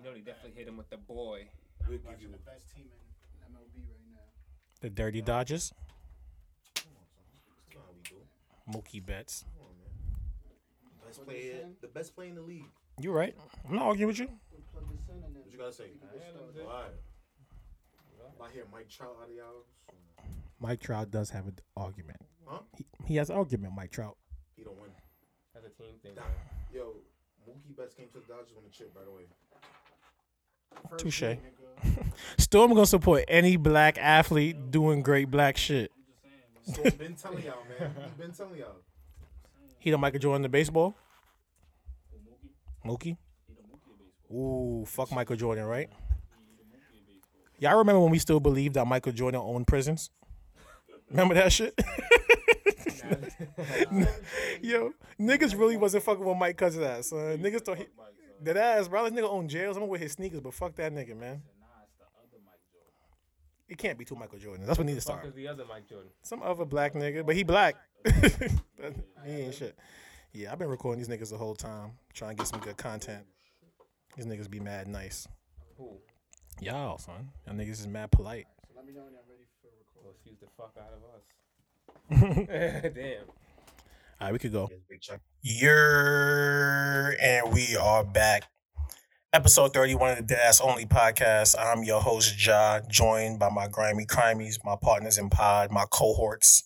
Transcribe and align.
You 0.00 0.06
know 0.08 0.14
they 0.14 0.20
definitely 0.20 0.56
hit 0.58 0.66
him 0.66 0.78
with 0.78 0.88
the 0.88 0.96
boy. 0.96 1.44
We'll 1.86 1.98
give 1.98 2.22
you 2.22 2.28
the 2.28 2.38
best 2.38 2.74
team 2.74 2.86
in 2.88 3.52
MLB 3.52 3.84
right 3.84 4.00
now. 4.14 4.24
The 4.80 4.88
Dirty 4.88 5.20
Dodgers. 5.20 5.74
That's 6.74 6.86
not 7.76 7.84
how 7.84 7.92
we. 7.92 8.72
Mookie 8.80 9.04
Betts. 9.04 9.44
Come 9.44 9.66
on, 9.66 9.74
man. 9.76 11.04
Best 11.06 11.24
player, 11.26 11.66
the 11.82 11.88
best 11.88 12.14
player 12.14 12.30
in 12.30 12.36
the 12.36 12.40
league. 12.40 12.64
You're 12.98 13.12
right. 13.12 13.36
I'm 13.68 13.74
not 13.74 13.82
arguing 13.82 14.06
with 14.08 14.18
you. 14.20 14.28
We'll 14.50 14.62
plug 14.72 14.90
this 14.90 15.06
in 15.10 15.22
and 15.22 15.34
then 15.36 15.42
What 15.42 15.52
you 15.52 15.58
gotta 15.58 15.72
say? 15.72 15.90
we 15.92 15.98
can 15.98 16.08
get 16.16 16.30
started. 16.32 16.64
All 16.64 16.80
right. 16.80 16.96
If 18.34 18.40
I 18.40 18.50
hear 18.54 18.64
Mike 18.72 18.88
Trout 18.88 19.16
out 19.22 19.28
of 19.28 19.34
y'all, 19.36 19.66
Mike 20.60 20.80
Trout 20.80 21.10
does 21.10 21.28
have 21.28 21.46
an 21.46 21.58
argument. 21.76 22.20
huh? 22.46 22.60
He, 22.74 22.86
he 23.04 23.16
has 23.16 23.28
an 23.28 23.36
argument, 23.36 23.74
Mike 23.76 23.90
Trout. 23.90 24.16
He 24.56 24.64
don't 24.64 24.80
win. 24.80 24.92
That's 25.52 25.66
a 25.66 25.70
team 25.70 25.92
thing. 26.02 26.12
Yo, 26.72 26.96
Mookie 27.46 27.76
Betts 27.76 27.94
came 27.94 28.08
to 28.14 28.20
the 28.20 28.26
Dodgers 28.32 28.54
when 28.54 28.64
the 28.64 28.70
chip 28.70 28.94
by 28.94 29.00
the 29.04 29.10
First 29.10 29.28
Touche. 30.96 31.22
year, 31.22 31.38
nigga. 31.84 32.12
Storm 32.38 32.74
gonna 32.74 32.86
support 32.86 33.24
any 33.28 33.56
black 33.56 33.98
athlete 33.98 34.70
doing 34.70 35.02
great 35.02 35.30
black 35.30 35.56
shit. 35.56 35.90
So 36.64 36.82
been 36.82 37.14
telling 37.14 37.44
y'all, 37.44 37.54
man. 37.78 37.94
He 37.96 38.10
been 38.22 38.32
telling 38.32 38.58
y'all. 38.58 38.76
He 39.78 39.90
the 39.90 39.98
Michael 39.98 40.20
Jordan 40.20 40.44
of 40.44 40.50
baseball. 40.50 40.94
Mookie. 42.84 43.16
Ooh, 44.32 44.84
fuck 44.86 45.10
Michael 45.12 45.36
Jordan, 45.36 45.64
right? 45.64 45.88
Y'all 47.58 47.78
remember 47.78 48.00
when 48.00 48.10
we 48.10 48.18
still 48.18 48.40
believed 48.40 48.74
that 48.74 48.86
Michael 48.86 49.12
Jordan 49.12 49.40
owned 49.42 49.66
prisons? 49.66 50.10
Remember 51.10 51.34
that 51.34 51.52
shit? 51.52 51.78
Yo, 54.62 54.92
niggas 55.18 55.58
really 55.58 55.76
wasn't 55.76 56.04
fucking 56.04 56.24
with 56.24 56.36
Mike 56.36 56.56
Cousins 56.56 56.84
ass, 56.84 57.08
son. 57.08 57.38
Niggas 57.38 57.62
thought 57.62 57.78
he 57.78 57.86
that 58.42 58.56
ass, 58.56 58.88
bro. 58.88 59.08
This 59.08 59.12
nigga 59.12 59.30
own 59.30 59.48
jails. 59.48 59.76
I'm 59.76 59.82
gonna 59.82 59.90
wear 59.90 60.00
his 60.00 60.12
sneakers, 60.12 60.40
but 60.40 60.54
fuck 60.54 60.74
that 60.76 60.92
nigga, 60.92 61.16
man. 61.16 61.42
It 63.68 63.78
can't 63.78 63.96
be 63.96 64.04
two 64.04 64.16
Michael 64.16 64.38
Jordans. 64.38 64.66
That's 64.66 64.78
what 64.78 64.86
need 64.86 64.96
to 64.96 65.00
Fuck 65.00 65.20
start. 65.20 65.26
is 65.26 65.34
the 65.34 65.46
other 65.46 65.64
Mike 65.64 65.88
Jordan? 65.88 66.10
Some 66.22 66.42
other 66.42 66.64
black 66.64 66.92
nigga, 66.94 67.24
but 67.24 67.36
he 67.36 67.44
black. 67.44 67.76
He 69.24 69.32
ain't 69.32 69.54
shit. 69.54 69.78
Yeah, 70.32 70.50
I've 70.50 70.58
been 70.58 70.68
recording 70.68 71.04
these 71.04 71.08
niggas 71.14 71.30
the 71.30 71.36
whole 71.36 71.54
time, 71.54 71.92
trying 72.14 72.30
to 72.34 72.40
get 72.40 72.46
some 72.48 72.60
good 72.60 72.76
content. 72.78 73.24
These 74.16 74.24
niggas 74.26 74.50
be 74.50 74.58
mad 74.58 74.88
nice. 74.88 75.28
Who? 75.76 75.98
Y'all, 76.60 76.96
son. 76.98 77.28
Y'all 77.46 77.54
niggas 77.54 77.72
is 77.80 77.86
mad 77.86 78.10
polite. 78.10 78.46
So 78.66 78.72
let 78.76 78.86
me 78.86 78.92
know 78.94 79.02
when 79.02 79.12
y'all 79.12 79.22
ready 79.28 79.44
for 79.60 79.68
record. 79.68 80.02
Well, 80.02 80.14
excuse 80.14 80.38
the 80.40 80.48
fuck 80.56 80.74
out 80.78 80.94
of 80.96 81.02
us. 81.14 82.92
Damn. 82.94 83.26
All 84.20 84.26
right, 84.26 84.32
we 84.32 84.38
could 84.38 84.52
go. 84.52 84.68
Yes, 84.70 84.80
big 84.88 85.00
check. 85.00 85.20
You're 85.42 87.14
and 87.20 87.52
we 87.52 87.76
are 87.76 88.04
back. 88.04 88.44
Episode 89.32 89.72
31 89.72 90.10
of 90.10 90.16
the 90.18 90.22
Dead 90.24 90.40
Ass 90.44 90.60
Only 90.60 90.84
podcast. 90.86 91.54
I'm 91.58 91.84
your 91.84 92.00
host, 92.00 92.44
Ja, 92.44 92.80
joined 92.88 93.38
by 93.38 93.48
my 93.48 93.68
grimy 93.68 94.04
crimies, 94.04 94.56
my 94.64 94.76
partners 94.80 95.16
in 95.18 95.30
pod, 95.30 95.70
my 95.70 95.84
cohorts, 95.90 96.64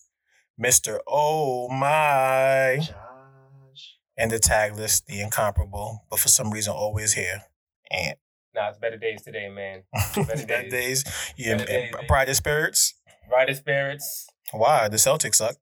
Mr. 0.61 0.97
Oh 1.07 1.69
My, 1.69 2.77
Josh. 2.81 3.97
and 4.17 4.31
the 4.31 4.39
tag 4.39 4.75
list, 4.75 5.05
the 5.07 5.21
incomparable, 5.21 6.03
but 6.09 6.19
for 6.19 6.27
some 6.27 6.51
reason 6.51 6.73
always 6.73 7.13
here. 7.13 7.43
And 7.91 8.15
Nah, 8.53 8.69
it's 8.69 8.79
better 8.79 8.97
days 8.97 9.21
today, 9.21 9.49
man. 9.49 9.83
Better 10.15 10.25
Bad 10.47 10.69
days. 10.69 11.03
days. 11.03 11.33
Yeah, 11.37 11.57
Better 11.57 11.65
days, 11.67 11.93
man. 11.93 12.05
pride 12.07 12.29
of 12.29 12.35
spirits. 12.37 12.93
Brighter 13.29 13.53
spirits. 13.53 14.27
Why? 14.51 14.87
The 14.87 14.95
Celtics 14.97 15.35
suck. 15.35 15.55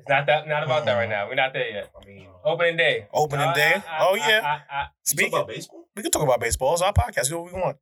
It's 0.00 0.08
not 0.08 0.26
that. 0.26 0.48
Not 0.48 0.64
about 0.64 0.84
that 0.86 0.94
right 0.94 1.02
mm-hmm. 1.04 1.10
now. 1.12 1.28
We're 1.28 1.34
not 1.34 1.52
there 1.52 1.70
yet. 1.70 1.90
I 2.00 2.04
mean, 2.06 2.26
uh, 2.26 2.48
Opening 2.48 2.76
day. 2.76 3.06
Opening 3.12 3.48
Uh, 3.48 3.54
day? 3.54 3.74
I- 3.74 3.96
I- 3.96 4.06
Oh, 4.08 4.14
I- 4.14 4.28
yeah. 4.28 4.40
I- 4.42 4.74
I- 4.74 4.82
you 4.82 4.86
talk 4.86 4.92
Speaking, 5.04 5.34
about 5.34 5.48
baseball? 5.48 5.88
we 5.96 6.02
can 6.02 6.10
talk 6.10 6.22
about 6.22 6.40
baseball. 6.40 6.72
It's 6.72 6.82
our 6.82 6.92
podcast. 6.92 7.28
Do 7.28 7.40
what 7.40 7.52
we 7.52 7.60
want. 7.60 7.76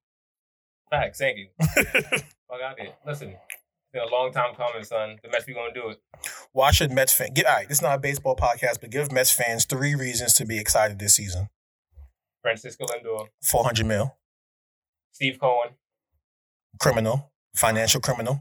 Facts. 0.91 1.19
Thank 1.19 1.38
you. 1.38 1.48
Fuck 1.60 2.60
out 2.64 2.77
there. 2.77 2.94
Listen, 3.06 3.28
it's 3.30 3.92
been 3.92 4.02
a 4.02 4.06
long 4.06 4.33
time 4.33 4.55
coming, 4.55 4.83
son. 4.84 5.19
The 5.22 5.28
Mets 5.28 5.44
be 5.44 5.54
gonna 5.54 5.72
do 5.72 5.91
it. 5.91 6.00
Why 6.53 6.70
should 6.72 6.91
Mets 6.91 7.12
fans 7.12 7.31
get 7.34 7.47
all 7.47 7.54
right? 7.56 7.69
This 7.69 7.78
is 7.78 7.82
not 7.82 7.94
a 7.94 7.98
baseball 7.98 8.37
podcast, 8.37 8.81
but 8.81 8.91
give 8.91 9.12
Mets 9.12 9.31
fans 9.31 9.65
three 9.66 9.94
reasons 9.94 10.34
to 10.34 10.47
be 10.47 10.59
excited 10.59 10.98
this 10.98 11.15
season. 11.16 11.48
Francisco 12.42 12.87
Lindor, 12.87 13.26
Four 13.42 13.65
hundred 13.65 13.87
mil, 13.87 14.16
Steve 15.12 15.38
Cohen. 15.38 15.71
criminal, 16.81 17.32
financial 17.54 18.00
criminal, 18.00 18.41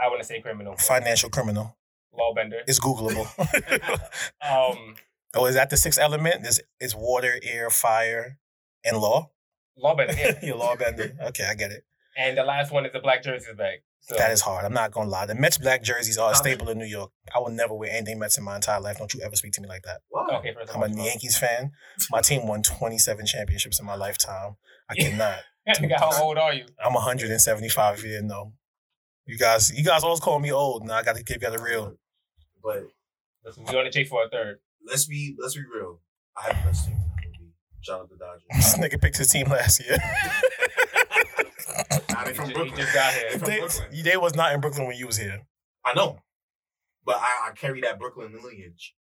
I 0.00 0.08
want 0.08 0.20
to 0.20 0.26
say 0.26 0.40
criminal. 0.40 0.76
financial 0.76 1.30
criminal. 1.30 1.76
Lawbender. 2.14 2.60
It's 2.66 2.78
Googleable. 2.80 3.26
Um, 4.42 4.96
oh, 5.34 5.46
is 5.46 5.54
that 5.54 5.70
the 5.70 5.76
sixth 5.76 5.98
element? 6.00 6.46
Is 6.46 6.60
it's 6.80 6.94
water, 6.94 7.34
air, 7.42 7.70
fire, 7.70 8.38
and 8.84 8.98
law? 8.98 9.30
Lawbender. 9.82 10.16
Yeah. 10.16 10.38
Your 10.44 10.56
law 10.56 10.76
bender. 10.76 11.12
Okay, 11.28 11.44
I 11.48 11.54
get 11.54 11.70
it. 11.72 11.84
and 12.16 12.36
the 12.36 12.42
last 12.44 12.72
one 12.72 12.84
is 12.84 12.92
the 12.92 13.00
black 13.00 13.22
jerseys 13.22 13.54
bag. 13.56 13.78
So 14.00 14.16
That 14.16 14.32
is 14.32 14.40
hard. 14.40 14.64
I'm 14.64 14.74
not 14.74 14.90
gonna 14.90 15.08
lie. 15.08 15.26
The 15.26 15.34
Mets 15.36 15.58
black 15.58 15.82
jerseys 15.84 16.18
are 16.18 16.32
a 16.32 16.34
staple 16.34 16.68
in 16.68 16.76
New 16.78 16.84
York. 16.86 17.12
I 17.34 17.38
will 17.38 17.50
never 17.50 17.72
wear 17.72 17.88
anything 17.90 18.18
Mets 18.18 18.36
in 18.36 18.44
my 18.44 18.56
entire 18.56 18.80
life. 18.80 18.98
Don't 18.98 19.14
you 19.14 19.20
ever 19.22 19.36
speak 19.36 19.52
to 19.52 19.60
me 19.60 19.68
like 19.68 19.82
that. 19.84 20.00
Wow. 20.10 20.26
okay. 20.40 20.52
First 20.54 20.74
I'm 20.74 20.82
all, 20.82 21.00
a 21.00 21.04
Yankees 21.04 21.38
fan. 21.38 21.70
My 22.10 22.20
team 22.20 22.46
won 22.48 22.62
27 22.62 23.24
championships 23.26 23.78
in 23.78 23.86
my 23.86 23.94
lifetime. 23.94 24.56
I 24.90 24.94
cannot. 24.96 25.38
How 25.98 26.22
old 26.24 26.36
are 26.38 26.52
you? 26.52 26.64
I'm 26.84 26.92
175 26.94 27.98
if 27.98 28.02
you 28.04 28.10
didn't 28.10 28.26
know. 28.26 28.52
You 29.24 29.38
guys, 29.38 29.72
you 29.72 29.84
guys 29.84 30.02
always 30.02 30.18
call 30.18 30.40
me 30.40 30.50
old. 30.50 30.84
Now 30.84 30.94
I 30.96 31.04
got 31.04 31.14
to 31.14 31.22
give 31.22 31.40
you 31.40 31.50
the 31.50 31.58
real. 31.62 31.94
But 32.62 32.84
Listen, 33.44 33.64
we 33.64 33.76
on 33.76 33.84
the 33.84 33.90
chase 33.90 34.08
for 34.08 34.24
a 34.24 34.28
third. 34.28 34.58
let's 34.86 35.06
be 35.06 35.34
let's 35.38 35.54
be 35.54 35.62
real. 35.74 36.00
I 36.36 36.52
have 36.52 36.62
the 36.64 36.68
best 36.70 36.86
team. 36.86 36.94
in 37.24 37.32
the 37.32 37.38
league. 37.40 37.52
Shout 37.80 38.00
out 38.00 38.08
to 38.10 38.16
Dodgers. 38.16 38.42
This 38.54 38.78
nigga 38.78 39.00
picked 39.00 39.16
his 39.18 39.28
team 39.28 39.48
last 39.48 39.80
year. 39.84 39.98
Nah, 42.10 42.24
they 42.24 42.30
He 42.30 42.36
from 42.36 42.50
just, 42.50 42.60
he 42.64 42.70
just 42.76 42.94
got 42.94 43.12
here. 43.14 43.30
They 43.38 43.58
Brooklyn. 43.60 44.02
they 44.04 44.16
was 44.16 44.34
not 44.34 44.52
in 44.52 44.60
Brooklyn 44.60 44.86
when 44.86 44.96
you 44.96 45.06
was 45.06 45.16
here. 45.16 45.40
I 45.84 45.94
know, 45.94 46.18
but 47.04 47.16
I, 47.16 47.48
I 47.48 47.52
carry 47.54 47.80
that 47.80 47.98
Brooklyn 47.98 48.32
lineage. 48.44 48.94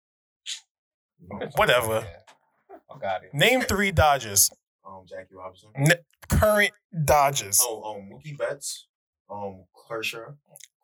Whatever. 1.56 2.06
Yeah. 2.06 2.76
Fuck 2.88 3.02
out 3.04 3.20
here. 3.22 3.30
Name 3.32 3.62
three 3.62 3.90
Dodgers. 3.90 4.50
Um, 4.86 5.04
Jackie 5.08 5.34
Robinson. 5.34 5.70
N- 5.76 5.92
current 6.28 6.70
Dodgers. 7.04 7.58
Oh, 7.62 7.94
um, 7.96 8.08
Mookie 8.10 8.36
Betts. 8.38 8.86
Um, 9.30 9.64
Kershaw. 9.88 10.32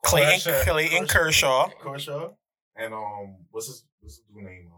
Clayton, 0.04 0.40
Kershaw. 0.40 0.64
Clayton 0.70 1.06
Kershaw. 1.06 1.68
Kershaw. 1.80 2.30
And 2.78 2.92
um, 2.94 3.36
what's 3.50 3.66
his 3.66 3.84
what's 4.00 4.16
his 4.16 4.24
dude 4.32 4.44
name? 4.44 4.70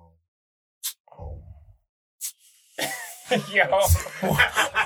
Um, 1.18 1.40
Yo. 3.52 3.80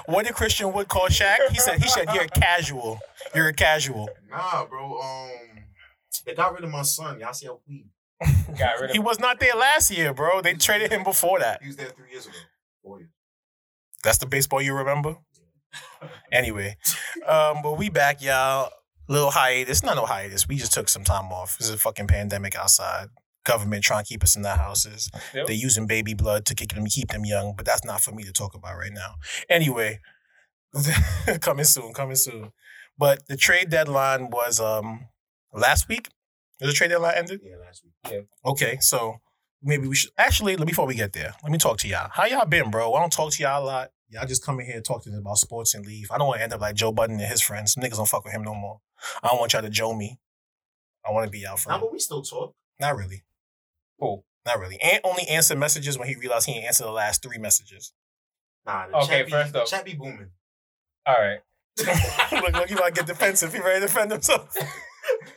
What 0.06 0.26
did 0.26 0.34
Christian 0.34 0.72
Wood 0.72 0.88
call 0.88 1.06
Shaq? 1.06 1.36
He 1.50 1.58
said 1.58 1.80
he 1.80 1.88
said 1.88 2.08
you're 2.12 2.24
a 2.24 2.28
casual. 2.28 2.98
You're 3.36 3.48
a 3.48 3.52
casual. 3.54 4.08
nah, 4.28 4.64
bro. 4.66 5.00
Um, 5.00 5.30
they 6.26 6.34
got 6.34 6.52
rid 6.52 6.64
of 6.64 6.70
my 6.70 6.82
son. 6.82 7.20
Y'all 7.20 7.32
see 7.32 7.46
how 7.46 7.60
we 7.68 7.86
Got 8.58 8.80
rid 8.80 8.90
of 8.90 8.94
He 8.94 8.98
was 8.98 9.20
not 9.20 9.38
there 9.38 9.54
last 9.54 9.90
year, 9.92 10.12
bro. 10.12 10.42
They 10.42 10.54
traded 10.54 10.90
him 10.90 11.04
before 11.04 11.38
that. 11.38 11.62
he 11.62 11.68
was 11.68 11.76
there 11.76 11.86
three 11.90 12.10
years 12.10 12.26
ago. 12.26 12.34
Four 12.82 12.98
years. 12.98 13.10
That's 14.02 14.18
the 14.18 14.26
baseball 14.26 14.60
you 14.60 14.74
remember. 14.74 15.16
Anyway, 16.32 16.76
um, 17.26 17.62
but 17.62 17.78
we 17.78 17.88
back, 17.90 18.20
y'all. 18.22 18.70
Little 19.08 19.30
hiatus. 19.30 19.82
Not 19.82 19.96
no 19.96 20.06
hiatus. 20.06 20.48
We 20.48 20.56
just 20.56 20.72
took 20.72 20.88
some 20.88 21.04
time 21.04 21.32
off. 21.32 21.58
This 21.58 21.68
is 21.68 21.74
a 21.74 21.78
fucking 21.78 22.06
pandemic 22.06 22.56
outside. 22.56 23.08
Government 23.44 23.82
trying 23.82 24.04
to 24.04 24.08
keep 24.08 24.22
us 24.22 24.36
in 24.36 24.42
their 24.42 24.56
houses. 24.56 25.10
Still? 25.30 25.46
They're 25.46 25.56
using 25.56 25.86
baby 25.86 26.14
blood 26.14 26.46
to 26.46 26.54
keep 26.54 26.72
them 26.72 26.86
keep 26.86 27.08
them 27.08 27.24
young, 27.24 27.54
but 27.56 27.66
that's 27.66 27.84
not 27.84 28.00
for 28.00 28.12
me 28.12 28.22
to 28.22 28.32
talk 28.32 28.54
about 28.54 28.76
right 28.76 28.92
now. 28.92 29.14
Anyway, 29.48 29.98
coming 31.40 31.64
soon, 31.64 31.92
coming 31.92 32.16
soon. 32.16 32.52
But 32.96 33.26
the 33.26 33.36
trade 33.36 33.70
deadline 33.70 34.30
was 34.30 34.60
um 34.60 35.08
last 35.52 35.88
week. 35.88 36.08
Did 36.60 36.68
the 36.68 36.72
trade 36.72 36.88
deadline 36.88 37.14
ended? 37.16 37.40
Yeah, 37.42 37.56
last 37.56 37.82
week. 37.84 37.94
Yeah. 38.12 38.50
Okay, 38.50 38.78
so 38.80 39.16
maybe 39.60 39.88
we 39.88 39.96
should 39.96 40.10
actually 40.16 40.56
before 40.56 40.86
we 40.86 40.94
get 40.94 41.12
there, 41.12 41.34
let 41.42 41.50
me 41.50 41.58
talk 41.58 41.78
to 41.78 41.88
y'all. 41.88 42.10
How 42.12 42.26
y'all 42.26 42.46
been, 42.46 42.70
bro? 42.70 42.94
I 42.94 43.00
don't 43.00 43.12
talk 43.12 43.32
to 43.32 43.42
y'all 43.42 43.64
a 43.64 43.66
lot. 43.66 43.90
Y'all 44.12 44.26
just 44.26 44.44
come 44.44 44.60
in 44.60 44.66
here 44.66 44.76
and 44.76 44.84
talk 44.84 45.02
to 45.04 45.10
me 45.10 45.16
about 45.16 45.38
sports 45.38 45.74
and 45.74 45.86
leave. 45.86 46.10
I 46.10 46.18
don't 46.18 46.26
want 46.28 46.38
to 46.40 46.44
end 46.44 46.52
up 46.52 46.60
like 46.60 46.74
Joe 46.74 46.92
Budden 46.92 47.18
and 47.18 47.28
his 47.28 47.40
friends. 47.40 47.72
Some 47.72 47.82
niggas 47.82 47.96
don't 47.96 48.08
fuck 48.08 48.24
with 48.24 48.34
him 48.34 48.42
no 48.42 48.54
more. 48.54 48.80
I 49.22 49.28
don't 49.28 49.38
want 49.40 49.54
y'all 49.54 49.62
to 49.62 49.70
Joe 49.70 49.94
me. 49.94 50.18
I 51.06 51.10
want 51.12 51.24
to 51.24 51.30
be 51.30 51.40
y'all 51.40 51.58
Nah, 51.66 51.78
but 51.78 51.90
we 51.92 51.98
still 51.98 52.20
talk. 52.22 52.54
Not 52.78 52.94
really. 52.96 53.24
Cool. 53.98 54.24
Not 54.44 54.58
really. 54.58 54.78
And 54.82 55.00
only 55.04 55.22
answer 55.28 55.56
messages 55.56 55.98
when 55.98 56.08
he 56.08 56.14
realized 56.16 56.46
he 56.46 56.52
ain't 56.52 56.66
answered 56.66 56.84
the 56.84 56.90
last 56.92 57.22
three 57.22 57.38
messages. 57.38 57.92
Nah, 58.66 58.86
the 58.88 58.96
Okay, 58.98 59.22
chat 59.22 59.30
first 59.30 59.52
the 59.54 59.62
off- 59.62 59.68
chat 59.68 59.84
be 59.84 59.94
booming. 59.94 60.30
All 61.06 61.14
right. 61.18 61.38
look, 62.32 62.52
look, 62.52 62.68
he 62.68 62.74
might 62.74 62.94
get 62.94 63.06
defensive. 63.06 63.52
He 63.54 63.60
ready 63.60 63.80
to 63.80 63.86
defend 63.86 64.12
himself. 64.12 64.54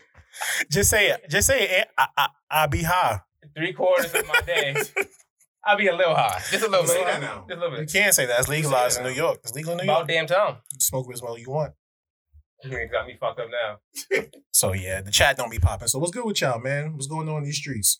just 0.70 0.90
say 0.90 1.10
it. 1.10 1.26
Just 1.30 1.48
say 1.48 1.62
it. 1.80 1.88
I, 1.98 2.08
I, 2.18 2.28
I 2.52 2.68
be 2.68 2.84
high. 2.84 3.22
Three 3.56 3.72
quarters 3.74 4.14
of 4.14 4.28
my 4.28 4.42
day, 4.46 4.76
I'll 5.66 5.78
be 5.78 5.88
a 5.88 5.96
little 5.96 6.14
high. 6.16 6.40
Just 6.52 6.64
a 6.66 6.70
little 6.70 6.86
Say 6.86 7.00
bit. 7.00 7.08
that 7.08 7.22
now. 7.22 7.46
Just 7.50 7.58
a 7.58 7.62
little 7.64 7.80
You 7.82 7.88
can't 7.88 8.14
say 8.14 8.26
that. 8.28 8.40
It's 8.40 8.48
legalized 8.50 9.00
in. 9.00 9.04
New 9.06 9.10
York. 9.12 9.40
It's 9.44 9.54
legal 9.54 9.72
in 9.72 9.78
New 9.78 9.84
About 9.84 9.98
York. 10.00 10.08
damn 10.10 10.28
time. 10.28 10.58
You 10.72 10.80
smoke 10.80 11.08
as 11.14 11.22
well 11.22 11.36
as 11.36 11.42
you 11.42 11.50
want. 11.50 11.74
You 12.64 12.88
got 12.92 13.06
me 13.08 13.18
fucked 13.20 13.40
up 13.40 13.48
now. 13.50 14.22
So 14.54 14.72
yeah, 14.72 15.02
the 15.02 15.12
chat 15.12 15.36
don't 15.36 15.52
be 15.52 15.60
popping. 15.60 15.90
So 15.90 16.00
what's 16.00 16.12
good 16.14 16.24
with 16.26 16.40
y'all, 16.40 16.62
man? 16.62 16.94
What's 16.94 17.08
going 17.08 17.28
on 17.28 17.40
in 17.40 17.44
these 17.44 17.58
streets? 17.58 18.00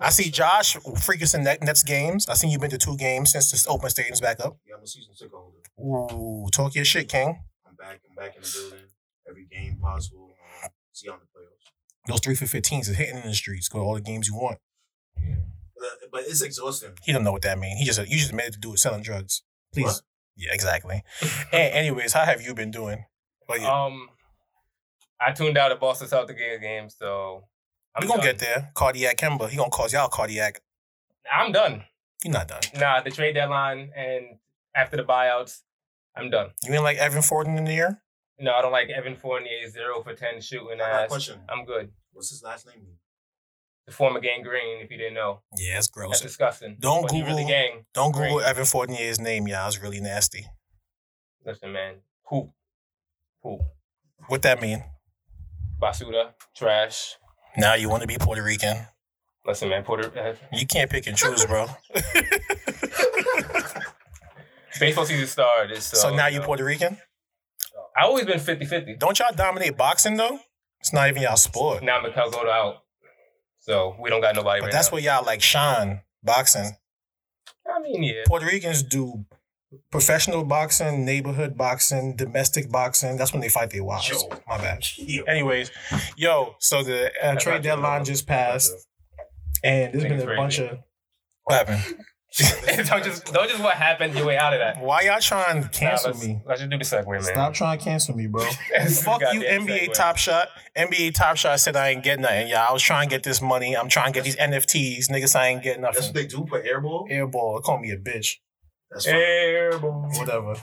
I 0.00 0.08
see 0.10 0.30
Josh 0.30 0.76
freaking 0.76 1.28
some 1.28 1.42
Net- 1.42 1.62
Nets 1.62 1.82
games. 1.82 2.26
I 2.28 2.34
seen 2.34 2.50
you've 2.50 2.60
been 2.62 2.70
to 2.70 2.78
two 2.78 2.96
games 2.96 3.32
since 3.32 3.50
this 3.50 3.66
open 3.66 3.90
stadium's 3.90 4.20
back 4.22 4.40
up. 4.40 4.56
Yeah, 4.66 4.76
I'm 4.76 4.82
a 4.82 4.86
season 4.86 5.12
ticket 5.14 5.32
holder. 5.34 5.58
Ooh, 6.14 6.48
talk 6.50 6.74
your 6.74 6.84
shit, 6.86 7.08
King. 7.10 7.42
I'm 7.68 7.74
back. 7.74 8.00
I'm 8.08 8.14
back 8.14 8.36
in 8.36 8.42
the 8.42 8.48
building. 8.70 8.86
Every 9.28 9.44
game 9.52 9.76
possible. 9.82 10.30
Um, 10.64 10.70
see 10.92 11.08
you 11.08 11.12
on 11.12 11.18
the 11.18 11.26
playoffs. 11.26 12.06
Those 12.08 12.20
three 12.20 12.34
for 12.36 12.44
15s 12.46 12.88
is 12.88 12.96
hitting 12.96 13.16
in 13.16 13.26
the 13.26 13.34
streets. 13.34 13.68
Go 13.68 13.80
to 13.80 13.84
all 13.84 13.94
the 13.96 14.00
games 14.00 14.28
you 14.28 14.36
want. 14.36 14.58
But, 15.16 15.24
but 16.12 16.22
it's 16.26 16.42
exhausting. 16.42 16.92
He 17.04 17.12
don't 17.12 17.24
know 17.24 17.32
what 17.32 17.42
that 17.42 17.58
means. 17.58 17.78
He 17.78 17.84
just 17.84 17.98
you 18.08 18.18
just 18.18 18.32
made 18.32 18.46
it 18.46 18.52
to 18.54 18.58
do 18.58 18.70
with 18.70 18.80
selling 18.80 19.02
drugs. 19.02 19.42
Please. 19.72 19.84
What? 19.84 20.00
Yeah, 20.36 20.50
exactly. 20.52 21.02
and 21.52 21.72
anyways, 21.74 22.12
how 22.12 22.24
have 22.24 22.42
you 22.42 22.54
been 22.54 22.70
doing? 22.70 23.04
Well, 23.48 23.58
yeah, 23.58 23.84
Um, 23.84 24.08
I 25.20 25.32
tuned 25.32 25.56
out 25.56 25.72
of 25.72 25.80
Boston 25.80 26.08
Celtics 26.08 26.60
game, 26.60 26.90
so 26.90 27.44
I'm 27.94 28.02
we 28.02 28.08
gonna 28.08 28.22
done. 28.22 28.26
get 28.32 28.38
there. 28.38 28.70
Cardiac 28.74 29.16
Kemba. 29.16 29.48
He 29.48 29.56
gonna 29.56 29.70
cause 29.70 29.92
y'all 29.92 30.08
cardiac. 30.08 30.60
I'm 31.32 31.52
done. 31.52 31.84
You're 32.24 32.32
not 32.34 32.48
done. 32.48 32.60
Nah, 32.76 33.00
the 33.02 33.10
trade 33.10 33.34
deadline 33.34 33.90
and 33.96 34.38
after 34.74 34.96
the 34.96 35.04
buyouts, 35.04 35.60
I'm 36.16 36.28
done. 36.30 36.50
You 36.64 36.74
ain't 36.74 36.82
like 36.82 36.98
Evan 36.98 37.22
Fournier 37.22 37.56
in 37.56 37.64
the 37.64 37.72
year? 37.72 38.02
No, 38.38 38.52
I 38.52 38.60
don't 38.62 38.72
like 38.72 38.90
Evan 38.90 39.16
Fournier 39.16 39.68
zero 39.70 40.02
for 40.02 40.12
ten 40.14 40.40
shooting 40.40 40.74
I 40.80 40.90
got 40.90 40.90
a 41.00 41.02
ass. 41.04 41.08
question. 41.08 41.40
I'm 41.48 41.64
good. 41.64 41.90
What's 42.12 42.30
his 42.30 42.42
last 42.42 42.66
name? 42.66 42.86
The 43.86 43.92
former 43.92 44.18
gang 44.20 44.42
green, 44.42 44.80
if 44.82 44.90
you 44.90 44.96
didn't 44.98 45.14
know, 45.14 45.42
Yeah, 45.56 45.78
it's 45.78 45.86
gross. 45.88 46.10
that's 46.10 46.22
disgusting. 46.22 46.76
Don't 46.80 47.02
but 47.02 47.12
he 47.12 47.22
really 47.22 47.44
gang. 47.44 47.84
Don't 47.94 48.10
Google 48.12 48.36
Green. 48.38 48.46
Evan 48.48 48.64
Fournier's 48.64 49.20
name, 49.20 49.46
y'all. 49.46 49.68
It's 49.68 49.80
really 49.80 50.00
nasty. 50.00 50.44
Listen, 51.44 51.72
man, 51.72 51.94
poop, 52.26 52.50
poop, 53.42 53.60
What 54.26 54.42
that 54.42 54.60
mean? 54.60 54.82
basuda, 55.80 56.32
trash. 56.56 57.14
Now 57.56 57.74
you 57.74 57.88
want 57.88 58.00
to 58.02 58.08
be 58.08 58.16
Puerto 58.18 58.42
Rican? 58.42 58.76
Listen, 59.46 59.68
man, 59.68 59.84
Puerto. 59.84 60.10
Uh, 60.20 60.34
You 60.52 60.66
can't 60.66 60.90
pick 60.90 61.06
and 61.06 61.16
choose, 61.16 61.46
bro. 61.46 61.68
baseball 64.80 65.06
season 65.06 65.26
started. 65.26 65.80
So, 65.82 65.96
so 65.96 66.14
now 66.16 66.26
you. 66.26 66.40
Puerto 66.40 66.64
Rican? 66.64 66.98
I 67.96 68.02
always 68.04 68.24
been 68.26 68.38
50-50. 68.40 68.98
Don't 68.98 69.18
y'all 69.18 69.32
dominate 69.34 69.76
boxing 69.76 70.16
though? 70.16 70.38
It's 70.80 70.92
not 70.92 71.08
even 71.08 71.22
y'all 71.22 71.36
sport. 71.36 71.82
Now 71.82 72.00
Mikel 72.02 72.30
go 72.30 72.50
out, 72.50 72.82
so 73.66 73.96
we 74.00 74.10
don't 74.10 74.20
got 74.20 74.36
nobody. 74.36 74.60
But 74.60 74.66
right 74.66 74.72
that's 74.72 74.90
now. 74.90 74.94
where 74.94 75.02
y'all 75.02 75.24
like 75.24 75.42
shine 75.42 76.00
boxing. 76.22 76.76
I 77.68 77.80
mean, 77.80 78.02
yeah. 78.02 78.22
Puerto 78.26 78.46
Ricans 78.46 78.82
do 78.82 79.24
professional 79.90 80.44
boxing, 80.44 81.04
neighborhood 81.04 81.56
boxing, 81.56 82.14
domestic 82.14 82.70
boxing. 82.70 83.16
That's 83.16 83.32
when 83.32 83.40
they 83.42 83.48
fight 83.48 83.70
their 83.70 83.82
wives. 83.82 84.10
Yo. 84.10 84.28
My 84.48 84.58
bad. 84.58 84.86
Yeah. 84.96 85.22
Anyways, 85.26 85.70
yo, 86.16 86.54
so 86.60 86.84
the 86.84 87.10
uh, 87.22 87.34
trade 87.34 87.62
deadline 87.62 88.04
just 88.04 88.26
passed, 88.26 88.72
and 89.64 89.92
there's 89.92 90.04
been 90.04 90.20
a 90.20 90.36
bunch 90.36 90.60
of 90.60 90.78
what 91.42 91.66
happened? 91.66 92.04
don't 92.66 93.04
just 93.04 93.32
don't 93.32 93.48
just 93.48 93.62
what 93.62 93.74
happened 93.74 94.14
your 94.14 94.26
way 94.26 94.36
out 94.36 94.52
of 94.52 94.58
that. 94.58 94.82
Why 94.82 95.02
y'all 95.02 95.20
trying 95.20 95.62
to 95.62 95.68
cancel 95.68 96.10
Nah, 96.10 96.16
let's, 96.16 96.26
me? 96.26 96.42
Let's 96.46 96.60
just 96.60 96.70
do 96.70 96.78
the 96.78 96.84
segue, 96.84 97.10
man. 97.10 97.22
Stop 97.22 97.54
trying 97.54 97.78
to 97.78 97.84
cancel 97.84 98.14
me, 98.14 98.26
bro. 98.26 98.44
Fuck 99.04 99.22
you, 99.32 99.40
NBA 99.40 99.88
segue. 99.88 99.92
Top 99.94 100.16
Shot. 100.18 100.48
NBA 100.76 101.14
Top 101.14 101.36
Shot 101.36 101.58
said 101.60 101.76
I 101.76 101.90
ain't 101.90 102.02
getting 102.02 102.22
nothing. 102.22 102.48
Yeah, 102.48 102.66
I 102.68 102.72
was 102.72 102.82
trying 102.82 103.08
to 103.08 103.14
get 103.14 103.22
this 103.22 103.40
money. 103.40 103.76
I'm 103.76 103.88
trying 103.88 104.12
to 104.12 104.18
get 104.18 104.24
these 104.24 104.36
NFTs. 104.36 105.08
Niggas, 105.08 105.34
I 105.34 105.48
ain't 105.48 105.62
getting 105.62 105.82
nothing. 105.82 105.94
That's 105.94 106.06
what 106.08 106.14
they 106.14 106.26
do 106.26 106.46
for 106.46 106.62
airball. 106.62 107.10
Airball, 107.10 107.62
call 107.62 107.78
me 107.78 107.90
a 107.92 107.96
bitch. 107.96 108.36
That's 108.90 109.06
fine. 109.06 109.14
Airball. 109.14 110.18
Whatever. 110.18 110.56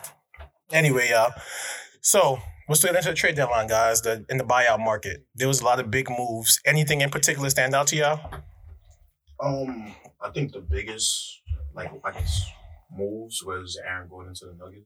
Anyway, 0.72 1.10
y'all. 1.10 1.34
So 2.02 2.40
let's 2.70 2.84
get 2.84 2.96
into 2.96 3.10
the 3.10 3.16
trade 3.16 3.36
deadline, 3.36 3.68
guys. 3.68 4.02
The 4.02 4.26
in 4.30 4.38
the 4.38 4.44
buyout 4.44 4.80
market, 4.80 5.26
there 5.36 5.48
was 5.48 5.62
a 5.62 5.66
lot 5.66 5.80
of 5.80 5.90
big 5.90 6.10
moves. 6.10 6.60
Anything 6.66 7.02
in 7.02 7.10
particular 7.10 7.50
stand 7.50 7.74
out 7.74 7.88
to 7.88 7.96
y'all? 7.96 8.42
Um, 9.40 9.94
I 10.22 10.30
think 10.30 10.54
the 10.54 10.62
biggest 10.62 11.42
like 11.76 11.92
I 12.04 12.12
guess 12.12 12.46
moves 12.92 13.42
was 13.46 13.80
Aaron 13.86 14.08
Gordon 14.10 14.34
to 14.36 14.46
the 14.46 14.54
Nuggets 14.54 14.86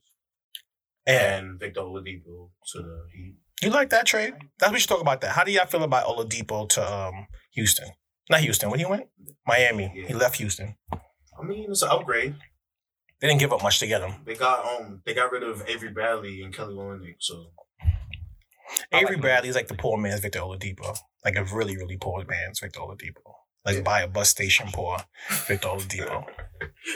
And 1.05 1.59
Victor 1.59 1.81
Oladipo 1.81 2.49
to 2.71 2.77
the 2.81 3.05
Heat. 3.13 3.35
you 3.61 3.69
like 3.69 3.89
that 3.89 4.05
trade? 4.05 4.33
That's 4.59 4.71
we 4.71 4.79
should 4.79 4.89
talk 4.89 5.01
about 5.01 5.21
that. 5.21 5.31
How 5.31 5.43
do 5.43 5.51
y'all 5.51 5.65
feel 5.65 5.83
about 5.83 6.05
Oladipo 6.05 6.69
to 6.69 6.93
um 6.93 7.27
Houston? 7.51 7.89
Not 8.29 8.41
Houston. 8.41 8.69
Where 8.69 8.79
he 8.79 8.85
went? 8.85 9.07
Miami. 9.45 10.03
He 10.07 10.13
left 10.13 10.37
Houston. 10.37 10.75
I 10.91 11.43
mean, 11.43 11.67
it's 11.69 11.81
an 11.81 11.89
upgrade. 11.89 12.35
They 13.19 13.27
didn't 13.27 13.39
give 13.39 13.53
up 13.53 13.63
much 13.63 13.79
to 13.79 13.87
get 13.87 14.01
him. 14.01 14.15
They 14.25 14.35
got 14.35 14.65
um 14.65 15.01
they 15.05 15.13
got 15.13 15.31
rid 15.31 15.43
of 15.43 15.63
Avery 15.67 15.89
Bradley 15.89 16.41
and 16.43 16.53
Kelly 16.53 16.75
Olynyk, 16.75 17.15
so 17.19 17.51
Avery 18.91 19.15
like 19.15 19.21
Bradley 19.21 19.49
is 19.49 19.55
like 19.55 19.67
the 19.67 19.75
poor 19.75 19.97
man's 19.97 20.19
Victor 20.19 20.39
Oladipo. 20.39 20.97
Like 21.25 21.35
a 21.35 21.43
really, 21.45 21.75
really 21.77 21.97
poor 21.97 22.23
man's 22.25 22.59
Victor 22.59 22.81
Oladipo. 22.81 23.26
Like 23.67 23.75
Yeah. 23.75 23.81
buy 23.81 24.01
a 24.01 24.07
bus 24.07 24.29
station 24.29 24.67
poor 24.73 24.97
Victor 25.47 25.67
Oladipo. 25.67 26.25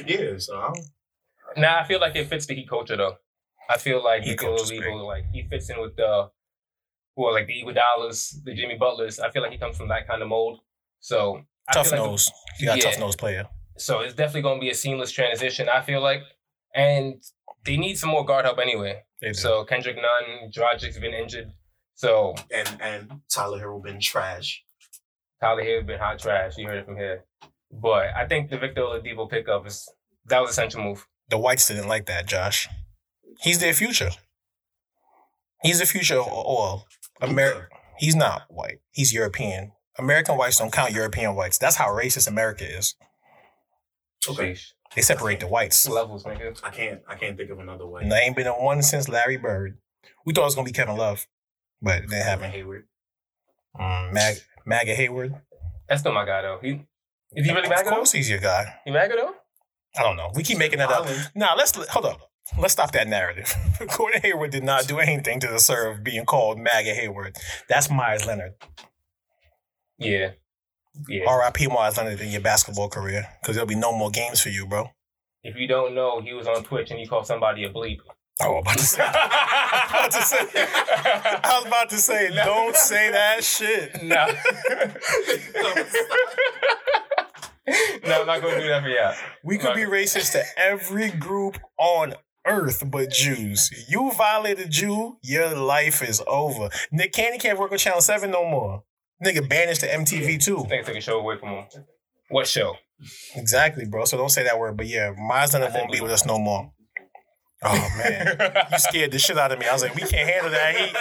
yeah. 0.07 0.37
So 0.37 0.57
I 0.57 0.67
don't, 0.73 0.79
Nah, 1.57 1.81
I 1.81 1.83
feel 1.83 1.99
like 1.99 2.15
it 2.15 2.27
fits 2.27 2.45
the 2.47 2.55
Heat 2.55 2.69
culture 2.69 2.95
though. 2.97 3.17
I 3.69 3.77
feel 3.77 4.01
like 4.03 4.23
Heat 4.23 4.31
Victor 4.39 4.45
culture's 4.47 4.71
Oladipo, 4.71 5.05
like 5.05 5.25
he 5.33 5.47
fits 5.49 5.69
in 5.69 5.79
with 5.81 5.95
the, 5.97 6.29
well, 7.17 7.33
like 7.33 7.47
the 7.47 7.61
Iguodala's, 7.61 8.41
the 8.45 8.53
Jimmy 8.55 8.77
Butlers. 8.77 9.19
I 9.19 9.29
feel 9.31 9.41
like 9.43 9.51
he 9.51 9.57
comes 9.57 9.75
from 9.77 9.89
that 9.89 10.07
kind 10.07 10.21
of 10.23 10.29
mold. 10.29 10.61
So 11.01 11.41
Tough 11.73 11.87
feel 11.89 11.99
like 11.99 12.01
the- 12.05 12.07
nose. 12.11 12.31
He 12.57 12.65
got 12.65 12.79
a 12.79 12.81
tough 12.81 12.99
nose 12.99 13.15
player. 13.17 13.47
so 13.77 13.99
it's 13.99 14.13
definitely 14.13 14.43
going 14.43 14.57
to 14.59 14.61
be 14.61 14.69
a 14.71 14.75
seamless 14.75 15.11
transition. 15.11 15.67
I 15.69 15.81
feel 15.81 16.01
like, 16.01 16.21
and 16.73 17.21
they 17.65 17.75
need 17.77 17.97
some 17.97 18.09
more 18.11 18.25
guard 18.25 18.45
help 18.45 18.59
anyway. 18.59 19.03
So 19.33 19.65
Kendrick 19.65 19.97
Nunn, 19.97 20.51
Dragic's 20.51 20.97
been 20.97 21.13
injured. 21.13 21.51
So 21.95 22.33
and 22.51 22.69
and 22.81 23.21
Tyler 23.29 23.59
Herro 23.59 23.83
been 23.83 23.99
trash. 23.99 24.63
Tyler 25.41 25.63
Hill 25.63 25.83
been 25.83 25.99
hot 25.99 26.19
trash. 26.19 26.57
You 26.57 26.67
heard 26.67 26.79
it 26.79 26.85
from 26.85 26.95
here. 26.97 27.25
But 27.71 28.07
I 28.15 28.27
think 28.27 28.49
the 28.49 28.57
Victor 28.57 28.81
Oladipo 28.81 29.29
pickup 29.29 29.65
is 29.65 29.89
that 30.25 30.41
was 30.41 30.51
essential 30.51 30.81
move. 30.83 31.07
the 31.29 31.37
whites 31.37 31.67
didn't 31.67 31.87
like 31.87 32.05
that, 32.07 32.27
Josh. 32.27 32.67
He's 33.41 33.59
their 33.59 33.73
future. 33.73 34.11
He's 35.63 35.79
the 35.79 35.85
future 35.85 36.19
of 36.19 36.27
oil. 36.27 36.85
America. 37.21 37.67
He's 37.97 38.15
not 38.15 38.43
white. 38.49 38.79
He's 38.91 39.13
European. 39.13 39.71
American 39.97 40.37
whites 40.37 40.57
don't 40.57 40.71
count 40.71 40.91
European 40.91 41.35
whites. 41.35 41.57
That's 41.57 41.75
how 41.75 41.87
racist 41.87 42.27
America 42.27 42.65
is. 42.65 42.95
Okay. 44.27 44.51
Sheesh. 44.51 44.73
They 44.95 45.01
separate 45.01 45.39
the 45.39 45.47
whites. 45.47 45.87
Levels, 45.87 46.23
nigga. 46.25 46.59
I 46.63 46.69
can't 46.69 47.01
I 47.07 47.15
can't 47.15 47.37
think 47.37 47.49
of 47.49 47.59
another 47.59 47.87
way. 47.87 48.01
And 48.01 48.11
there 48.11 48.21
ain't 48.21 48.35
been 48.35 48.47
a 48.47 48.51
one 48.53 48.81
since 48.83 49.07
Larry 49.07 49.37
Bird. 49.37 49.77
We 50.25 50.33
thought 50.33 50.41
it 50.41 50.45
was 50.45 50.55
gonna 50.55 50.65
be 50.65 50.71
Kevin 50.73 50.97
Love, 50.97 51.27
but 51.81 51.97
it 51.97 52.01
didn't 52.01 52.09
Gordon 52.11 52.27
happen. 52.27 52.51
Hayward. 52.51 52.87
Mm, 53.79 54.13
Mag 54.13 54.37
Maga 54.65 54.95
Hayward. 54.95 55.35
That's 55.87 56.01
still 56.01 56.13
my 56.13 56.25
guy 56.25 56.41
though. 56.41 56.59
He 56.61 56.85
is 57.35 57.45
he 57.45 57.51
really 57.51 57.63
Of 57.63 57.69
MAGA 57.69 57.89
though? 57.89 57.95
course, 57.97 58.11
he's 58.11 58.29
your 58.29 58.39
guy. 58.39 58.75
He 58.85 58.91
MAGA 58.91 59.15
though? 59.15 59.33
I 59.97 60.03
don't 60.03 60.15
know. 60.15 60.31
We 60.35 60.43
keep 60.43 60.57
making 60.57 60.79
that 60.79 60.89
up. 60.91 61.07
Now 61.35 61.55
let's 61.55 61.75
hold 61.89 62.05
up. 62.05 62.21
Let's 62.57 62.73
stop 62.73 62.91
that 62.93 63.07
narrative. 63.07 63.53
Gordon 63.97 64.21
Hayward 64.21 64.51
did 64.51 64.63
not 64.63 64.87
do 64.87 64.99
anything 64.99 65.39
to 65.41 65.47
deserve 65.47 66.03
being 66.03 66.25
called 66.25 66.59
MAGA 66.59 66.93
Hayward. 66.93 67.37
That's 67.69 67.89
Meyers 67.89 68.25
Leonard. 68.25 68.53
Yeah. 69.97 70.31
Yeah. 71.07 71.23
R.I.P. 71.27 71.67
Meyers 71.67 71.97
Leonard 71.97 72.19
in 72.19 72.29
your 72.29 72.41
basketball 72.41 72.89
career, 72.89 73.25
because 73.41 73.55
there'll 73.55 73.67
be 73.67 73.75
no 73.75 73.95
more 73.97 74.09
games 74.09 74.41
for 74.41 74.49
you, 74.49 74.65
bro. 74.65 74.89
If 75.43 75.55
you 75.55 75.67
don't 75.67 75.95
know, 75.95 76.21
he 76.21 76.33
was 76.33 76.47
on 76.47 76.63
Twitch 76.63 76.91
and 76.91 76.99
he 76.99 77.07
called 77.07 77.25
somebody 77.25 77.63
a 77.63 77.69
bleep. 77.71 77.99
Oh, 78.41 78.57
about 78.57 78.77
to 78.77 78.83
say. 78.83 79.01
I 79.05 80.07
was 80.07 80.09
about 80.09 80.11
to 80.11 80.21
say. 80.21 80.47
I 81.43 81.57
was 81.59 81.65
about 81.67 81.89
to 81.89 81.97
say. 81.97 82.29
No. 82.33 82.45
Don't 82.45 82.75
say 82.75 83.11
that 83.11 83.43
shit. 83.43 84.03
no. 84.03 84.27
no, 88.07 88.21
I'm 88.21 88.27
not 88.27 88.41
gonna 88.41 88.59
do 88.59 88.67
that 88.67 88.81
for 88.83 88.89
y'all. 88.89 89.13
We 89.43 89.57
could 89.57 89.75
be 89.75 89.81
racist 89.81 90.31
to 90.33 90.43
every 90.57 91.11
group 91.11 91.57
on 91.77 92.15
earth 92.45 92.83
but 92.89 93.11
Jews. 93.11 93.69
You 93.87 94.11
violate 94.11 94.59
a 94.59 94.67
Jew, 94.67 95.17
your 95.21 95.55
life 95.55 96.01
is 96.01 96.21
over. 96.27 96.69
Nick 96.91 97.13
Cannon 97.13 97.39
can't 97.39 97.59
work 97.59 97.71
on 97.71 97.77
Channel 97.77 98.01
7 98.01 98.31
no 98.31 98.49
more. 98.49 98.83
Nigga 99.23 99.47
banished 99.47 99.81
to 99.81 99.87
MTV 99.87 100.43
too. 100.43 100.57
Nigga 100.57 100.85
took 100.85 100.95
a 100.95 101.01
show 101.01 101.19
away 101.19 101.37
from 101.37 101.49
him. 101.49 101.65
What 102.29 102.47
show? 102.47 102.75
Exactly, 103.35 103.85
bro. 103.85 104.05
So 104.05 104.17
don't 104.17 104.29
say 104.29 104.43
that 104.43 104.57
word. 104.57 104.77
But 104.77 104.87
yeah, 104.87 105.13
I 105.31 105.45
said 105.45 105.61
won't 105.73 105.91
be 105.91 106.01
with 106.01 106.11
us 106.11 106.25
no 106.25 106.39
more. 106.39 106.71
Oh 107.63 107.89
man. 107.97 108.37
You 108.71 108.77
scared 108.79 109.11
the 109.11 109.19
shit 109.19 109.37
out 109.37 109.51
of 109.51 109.59
me. 109.59 109.67
I 109.67 109.73
was 109.73 109.81
like, 109.83 109.95
we 109.95 110.01
can't 110.01 110.29
handle 110.29 110.51
that 110.51 110.75
heat. 110.75 110.95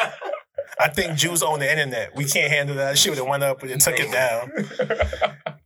I 0.79 0.89
think 0.89 1.17
Jews 1.17 1.43
own 1.43 1.59
the 1.61 1.71
internet. 1.71 2.15
We 2.15 2.25
can't 2.25 2.51
handle 2.53 2.77
that. 2.77 2.97
Shit 2.99 3.11
would 3.11 3.19
have 3.19 3.27
went 3.27 3.43
up 3.43 3.63
and 3.63 3.71
it 3.71 3.81
took 3.81 3.99
it 3.99 4.11
down. 4.13 4.51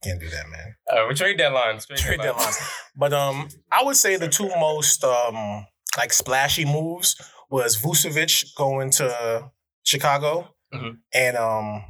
Can't 0.03 0.21
do 0.21 0.29
that, 0.29 0.49
man. 0.51 0.75
Uh, 0.91 1.07
we 1.09 1.15
trade 1.15 1.39
deadlines. 1.39 1.87
Trade, 1.87 1.99
Trade 1.99 2.21
deadlines. 2.21 2.37
deadlines. 2.59 2.71
But 2.97 3.13
um, 3.13 3.49
I 3.73 3.83
would 3.85 3.97
say 3.97 4.17
the 4.17 4.29
two 4.29 4.49
most 4.59 5.03
um 5.05 5.67
like 5.99 6.13
splashy 6.13 6.65
moves 6.65 7.17
was 7.51 7.77
Vucevic 7.81 8.55
going 8.57 8.91
to 8.91 9.51
Chicago 9.85 10.49
Mhm. 10.73 10.99
and 11.13 11.37
um 11.37 11.85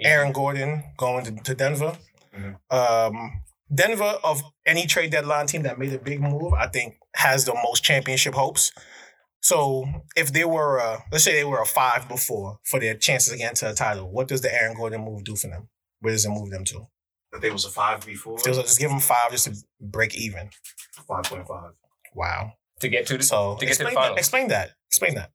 Aaron 0.00 0.32
Gordon 0.32 0.82
going 0.98 1.24
to, 1.24 1.32
to 1.44 1.54
Denver. 1.54 1.96
Mhm. 2.36 2.56
Um, 2.70 3.42
Denver 3.74 4.18
of 4.22 4.42
any 4.66 4.86
trade 4.86 5.10
deadline 5.10 5.46
team 5.46 5.62
that 5.62 5.78
made 5.78 5.92
a 5.94 5.98
big 5.98 6.20
move, 6.20 6.52
I 6.52 6.66
think 6.66 6.96
has 7.14 7.44
the 7.44 7.54
most 7.54 7.82
championship 7.84 8.34
hopes. 8.34 8.72
So 9.40 9.84
if 10.16 10.32
they 10.32 10.44
were, 10.44 10.80
uh, 10.80 11.00
let's 11.12 11.24
say 11.24 11.34
they 11.34 11.44
were 11.44 11.60
a 11.60 11.66
five 11.66 12.08
before 12.08 12.58
for 12.64 12.80
their 12.80 12.94
chances 12.94 13.32
against 13.32 13.62
a 13.62 13.74
title, 13.74 14.10
what 14.10 14.28
does 14.28 14.40
the 14.40 14.52
Aaron 14.52 14.74
Gordon 14.76 15.04
move 15.04 15.24
do 15.24 15.36
for 15.36 15.48
them? 15.48 15.68
Where 16.00 16.12
does 16.12 16.24
it 16.24 16.30
move 16.30 16.50
them 16.50 16.64
to? 16.64 16.86
That 17.32 17.42
they 17.42 17.50
was 17.50 17.64
a 17.64 17.70
five 17.70 18.04
before. 18.06 18.38
It 18.38 18.46
was 18.48 18.58
just 18.58 18.78
give 18.78 18.90
them 18.90 19.00
five 19.00 19.30
just 19.30 19.44
to 19.46 19.56
break 19.80 20.14
even. 20.16 20.50
Five 21.06 21.24
point 21.24 21.46
five. 21.46 21.72
Wow. 22.14 22.52
to 22.80 22.88
get 22.88 23.06
to 23.08 23.18
the 23.18 23.22
So 23.22 23.56
to 23.58 23.66
get 23.66 23.74
to 23.74 23.82
the 23.82 23.88
explain, 23.88 23.94
finals. 23.94 24.14
that, 24.14 24.18
explain 24.18 24.48
that. 24.48 24.70
Explain 24.88 25.14
that. 25.16 25.30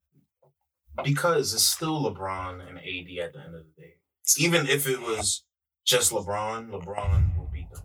Because 1.04 1.54
it's 1.54 1.64
still 1.64 2.02
LeBron 2.04 2.68
and 2.68 2.78
AD 2.78 3.26
at 3.26 3.34
the 3.34 3.40
end 3.40 3.56
of 3.56 3.64
the 3.66 3.74
day. 3.78 3.94
Even 4.38 4.68
if 4.68 4.88
it 4.88 5.02
was 5.02 5.44
just 5.86 6.12
LeBron, 6.12 6.70
LeBron 6.72 7.38
will 7.38 7.50
beat 7.54 7.70
them. 7.72 7.84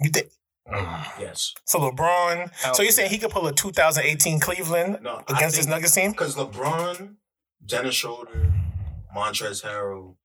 You 0.00 0.10
think? 0.10 0.28
Yes. 1.18 1.54
So 1.64 1.78
LeBron. 1.78 2.50
How- 2.62 2.72
So 2.72 2.80
oh, 2.80 2.82
you're 2.82 2.92
saying 2.92 3.10
he 3.10 3.18
could 3.18 3.30
pull 3.30 3.46
a 3.46 3.52
2018 3.52 4.40
Cleveland 4.40 4.98
No. 5.02 5.22
against 5.28 5.56
his 5.56 5.66
Nuggets 5.66 5.94
team? 5.94 6.12
Because 6.12 6.36
LeBron, 6.36 7.14
Dennis 7.64 7.94
Schroeder, 7.94 8.52
Montrezl 9.16 9.64
Harrell, 9.64 10.16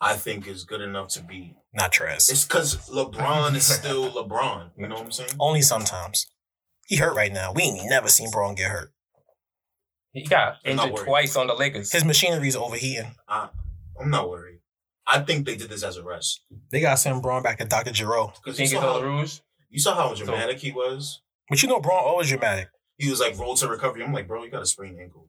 I 0.00 0.14
think 0.16 0.46
is 0.48 0.64
good 0.64 0.80
enough 0.80 1.08
to 1.10 1.22
beat. 1.22 1.54
Not 1.74 1.92
Trez. 1.92 2.30
It's 2.30 2.44
because 2.44 2.88
LeBron 2.90 3.54
is 3.54 3.66
still 3.66 4.10
LeBron. 4.10 4.70
You 4.76 4.88
know 4.88 4.96
what 4.96 5.04
I'm 5.04 5.12
saying? 5.12 5.30
Only 5.38 5.62
sometimes. 5.62 6.26
He 6.86 6.96
hurt 6.96 7.14
right 7.14 7.32
now. 7.32 7.52
We 7.52 7.62
ain't 7.62 7.88
never 7.88 8.08
seen 8.08 8.30
Bron 8.30 8.54
get 8.54 8.70
hurt. 8.70 8.92
he 10.12 10.24
got 10.24 10.56
injured 10.64 10.96
twice 10.96 11.36
on 11.36 11.46
the 11.46 11.54
Lakers. 11.54 11.92
His 11.92 12.04
machinery 12.04 12.48
is 12.48 12.56
overheating. 12.56 13.14
I, 13.28 13.48
I'm 14.00 14.10
not 14.10 14.28
worried. 14.28 14.51
I 15.06 15.20
think 15.20 15.46
they 15.46 15.56
did 15.56 15.68
this 15.70 15.82
as 15.82 15.96
a 15.96 16.02
rest. 16.04 16.42
They 16.70 16.80
got 16.80 16.92
to 16.92 16.96
send 16.96 17.22
Bron 17.22 17.42
back 17.42 17.58
to 17.58 17.64
Dr. 17.64 17.92
Giroux. 17.92 18.28
Because 18.44 18.58
you 18.58 18.66
think 18.66 18.72
it's 18.72 18.80
saw 18.80 18.86
all 18.88 19.00
how 19.00 19.06
Rouge. 19.06 19.40
you 19.70 19.80
saw 19.80 19.94
how 19.94 20.14
dramatic 20.14 20.58
he 20.60 20.70
was. 20.72 21.20
But 21.48 21.62
you 21.62 21.68
know 21.68 21.80
Bron 21.80 22.02
always 22.04 22.28
dramatic. 22.28 22.68
He 22.98 23.10
was 23.10 23.20
like 23.20 23.36
roll 23.38 23.56
to 23.56 23.68
recovery. 23.68 24.04
I'm 24.04 24.12
like, 24.12 24.28
bro, 24.28 24.44
you 24.44 24.50
got 24.50 24.62
a 24.62 24.66
sprained 24.66 24.98
ankle. 25.00 25.28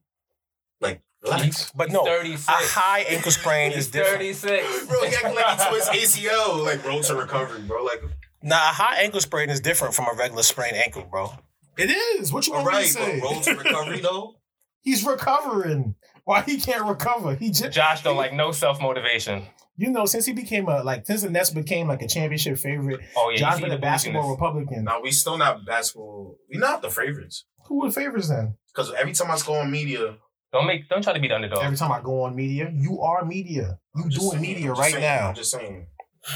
Like, 0.79 1.01
relax. 1.23 1.71
But 1.75 1.91
no, 1.91 2.01
a 2.01 2.05
36. 2.05 2.45
high 2.47 2.99
ankle 3.09 3.31
sprain 3.31 3.71
is 3.71 3.77
He's 3.85 3.87
different. 3.87 4.17
36. 4.19 4.85
bro, 4.87 5.01
he 5.01 5.15
acting 5.15 5.35
like 5.35 5.59
he 5.59 5.65
tore 5.65 5.75
his 5.93 6.15
ACL. 6.15 6.63
Like 6.63 6.85
roll 6.85 7.01
to 7.01 7.15
recovery, 7.15 7.61
bro. 7.63 7.83
Like, 7.83 8.03
Nah, 8.43 8.55
a 8.55 8.73
high 8.73 8.97
ankle 9.01 9.21
sprain 9.21 9.49
is 9.49 9.61
different 9.61 9.93
from 9.95 10.05
a 10.05 10.13
regular 10.17 10.43
sprained 10.43 10.75
ankle, 10.75 11.07
bro. 11.09 11.31
It 11.77 11.89
is. 12.19 12.31
What 12.31 12.45
you 12.45 12.53
all 12.53 12.63
want 12.63 12.73
me 12.75 12.79
right, 12.79 12.87
to 12.91 12.97
but 12.99 13.05
say? 13.05 13.19
roll 13.21 13.41
to 13.41 13.55
recovery 13.55 14.01
though. 14.01 14.35
He's 14.83 15.05
recovering. 15.05 15.95
Why 16.25 16.41
he 16.41 16.57
can't 16.57 16.83
recover? 16.85 17.35
He 17.35 17.49
just, 17.51 17.71
Josh 17.71 18.03
don't 18.03 18.17
like 18.17 18.33
no 18.33 18.51
self 18.51 18.81
motivation. 18.81 19.43
You 19.75 19.89
know, 19.89 20.05
since 20.05 20.25
he 20.25 20.33
became 20.33 20.67
a 20.67 20.83
like 20.83 21.05
since 21.05 21.21
the 21.23 21.29
Nets 21.29 21.49
became 21.49 21.87
like 21.87 22.01
a 22.01 22.07
championship 22.07 22.57
favorite, 22.57 23.01
Oh 23.17 23.29
yeah, 23.31 23.37
Josh 23.37 23.51
you 23.51 23.55
see 23.57 23.61
been 23.63 23.69
the 23.71 23.77
a 23.77 23.79
basketball. 23.79 24.31
Republican. 24.31 24.83
Now 24.83 25.01
we 25.01 25.11
still 25.11 25.37
not 25.37 25.65
basketball. 25.65 26.37
We 26.51 26.57
not 26.59 26.81
the 26.81 26.89
favorites. 26.89 27.45
Who 27.67 27.79
would 27.81 27.93
favors 27.93 28.29
then? 28.29 28.55
Because 28.73 28.91
every 28.93 29.13
time 29.13 29.31
I 29.31 29.37
go 29.45 29.53
on 29.55 29.71
media, 29.71 30.17
Don't 30.51 30.67
make, 30.67 30.87
don't 30.89 31.01
try 31.03 31.13
to 31.13 31.19
be 31.19 31.27
the 31.27 31.35
underdog. 31.35 31.63
Every 31.63 31.77
time 31.77 31.91
I 31.91 32.01
go 32.01 32.21
on 32.23 32.35
media, 32.35 32.69
you 32.73 33.01
are 33.01 33.25
media. 33.25 33.79
You 33.95 34.09
doing 34.09 34.29
saying, 34.31 34.41
media 34.41 34.71
I'm 34.73 34.79
right 34.79 34.91
saying, 34.91 35.01
now. 35.03 35.27
I'm 35.29 35.35
just 35.35 35.51
saying. 35.51 35.87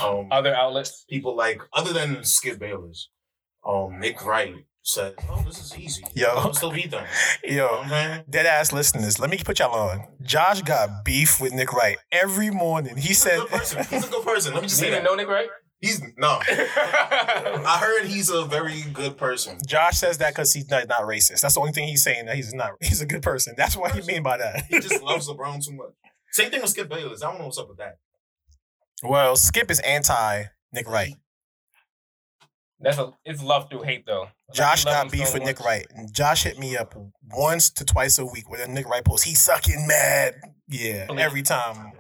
Um, 0.04 0.28
Other 0.32 0.54
outlets. 0.56 1.06
people 1.10 1.36
like 1.36 1.62
other 1.74 1.94
than 1.94 2.24
Skip 2.24 2.58
Bayless, 2.60 3.10
um, 3.66 4.00
Nick 4.00 4.24
Wright 4.26 4.54
said, 4.88 5.14
"Oh, 5.30 5.42
this 5.46 5.60
is 5.60 5.78
easy. 5.78 6.04
Yo. 6.14 6.28
I'll 6.30 6.54
still 6.54 6.72
beat 6.72 6.92
them." 6.92 7.06
You 7.44 7.58
know 7.58 7.84
Yo, 7.84 7.90
what 7.90 8.30
dead 8.32 8.46
ass 8.46 8.72
listeners, 8.72 9.20
let 9.20 9.30
me 9.30 9.38
put 9.44 9.60
y'all 9.60 9.74
on. 9.74 10.06
Josh 10.24 10.62
got 10.62 11.04
beef 11.06 11.40
with 11.42 11.54
Nick 11.54 11.74
Wright 11.74 11.98
every 12.12 12.50
morning. 12.50 12.96
He 12.98 13.10
He's 13.10 13.26
a 13.26 13.30
said, 13.30 13.40
good 13.40 13.50
person. 13.50 13.86
He's 13.90 14.06
a 14.08 14.10
good 14.10 14.26
person. 14.26 14.54
Let 14.54 14.64
me 14.64 14.68
just 14.70 14.80
You 14.82 14.86
say 14.86 14.92
didn't 14.92 15.04
that. 15.04 15.10
know 15.10 15.16
Nick, 15.16 15.28
Wright. 15.28 15.50
He's 15.80 16.02
no. 16.18 16.40
I 16.50 17.78
heard 17.80 18.08
he's 18.08 18.32
a 18.32 18.46
very 18.46 18.82
good 18.94 19.16
person. 19.16 19.60
Josh 19.68 19.98
says 19.98 20.18
that 20.18 20.30
because 20.34 20.52
he's 20.52 20.70
not, 20.72 20.88
not 20.88 21.02
racist. 21.02 21.42
That's 21.42 21.54
the 21.54 21.60
only 21.60 21.72
thing 21.72 21.88
he's 21.88 22.02
saying 22.04 22.26
that 22.26 22.36
he's 22.36 22.52
not. 22.54 22.72
He's 22.82 23.00
a 23.02 23.06
good 23.06 23.22
person. 23.22 23.54
That's 23.56 23.78
what 23.78 23.92
he 23.94 24.02
mean 24.02 24.24
by 24.24 24.38
that. 24.38 24.64
He 24.70 24.80
just 24.80 25.04
loves 25.04 25.30
LeBron 25.30 25.64
too 25.64 25.74
much. 25.76 25.92
Same 26.32 26.50
thing 26.50 26.62
with 26.62 26.72
Skip 26.72 26.90
Bayless. 26.90 27.22
I 27.22 27.30
don't 27.30 27.40
know 27.40 27.46
what's 27.46 27.60
up 27.60 27.70
with 27.70 27.78
that. 27.78 27.98
well, 29.04 29.36
Skip 29.36 29.70
is 29.70 29.80
anti 29.82 30.46
Nick 30.74 30.88
Wright. 30.90 31.14
That's 32.80 32.98
a 33.00 33.12
it's 33.26 33.42
love 33.42 33.70
through 33.70 33.84
hate 33.84 34.06
though. 34.06 34.22
Like, 34.50 34.54
Josh 34.54 34.86
you 34.86 34.92
got 34.92 35.12
beef 35.12 35.34
with 35.34 35.44
Nick. 35.44 35.60
Wright. 35.62 35.88
Josh 36.12 36.44
hit 36.44 36.60
me 36.60 36.78
up 36.78 36.96
once 37.32 37.70
to 37.72 37.84
twice 37.86 38.20
a 38.20 38.26
week 38.26 38.50
with 38.50 38.62
a 38.62 38.68
Nick 38.68 38.88
Wright 38.88 39.04
post. 39.04 39.24
He's 39.24 39.42
sucking 39.42 39.88
mad. 39.88 40.36
Yeah, 40.68 41.06
Believe- 41.08 41.22
every 41.22 41.42
time. 41.42 41.94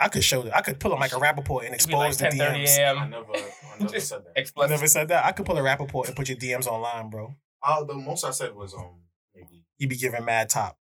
I 0.00 0.06
could 0.08 0.22
show 0.22 0.42
that. 0.42 0.56
I 0.56 0.60
could 0.60 0.78
pull 0.78 0.92
up 0.92 1.00
like 1.00 1.12
a 1.12 1.16
Rapaport 1.16 1.66
and 1.66 1.74
It'd 1.74 1.88
be 1.88 1.94
like 1.96 2.10
expose 2.10 2.18
the 2.18 2.36
10:30 2.36 2.64
DMs. 2.64 2.78
I 3.02 3.08
never, 3.08 3.32
I 3.34 3.42
never 3.80 4.00
said 4.00 4.20
that. 4.24 4.32
I 4.36 4.40
Explicit. 4.40 4.70
never 4.70 4.86
said 4.86 5.08
that. 5.08 5.24
I 5.24 5.32
could 5.32 5.44
pull 5.44 5.58
a 5.58 5.60
Rapaport 5.60 6.06
and 6.06 6.14
put 6.16 6.28
your 6.28 6.38
DMs 6.38 6.66
online, 6.68 7.10
bro. 7.10 7.34
Uh, 7.62 7.82
the 7.82 7.94
most 7.94 8.22
I 8.24 8.30
said 8.30 8.54
was 8.54 8.74
um 8.74 9.00
maybe 9.34 9.64
You 9.76 9.88
be 9.88 9.96
giving 9.96 10.24
mad 10.24 10.50
top. 10.50 10.78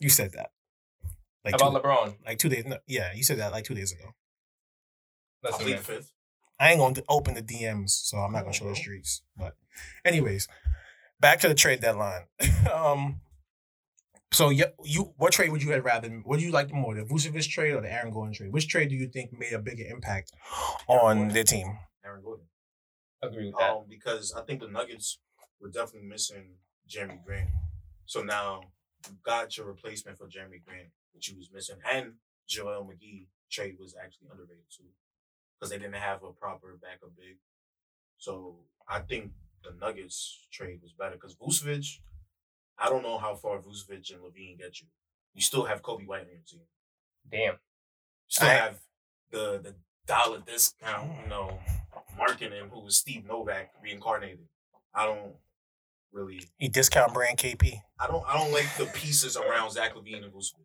You 0.00 0.08
said 0.08 0.32
that. 0.32 0.50
Like 1.44 1.54
about 1.54 1.70
two, 1.72 1.78
LeBron. 1.88 2.16
like 2.26 2.38
two 2.38 2.48
days. 2.48 2.64
No, 2.66 2.78
yeah, 2.88 3.12
you 3.14 3.22
said 3.22 3.38
that 3.38 3.52
like 3.52 3.64
two 3.64 3.74
days 3.74 3.92
ago. 3.92 4.06
I'll 5.44 5.50
Listen, 5.52 5.64
plead 5.66 5.78
the 5.78 5.82
fifth. 5.82 6.12
I 6.60 6.70
ain't 6.70 6.78
gonna 6.78 7.02
open 7.08 7.34
the 7.34 7.42
DMs, 7.42 7.90
so 7.90 8.18
I'm 8.18 8.32
not 8.32 8.42
gonna 8.42 8.52
show 8.52 8.68
the 8.68 8.76
streets. 8.76 9.22
But, 9.36 9.56
anyways, 10.04 10.46
back 11.18 11.40
to 11.40 11.48
the 11.48 11.54
trade 11.54 11.80
deadline. 11.80 12.24
um, 12.72 13.20
so 14.32 14.50
you, 14.50 14.66
you, 14.84 15.14
what 15.16 15.32
trade 15.32 15.50
would 15.50 15.62
you 15.62 15.72
have 15.72 15.84
rather? 15.84 16.08
What 16.24 16.38
do 16.38 16.44
you 16.44 16.52
like 16.52 16.72
more, 16.72 16.94
the 16.94 17.02
Vucevic 17.02 17.48
trade 17.48 17.72
or 17.72 17.80
the 17.80 17.92
Aaron 17.92 18.12
Gordon 18.12 18.34
trade? 18.34 18.52
Which 18.52 18.68
trade 18.68 18.90
do 18.90 18.94
you 18.94 19.08
think 19.08 19.30
made 19.32 19.52
a 19.52 19.58
bigger 19.58 19.84
impact 19.88 20.32
on 20.86 21.28
their 21.28 21.44
team? 21.44 21.78
Aaron 22.04 22.22
Gordon. 22.22 22.46
Agree 23.22 23.46
with 23.46 23.56
that. 23.58 23.70
Um, 23.70 23.84
because 23.88 24.32
I 24.36 24.42
think 24.42 24.60
the 24.60 24.68
Nuggets 24.68 25.18
were 25.60 25.70
definitely 25.70 26.08
missing 26.08 26.56
Jerami 26.88 27.22
Grant. 27.24 27.50
So 28.06 28.22
now 28.22 28.60
you 29.08 29.16
got 29.24 29.56
your 29.56 29.66
replacement 29.66 30.18
for 30.18 30.26
Jerami 30.26 30.62
Grant, 30.64 30.88
which 31.12 31.28
you 31.30 31.36
was 31.36 31.50
missing, 31.52 31.76
and 31.90 32.14
JaVale 32.48 32.86
McGee 32.86 33.26
trade 33.50 33.76
was 33.78 33.94
actually 34.02 34.28
underrated 34.30 34.64
too, 34.70 34.84
because 35.60 35.70
they 35.70 35.78
didn't 35.78 35.94
have 36.00 36.22
a 36.22 36.32
proper 36.32 36.78
backup 36.80 37.10
big. 37.16 37.36
So 38.18 38.56
I 38.88 39.00
think 39.00 39.32
the 39.62 39.72
Nuggets 39.78 40.46
trade 40.50 40.80
was 40.82 40.92
better 40.92 41.14
because 41.16 41.36
Vucevic. 41.36 41.98
I 42.78 42.88
don't 42.88 43.02
know 43.02 43.18
how 43.18 43.34
far 43.34 43.58
Vucevic 43.58 44.10
and 44.12 44.22
LaVine 44.22 44.58
get 44.58 44.80
you. 44.80 44.86
You 45.34 45.42
still 45.42 45.64
have 45.64 45.82
Coby 45.82 46.06
White 46.06 46.22
on 46.22 46.28
your 46.32 46.40
team. 46.46 46.60
Damn. 47.30 47.52
You 47.54 47.58
still 48.28 48.48
I- 48.48 48.54
have 48.54 48.78
the 49.30 49.60
the 49.62 49.74
dollar 50.06 50.40
discount, 50.46 51.12
you 51.22 51.28
know, 51.28 51.58
marketing 52.16 52.68
who 52.72 52.80
was 52.80 52.96
Steve 52.96 53.26
Novak 53.26 53.70
reincarnated. 53.82 54.46
I 54.94 55.04
don't 55.06 55.34
really 56.12 56.40
He 56.58 56.68
discount 56.68 57.14
brand 57.14 57.38
KP. 57.38 57.80
I 57.98 58.06
don't 58.06 58.24
I 58.26 58.36
don't 58.38 58.52
like 58.52 58.66
the 58.78 58.86
pieces 58.86 59.36
around 59.36 59.70
Zach 59.72 59.94
LaVine 59.94 60.24
and 60.24 60.32
Vucevic. 60.32 60.64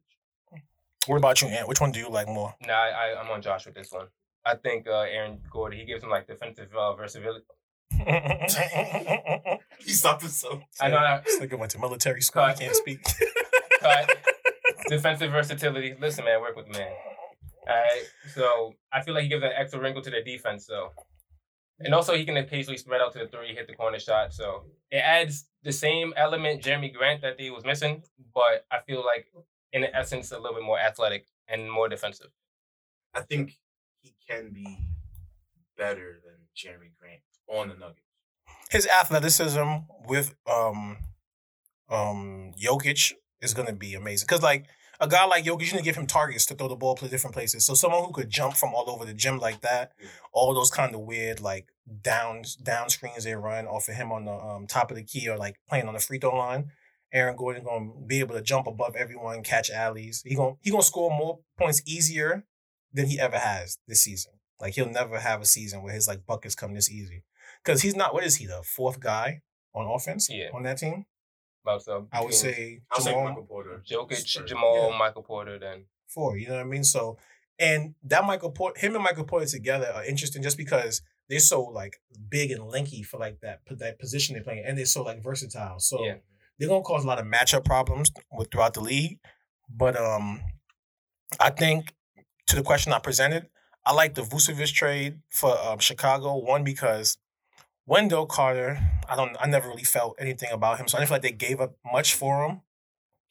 What 1.07 1.17
about 1.17 1.39
you, 1.41 1.49
Ant? 1.49 1.67
Which 1.67 1.79
one 1.81 1.91
do 1.91 1.99
you 1.99 2.09
like 2.09 2.27
more? 2.27 2.55
Nah, 2.65 2.73
I, 2.73 2.87
I, 3.13 3.21
I'm 3.21 3.29
on 3.29 3.39
Josh 3.41 3.67
with 3.67 3.75
this 3.75 3.91
one. 3.91 4.07
I 4.45 4.55
think 4.55 4.87
uh, 4.87 4.99
Aaron 5.09 5.39
Gordon, 5.51 5.79
he 5.79 5.85
gives 5.85 6.03
him 6.03 6.09
like 6.09 6.27
defensive 6.27 6.69
uh, 6.75 6.93
versatility. 6.93 7.45
He 9.85 9.91
stopped 9.91 10.21
himself. 10.21 10.61
I 10.81 10.89
know 10.89 10.99
that. 10.99 11.25
This 11.25 11.39
nigga 11.39 11.57
went 11.57 11.71
to 11.71 11.79
military 11.79 12.21
school. 12.21 12.45
He 12.47 12.55
can't 12.55 12.75
speak. 12.75 13.03
Cut. 13.79 14.17
defensive 14.87 15.31
versatility. 15.31 15.95
Listen, 15.99 16.25
man, 16.25 16.41
work 16.41 16.55
with 16.55 16.67
man. 16.69 16.91
All 17.67 17.75
right. 17.75 18.03
So 18.33 18.73
I 18.91 19.01
feel 19.01 19.13
like 19.13 19.23
he 19.23 19.29
gives 19.29 19.43
an 19.43 19.51
extra 19.55 19.79
wrinkle 19.79 20.01
to 20.01 20.09
their 20.09 20.23
defense. 20.23 20.65
So, 20.65 20.91
and 21.79 21.93
also 21.93 22.15
he 22.15 22.25
can 22.25 22.37
occasionally 22.37 22.77
spread 22.77 23.01
out 23.01 23.13
to 23.13 23.19
the 23.19 23.27
three, 23.27 23.53
hit 23.53 23.67
the 23.67 23.73
corner 23.73 23.99
shot. 23.99 24.33
So 24.33 24.63
it 24.91 24.97
adds 24.97 25.45
the 25.63 25.71
same 25.71 26.13
element 26.15 26.63
Jerami 26.63 26.93
Grant 26.93 27.21
that 27.21 27.39
he 27.39 27.49
was 27.49 27.63
missing, 27.63 28.03
but 28.33 28.65
I 28.71 28.79
feel 28.87 29.03
like 29.05 29.27
in 29.73 29.83
essence 29.83 30.31
a 30.31 30.39
little 30.39 30.55
bit 30.55 30.63
more 30.63 30.79
athletic 30.79 31.25
and 31.47 31.71
more 31.71 31.89
defensive. 31.89 32.29
I 33.13 33.21
think 33.21 33.49
he 33.49 33.57
can 34.27 34.51
be 34.53 34.77
better 35.77 36.21
than 36.23 36.35
Jerami 36.55 36.91
Grant 36.99 37.21
on 37.47 37.69
the 37.69 37.75
Nuggets. 37.75 38.01
His 38.69 38.87
athleticism 38.87 39.61
with 40.07 40.35
um 40.51 40.97
um 41.89 42.51
Jokic 42.61 43.13
is 43.41 43.53
gonna 43.53 43.73
be 43.73 43.93
amazing. 43.93 44.27
Cause 44.27 44.41
like 44.41 44.65
a 44.99 45.07
guy 45.07 45.25
like 45.25 45.43
Jokic, 45.43 45.67
you 45.67 45.73
need 45.73 45.79
to 45.79 45.83
give 45.83 45.97
him 45.97 46.07
targets 46.07 46.45
to 46.47 46.55
throw 46.55 46.67
the 46.67 46.75
ball 46.75 46.95
to 46.95 47.07
different 47.07 47.33
places. 47.33 47.65
So 47.65 47.73
someone 47.73 48.05
who 48.05 48.13
could 48.13 48.29
jump 48.29 48.55
from 48.55 48.73
all 48.73 48.89
over 48.89 49.05
the 49.05 49.13
gym 49.13 49.39
like 49.39 49.61
that, 49.61 49.91
all 50.31 50.53
those 50.53 50.71
kind 50.71 50.95
of 50.95 51.01
weird 51.01 51.41
like 51.41 51.67
down 52.01 52.43
down 52.63 52.89
screens 52.89 53.25
they 53.25 53.35
run 53.35 53.67
off 53.67 53.89
of 53.89 53.95
him 53.95 54.11
on 54.11 54.25
the 54.25 54.33
um, 54.33 54.67
top 54.67 54.89
of 54.89 54.97
the 54.97 55.03
key 55.03 55.29
or 55.29 55.37
like 55.37 55.57
playing 55.67 55.87
on 55.87 55.93
the 55.93 55.99
free 55.99 56.17
throw 56.19 56.35
line. 56.35 56.71
Aaron 57.13 57.35
Gordon 57.35 57.63
gonna 57.63 57.91
be 58.05 58.19
able 58.19 58.35
to 58.35 58.41
jump 58.41 58.67
above 58.67 58.95
everyone, 58.95 59.43
catch 59.43 59.69
alleys. 59.69 60.21
He 60.25 60.35
gonna 60.35 60.55
he 60.61 60.71
gonna 60.71 60.83
score 60.83 61.11
more 61.11 61.39
points 61.57 61.81
easier 61.85 62.45
than 62.95 63.05
he 63.07 63.19
ever 63.19 63.37
has 63.37 63.77
this 63.87 64.01
season. 64.01 64.31
Like 64.59 64.73
he'll 64.73 64.89
never 64.89 65.19
have 65.19 65.41
a 65.41 65.45
season 65.45 65.83
where 65.83 65.93
his 65.93 66.07
like 66.07 66.25
buckets 66.25 66.55
come 66.55 66.73
this 66.73 66.89
easy. 66.89 67.23
Cause 67.63 67.81
he's 67.81 67.95
not 67.95 68.13
what 68.13 68.23
is 68.23 68.37
he, 68.37 68.45
the 68.47 68.63
fourth 68.63 68.99
guy 68.99 69.41
on 69.73 69.85
offense 69.85 70.27
Yeah. 70.31 70.49
on 70.53 70.63
that 70.63 70.77
team? 70.77 71.05
About 71.63 71.83
so 71.83 72.07
I 72.11 72.21
would 72.23 72.33
say 72.33 72.81
I'll 72.91 73.01
say 73.01 73.13
Michael 73.23 73.43
Porter. 73.43 73.81
Jokic, 73.89 74.33
Third. 74.33 74.47
Jamal, 74.47 74.89
Yeah. 74.91 74.97
Michael 74.97 75.23
Porter, 75.23 75.59
then 75.59 75.85
four. 76.07 76.37
You 76.37 76.47
know 76.47 76.55
what 76.55 76.61
I 76.61 76.65
mean? 76.65 76.83
So, 76.83 77.17
and 77.59 77.95
that 78.03 78.23
Michael 78.23 78.51
Porter, 78.51 78.79
him 78.79 78.95
and 78.95 79.03
Michael 79.03 79.23
Porter 79.25 79.47
together 79.47 79.91
are 79.93 80.05
interesting 80.05 80.41
just 80.43 80.57
because 80.57 81.01
they're 81.27 81.39
so 81.39 81.63
like 81.63 81.97
big 82.29 82.51
and 82.51 82.63
lanky 82.69 83.01
for 83.01 83.17
like 83.19 83.39
that 83.41 83.61
that 83.71 83.97
position 83.99 84.35
they're 84.35 84.43
playing, 84.43 84.63
and 84.65 84.77
they're 84.77 84.85
so 84.85 85.01
like 85.03 85.23
versatile. 85.23 85.79
So 85.79 86.05
Yeah. 86.05 86.17
they're 86.59 86.69
gonna 86.69 86.83
cause 86.83 87.03
a 87.03 87.07
lot 87.07 87.19
of 87.19 87.25
matchup 87.25 87.65
problems 87.65 88.11
with 88.31 88.51
throughout 88.51 88.75
the 88.75 88.81
league. 88.81 89.17
But 89.67 89.99
um, 89.99 90.41
I 91.39 91.49
think 91.49 91.94
to 92.47 92.55
the 92.55 92.63
question 92.63 92.93
I 92.93 92.99
presented, 92.99 93.47
I 93.85 93.93
like 93.93 94.15
the 94.15 94.21
Vucevic 94.21 94.73
trade 94.73 95.19
for 95.29 95.57
um, 95.59 95.79
Chicago. 95.79 96.35
One 96.37 96.63
because 96.63 97.17
Wendell 97.85 98.25
Carter, 98.25 98.79
I 99.07 99.15
don't, 99.15 99.35
I 99.39 99.47
never 99.47 99.67
really 99.69 99.83
felt 99.83 100.15
anything 100.19 100.49
about 100.51 100.79
him, 100.79 100.87
so 100.87 100.97
I 100.97 101.01
didn't 101.01 101.09
feel 101.09 101.15
like 101.15 101.21
they 101.21 101.31
gave 101.31 101.61
up 101.61 101.75
much 101.91 102.13
for 102.15 102.45
him. 102.45 102.61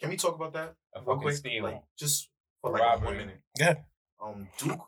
Can 0.00 0.10
we 0.10 0.16
talk 0.16 0.34
about 0.36 0.52
that 0.52 0.74
A 0.94 1.00
real 1.02 1.18
quick? 1.18 1.34
steal. 1.36 1.64
Like 1.64 1.82
just 1.98 2.28
for 2.60 2.70
like 2.72 2.82
Robbery. 2.82 3.06
one 3.06 3.16
minute. 3.16 3.40
Yeah. 3.58 3.74
Um, 4.22 4.48
Duke 4.58 4.80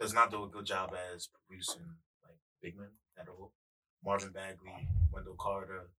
does 0.00 0.12
not 0.14 0.30
do 0.30 0.44
a 0.44 0.48
good 0.48 0.66
job 0.66 0.92
as 1.14 1.28
producing 1.48 1.82
like 2.24 2.36
big 2.62 2.76
men 2.76 2.88
at 3.18 3.28
all. 3.28 3.52
Marvin 4.04 4.30
Bagley, 4.32 4.88
Wendell 5.12 5.36
Carter. 5.38 5.90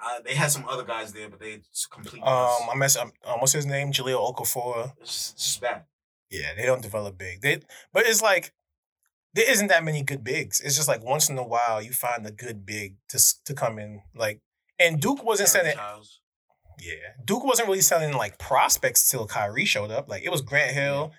Uh, 0.00 0.20
they 0.24 0.34
had 0.34 0.50
some 0.50 0.64
other 0.68 0.84
guys 0.84 1.12
there, 1.12 1.28
but 1.28 1.40
they 1.40 1.56
just 1.72 1.90
completely. 1.90 2.20
Um, 2.22 2.68
I 2.70 2.76
mess 2.76 2.96
um, 2.96 3.12
um, 3.24 3.40
what's 3.40 3.52
his 3.52 3.66
name? 3.66 3.90
Jahlil 3.92 4.34
Okafor. 4.34 4.92
it's 5.00 5.10
just, 5.12 5.34
it's 5.34 5.44
just 5.46 5.60
bad. 5.60 5.84
Yeah, 6.30 6.54
they 6.56 6.66
don't 6.66 6.82
develop 6.82 7.16
big. 7.16 7.40
They, 7.40 7.60
but 7.92 8.06
it's 8.06 8.22
like 8.22 8.52
there 9.34 9.50
isn't 9.50 9.68
that 9.68 9.84
many 9.84 10.02
good 10.02 10.24
bigs. 10.24 10.60
It's 10.60 10.76
just 10.76 10.88
like 10.88 11.04
once 11.04 11.28
in 11.28 11.38
a 11.38 11.46
while 11.46 11.82
you 11.82 11.92
find 11.92 12.26
a 12.26 12.30
good 12.30 12.66
big 12.66 12.96
to 13.08 13.18
to 13.44 13.54
come 13.54 13.78
in. 13.78 14.02
Like, 14.14 14.40
and 14.78 15.00
Duke 15.00 15.24
wasn't 15.24 15.48
sending. 15.48 15.76
Childs. 15.76 16.20
Yeah, 16.80 16.94
Duke 17.24 17.44
wasn't 17.44 17.68
really 17.68 17.80
selling 17.80 18.12
like 18.14 18.38
prospects 18.38 19.10
till 19.10 19.26
Kyrie 19.26 19.64
showed 19.64 19.90
up. 19.90 20.08
Like 20.08 20.22
it 20.24 20.30
was 20.30 20.42
Grant 20.42 20.72
Hill, 20.72 21.12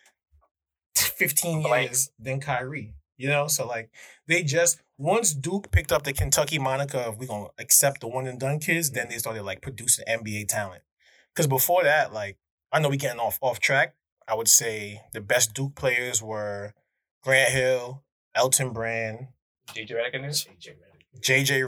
fifteen 0.96 1.62
years, 1.62 2.12
then 2.18 2.40
Kyrie. 2.40 2.94
You 3.18 3.28
know, 3.28 3.48
so 3.48 3.68
like 3.68 3.90
they 4.28 4.44
just 4.44 4.82
once 4.98 5.34
Duke 5.34 5.72
picked 5.72 5.92
up 5.92 6.04
the 6.04 6.14
Kentucky 6.14 6.60
moniker 6.60 6.98
of 6.98 7.18
we 7.18 7.28
gonna 7.28 7.48
accept 7.58 8.02
the 8.02 8.08
one 8.08 8.28
and 8.28 8.40
done 8.40 8.60
kids, 8.60 8.92
then 8.92 9.08
they 9.10 9.18
started 9.18 9.44
like 9.44 9.62
producing 9.62 10.06
NBA 10.08 10.48
talent. 10.48 10.84
Because 11.34 11.48
before 11.48 11.84
that, 11.84 12.14
like 12.14 12.38
I 12.72 12.80
know 12.80 12.90
we 12.90 12.98
getting 12.98 13.20
off 13.20 13.38
off 13.42 13.60
track. 13.60 13.96
I 14.30 14.36
would 14.36 14.48
say 14.48 15.02
the 15.14 15.22
best 15.22 15.54
Duke 15.54 15.76
players 15.76 16.22
were 16.22 16.74
Grant 17.24 17.52
Hill, 17.52 18.04
Elton 18.36 18.72
Brand, 18.74 19.28
JJ 19.74 19.92
Redick. 19.92 20.14
JJ 20.24 20.76
Redick. 20.76 21.22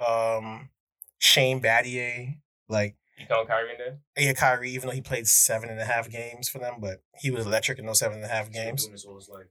Redick, 0.00 0.38
um, 0.38 0.70
Shane 1.18 1.60
Battier. 1.60 2.38
Like 2.68 2.96
You 3.18 3.26
count 3.26 3.48
Kyrie 3.48 3.70
in 3.72 3.76
there? 3.78 3.98
yeah, 4.16 4.32
Kyrie, 4.32 4.70
even 4.70 4.88
though 4.88 4.94
he 4.94 5.00
played 5.00 5.26
seven 5.26 5.68
and 5.70 5.80
a 5.80 5.84
half 5.84 6.10
games 6.10 6.48
for 6.48 6.58
them, 6.58 6.76
but 6.80 7.02
he 7.20 7.30
was 7.30 7.46
electric 7.46 7.78
in 7.78 7.86
those 7.86 7.98
seven 7.98 8.16
and 8.18 8.24
a 8.24 8.28
half 8.28 8.46
He's 8.48 8.56
been 8.56 8.66
games. 8.66 8.82
doing 8.84 8.92
this 8.92 9.04
all 9.04 9.16
his 9.16 9.28
life. 9.28 9.46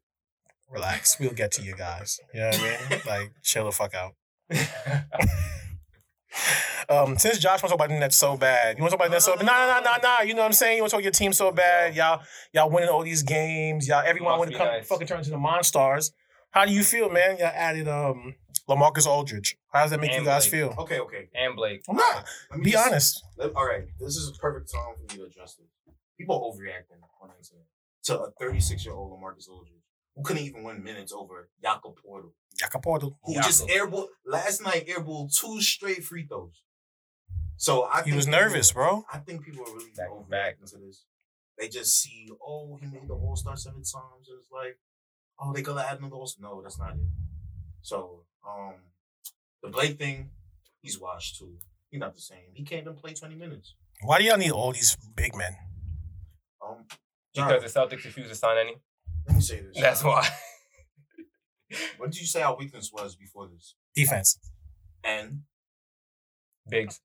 Relax. 0.70 1.18
We'll 1.20 1.32
get 1.32 1.52
to 1.54 1.62
you 1.64 1.76
guys. 1.76 2.20
You 2.34 2.42
know 2.42 2.48
what 2.50 2.60
I 2.60 2.90
mean? 2.90 3.02
Like, 3.08 3.32
chill 3.42 3.66
the 3.66 3.72
fuck 3.72 3.94
out. 3.96 4.16
Um, 6.90 7.18
since 7.18 7.38
Josh 7.40 7.62
wants 7.62 7.64
to 7.64 7.68
talk 7.70 7.76
about 7.76 7.90
the 7.90 8.00
Nets 8.00 8.16
so 8.16 8.38
bad, 8.38 8.78
you 8.78 8.82
want 8.82 8.92
to 8.92 8.98
talk 8.98 9.06
about 9.08 9.12
the 9.12 9.16
Nets 9.16 9.26
so 9.26 9.36
bad? 9.36 9.46
Nah, 9.46 9.68
nah, 9.68 9.80
nah, 9.80 9.98
nah, 9.98 9.98
nah. 10.18 10.22
You 10.22 10.34
know 10.34 10.42
what 10.42 10.48
I'm 10.48 10.54
saying? 10.54 10.78
You 10.78 10.84
want 10.84 10.92
to 10.92 10.96
talk 10.96 11.00
about 11.02 11.04
your 11.06 11.12
team 11.12 11.34
so 11.34 11.52
bad? 11.52 11.96
Y'all, 11.96 12.22
y'all 12.54 12.70
winning 12.70 12.90
all 12.90 13.04
these 13.04 13.24
games. 13.24 13.88
Y'all, 13.88 14.04
everyone 14.06 14.32
Must 14.34 14.40
want 14.40 14.52
to 14.52 14.58
come 14.58 14.68
nice. 14.68 14.88
fucking 14.88 15.08
turn 15.08 15.18
into 15.20 15.32
the 15.32 15.38
Monstars. 15.38 16.12
How 16.52 16.66
do 16.66 16.72
you 16.72 16.84
feel, 16.84 17.10
man? 17.10 17.38
Y'all 17.38 17.52
added 17.54 17.88
um 17.88 18.36
LaMarcus 18.70 19.06
Aldridge. 19.06 19.58
How 19.74 19.82
does 19.82 19.92
that 19.92 20.00
make 20.00 20.14
you 20.14 20.24
guys 20.24 20.48
Blake. 20.48 20.62
feel? 20.62 20.76
Okay, 20.80 21.00
okay. 21.00 21.30
and 21.36 21.56
Blake. 21.56 21.84
I'm 21.90 21.96
not. 21.98 22.26
Let 22.52 22.60
me 22.60 22.66
Be 22.66 22.72
just- 22.72 22.88
honest. 22.88 23.24
Let- 23.38 23.54
all 23.56 23.66
right, 23.66 23.84
this 24.00 24.16
is 24.16 24.30
a 24.36 24.40
perfect 24.40 24.72
time 24.72 24.96
for 24.96 25.02
me 25.14 25.20
to 25.20 25.26
address 25.30 25.56
this. 25.56 25.68
People 26.18 26.40
overreacting 26.40 27.02
on 27.22 27.30
the 27.30 27.36
internet 27.38 27.66
to 28.06 28.20
a 28.20 28.32
36 28.40 28.86
year 28.86 28.94
old 28.96 29.12
LaMarcus 29.12 29.50
Aldridge 29.50 29.74
who 30.18 30.24
couldn't 30.24 30.44
even 30.44 30.64
win 30.64 30.84
minutes 30.84 31.14
over 31.14 31.50
Jakob 31.62 31.96
Portal, 32.04 32.34
Jacoporto. 32.62 33.16
who 33.24 33.36
Jakob. 33.36 33.48
just 33.50 33.68
airball 33.68 34.08
last 34.26 34.62
night 34.64 34.88
airballed 34.88 35.34
two 35.40 35.62
straight 35.62 36.04
free 36.04 36.26
throws. 36.26 36.64
So 37.56 37.84
I 37.86 38.00
He 38.00 38.06
think 38.06 38.16
was 38.18 38.26
people- 38.26 38.40
nervous, 38.40 38.72
bro. 38.72 39.06
I 39.14 39.20
think 39.20 39.46
people 39.46 39.62
are 39.62 39.74
really 39.76 39.92
Back 39.96 40.10
to 40.10 40.26
back. 40.30 40.60
to 40.66 40.78
this. 40.80 41.06
They 41.58 41.70
just 41.70 42.00
see, 42.02 42.30
oh, 42.46 42.78
he 42.82 42.88
made 42.88 43.08
the 43.08 43.14
All 43.14 43.36
Star 43.36 43.56
seven 43.56 43.84
times, 43.84 44.28
and 44.28 44.40
it's 44.42 44.52
like, 44.52 44.80
oh, 45.40 45.54
they 45.54 45.62
gotta 45.62 45.88
add 45.88 46.00
another 46.00 46.16
All 46.16 46.28
Star. 46.28 46.50
No, 46.50 46.62
that's 46.64 46.78
not 46.80 46.96
it. 46.96 47.02
So, 47.82 48.26
um, 48.48 48.76
the 49.64 49.70
Blake 49.70 49.98
thing, 50.00 50.32
he's 50.82 51.00
washed 51.00 51.38
too. 51.38 51.58
He's 51.90 52.00
not 52.00 52.16
the 52.16 52.22
same. 52.22 52.52
He 52.54 52.64
can't 52.64 52.82
even 52.82 52.96
play 52.96 53.14
20 53.14 53.36
minutes. 53.36 53.76
Why 54.02 54.18
do 54.20 54.26
y'all 54.26 54.38
need 54.38 54.52
all 54.52 54.72
these 54.74 54.98
big 55.16 55.36
men? 55.36 55.56
Um, 56.64 56.86
John, 57.34 57.48
Because 57.54 57.72
the 57.74 57.80
Celtics 57.80 58.04
refused 58.04 58.30
to 58.30 58.36
sign 58.36 58.58
any. 58.58 58.76
Let 59.28 59.36
me 59.36 59.42
say 59.42 59.62
this. 59.62 59.78
That's 59.80 60.04
why. 60.04 60.28
What 61.98 62.12
did 62.12 62.22
you 62.22 62.26
say 62.26 62.42
our 62.42 62.56
weakness 62.56 62.92
was 62.94 63.18
before 63.18 63.50
this? 63.50 63.76
Defense. 63.94 64.40
And 65.04 65.42
Bigs. 66.70 67.02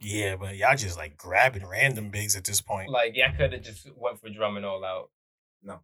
Yeah, 0.00 0.36
but 0.36 0.56
y'all 0.56 0.76
just 0.76 0.96
like 0.96 1.16
grabbing 1.16 1.66
random 1.66 2.10
bigs 2.10 2.36
at 2.36 2.44
this 2.44 2.60
point. 2.60 2.90
Like, 2.90 3.12
yeah, 3.14 3.30
I 3.32 3.36
could 3.36 3.52
have 3.52 3.62
just 3.62 3.88
went 3.96 4.20
for 4.20 4.28
Drummond 4.28 4.64
all 4.64 4.84
out. 4.84 5.10
did 5.64 5.74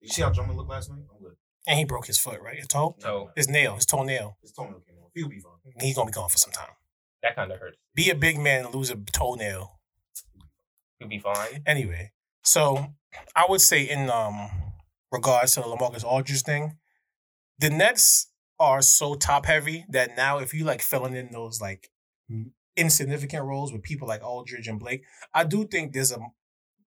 you 0.00 0.08
see 0.08 0.22
how 0.22 0.30
Drummond 0.30 0.58
looked 0.58 0.70
last 0.70 0.90
night? 0.90 1.02
I'm 1.14 1.22
good. 1.22 1.36
And 1.66 1.78
he 1.78 1.84
broke 1.84 2.06
his 2.06 2.18
foot, 2.18 2.40
right? 2.40 2.56
His 2.56 2.66
toe? 2.66 2.96
Toe. 3.00 3.30
His 3.36 3.48
nail, 3.48 3.74
his 3.74 3.86
toenail. 3.86 4.38
His 4.40 4.52
toenail 4.52 4.80
came 4.86 4.96
off. 5.04 5.10
He'll 5.14 5.28
be 5.28 5.40
fine. 5.40 5.52
He's 5.80 5.94
gonna 5.94 6.06
be 6.06 6.12
gone 6.12 6.30
for 6.30 6.38
some 6.38 6.52
time. 6.52 6.70
That 7.22 7.36
kind 7.36 7.52
of 7.52 7.60
hurts. 7.60 7.76
Be 7.94 8.10
a 8.10 8.14
big 8.14 8.38
man 8.38 8.64
and 8.64 8.74
lose 8.74 8.90
a 8.90 8.96
toenail. 8.96 9.78
He'll 10.98 11.08
be 11.08 11.18
fine. 11.18 11.62
Anyway, 11.66 12.12
so 12.42 12.94
I 13.34 13.46
would 13.48 13.60
say 13.60 13.82
in 13.82 14.10
um 14.10 14.50
regards 15.12 15.54
to 15.54 15.60
the 15.60 15.66
LaMarcus 15.66 16.04
Aldridge 16.04 16.42
thing, 16.42 16.76
the 17.58 17.70
Nets 17.70 18.28
are 18.58 18.82
so 18.82 19.14
top 19.14 19.46
heavy 19.46 19.84
that 19.88 20.16
now 20.16 20.38
if 20.38 20.52
you 20.52 20.64
like 20.64 20.82
filling 20.82 21.14
in 21.14 21.30
those 21.32 21.60
like 21.60 21.90
insignificant 22.76 23.44
roles 23.44 23.72
with 23.72 23.82
people 23.82 24.06
like 24.06 24.22
Aldridge 24.22 24.68
and 24.68 24.78
Blake, 24.78 25.02
I 25.34 25.44
do 25.44 25.66
think 25.66 25.92
there's 25.92 26.12
a 26.12 26.18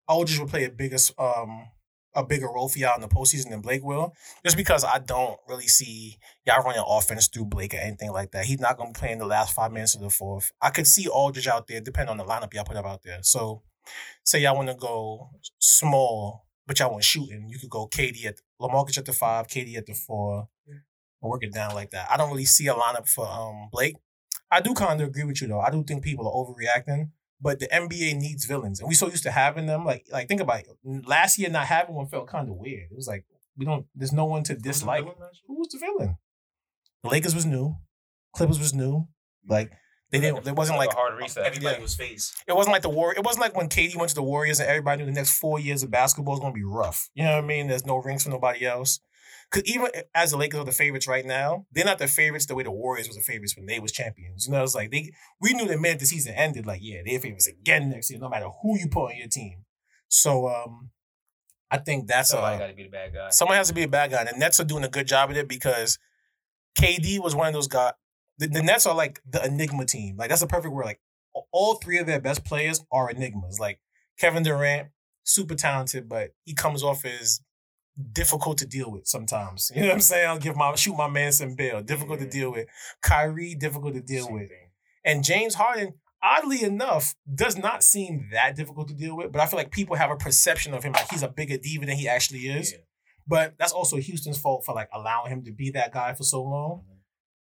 Aldridge 0.07 0.39
will 0.39 0.47
play 0.47 0.63
a 0.65 0.69
bigger 0.69 0.97
um 1.17 1.67
a 2.15 2.25
bigger 2.25 2.47
role 2.47 2.67
for 2.67 2.79
y'all 2.79 2.95
in 2.95 3.01
the 3.01 3.07
postseason 3.07 3.51
than 3.51 3.61
Blake 3.61 3.83
will. 3.83 4.13
Just 4.43 4.57
because 4.57 4.83
I 4.83 4.97
don't 4.97 5.37
really 5.47 5.67
see 5.67 6.17
y'all 6.45 6.63
running 6.63 6.83
offense 6.85 7.27
through 7.27 7.45
Blake 7.45 7.75
or 7.75 7.77
anything 7.77 8.11
like 8.11 8.31
that. 8.31 8.45
He's 8.45 8.59
not 8.59 8.77
gonna 8.77 8.89
be 8.89 8.99
playing 8.99 9.19
the 9.19 9.25
last 9.25 9.53
five 9.53 9.71
minutes 9.71 9.93
of 9.93 10.01
the 10.01 10.09
fourth. 10.09 10.51
I 10.61 10.71
could 10.71 10.87
see 10.87 11.07
Aldridge 11.07 11.47
out 11.47 11.67
there, 11.67 11.79
depending 11.79 12.09
on 12.09 12.17
the 12.17 12.25
lineup 12.25 12.53
y'all 12.53 12.63
put 12.63 12.75
up 12.75 12.85
out 12.85 13.03
there. 13.03 13.19
So 13.21 13.61
say 14.23 14.41
y'all 14.41 14.55
want 14.55 14.69
to 14.69 14.75
go 14.75 15.29
small, 15.59 16.45
but 16.65 16.79
y'all 16.79 16.91
want 16.91 17.03
shooting, 17.03 17.47
you 17.49 17.59
could 17.59 17.69
go 17.69 17.87
KD 17.87 18.25
at 18.25 18.35
LaMarcus 18.61 18.97
at 18.97 19.05
the 19.05 19.13
five, 19.13 19.47
KD 19.47 19.77
at 19.77 19.85
the 19.85 19.93
four, 19.93 20.47
and 20.67 21.31
work 21.31 21.43
it 21.43 21.53
down 21.53 21.73
like 21.73 21.91
that. 21.91 22.07
I 22.11 22.17
don't 22.17 22.29
really 22.29 22.45
see 22.45 22.67
a 22.67 22.73
lineup 22.73 23.07
for 23.07 23.27
um 23.27 23.69
Blake. 23.71 23.95
I 24.51 24.61
do 24.61 24.73
kind 24.73 25.01
of 25.01 25.07
agree 25.09 25.23
with 25.23 25.41
you 25.41 25.47
though. 25.47 25.59
I 25.59 25.71
do 25.71 25.83
think 25.83 26.03
people 26.03 26.27
are 26.27 26.31
overreacting, 26.31 27.09
but 27.41 27.59
the 27.59 27.67
NBA 27.67 28.17
needs 28.17 28.45
villains, 28.45 28.79
and 28.79 28.87
we 28.87 28.95
so 28.95 29.07
used 29.07 29.23
to 29.23 29.31
having 29.31 29.65
them. 29.65 29.85
Like, 29.85 30.05
like 30.11 30.27
think 30.27 30.41
about 30.41 30.61
it. 30.61 30.67
Last 30.83 31.37
year, 31.37 31.49
not 31.49 31.65
having 31.65 31.95
one 31.95 32.07
felt 32.07 32.27
kind 32.27 32.49
of 32.49 32.55
weird. 32.55 32.91
It 32.91 32.95
was 32.95 33.07
like 33.07 33.25
we 33.57 33.65
don't. 33.65 33.85
There's 33.95 34.13
no 34.13 34.25
one 34.25 34.43
to 34.43 34.55
dislike. 34.55 35.03
Who 35.47 35.59
was 35.59 35.69
the 35.69 35.79
villain? 35.79 36.17
The 37.03 37.09
Lakers 37.09 37.35
was 37.35 37.45
new. 37.45 37.75
Clippers 38.33 38.59
was 38.59 38.73
new. 38.73 39.07
Like 39.47 39.71
they 40.11 40.19
didn't. 40.19 40.43
There 40.45 40.53
wasn't 40.53 40.77
like 40.77 40.93
hard 40.93 41.17
reset. 41.17 41.45
Everybody 41.45 41.75
Yeah. 41.75 41.81
was 41.81 41.95
face. 41.95 42.33
it 42.47 42.55
wasn't 42.55 42.73
like 42.73 42.81
the 42.81 42.89
war. 42.89 43.13
It 43.13 43.23
wasn't 43.23 43.41
like 43.41 43.55
when 43.55 43.67
KD 43.69 43.95
went 43.97 44.09
to 44.09 44.15
the 44.15 44.23
Warriors 44.23 44.59
and 44.59 44.69
everybody 44.69 44.99
knew 44.99 45.05
the 45.05 45.11
next 45.11 45.37
four 45.37 45.59
years 45.59 45.83
of 45.83 45.91
basketball 45.91 46.35
is 46.35 46.39
going 46.39 46.53
to 46.53 46.57
be 46.57 46.63
rough. 46.63 47.09
You 47.13 47.23
know 47.23 47.35
what 47.35 47.43
I 47.43 47.47
mean? 47.47 47.67
There's 47.67 47.85
no 47.85 47.97
rings 47.97 48.23
for 48.23 48.29
nobody 48.29 48.65
else. 48.65 48.99
Because 49.51 49.69
even 49.69 49.87
as 50.13 50.31
the 50.31 50.37
Lakers 50.37 50.59
are 50.59 50.65
the 50.65 50.71
favorites 50.73 51.07
right 51.07 51.25
now, 51.25 51.65
they're 51.71 51.85
not 51.85 51.99
the 51.99 52.07
favorites 52.07 52.45
the 52.45 52.55
way 52.55 52.63
the 52.63 52.71
Warriors 52.71 53.07
was 53.07 53.15
the 53.15 53.23
favorites 53.23 53.55
when 53.55 53.65
they 53.65 53.79
was 53.79 53.91
champions. 53.93 54.45
You 54.45 54.51
know, 54.53 54.63
it's 54.63 54.75
like 54.75 54.91
they 54.91 55.11
we 55.41 55.53
knew 55.53 55.67
the 55.67 55.77
minute 55.77 55.99
the 55.99 56.05
season 56.05 56.33
ended, 56.35 56.65
like 56.65 56.79
yeah, 56.83 56.99
they're 57.05 57.19
favorites 57.19 57.47
again 57.47 57.89
next 57.89 58.09
year, 58.09 58.19
no 58.19 58.27
matter 58.29 58.47
who 58.61 58.77
you 58.77 58.87
put 58.89 59.11
on 59.11 59.17
your 59.17 59.27
team. 59.29 59.63
So 60.09 60.47
um, 60.49 60.91
I 61.71 61.77
think 61.77 62.07
that's 62.07 62.29
Somebody 62.29 62.55
uh, 62.55 62.59
got 62.59 62.67
to 62.67 62.73
be 62.73 62.83
the 62.83 62.89
bad 62.89 63.13
guy. 63.13 63.29
Someone 63.29 63.55
has 63.57 63.67
to 63.69 63.73
be 63.73 63.83
a 63.83 63.87
bad 63.87 64.11
guy. 64.11 64.19
And 64.19 64.29
the 64.29 64.37
Nets 64.37 64.59
are 64.59 64.65
doing 64.65 64.83
a 64.83 64.89
good 64.89 65.07
job 65.07 65.31
of 65.31 65.37
it 65.37 65.47
because 65.47 65.97
KD 66.79 67.19
was 67.21 67.35
one 67.35 67.47
of 67.47 67.53
those 67.53 67.67
guys. 67.67 67.93
The, 68.39 68.47
the 68.47 68.61
Nets 68.63 68.85
are 68.85 68.95
like 68.95 69.21
the 69.29 69.43
enigma 69.43 69.85
team. 69.85 70.17
Like 70.17 70.29
that's 70.29 70.41
a 70.41 70.47
perfect 70.47 70.73
word. 70.73 70.85
Like 70.85 70.99
all 71.51 71.75
three 71.75 71.97
of 71.99 72.05
their 72.07 72.19
best 72.21 72.43
players 72.45 72.83
are 72.91 73.09
enigmas. 73.09 73.59
Like 73.59 73.79
Kevin 74.19 74.43
Durant, 74.43 74.89
super 75.23 75.55
talented, 75.55 76.07
but 76.09 76.31
he 76.43 76.53
comes 76.53 76.83
off 76.83 77.05
as 77.05 77.41
difficult 78.11 78.57
to 78.59 78.65
deal 78.67 78.91
with 78.91 79.07
sometimes. 79.07 79.71
You 79.75 79.81
know 79.81 79.87
what 79.87 79.93
I'm 79.95 80.01
saying? 80.01 80.27
I'll 80.27 80.37
give 80.39 80.55
my 80.55 80.75
shoot 80.75 80.95
my 80.95 81.09
man 81.09 81.31
some 81.31 81.55
bail. 81.55 81.81
Difficult 81.81 82.19
to 82.19 82.27
deal 82.29 82.51
with. 82.51 82.67
Kyrie, 83.01 83.55
difficult 83.55 83.93
to 83.95 84.01
deal 84.01 84.25
Same 84.25 84.33
with. 84.33 84.49
thing. 84.49 84.69
And 85.03 85.23
James 85.23 85.55
Harden, 85.55 85.93
oddly 86.21 86.63
enough, 86.63 87.15
does 87.33 87.57
not 87.57 87.83
seem 87.83 88.29
that 88.33 88.55
difficult 88.55 88.87
to 88.89 88.93
deal 88.93 89.15
with. 89.15 89.31
But 89.31 89.41
I 89.41 89.45
feel 89.47 89.57
like 89.57 89.71
people 89.71 89.95
have 89.95 90.11
a 90.11 90.15
perception 90.15 90.73
of 90.73 90.83
him 90.83 90.93
like 90.93 91.09
he's 91.09 91.23
a 91.23 91.27
bigger 91.27 91.57
diva 91.57 91.85
than 91.85 91.97
he 91.97 92.07
actually 92.07 92.47
is. 92.47 92.71
Yeah. 92.73 92.79
But 93.25 93.55
that's 93.57 93.71
also 93.73 93.97
Houston's 93.97 94.37
fault 94.37 94.63
for 94.65 94.73
like 94.75 94.89
allowing 94.93 95.31
him 95.31 95.43
to 95.45 95.51
be 95.51 95.71
that 95.71 95.91
guy 95.91 96.13
for 96.13 96.23
so 96.23 96.43
long. 96.43 96.83
Mhm. 96.87 96.96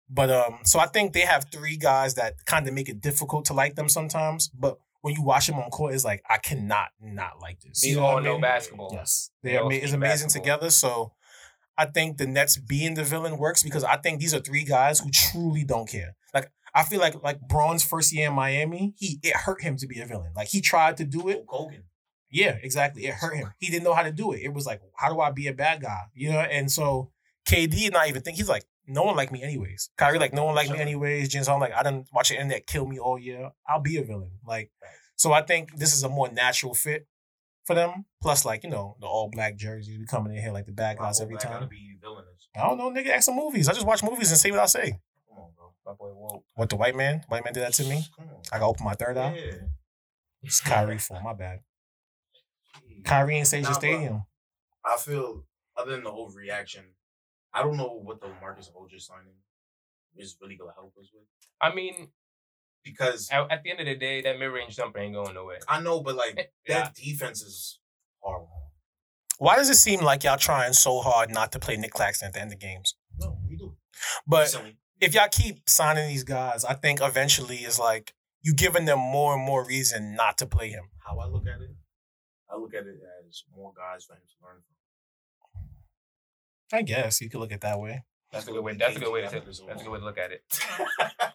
But 0.10 0.30
um, 0.30 0.60
so 0.64 0.80
I 0.80 0.86
think 0.86 1.14
they 1.14 1.22
have 1.22 1.46
three 1.52 1.78
guys 1.78 2.14
that 2.16 2.34
kind 2.46 2.68
of 2.68 2.74
make 2.74 2.90
it 2.90 3.02
difficult 3.02 3.46
to 3.46 3.54
like 3.54 3.76
them 3.76 3.90
sometimes. 3.90 4.50
But 4.50 4.78
when 5.02 5.14
you 5.16 5.24
watch 5.24 5.48
them 5.48 5.58
on 5.58 5.70
court, 5.70 5.94
it's 5.94 6.06
like 6.06 6.22
I 6.30 6.38
cannot 6.38 6.90
not 7.02 7.40
like 7.42 7.60
this. 7.62 7.82
They 7.82 7.90
You 7.90 7.96
know 7.98 8.04
what 8.04 8.12
all 8.14 8.18
I 8.20 8.24
know 8.24 8.32
mean? 8.34 8.42
basketball. 8.42 8.90
Yes, 8.94 9.32
They 9.44 9.52
they 9.52 9.58
are 9.58 9.62
ama- 9.66 9.74
it's 9.76 9.94
amazing 9.94 10.28
basketball. 10.28 10.44
together. 10.44 10.70
So 10.70 11.14
I 11.78 11.86
think 11.86 12.18
the 12.18 12.28
Nets 12.28 12.58
being 12.58 12.94
the 12.94 13.04
villain 13.04 13.38
works 13.38 13.64
because 13.64 13.84
I 13.84 13.98
think 13.98 14.20
these 14.20 14.34
are 14.34 14.40
three 14.40 14.64
guys 14.64 15.00
who 15.00 15.10
truly 15.12 15.64
don't 15.64 15.90
care. 15.90 16.16
Like 16.34 16.52
I 16.74 16.84
feel 16.84 17.00
like 17.00 17.22
like 17.24 17.40
Bron's 17.42 17.84
first 17.84 18.14
year 18.14 18.28
in 18.30 18.34
Miami, 18.36 18.94
he 18.98 19.20
it 19.24 19.36
hurt 19.36 19.62
him 19.64 19.76
to 19.78 19.88
be 19.88 20.00
a 20.02 20.06
villain. 20.06 20.32
Like 20.36 20.50
he 20.50 20.62
tried 20.62 20.98
to 20.98 21.04
do 21.06 21.30
it. 21.30 21.46
Hogan. 21.48 21.84
Yeah, 22.30 22.58
exactly. 22.62 23.06
It 23.06 23.14
hurt 23.16 23.36
him. 23.38 23.54
He 23.60 23.70
didn't 23.72 23.84
know 23.86 23.94
how 23.94 24.04
to 24.04 24.12
do 24.12 24.34
it. 24.34 24.42
It 24.42 24.54
was 24.54 24.66
like, 24.66 24.82
how 24.98 25.10
do 25.14 25.20
I 25.22 25.32
be 25.32 25.48
a 25.48 25.54
bad 25.54 25.82
guy? 25.82 26.02
You 26.14 26.32
know, 26.34 26.40
and 26.40 26.70
so 26.72 27.12
KD 27.48 27.92
not 27.94 28.10
even 28.10 28.22
think 28.24 28.36
he's 28.38 28.50
like, 28.50 28.66
no 28.88 29.04
one 29.04 29.16
like 29.16 29.32
me 29.32 29.42
anyways. 29.44 29.90
Kyrie 29.98 30.20
like, 30.20 30.34
no 30.34 30.46
one 30.46 30.56
like 30.56 30.70
me 30.70 30.80
anyways. 30.80 31.30
James 31.30 31.48
Harden 31.48 31.62
like, 31.62 31.78
I 31.78 31.84
didn't 31.84 32.08
watch 32.14 32.30
the 32.30 32.36
internet 32.36 32.68
kill 32.68 32.86
me 32.86 33.00
all 33.00 33.18
year. 33.18 33.52
I'll 33.68 33.82
be 33.82 33.98
a 33.98 34.04
villain. 34.04 34.32
Like, 34.46 34.72
so 35.16 35.34
I 35.34 35.42
think 35.42 35.78
this 35.78 35.94
is 35.94 36.04
a 36.04 36.10
more 36.10 36.32
natural 36.32 36.74
fit 36.74 37.08
for 37.66 37.76
them. 37.76 38.06
Plus, 38.22 38.46
like 38.46 38.64
you 38.64 38.70
know, 38.70 38.96
the 39.00 39.08
all 39.08 39.30
black 39.30 39.56
jerseys 39.56 39.98
be 39.98 40.06
coming 40.06 40.36
in 40.36 40.42
here 40.42 40.52
like 40.52 40.66
the 40.66 40.72
bad 40.72 40.98
guys 40.98 41.20
every 41.22 41.38
time. 41.38 41.70
I 42.56 42.68
don't 42.68 42.78
know, 42.78 42.90
nigga. 42.90 43.10
Act 43.10 43.24
some 43.26 43.36
movies. 43.36 43.68
I 43.68 43.74
just 43.74 43.86
watch 43.86 44.02
movies 44.04 44.30
and 44.32 44.40
say 44.40 44.52
what 44.52 44.62
I 44.62 44.66
say. 44.66 45.00
Come 45.28 45.38
on, 45.38 45.50
bro. 45.56 45.74
My 45.86 45.94
boy 45.94 46.10
Whoa. 46.10 46.44
What 46.56 46.70
the 46.70 46.78
white 46.78 46.96
man? 46.96 47.22
White 47.28 47.44
man 47.44 47.54
did 47.54 47.64
that 47.64 47.74
to 47.74 47.84
me. 47.84 48.06
I 48.52 48.60
gotta 48.60 48.66
open 48.66 48.86
my 48.86 48.94
third 48.94 49.18
eye. 49.18 49.36
Yeah. 49.36 49.54
It's 50.42 50.62
Kyrie 50.62 50.98
fault. 51.00 51.24
My 51.24 51.34
bad. 51.34 51.60
Kyrie 53.04 53.38
ain't 53.38 53.48
Sage 53.48 53.64
Nah, 53.64 53.72
Stadium. 53.72 54.24
I 54.86 54.98
feel 54.98 55.44
other 55.76 55.92
than 55.92 56.04
the 56.04 56.12
overreaction, 56.12 56.84
I 57.56 57.64
don't 57.64 57.78
know 57.78 58.00
what 58.04 58.20
the 58.22 58.28
Marcus 58.42 58.70
Aldridge 58.76 59.06
signing 59.06 59.34
is 60.18 60.36
really 60.42 60.56
gonna 60.58 60.74
help 60.76 60.94
us 61.00 61.10
with 61.14 61.24
I 61.62 61.74
mean, 61.74 62.10
because 62.84 63.30
at, 63.32 63.50
at 63.52 63.64
the 63.64 63.72
end 63.72 63.80
of 63.80 63.86
the 63.86 63.96
day, 63.96 64.22
that 64.22 64.38
mid 64.38 64.52
range 64.52 64.76
jumper 64.76 65.00
ain't 65.00 65.14
going 65.14 65.34
nowhere. 65.34 65.60
I 65.68 65.82
know, 65.82 66.02
but 66.02 66.16
like 66.16 66.36
Yeah. 66.68 66.84
that 66.84 66.96
defense 66.96 67.42
is 67.42 67.80
horrible. 68.20 68.50
Why 69.38 69.56
does 69.56 69.70
it 69.70 69.76
seem 69.76 70.02
like 70.02 70.24
y'all 70.24 70.38
trying 70.38 70.74
so 70.74 71.00
hard 71.02 71.30
not 71.32 71.52
to 71.54 71.60
play 71.60 71.76
Nic 71.78 71.92
Claxton 71.92 72.28
at 72.28 72.34
the 72.34 72.42
end 72.42 72.54
of 72.54 72.60
games? 72.60 72.96
No, 73.20 73.38
we 73.50 73.56
do. 73.58 73.76
But 74.28 74.44
Recently, 74.44 74.78
if 75.02 75.14
y'all 75.14 75.28
keep 75.32 75.68
signing 75.70 76.08
these 76.08 76.24
guys, 76.24 76.64
I 76.64 76.74
think 76.74 77.00
eventually 77.02 77.58
it's 77.58 77.80
like 77.80 78.14
you 78.42 78.54
giving 78.54 78.86
them 78.86 79.00
more 79.00 79.34
and 79.36 79.44
more 79.44 79.66
reason 79.66 80.16
not 80.16 80.38
to 80.38 80.46
play 80.46 80.70
him. 80.70 80.84
how 81.06 81.20
I 81.20 81.26
look 81.26 81.44
at 81.48 81.62
it, 81.62 81.76
I 82.50 82.58
look 82.58 82.74
at 82.74 82.86
it 82.86 82.96
as 83.28 83.44
more 83.56 83.74
guys 83.76 84.06
for 84.06 84.14
him 84.14 84.22
to 84.22 84.46
learn 84.46 84.56
from. 84.62 84.76
I 86.74 86.82
guess 86.82 87.22
you 87.22 87.30
could 87.30 87.40
look 87.40 87.52
at 87.52 87.56
it 87.56 87.62
that 87.62 87.80
way. 87.80 88.04
That's 88.32 88.48
a 88.48 88.52
good 88.52 88.64
way. 88.64 88.74
That's 88.74 88.98
a 88.98 89.00
good 89.00 89.12
way 89.12 89.22
to. 89.22 89.30
That's 89.30 89.60
a 89.60 89.84
good 89.84 89.90
way 89.90 90.00
to 90.00 90.06
look 90.06 90.18
at 90.18 90.32
it. 90.32 90.44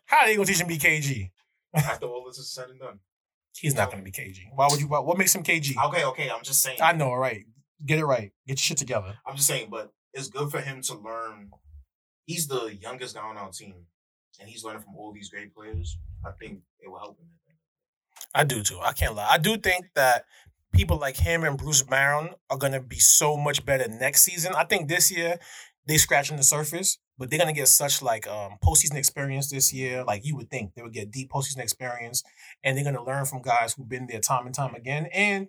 How 0.06 0.18
are 0.18 0.26
they 0.26 0.36
gonna 0.36 0.46
teach 0.46 0.60
him 0.60 0.68
BKG? 0.68 1.30
After 1.74 2.06
all 2.06 2.24
this 2.26 2.38
is 2.38 2.52
said 2.52 2.68
and 2.68 2.80
done. 2.80 2.98
He's 3.56 3.74
not 3.74 3.90
gonna 3.90 4.02
be 4.02 4.12
KG. 4.12 4.40
Why 4.54 4.68
would 4.70 4.80
you? 4.80 4.88
What, 4.88 5.06
what 5.06 5.18
makes 5.18 5.34
him 5.34 5.42
KG? 5.42 5.74
Okay, 5.86 6.04
okay. 6.04 6.30
I'm 6.30 6.42
just 6.42 6.62
saying. 6.62 6.78
I 6.82 6.92
know, 6.92 7.06
all 7.06 7.18
right. 7.18 7.44
Get 7.84 7.98
it 7.98 8.04
right. 8.04 8.32
Get 8.46 8.54
your 8.54 8.56
shit 8.58 8.76
together. 8.76 9.14
I'm 9.26 9.36
just 9.36 9.48
saying, 9.48 9.68
but 9.70 9.92
it's 10.12 10.28
good 10.28 10.50
for 10.50 10.60
him 10.60 10.82
to 10.82 10.94
learn. 10.98 11.50
He's 12.26 12.46
the 12.46 12.76
youngest 12.80 13.14
guy 13.14 13.22
on 13.22 13.36
our 13.36 13.50
team, 13.50 13.86
and 14.38 14.48
he's 14.48 14.62
learning 14.62 14.82
from 14.82 14.96
all 14.96 15.12
these 15.12 15.30
great 15.30 15.54
players. 15.54 15.98
I 16.24 16.32
think 16.32 16.60
it 16.80 16.90
will 16.90 16.98
help 16.98 17.18
him. 17.18 17.28
I 18.34 18.44
do 18.44 18.62
too. 18.62 18.78
I 18.80 18.92
can't 18.92 19.16
lie. 19.16 19.28
I 19.28 19.38
do 19.38 19.56
think 19.56 19.86
that 19.94 20.24
people 20.72 20.98
like 20.98 21.16
him 21.16 21.44
and 21.44 21.56
Bruce 21.58 21.82
Brown 21.82 22.30
are 22.48 22.58
gonna 22.58 22.80
be 22.80 22.98
so 22.98 23.36
much 23.36 23.64
better 23.64 23.88
next 23.88 24.22
season. 24.22 24.52
I 24.54 24.64
think 24.64 24.88
this 24.88 25.10
year 25.10 25.38
they 25.86 25.96
scratching 25.96 26.36
the 26.36 26.42
surface, 26.42 26.98
but 27.18 27.30
they're 27.30 27.38
gonna 27.38 27.52
get 27.52 27.68
such 27.68 28.02
like 28.02 28.26
um 28.26 28.56
postseason 28.64 28.96
experience 28.96 29.50
this 29.50 29.72
year. 29.72 30.04
Like 30.04 30.24
you 30.24 30.36
would 30.36 30.50
think 30.50 30.74
they 30.74 30.82
would 30.82 30.92
get 30.92 31.10
deep 31.10 31.30
postseason 31.30 31.58
experience, 31.58 32.22
and 32.62 32.76
they're 32.76 32.84
gonna 32.84 33.04
learn 33.04 33.24
from 33.24 33.42
guys 33.42 33.74
who've 33.74 33.88
been 33.88 34.06
there 34.06 34.20
time 34.20 34.46
and 34.46 34.54
time 34.54 34.74
again. 34.74 35.06
And 35.12 35.48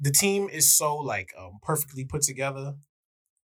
the 0.00 0.10
team 0.10 0.48
is 0.48 0.72
so 0.76 0.96
like 0.96 1.32
um, 1.38 1.58
perfectly 1.62 2.04
put 2.04 2.22
together. 2.22 2.74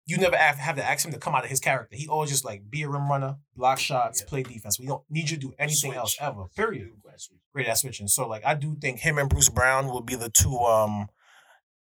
You 0.07 0.17
never 0.17 0.37
have, 0.37 0.57
have 0.57 0.75
to 0.75 0.83
ask 0.85 1.03
him 1.05 1.11
to 1.13 1.17
come 1.17 1.33
out 1.33 1.43
of 1.43 1.49
his 1.49 1.59
character. 1.59 1.95
He 1.95 2.07
always 2.07 2.29
just 2.29 2.45
like 2.45 2.69
be 2.69 2.83
a 2.83 2.89
rim 2.89 3.09
runner, 3.09 3.37
block 3.55 3.79
shots, 3.79 4.21
Yeah. 4.21 4.29
play 4.29 4.43
defense. 4.43 4.79
We 4.79 4.85
don't 4.85 5.03
need 5.09 5.29
you 5.31 5.37
to 5.37 5.41
do 5.47 5.53
anything 5.57 5.91
Switch. 5.91 5.97
else 5.97 6.15
ever. 6.19 6.45
Period 6.55 6.91
great 7.53 7.67
at 7.67 7.77
switching. 7.77 8.07
So 8.07 8.27
like 8.27 8.45
I 8.45 8.53
do 8.53 8.75
think 8.79 8.99
him 8.99 9.17
and 9.17 9.29
Bruce 9.29 9.49
Brown 9.49 9.87
will 9.87 10.01
be 10.01 10.15
the 10.15 10.29
two 10.29 10.57
um 10.59 11.07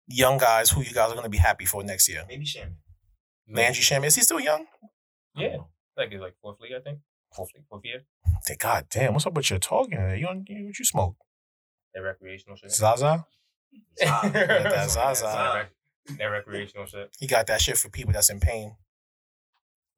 young 0.07 0.37
guys 0.37 0.69
who 0.69 0.81
you 0.81 0.93
guys 0.93 1.11
are 1.11 1.15
gonna 1.15 1.29
be 1.29 1.37
happy 1.37 1.65
for 1.65 1.83
next 1.83 2.07
year. 2.09 2.23
Maybe 2.27 2.45
Shannon. 2.45 2.77
Landry 3.49 3.81
Sham, 3.81 4.03
is 4.03 4.15
he 4.15 4.21
still 4.21 4.39
young? 4.39 4.65
Yeah, 5.35 5.57
like 5.97 6.11
like 6.13 6.35
fourth 6.41 6.59
league, 6.59 6.73
I 6.77 6.81
think. 6.81 6.99
Fourth 7.33 7.49
league, 7.55 7.63
fourth 7.69 7.85
year. 7.85 8.01
Say, 8.43 8.55
God 8.57 8.85
damn, 8.91 9.13
what's 9.13 9.25
up 9.25 9.33
with 9.33 9.49
your 9.49 9.59
talking? 9.59 9.93
You 10.17 10.27
on 10.27 10.45
you, 10.47 10.65
what 10.67 10.77
you 10.77 10.85
smoke? 10.85 11.15
That 11.93 12.01
recreational 12.01 12.55
shit. 12.57 12.71
Zaza? 12.71 13.25
That 13.97 14.89
Zaza. 14.89 15.69
Zah. 16.11 16.17
That, 16.17 16.25
recreational 16.25 16.85
shit. 16.85 17.15
He 17.19 17.27
got 17.27 17.47
that 17.47 17.61
shit 17.61 17.77
for 17.77 17.89
people 17.89 18.13
that's 18.13 18.29
in 18.29 18.39
pain. 18.39 18.75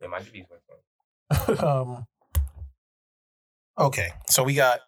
Yeah, 0.01 0.07
my 0.07 0.19
DB's 0.19 0.47
went 0.49 1.63
um 1.63 2.05
Okay. 3.77 4.13
So 4.27 4.43
we 4.43 4.53
got 4.53 4.81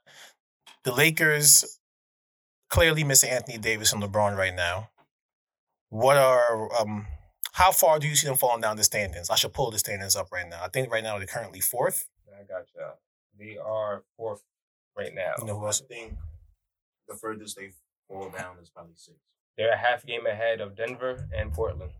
the 0.83 0.93
Lakers 0.93 1.79
clearly 2.69 3.03
missing 3.03 3.31
Anthony 3.31 3.57
Davis 3.57 3.93
and 3.93 4.03
LeBron 4.03 4.37
right 4.37 4.55
now. 4.55 4.89
What 5.89 6.17
are 6.17 6.69
um 6.79 7.07
how 7.53 7.71
far 7.71 7.99
do 7.99 8.07
you 8.07 8.15
see 8.15 8.27
them 8.27 8.35
falling 8.35 8.61
down 8.61 8.75
the 8.75 8.83
standings? 8.83 9.29
I 9.29 9.35
should 9.35 9.53
pull 9.53 9.71
the 9.71 9.79
standings 9.79 10.15
up 10.15 10.31
right 10.31 10.47
now. 10.47 10.61
I 10.61 10.67
think 10.67 10.91
right 10.91 11.03
now 11.03 11.17
they're 11.17 11.27
currently 11.27 11.61
fourth. 11.61 12.05
I 12.37 12.43
got 12.43 12.65
you. 12.75 12.81
They 13.39 13.57
are 13.57 14.03
fourth 14.17 14.41
right 14.97 15.13
now. 15.13 15.33
You 15.39 15.45
know 15.45 15.59
who 15.59 15.65
I 15.65 15.71
think 15.71 16.15
the 17.07 17.15
furthest 17.15 17.55
they 17.55 17.71
fall 18.07 18.29
down 18.29 18.57
is 18.61 18.69
probably 18.69 18.93
six. 18.95 19.17
They're 19.57 19.71
a 19.71 19.77
half 19.77 20.05
game 20.05 20.25
ahead 20.25 20.59
of 20.61 20.75
Denver 20.75 21.27
and 21.35 21.53
Portland. 21.53 21.91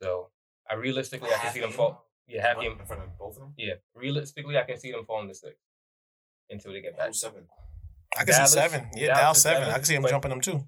So 0.00 0.30
I 0.70 0.74
realistically 0.74 1.28
I 1.28 1.32
can 1.32 1.40
Half 1.40 1.54
see 1.54 1.60
them 1.60 1.72
fall. 1.72 2.08
Yeah, 2.26 2.42
half 2.46 2.56
What, 2.56 2.62
game. 2.62 2.78
in 2.78 2.86
front 2.86 3.02
of 3.02 3.18
both 3.18 3.36
of 3.36 3.40
them. 3.42 3.54
Yeah, 3.56 3.74
realistically 3.94 4.56
I 4.58 4.62
can 4.62 4.78
see 4.78 4.90
them 4.92 5.04
falling 5.06 5.28
to 5.28 5.34
six 5.34 5.54
until 6.50 6.72
they 6.72 6.80
get 6.80 6.96
back. 6.96 7.08
Who's 7.08 7.20
seven? 7.20 7.46
I 8.16 8.24
can 8.24 8.34
Dallas- 8.34 8.52
see 8.52 8.58
seven. 8.58 8.90
Yeah, 8.94 9.06
Dallas 9.08 9.20
Dallas 9.20 9.42
seven. 9.42 9.62
seven, 9.62 9.70
I 9.74 9.76
can 9.76 9.84
see 9.84 9.94
them 9.94 10.02
but- 10.02 10.10
jumping 10.10 10.28
them 10.30 10.40
too. 10.40 10.66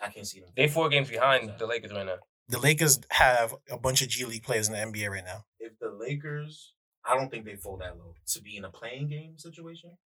I 0.00 0.10
can't 0.10 0.26
see 0.26 0.40
them. 0.40 0.50
They 0.56 0.68
four 0.68 0.88
games 0.88 1.08
behind 1.10 1.54
the 1.58 1.66
Lakers 1.66 1.92
right 1.92 2.06
now. 2.06 2.18
The 2.48 2.58
Lakers 2.60 3.00
have 3.10 3.54
a 3.70 3.76
bunch 3.78 4.00
of 4.00 4.08
G 4.08 4.24
League 4.24 4.44
players 4.44 4.68
in 4.68 4.72
the 4.74 4.78
NBA 4.80 5.10
right 5.10 5.24
now. 5.24 5.44
If 5.58 5.72
the 5.80 5.90
Lakers, 5.90 6.72
I 7.04 7.16
don't 7.16 7.30
think 7.30 7.44
they 7.44 7.56
fall 7.56 7.76
that 7.78 7.96
low 7.98 8.14
to 8.28 8.40
be 8.40 8.56
in 8.56 8.64
a 8.64 8.70
play-in 8.70 9.08
game 9.08 9.36
situation. 9.38 9.98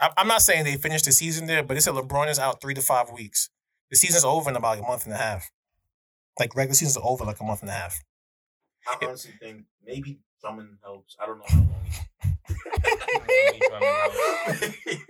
I- 0.00 0.12
I'm 0.16 0.28
not 0.28 0.42
saying 0.42 0.64
they 0.64 0.76
finished 0.76 1.04
the 1.04 1.12
season 1.12 1.46
there, 1.46 1.62
but 1.62 1.74
they 1.74 1.80
said 1.80 1.94
LeBron 1.94 2.28
is 2.28 2.38
out 2.38 2.60
three 2.60 2.74
to 2.74 2.82
five 2.82 3.10
weeks. 3.10 3.50
The 3.90 3.96
season's 3.96 4.24
over 4.24 4.50
in 4.50 4.56
about 4.56 4.78
a 4.78 4.82
month 4.82 5.04
and 5.06 5.14
a 5.14 5.18
half. 5.18 5.50
Like 6.38 6.54
regular 6.54 6.74
season's 6.74 6.98
over 7.02 7.24
like 7.24 7.40
a 7.40 7.44
month 7.44 7.60
and 7.62 7.70
a 7.70 7.74
half. 7.74 7.98
I 8.86 8.96
honestly 9.04 9.32
think 9.40 9.64
maybe 9.84 10.20
Drummond 10.40 10.78
helps. 10.82 11.16
I 11.20 11.26
don't 11.26 11.38
know 11.38 11.44
how 11.48 11.56
long. 11.58 11.84
Maybe 13.26 13.60
Drummond 13.68 14.74
he- 14.84 15.00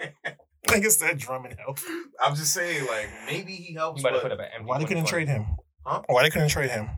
Nigga 0.68 0.90
said 0.90 1.18
Drummond 1.18 1.56
helps. 1.58 1.84
I'm 2.22 2.34
just 2.34 2.52
saying, 2.52 2.86
like 2.86 3.08
maybe 3.26 3.52
he 3.52 3.74
helps. 3.74 4.02
But 4.02 4.20
put 4.20 4.32
up 4.32 4.38
an. 4.38 4.66
Why 4.66 4.78
they 4.78 4.84
couldn't 4.84 5.06
trade 5.06 5.28
him? 5.28 5.46
Huh? 5.84 6.02
Why 6.08 6.22
they 6.22 6.30
couldn't 6.30 6.48
trade 6.48 6.70
him? 6.70 6.90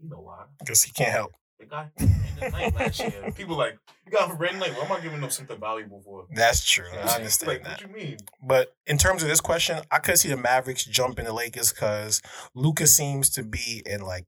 you 0.00 0.08
know 0.08 0.20
why? 0.20 0.44
Because 0.60 0.82
he 0.84 0.92
can't 0.92 1.10
help. 1.10 1.32
The 1.62 1.68
guy 1.68 1.88
for 1.96 2.06
Brandon 2.38 2.50
Knight 2.60 2.74
last 2.74 2.98
year. 3.00 3.32
People 3.36 3.56
like 3.56 3.78
you 4.04 4.12
got 4.12 4.24
him 4.24 4.30
for 4.30 4.36
Brandon 4.36 4.60
Knight. 4.60 4.76
What 4.76 4.86
am 4.90 4.92
I 4.92 5.00
giving 5.00 5.20
him 5.20 5.30
something 5.30 5.58
valuable 5.58 6.00
for? 6.04 6.26
That's 6.34 6.64
true. 6.68 6.86
I 6.92 7.14
understand 7.16 7.48
like, 7.48 7.64
that. 7.64 7.82
What 7.82 7.88
you 7.88 7.94
mean? 7.94 8.16
But 8.42 8.74
in 8.86 8.98
terms 8.98 9.22
of 9.22 9.28
this 9.28 9.40
question, 9.40 9.78
I 9.90 9.98
could 9.98 10.18
see 10.18 10.28
the 10.28 10.36
Mavericks 10.36 10.84
jumping 10.84 11.24
the 11.24 11.32
Lakers 11.32 11.72
because 11.72 12.20
Luka 12.54 12.86
seems 12.86 13.30
to 13.30 13.42
be 13.42 13.82
in 13.86 14.00
like 14.02 14.26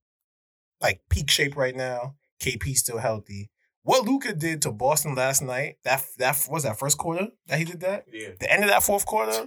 like 0.81 1.01
peak 1.11 1.31
shape 1.31 1.57
right 1.57 1.75
now. 1.75 2.15
KP 2.41 2.77
still 2.77 2.99
healthy. 2.99 3.51
What 3.83 4.05
Luka 4.07 4.33
did 4.35 4.63
to 4.63 4.73
Boston 4.73 5.15
last 5.15 5.43
night, 5.43 5.77
that 5.85 6.05
that 6.19 6.47
was 6.51 6.63
that 6.63 6.79
first 6.79 6.99
quarter 6.99 7.29
that 7.49 7.59
he 7.59 7.65
did 7.65 7.81
that. 7.81 8.05
Yeah. 8.13 8.31
The 8.41 8.51
end 8.53 8.65
of 8.65 8.71
that 8.71 8.83
fourth 8.83 9.05
quarter, 9.07 9.47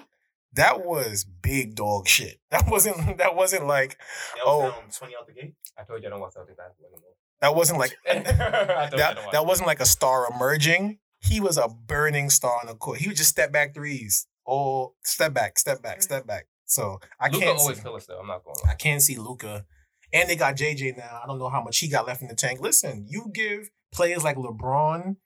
that 0.53 0.85
was 0.85 1.23
big 1.23 1.75
dog 1.75 2.07
shit. 2.07 2.39
That 2.51 2.69
wasn't 2.69 3.17
that 3.17 3.35
wasn't 3.35 3.65
like 3.67 3.97
That 4.35 4.45
was 4.45 4.71
Oh. 4.73 4.81
down 4.81 4.89
twenty 4.91 5.15
out 5.15 5.27
the 5.27 5.33
gate. 5.33 5.53
I 5.77 5.83
told 5.83 6.01
you 6.01 6.07
I 6.07 6.11
don't 6.11 6.19
want 6.19 6.33
Celtics 6.33 6.55
basketball 6.57 6.89
anymore. 6.93 7.13
That 7.41 7.55
wasn't 7.55 7.79
like 7.79 7.95
I 8.09 8.13
told 8.13 8.25
you 8.25 8.31
I 8.31 8.89
that 8.97 9.17
that 9.31 9.45
wasn't 9.45 9.67
like 9.67 9.79
a 9.79 9.85
star 9.85 10.27
emerging. 10.33 10.99
He 11.19 11.39
was 11.39 11.57
a 11.57 11.67
burning 11.67 12.29
star 12.29 12.59
on 12.61 12.67
the 12.67 12.75
court. 12.75 12.99
He 12.99 13.07
would 13.07 13.17
just 13.17 13.29
step 13.29 13.51
back 13.51 13.73
threes. 13.73 14.27
Oh, 14.47 14.93
step 15.03 15.33
back, 15.33 15.59
step 15.59 15.81
back, 15.81 16.01
step 16.01 16.25
back. 16.25 16.47
So 16.65 16.99
I 17.19 17.27
Luka 17.27 17.45
can't 17.45 17.59
always 17.59 17.77
see, 17.77 17.83
kill 17.83 17.95
us 17.95 18.05
though. 18.05 18.19
I'm 18.19 18.27
not 18.27 18.43
going. 18.43 18.55
I 18.69 18.73
can't 18.75 19.01
see 19.01 19.17
Luka. 19.17 19.65
And 20.13 20.29
they 20.29 20.35
got 20.35 20.55
JJ 20.55 20.97
now. 20.97 21.21
I 21.21 21.27
don't 21.27 21.39
know 21.39 21.49
how 21.49 21.61
much 21.61 21.79
he 21.79 21.89
got 21.89 22.07
left 22.07 22.21
in 22.21 22.29
the 22.29 22.35
tank. 22.35 22.61
Listen, 22.61 23.05
you 23.09 23.29
give 23.33 23.69
players 23.91 24.23
like 24.23 24.37
LeBron 24.37 25.17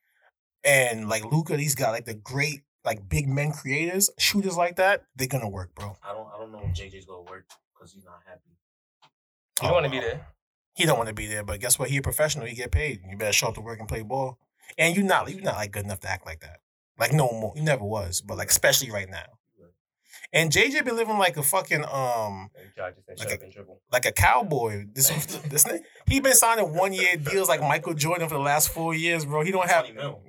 and 0.64 1.10
like 1.10 1.26
Luka, 1.32 1.56
these 1.58 1.76
guys 1.76 1.92
like 1.92 2.06
the 2.06 2.16
great 2.16 2.62
like 2.84 3.08
big 3.08 3.28
men 3.28 3.52
creators, 3.52 4.10
shooters 4.18 4.58
like 4.58 4.78
that, 4.78 5.04
they're 5.16 5.28
gonna 5.28 5.50
work, 5.50 5.76
bro. 5.76 5.98
I 6.04 6.14
don't. 6.14 6.28
I 6.34 6.38
don't 6.40 6.52
know 6.52 6.62
if 6.64 6.76
JJ's 6.76 7.06
gonna 7.06 7.30
work 7.30 7.46
because 7.74 7.94
he's 7.94 8.06
not 8.06 8.20
happy. 8.26 8.58
You 9.62 9.68
don't 9.68 9.74
want 9.74 9.86
to 9.86 9.92
be 9.92 10.00
there. 10.00 10.28
He 10.74 10.86
don't 10.86 10.98
want 10.98 11.10
to 11.10 11.16
be 11.16 11.28
there, 11.28 11.44
but 11.44 11.60
guess 11.60 11.78
what? 11.78 11.90
He 11.90 11.98
a 11.98 12.02
professional. 12.02 12.46
He 12.46 12.56
get 12.56 12.72
paid. 12.72 13.02
You 13.10 13.18
better 13.18 13.34
show 13.34 13.48
up 13.50 13.56
to 13.56 13.62
work 13.62 13.80
and 13.80 13.88
play 13.90 14.04
ball. 14.04 14.38
And 14.78 14.96
you 14.96 15.04
not 15.04 15.30
you 15.30 15.42
not 15.42 15.56
like 15.56 15.72
good 15.72 15.84
enough 15.86 16.00
to 16.02 16.10
act 16.10 16.26
like 16.26 16.40
that. 16.42 16.60
Like 16.98 17.12
no 17.14 17.30
more. 17.30 17.54
You 17.56 17.64
never 17.64 17.84
was, 17.84 18.22
but 18.22 18.38
like 18.38 18.50
especially 18.50 18.92
right 18.92 19.10
now. 19.10 19.26
And 20.34 20.50
JJ 20.50 20.86
been 20.86 20.96
living 20.96 21.18
like 21.18 21.36
a 21.36 21.44
fucking 21.44 21.84
um 21.84 22.50
And 22.58 22.72
Josh 22.76 22.94
just 22.96 23.08
said 23.08 23.20
Like 23.20 23.30
a- 23.32 23.34
up 23.36 23.42
and 23.44 23.52
dribble. 23.54 23.82
like 23.92 24.06
a 24.06 24.12
cowboy. 24.14 24.86
This 24.94 25.10
this 25.50 25.66
he 26.08 26.22
been 26.22 26.36
signing 26.36 26.74
one 26.74 26.94
year 26.94 27.18
deals 27.18 27.50
like 27.50 27.60
Michael 27.60 27.94
Jordan 27.94 28.30
for 28.30 28.36
the 28.36 28.42
last 28.42 28.70
four 28.70 28.94
years, 28.94 29.26
bro. 29.26 29.44
He 29.44 29.52
don't 29.52 29.70
have 29.70 29.88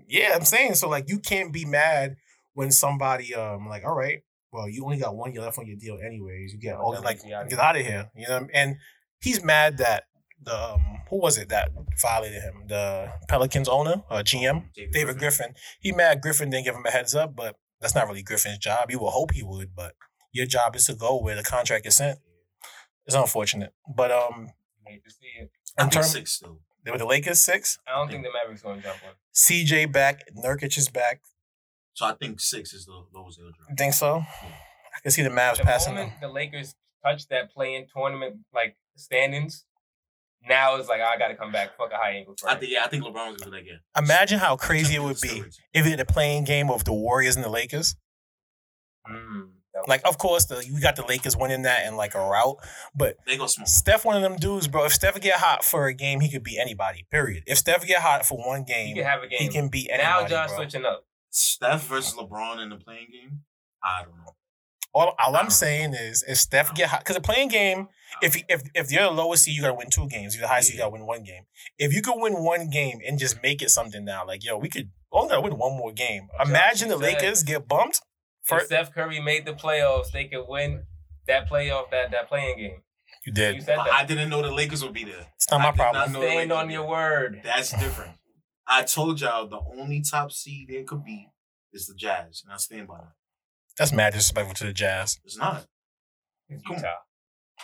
yeah. 0.09 0.33
I'm 0.35 0.45
saying 0.45 0.75
so 0.75 0.89
like 0.89 1.09
you 1.09 1.21
can't 1.21 1.53
be 1.53 1.65
mad 1.65 2.17
when 2.55 2.73
somebody 2.73 3.33
um 3.35 3.69
like 3.69 3.85
all 3.85 3.95
right 3.95 4.23
well, 4.53 4.69
you 4.69 4.85
only 4.85 4.99
got 4.99 5.17
one 5.17 5.33
year 5.33 5.41
left 5.41 5.59
on 5.59 5.67
your 5.67 5.79
deal, 5.79 5.99
anyways. 6.05 6.53
You 6.53 6.59
get 6.59 6.77
all 6.77 6.93
like 6.93 7.17
means 7.17 7.23
he 7.25 7.33
outta 7.33 7.49
get 7.49 7.59
out 7.59 7.75
of 7.77 7.87
here. 7.87 8.11
You 8.15 8.29
know, 8.29 8.47
and 8.53 8.77
he's 9.21 9.43
mad 9.43 9.79
that 9.79 10.05
the 10.45 10.73
um, 10.75 10.99
who 11.11 11.19
was 11.21 11.39
it 11.39 11.49
that 11.51 11.71
violated 12.01 12.43
him? 12.43 12.65
The 12.69 13.13
Pelicans 13.29 13.69
owner, 13.69 14.03
uh, 14.11 14.23
GM, 14.25 14.65
David 14.93 15.19
Griffin. 15.19 15.55
He 15.81 15.93
mad 15.93 16.21
Griffin 16.21 16.51
didn't 16.51 16.65
give 16.65 16.75
him 16.75 16.85
a 16.87 16.91
heads 16.91 17.15
up, 17.15 17.35
but 17.37 17.57
that's 17.81 17.95
not 17.95 18.07
really 18.07 18.23
Griffin's 18.23 18.59
job. 18.59 18.91
You 18.91 18.99
would 19.01 19.11
hope 19.11 19.33
he 19.33 19.43
would, 19.43 19.75
but 19.75 19.95
your 20.33 20.47
job 20.47 20.75
is 20.77 20.87
to 20.87 20.95
go 20.95 21.17
where 21.19 21.37
the 21.37 21.43
contract 21.43 21.87
is 21.87 21.97
sent. 21.97 22.19
It's 23.07 23.17
unfortunate, 23.17 23.73
but 23.97 24.11
um, 24.11 24.51
Hate 24.87 25.05
to 25.05 25.11
see 25.11 25.27
it. 25.41 25.51
I 25.79 25.85
in 25.85 25.91
terms 25.91 26.11
six 26.11 26.33
still. 26.33 26.61
with 26.87 26.99
the 26.99 27.07
Lakers 27.07 27.41
six, 27.41 27.79
I 27.87 27.97
don't 27.99 28.09
think 28.09 28.23
the 28.23 28.31
Mavericks 28.33 28.63
going 28.63 28.77
to 28.77 28.83
jump 28.83 28.99
on. 29.07 29.15
CJ 29.35 29.91
back, 29.93 30.23
Nurkic 30.37 30.77
is 30.79 30.89
back. 30.89 31.21
So 31.95 32.07
I 32.07 32.15
think 32.15 32.41
six 32.41 32.73
is 32.73 32.87
the 32.87 32.93
lowest 33.15 33.39
they'll 33.39 33.51
drop. 33.51 33.77
Think 33.77 33.95
so? 33.95 34.17
I 34.17 35.01
can 35.03 35.11
see 35.11 35.23
the 35.23 35.31
Mavs 35.31 35.57
The 35.59 35.65
passing 35.65 35.95
them. 35.97 36.13
the 36.21 36.29
Lakers 36.29 36.75
touch 37.05 37.27
that 37.29 37.53
play-in 37.53 37.87
tournament 37.95 38.37
like 38.55 38.77
standings, 38.97 39.65
now 40.49 40.77
it's 40.77 40.89
like 40.89 41.01
I 41.01 41.17
got 41.19 41.29
to 41.29 41.35
come 41.37 41.53
back. 41.53 41.77
Fuck 41.77 41.93
a 41.93 41.97
high 41.97 42.13
ankle 42.13 42.35
I 42.47 42.55
think 42.57 42.73
yeah, 42.73 42.83
I 42.85 42.89
think 42.89 43.05
LeBron 43.05 43.33
was 43.33 43.37
gonna 43.43 43.51
be 43.51 43.57
like 43.59 43.67
yeah. 43.67 44.01
Imagine 44.01 44.39
how 44.39 44.57
crazy 44.57 44.95
it 44.97 45.03
would 45.03 45.21
be 45.21 45.43
if 45.75 45.87
it 45.87 45.91
had 45.91 46.01
a 46.01 46.05
play-in 46.05 46.45
game 46.45 46.71
of 46.71 46.85
the 46.85 46.93
Warriors 46.93 47.37
and 47.37 47.45
the 47.45 47.49
Lakers. 47.51 47.97
Mm, 49.11 49.49
Like, 49.89 50.03
of 50.07 50.19
course, 50.19 50.45
the 50.47 50.65
you 50.65 50.81
got 50.81 50.97
the 50.97 51.05
Lakers 51.05 51.37
winning 51.37 51.63
that 51.63 51.87
in 51.87 51.97
like 51.97 52.15
a 52.15 52.19
route, 52.19 52.57
but 52.95 53.17
They 53.27 53.37
go 53.37 53.47
small. 53.47 53.67
Steph, 53.67 54.05
one 54.05 54.17
of 54.17 54.23
them 54.23 54.37
dudes, 54.37 54.69
bro. 54.69 54.85
If 54.85 54.93
Steph 54.93 55.21
get 55.21 55.39
hot 55.41 55.65
for 55.65 55.87
a 55.87 55.95
game, 55.95 56.21
he 56.21 56.31
could 56.31 56.45
beat 56.45 56.59
anybody. 56.61 57.07
Period. 57.11 57.43
If 57.47 57.59
Steph 57.59 57.87
get 57.87 58.01
hot 58.01 58.25
for 58.27 58.39
one 58.39 58.61
you 58.61 58.67
game, 58.67 58.95
can 58.97 59.05
have 59.05 59.23
a 59.23 59.29
he 59.29 59.39
game. 59.39 59.51
can 59.53 59.69
beat 59.69 59.91
now 59.91 60.19
anybody. 60.21 60.31
Josh 60.31 60.49
bro. 60.51 60.57
switching 60.59 60.85
up. 60.85 61.05
Steph 61.31 61.87
versus 61.87 62.15
LeBron 62.15 62.63
in 62.63 62.69
the 62.69 62.77
play-in 62.77 63.07
game. 63.11 63.41
I 63.83 64.03
don't 64.05 64.17
know. 64.19 64.35
All, 64.95 65.15
all 65.19 65.35
I'm 65.37 65.49
saying 65.49 65.95
is, 65.95 66.23
if 66.29 66.37
Steph 66.37 66.75
get 66.75 66.91
hot, 66.91 67.01
because 67.01 67.17
the 67.17 67.23
play-in 67.23 67.49
game, 67.49 67.89
if 68.21 68.37
you- 68.37 68.45
if 68.49 68.63
if 68.75 68.91
you're 68.93 69.05
the 69.05 69.11
lowest 69.11 69.45
seed, 69.45 69.55
you 69.57 69.63
gotta 69.63 69.75
win 69.75 69.89
two 69.91 70.09
games. 70.09 70.35
If 70.35 70.41
you're 70.41 70.49
the 70.49 70.53
highest 70.53 70.69
seed, 70.69 70.75
you 70.77 70.81
gotta 70.81 70.91
win 70.93 71.07
one 71.07 71.23
game. 71.23 71.45
If 71.79 71.93
you 71.95 72.03
could 72.03 72.21
win 72.21 72.43
one 72.45 72.69
game 72.71 73.01
and 73.07 73.19
just 73.19 73.43
make 73.43 73.63
it 73.63 73.71
something 73.71 74.05
now, 74.05 74.27
like 74.27 74.45
yo, 74.45 74.57
we 74.59 74.69
could 74.69 74.91
only 75.11 75.31
gotta 75.31 75.41
win 75.43 75.57
one 75.59 75.77
more 75.77 75.93
game. 75.93 76.29
Josh, 76.39 76.49
Imagine 76.49 76.89
the 76.89 76.95
said- 76.99 77.03
Lakers 77.03 77.43
get 77.43 77.67
bumped. 77.69 78.01
If 78.43 78.49
First, 78.49 78.67
Steph 78.67 78.93
Curry 78.93 79.21
made 79.21 79.47
the 79.47 79.53
playoffs, 79.55 80.11
they 80.11 80.25
could 80.27 80.47
win 80.49 80.87
that 81.29 81.49
playoff 81.49 81.91
that 81.91 82.11
that 82.11 82.29
play-in 82.29 82.59
game. 82.59 82.83
you 83.25 83.33
did. 83.33 83.55
You 83.55 83.61
did. 83.61 83.67
said 83.67 83.79
that. 83.79 83.93
I 83.93 84.05
didn't 84.05 84.31
know 84.31 84.43
the 84.43 84.51
Lakers 84.51 84.83
would 84.83 84.93
be 84.93 85.05
there. 85.05 85.29
It's 85.37 85.49
not 85.51 85.61
I 85.61 85.65
my 85.65 85.71
did 85.71 85.77
problem. 85.77 86.03
not 86.03 86.11
know 86.11 86.21
the 86.21 86.27
Stand 86.27 86.51
Lakers 86.51 86.57
on 86.65 86.71
your 86.71 86.89
word. 86.89 87.41
That's 87.45 87.71
different. 87.71 88.17
I 88.67 88.83
told 88.83 89.21
y'all 89.21 89.47
the 89.47 89.61
only 89.79 90.01
top 90.03 90.33
seed 90.33 90.69
they 90.69 90.83
could 90.83 91.05
beat 91.05 91.29
is 91.73 91.87
the 91.87 91.95
Jazz, 91.95 92.43
and 92.45 92.53
I 92.53 92.57
stand 92.57 92.89
by 92.89 92.99
that. 92.99 93.13
That's 93.79 93.93
mad 93.93 94.13
disrespectful 94.13 94.55
to 94.57 94.65
the 94.65 94.73
Jazz. 94.73 95.21
It's 95.25 95.37
not. 95.37 95.67
It's 96.49 96.63
Come 96.67 96.77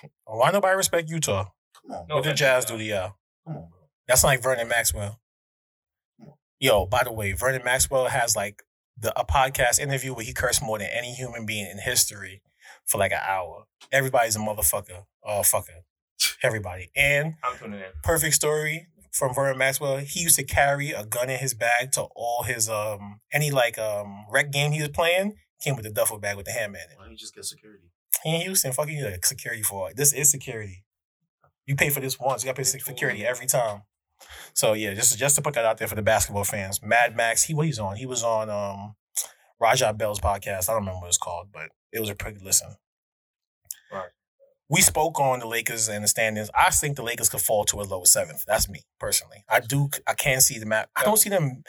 on. 0.03 0.11
Utah. 0.27 0.37
Why 0.39 0.51
nobody 0.51 0.77
respect 0.77 1.11
Utah? 1.11 1.45
Come 1.83 1.93
on, 1.97 2.07
No 2.09 2.15
what 2.17 2.25
the 2.25 2.31
offense, 2.31 2.41
Jazz 2.41 2.65
do 2.65 2.77
to 2.79 2.85
y'all? 2.85 3.13
come 3.47 3.57
on, 3.57 3.69
bro. 3.69 3.79
That's 4.07 4.25
like 4.25 4.43
Vernon 4.43 4.69
Maxwell. 4.69 5.21
Yo, 6.61 6.87
by 6.87 7.05
the 7.05 7.13
way, 7.13 7.33
Vernon 7.33 7.63
Maxwell 7.65 8.07
has 8.09 8.35
like 8.35 8.63
the 8.99 9.19
a 9.19 9.25
podcast 9.25 9.79
interview 9.79 10.13
where 10.15 10.25
he 10.25 10.33
cursed 10.33 10.63
more 10.63 10.79
than 10.79 10.89
any 10.93 11.13
human 11.15 11.47
being 11.47 11.67
in 11.71 11.79
history 11.79 12.43
for 12.85 12.99
like 12.99 13.13
an 13.13 13.21
hour. 13.27 13.65
Everybody's 13.93 14.35
a 14.37 14.41
motherfucker. 14.41 15.05
Oh 15.25 15.41
fucker. 15.41 15.83
Everybody. 16.43 16.91
And 16.97 17.35
I'm 17.45 17.57
tuning 17.59 17.79
in. 17.79 17.87
perfect 18.03 18.35
story 18.35 18.89
from 19.13 19.35
Vernon 19.35 19.57
Maxwell. 19.57 19.99
He 19.99 20.21
used 20.21 20.37
to 20.37 20.45
carry 20.45 20.91
a 20.91 21.05
gun 21.05 21.31
in 21.31 21.39
his 21.39 21.55
bag 21.55 21.93
to 21.93 22.03
all 22.17 22.43
his 22.43 22.69
um 22.69 23.21
any 23.33 23.51
like 23.53 23.79
um 23.79 24.25
rec 24.31 24.51
game 24.51 24.73
he 24.73 24.81
was 24.81 24.91
playing. 24.91 25.35
Came 25.63 25.77
with 25.77 25.87
a 25.87 25.91
duffel 25.91 26.19
bag 26.19 26.37
with 26.37 26.47
the 26.47 26.53
hammer 26.53 26.77
in 26.77 26.83
it. 26.91 26.97
Why 26.97 27.05
don't 27.05 27.13
you 27.13 27.19
just 27.19 27.35
get 27.35 27.45
security? 27.45 27.88
In 28.25 28.41
Houston, 28.41 28.73
fuck 28.73 28.89
you 28.89 29.05
like 29.05 29.25
security 29.25 29.63
for 29.63 29.91
it. 29.91 29.97
This 29.97 30.13
is 30.13 30.31
security. 30.31 30.85
You 31.67 31.77
pay 31.77 31.91
for 31.91 32.01
this 32.01 32.19
once, 32.19 32.43
you 32.43 32.47
gotta 32.49 32.57
pay 32.63 32.69
Yeah, 32.69 32.83
security 32.85 33.27
every 33.27 33.47
time. 33.47 33.83
So 34.55 34.73
yeah, 34.73 34.95
just 34.95 35.17
just 35.19 35.37
to 35.37 35.43
put 35.43 35.55
that 35.55 35.65
out 35.65 35.79
there 35.79 35.87
for 35.89 35.95
the 35.95 36.03
basketball 36.03 36.45
fans. 36.45 36.83
Mad 36.83 37.15
Max, 37.17 37.45
he 37.45 37.55
what 37.55 37.67
he's 37.67 37.79
on? 37.79 37.97
He 37.97 38.07
was 38.07 38.25
on 38.25 38.51
um 38.51 38.97
Raja 39.61 39.93
Bell's 39.93 40.21
podcast. 40.21 40.69
I 40.69 40.73
don't 40.73 40.83
remember 40.83 41.01
what 41.01 41.09
it's 41.09 41.19
called, 41.19 41.49
but 41.53 41.69
it 41.93 42.01
was 42.01 42.09
a 42.11 42.15
pretty 42.15 42.39
listen. 42.43 42.75
Right. 43.93 44.09
We 44.69 44.81
spoke 44.81 45.19
on 45.21 45.39
the 45.41 45.47
Lakers 45.47 45.89
and 45.89 46.05
the 46.05 46.09
standings. 46.09 46.51
I 46.55 46.71
think 46.71 46.97
the 46.97 47.03
Lakers 47.03 47.29
could 47.29 47.41
fall 47.41 47.65
to 47.67 47.81
a 47.81 47.83
lower 47.85 48.05
seventh. 48.05 48.45
That's 48.47 48.69
me 48.69 48.83
personally. 48.99 49.45
I 49.49 49.61
do. 49.61 49.89
I 50.07 50.15
can 50.15 50.41
see 50.41 50.59
the 50.59 50.67
map. 50.67 50.91
I 50.97 51.05
don't 51.05 51.17
see 51.17 51.31
them. 51.31 51.63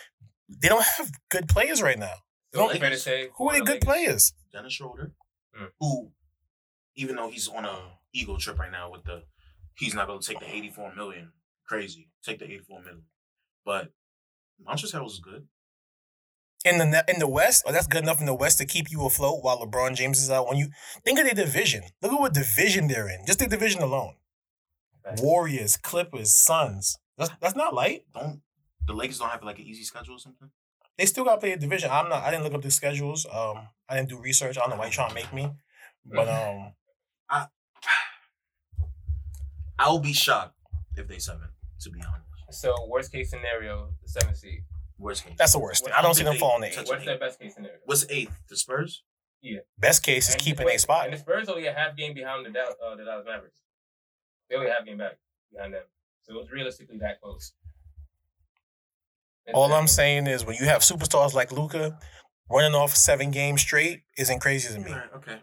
They 0.50 0.68
don't 0.68 0.84
have 0.98 1.12
good 1.30 1.48
players 1.48 1.82
right 1.82 1.98
now. 2.00 2.14
The 2.52 2.64
it's 2.66 2.80
fair 2.80 2.90
to 2.90 2.96
Lakers- 2.96 3.32
Who 3.38 3.50
are 3.50 3.54
they 3.54 3.60
the 3.60 3.66
good 3.66 3.74
Lakers- 3.76 3.86
players? 3.86 4.34
Dennis 4.52 4.74
Schroeder, 4.74 5.12
Hmm. 5.56 5.66
who, 5.80 6.12
even 7.00 7.16
though 7.16 7.30
he's 7.30 7.48
on 7.48 7.66
a 7.66 7.80
ego 8.14 8.36
trip 8.38 8.60
right 8.60 8.72
now 8.72 8.92
with 8.92 9.04
the, 9.06 9.24
he's 9.78 9.96
not 9.96 10.08
going 10.08 10.20
to 10.20 10.28
take 10.28 10.40
the 10.40 10.54
84 10.54 10.96
million. 10.96 11.32
Crazy. 11.66 12.10
Take 12.24 12.40
the 12.40 12.46
84 12.46 12.82
million. 12.82 13.04
But 13.66 13.94
Montrezl 14.68 15.06
is 15.08 15.20
good. 15.20 15.48
in 16.66 16.78
the 16.78 17.06
in 17.08 17.20
the 17.20 17.28
West, 17.28 17.64
oh, 17.66 17.72
that's 17.72 17.88
good 17.88 18.04
enough 18.04 18.20
in 18.20 18.26
the 18.26 18.34
West 18.34 18.58
to 18.58 18.66
keep 18.66 18.92
you 18.92 19.06
afloat 19.06 19.44
while 19.44 19.60
LeBron 19.60 19.96
James 19.96 20.22
is 20.22 20.30
out. 20.30 20.48
When 20.48 20.58
you 20.58 20.70
think 21.06 21.18
of 21.20 21.26
their 21.26 21.46
division, 21.46 21.84
look 22.02 22.12
at 22.12 22.20
what 22.20 22.34
division 22.34 22.88
they're 22.88 23.08
in. 23.08 23.26
Just 23.26 23.40
the 23.40 23.48
division 23.48 23.82
alone: 23.82 24.16
Facts. 25.04 25.22
Warriors, 25.22 25.78
Clippers, 25.78 26.34
Suns. 26.34 26.98
That's 27.18 27.32
that's 27.40 27.56
not 27.56 27.74
light. 27.74 28.04
Don't 28.14 28.42
the 28.88 28.94
Lakers 28.94 29.20
don't 29.20 29.30
have 29.30 29.44
like 29.44 29.60
an 29.60 29.66
easy 29.66 29.84
schedule 29.84 30.16
or 30.16 30.20
something? 30.20 30.50
They 30.98 31.06
still 31.06 31.24
got 31.24 31.36
to 31.36 31.40
play 31.40 31.54
a 31.54 31.58
division. 31.58 31.92
I'm 31.92 32.10
not. 32.10 32.24
I 32.24 32.32
didn't 32.32 32.44
look 32.44 32.56
up 32.56 32.62
the 32.62 32.72
schedules. 32.72 33.26
Um, 33.32 33.68
I 33.88 33.96
didn't 33.96 34.10
do 34.10 34.20
research. 34.20 34.58
I 34.58 34.62
don't 34.62 34.72
know 34.72 34.76
why 34.78 34.86
you're 34.86 34.92
trying 34.92 35.10
to 35.10 35.16
make 35.16 35.32
me, 35.32 35.50
but 36.06 36.28
um, 36.38 36.74
I'll 39.78 40.00
be 40.00 40.14
shocked 40.14 40.56
if 40.98 41.08
they 41.08 41.20
seven. 41.20 41.50
To 41.82 41.90
be 41.90 42.02
honest, 42.06 42.62
So 42.62 42.76
worst 42.90 43.12
case 43.12 43.30
scenario, 43.30 43.94
the 44.04 44.10
seventh 44.10 44.38
seed. 44.38 44.64
worst 44.98 45.24
case. 45.26 45.36
that's 45.38 45.54
the 45.54 45.60
worst. 45.60 45.86
thing. 45.86 45.94
I 45.94 46.02
don't 46.02 46.14
see 46.14 46.24
them 46.24 46.36
falling 46.36 46.70
to 46.70 46.76
Touch 46.76 46.86
eight. 46.86 46.90
What's 46.90 47.06
their 47.06 47.18
best 47.18 47.40
case 47.40 47.54
scenario? 47.56 47.78
What's 47.86 48.06
eighth? 48.10 48.38
The 48.50 48.58
Spurs. 48.58 49.04
Yeah. 49.42 49.60
Best 49.78 50.04
case 50.04 50.28
is 50.28 50.36
And- 50.36 50.44
keeping 50.44 50.66
wait, 50.66 50.76
a 50.76 50.80
spot. 50.80 51.06
And 51.06 51.14
the 51.14 51.18
Spurs 51.18 51.48
only 51.48 51.68
a 51.68 51.74
half 51.74 51.96
game 51.96 52.14
behind 52.14 52.46
the 52.46 52.50
Dallas, 52.50 52.76
uh, 52.86 52.96
the 52.96 53.06
Dallas 53.06 53.26
Mavericks. 53.26 53.62
They 54.50 54.56
only 54.58 54.68
a 54.70 54.74
half 54.74 54.86
game 54.86 54.98
back 54.98 55.14
behind 55.54 55.74
them. 55.74 55.84
So 56.24 56.34
it 56.34 56.38
was 56.38 56.52
realistically 56.52 56.98
that 56.98 57.22
close. 57.22 57.54
It's 59.46 59.56
All 59.56 59.72
I'm 59.74 59.84
close. 59.86 59.96
saying 59.96 60.28
is 60.28 60.44
when 60.44 60.58
you 60.58 60.66
have 60.66 60.82
superstars 60.82 61.34
like 61.34 61.54
Luka 61.54 61.98
running 62.52 62.76
off 62.76 62.94
seven 62.96 63.32
games 63.32 63.62
straight 63.62 64.02
isn't 64.18 64.40
crazy 64.40 64.74
to 64.74 64.80
me. 64.82 64.92
All 64.92 64.98
right, 64.98 65.14
okay, 65.16 65.38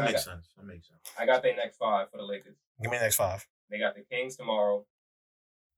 that 0.00 0.08
I 0.08 0.12
makes 0.12 0.24
got- 0.24 0.32
sense. 0.34 0.48
That 0.56 0.66
makes 0.66 0.88
sense. 0.88 1.00
I 1.18 1.26
got 1.26 1.42
their 1.42 1.56
next 1.56 1.76
five 1.76 2.10
for 2.10 2.16
the 2.18 2.24
Lakers. 2.24 2.56
Give 2.82 2.90
me 2.90 2.96
the 2.98 3.02
next 3.04 3.16
five. 3.16 3.46
They 3.70 3.78
got 3.78 3.94
the 3.94 4.02
Kings 4.10 4.36
tomorrow. 4.36 4.86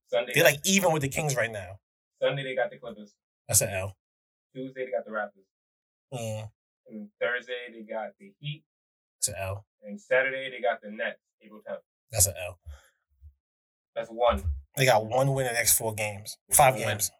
Sunday, 0.07 0.33
They're 0.35 0.43
like 0.43 0.59
even 0.65 0.91
with 0.91 1.01
the 1.01 1.07
Kings 1.09 1.35
right 1.35 1.51
now. 1.51 1.79
Sunday 2.21 2.43
they 2.43 2.55
got 2.55 2.69
the 2.69 2.77
Clippers. 2.77 3.13
That's 3.47 3.61
an 3.61 3.69
L. 3.69 3.95
Tuesday 4.55 4.85
they 4.85 4.91
got 4.91 5.05
the 5.05 5.11
Raptors. 5.11 5.47
Mm, 6.13 6.49
And 6.87 7.09
Thursday 7.19 7.53
they 7.73 7.81
got 7.81 8.09
the 8.19 8.33
Heat. 8.39 8.63
that's 9.17 9.29
an 9.29 9.35
L. 9.39 9.65
And 9.83 9.99
Saturday 9.99 10.49
they 10.49 10.61
got 10.61 10.81
the 10.81 10.89
Nets. 10.91 11.19
April 11.41 11.61
10th. 11.67 11.79
That's 12.11 12.27
an 12.27 12.33
L. 12.45 12.59
That's 13.95 14.09
one. 14.09 14.43
They 14.77 14.85
got 14.85 15.05
one 15.05 15.33
win 15.33 15.47
in 15.47 15.53
the 15.53 15.57
next 15.57 15.77
four 15.77 15.93
games. 15.93 16.37
Five 16.51 16.73
One 16.75 16.81
win. 16.81 16.89
games. 16.89 17.11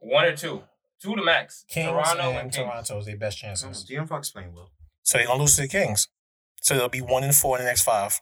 One 0.00 0.24
or 0.24 0.36
two. 0.36 0.62
Two 1.02 1.14
to 1.14 1.22
max. 1.22 1.64
Kings 1.68 1.88
Toronto 1.88 2.30
and, 2.30 2.38
and 2.38 2.52
Kings. 2.52 2.66
Toronto's 2.66 3.06
their 3.06 3.16
best 3.16 3.38
chances. 3.38 3.86
De'Aaron 3.88 4.08
Fox 4.08 4.30
playing 4.30 4.52
well. 4.54 4.70
So 5.08 5.16
they're 5.16 5.26
gonna 5.26 5.40
lose 5.40 5.56
to 5.56 5.62
the 5.62 5.68
Kings. 5.68 6.06
So 6.60 6.74
they'll 6.76 6.90
be 6.90 7.00
one 7.00 7.24
and 7.24 7.34
four 7.34 7.56
in 7.56 7.64
the 7.64 7.68
next 7.70 7.80
five. 7.80 8.20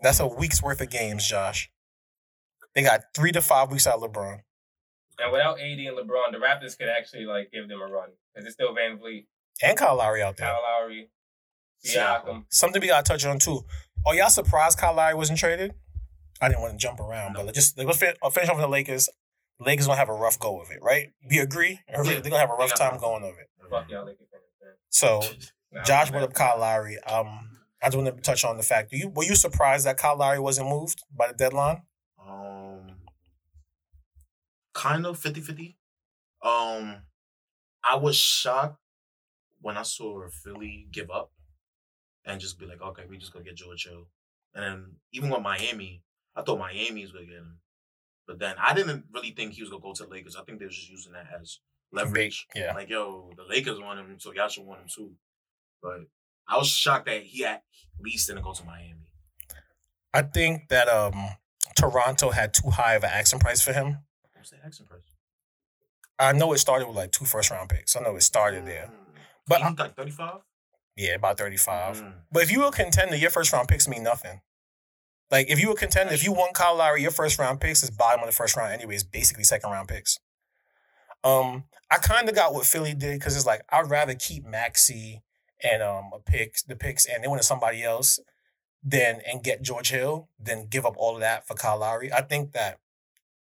That's 0.00 0.18
a 0.18 0.26
week's 0.26 0.62
worth 0.62 0.80
of 0.80 0.88
games, 0.88 1.28
Josh. 1.28 1.70
They 2.74 2.82
got 2.82 3.02
three 3.14 3.32
to 3.32 3.42
five 3.42 3.70
weeks 3.70 3.86
out 3.86 4.02
of 4.02 4.10
LeBron. 4.10 4.40
And 5.18 5.30
without 5.30 5.60
AD 5.60 5.78
and 5.78 5.98
LeBron, 5.98 6.32
the 6.32 6.38
Raptors 6.38 6.78
could 6.78 6.88
actually 6.88 7.26
like 7.26 7.50
give 7.52 7.68
them 7.68 7.82
a 7.82 7.86
run 7.86 8.12
because 8.32 8.46
it's 8.46 8.54
still 8.54 8.74
VanVleet, 8.74 9.26
And 9.62 9.76
Kyle 9.76 9.94
Lowry 9.96 10.22
out 10.22 10.38
there. 10.38 10.46
Kyle 10.48 10.62
Lowry, 10.62 11.10
Siakam. 11.84 12.46
Something 12.48 12.80
we 12.80 12.88
gotta 12.88 13.04
touch 13.04 13.26
on 13.26 13.38
too. 13.38 13.66
Are 14.06 14.14
y'all 14.14 14.30
surprised 14.30 14.78
Kyle 14.78 14.94
Lowry 14.94 15.14
wasn't 15.14 15.38
traded? 15.38 15.74
I 16.40 16.48
didn't 16.48 16.62
want 16.62 16.72
to 16.72 16.78
jump 16.78 16.98
around, 16.98 17.34
but 17.34 17.52
just 17.54 17.76
let's 17.76 17.98
fin- 17.98 18.14
I'll 18.22 18.30
finish 18.30 18.48
off 18.48 18.56
with 18.56 18.64
the 18.64 18.70
Lakers. 18.70 19.10
Lakers 19.60 19.86
gonna 19.86 19.98
have 19.98 20.08
a 20.08 20.14
rough 20.14 20.38
go 20.38 20.62
of 20.62 20.70
it, 20.70 20.78
right? 20.80 21.10
We 21.28 21.40
agree? 21.40 21.80
Yeah. 21.90 22.02
They're 22.04 22.22
gonna 22.22 22.38
have 22.38 22.50
a 22.50 22.54
rough 22.54 22.74
time 22.74 22.98
going 22.98 23.22
of 23.22 23.38
it. 23.38 23.50
Fuck 23.68 23.90
y'all 23.90 24.06
Lakers. 24.06 24.28
So 24.92 25.22
Nah, 25.72 25.82
Josh 25.84 26.10
brought 26.10 26.22
up 26.22 26.34
Kyle 26.34 26.58
Lowry. 26.58 26.98
Um, 27.04 27.48
I 27.82 27.86
just 27.86 27.96
want 27.96 28.14
to 28.14 28.22
touch 28.22 28.44
on 28.44 28.56
the 28.56 28.62
fact. 28.62 28.90
Do 28.90 28.98
you 28.98 29.08
were 29.08 29.24
you 29.24 29.34
surprised 29.34 29.86
that 29.86 29.96
Kyle 29.96 30.16
Lowry 30.16 30.38
wasn't 30.38 30.68
moved 30.68 31.02
by 31.16 31.28
the 31.28 31.34
deadline? 31.34 31.82
Um, 32.22 32.96
kind 34.74 35.06
of 35.06 35.18
50-50. 35.18 35.76
Um, 36.42 37.02
I 37.82 37.96
was 37.96 38.16
shocked 38.16 38.78
when 39.60 39.76
I 39.76 39.82
saw 39.82 40.28
Philly 40.28 40.88
give 40.92 41.10
up 41.10 41.32
and 42.24 42.40
just 42.40 42.58
be 42.58 42.66
like, 42.66 42.82
okay, 42.82 43.04
we 43.08 43.16
just 43.16 43.32
gonna 43.32 43.44
get 43.44 43.56
George 43.56 43.86
Hill. 43.88 44.08
And 44.54 44.64
then 44.64 44.84
even 45.12 45.30
with 45.30 45.42
Miami, 45.42 46.02
I 46.36 46.42
thought 46.42 46.58
Miami 46.58 47.02
was 47.02 47.12
gonna 47.12 47.24
get 47.24 47.36
him. 47.36 47.58
But 48.26 48.38
then 48.38 48.56
I 48.60 48.74
didn't 48.74 49.06
really 49.12 49.30
think 49.30 49.54
he 49.54 49.62
was 49.62 49.70
gonna 49.70 49.82
go 49.82 49.94
to 49.94 50.04
the 50.04 50.10
Lakers. 50.10 50.36
I 50.36 50.42
think 50.44 50.58
they 50.58 50.66
were 50.66 50.70
just 50.70 50.90
using 50.90 51.12
that 51.12 51.26
as 51.40 51.58
leverage. 51.92 52.46
yeah. 52.54 52.72
Like, 52.74 52.88
yo, 52.88 53.30
the 53.36 53.44
Lakers 53.44 53.78
want 53.80 54.00
him, 54.00 54.16
so 54.18 54.32
y'all 54.32 54.48
should 54.48 54.64
want 54.64 54.80
him 54.80 54.88
too. 54.94 55.12
But 55.82 56.00
I 56.48 56.56
was 56.56 56.68
shocked 56.68 57.06
that 57.06 57.22
he 57.22 57.44
at 57.44 57.62
least 58.00 58.28
didn't 58.28 58.42
go 58.42 58.52
to 58.52 58.64
Miami. 58.64 59.08
I 60.14 60.22
think 60.22 60.68
that 60.68 60.88
um 60.88 61.30
Toronto 61.76 62.30
had 62.30 62.52
too 62.54 62.70
high 62.70 62.94
of 62.94 63.04
an 63.04 63.10
asking 63.12 63.40
price 63.40 63.62
for 63.62 63.72
him. 63.72 63.98
What's 64.34 64.50
the 64.50 64.56
accent 64.64 64.88
price? 64.88 65.02
I 66.18 66.32
know 66.32 66.52
it 66.52 66.58
started 66.58 66.86
with 66.86 66.96
like 66.96 67.12
two 67.12 67.24
first 67.24 67.50
round 67.50 67.68
picks. 67.68 67.96
I 67.96 68.00
know 68.00 68.16
it 68.16 68.22
started 68.22 68.66
there. 68.66 68.90
But 69.46 69.62
he's 69.62 69.78
like 69.78 69.96
35? 69.96 70.40
Yeah, 70.96 71.14
about 71.14 71.38
35. 71.38 71.96
Mm. 71.96 72.12
But 72.30 72.42
if 72.44 72.52
you 72.52 72.60
were 72.60 72.66
a 72.66 72.72
contender, 72.72 73.16
your 73.16 73.30
first 73.30 73.52
round 73.52 73.68
picks 73.68 73.88
mean 73.88 74.02
nothing. 74.02 74.40
Like 75.30 75.50
if 75.50 75.60
you 75.60 75.68
were 75.68 75.74
a 75.74 75.76
contender, 75.76 76.12
if 76.12 76.22
you 76.22 76.32
won 76.32 76.52
Kyle 76.52 76.76
Lowry, 76.76 77.02
your 77.02 77.10
first 77.10 77.38
round 77.38 77.60
picks 77.60 77.82
is 77.82 77.90
bottom 77.90 78.20
of 78.20 78.26
the 78.26 78.32
first 78.32 78.56
round 78.56 78.72
anyways, 78.72 79.02
basically 79.02 79.44
second 79.44 79.70
round 79.70 79.88
picks. 79.88 80.18
Um, 81.24 81.64
I 81.90 81.98
kind 81.98 82.28
of 82.28 82.34
got 82.34 82.54
what 82.54 82.66
Philly 82.66 82.94
did 82.94 83.18
because 83.18 83.36
it's 83.36 83.46
like 83.46 83.62
I'd 83.70 83.90
rather 83.90 84.14
keep 84.14 84.44
Maxey 84.44 85.22
and 85.62 85.82
um 85.82 86.10
a 86.14 86.18
picks 86.18 86.62
the 86.62 86.74
picks 86.74 87.06
and 87.06 87.22
they 87.22 87.28
wanted 87.28 87.44
somebody 87.44 87.82
else 87.84 88.18
than 88.82 89.20
and 89.30 89.44
get 89.44 89.62
George 89.62 89.90
Hill 89.90 90.28
than 90.40 90.66
give 90.66 90.84
up 90.84 90.94
all 90.96 91.14
of 91.14 91.20
that 91.20 91.46
for 91.46 91.54
Kyle 91.54 91.78
Lowry. 91.78 92.12
I 92.12 92.22
think 92.22 92.52
that 92.52 92.80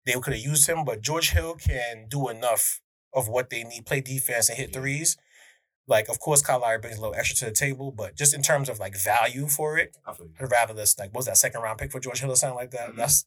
they 0.05 0.13
could 0.13 0.33
have 0.33 0.41
used 0.41 0.67
him, 0.67 0.83
but 0.85 1.01
George 1.01 1.31
Hill 1.31 1.55
can 1.55 2.07
do 2.09 2.29
enough 2.29 2.81
of 3.13 3.27
what 3.27 3.49
they 3.49 3.63
need, 3.63 3.85
play 3.85 4.01
defense 4.01 4.49
and 4.49 4.57
hit 4.57 4.73
threes. 4.73 5.17
Like, 5.87 6.09
of 6.09 6.19
course, 6.19 6.41
Kyle 6.41 6.59
Lowry 6.61 6.79
brings 6.79 6.97
a 6.97 7.01
little 7.01 7.15
extra 7.15 7.35
to 7.37 7.45
the 7.45 7.51
table, 7.51 7.91
but 7.91 8.15
just 8.15 8.33
in 8.33 8.41
terms 8.41 8.67
of 8.69 8.79
like 8.79 8.95
value 8.97 9.47
for 9.47 9.77
it, 9.77 9.95
I 10.05 10.13
feel 10.13 10.25
you. 10.27 10.33
I'd 10.39 10.51
rather 10.51 10.73
this 10.73 10.97
like 10.97 11.09
what 11.09 11.17
was 11.19 11.25
that 11.27 11.37
second 11.37 11.61
round 11.61 11.77
pick 11.77 11.91
for 11.91 11.99
George 11.99 12.19
Hill 12.19 12.31
or 12.31 12.35
something 12.35 12.57
like 12.57 12.71
that. 12.71 12.91
Mhm. 12.91 12.95
That's 12.95 13.25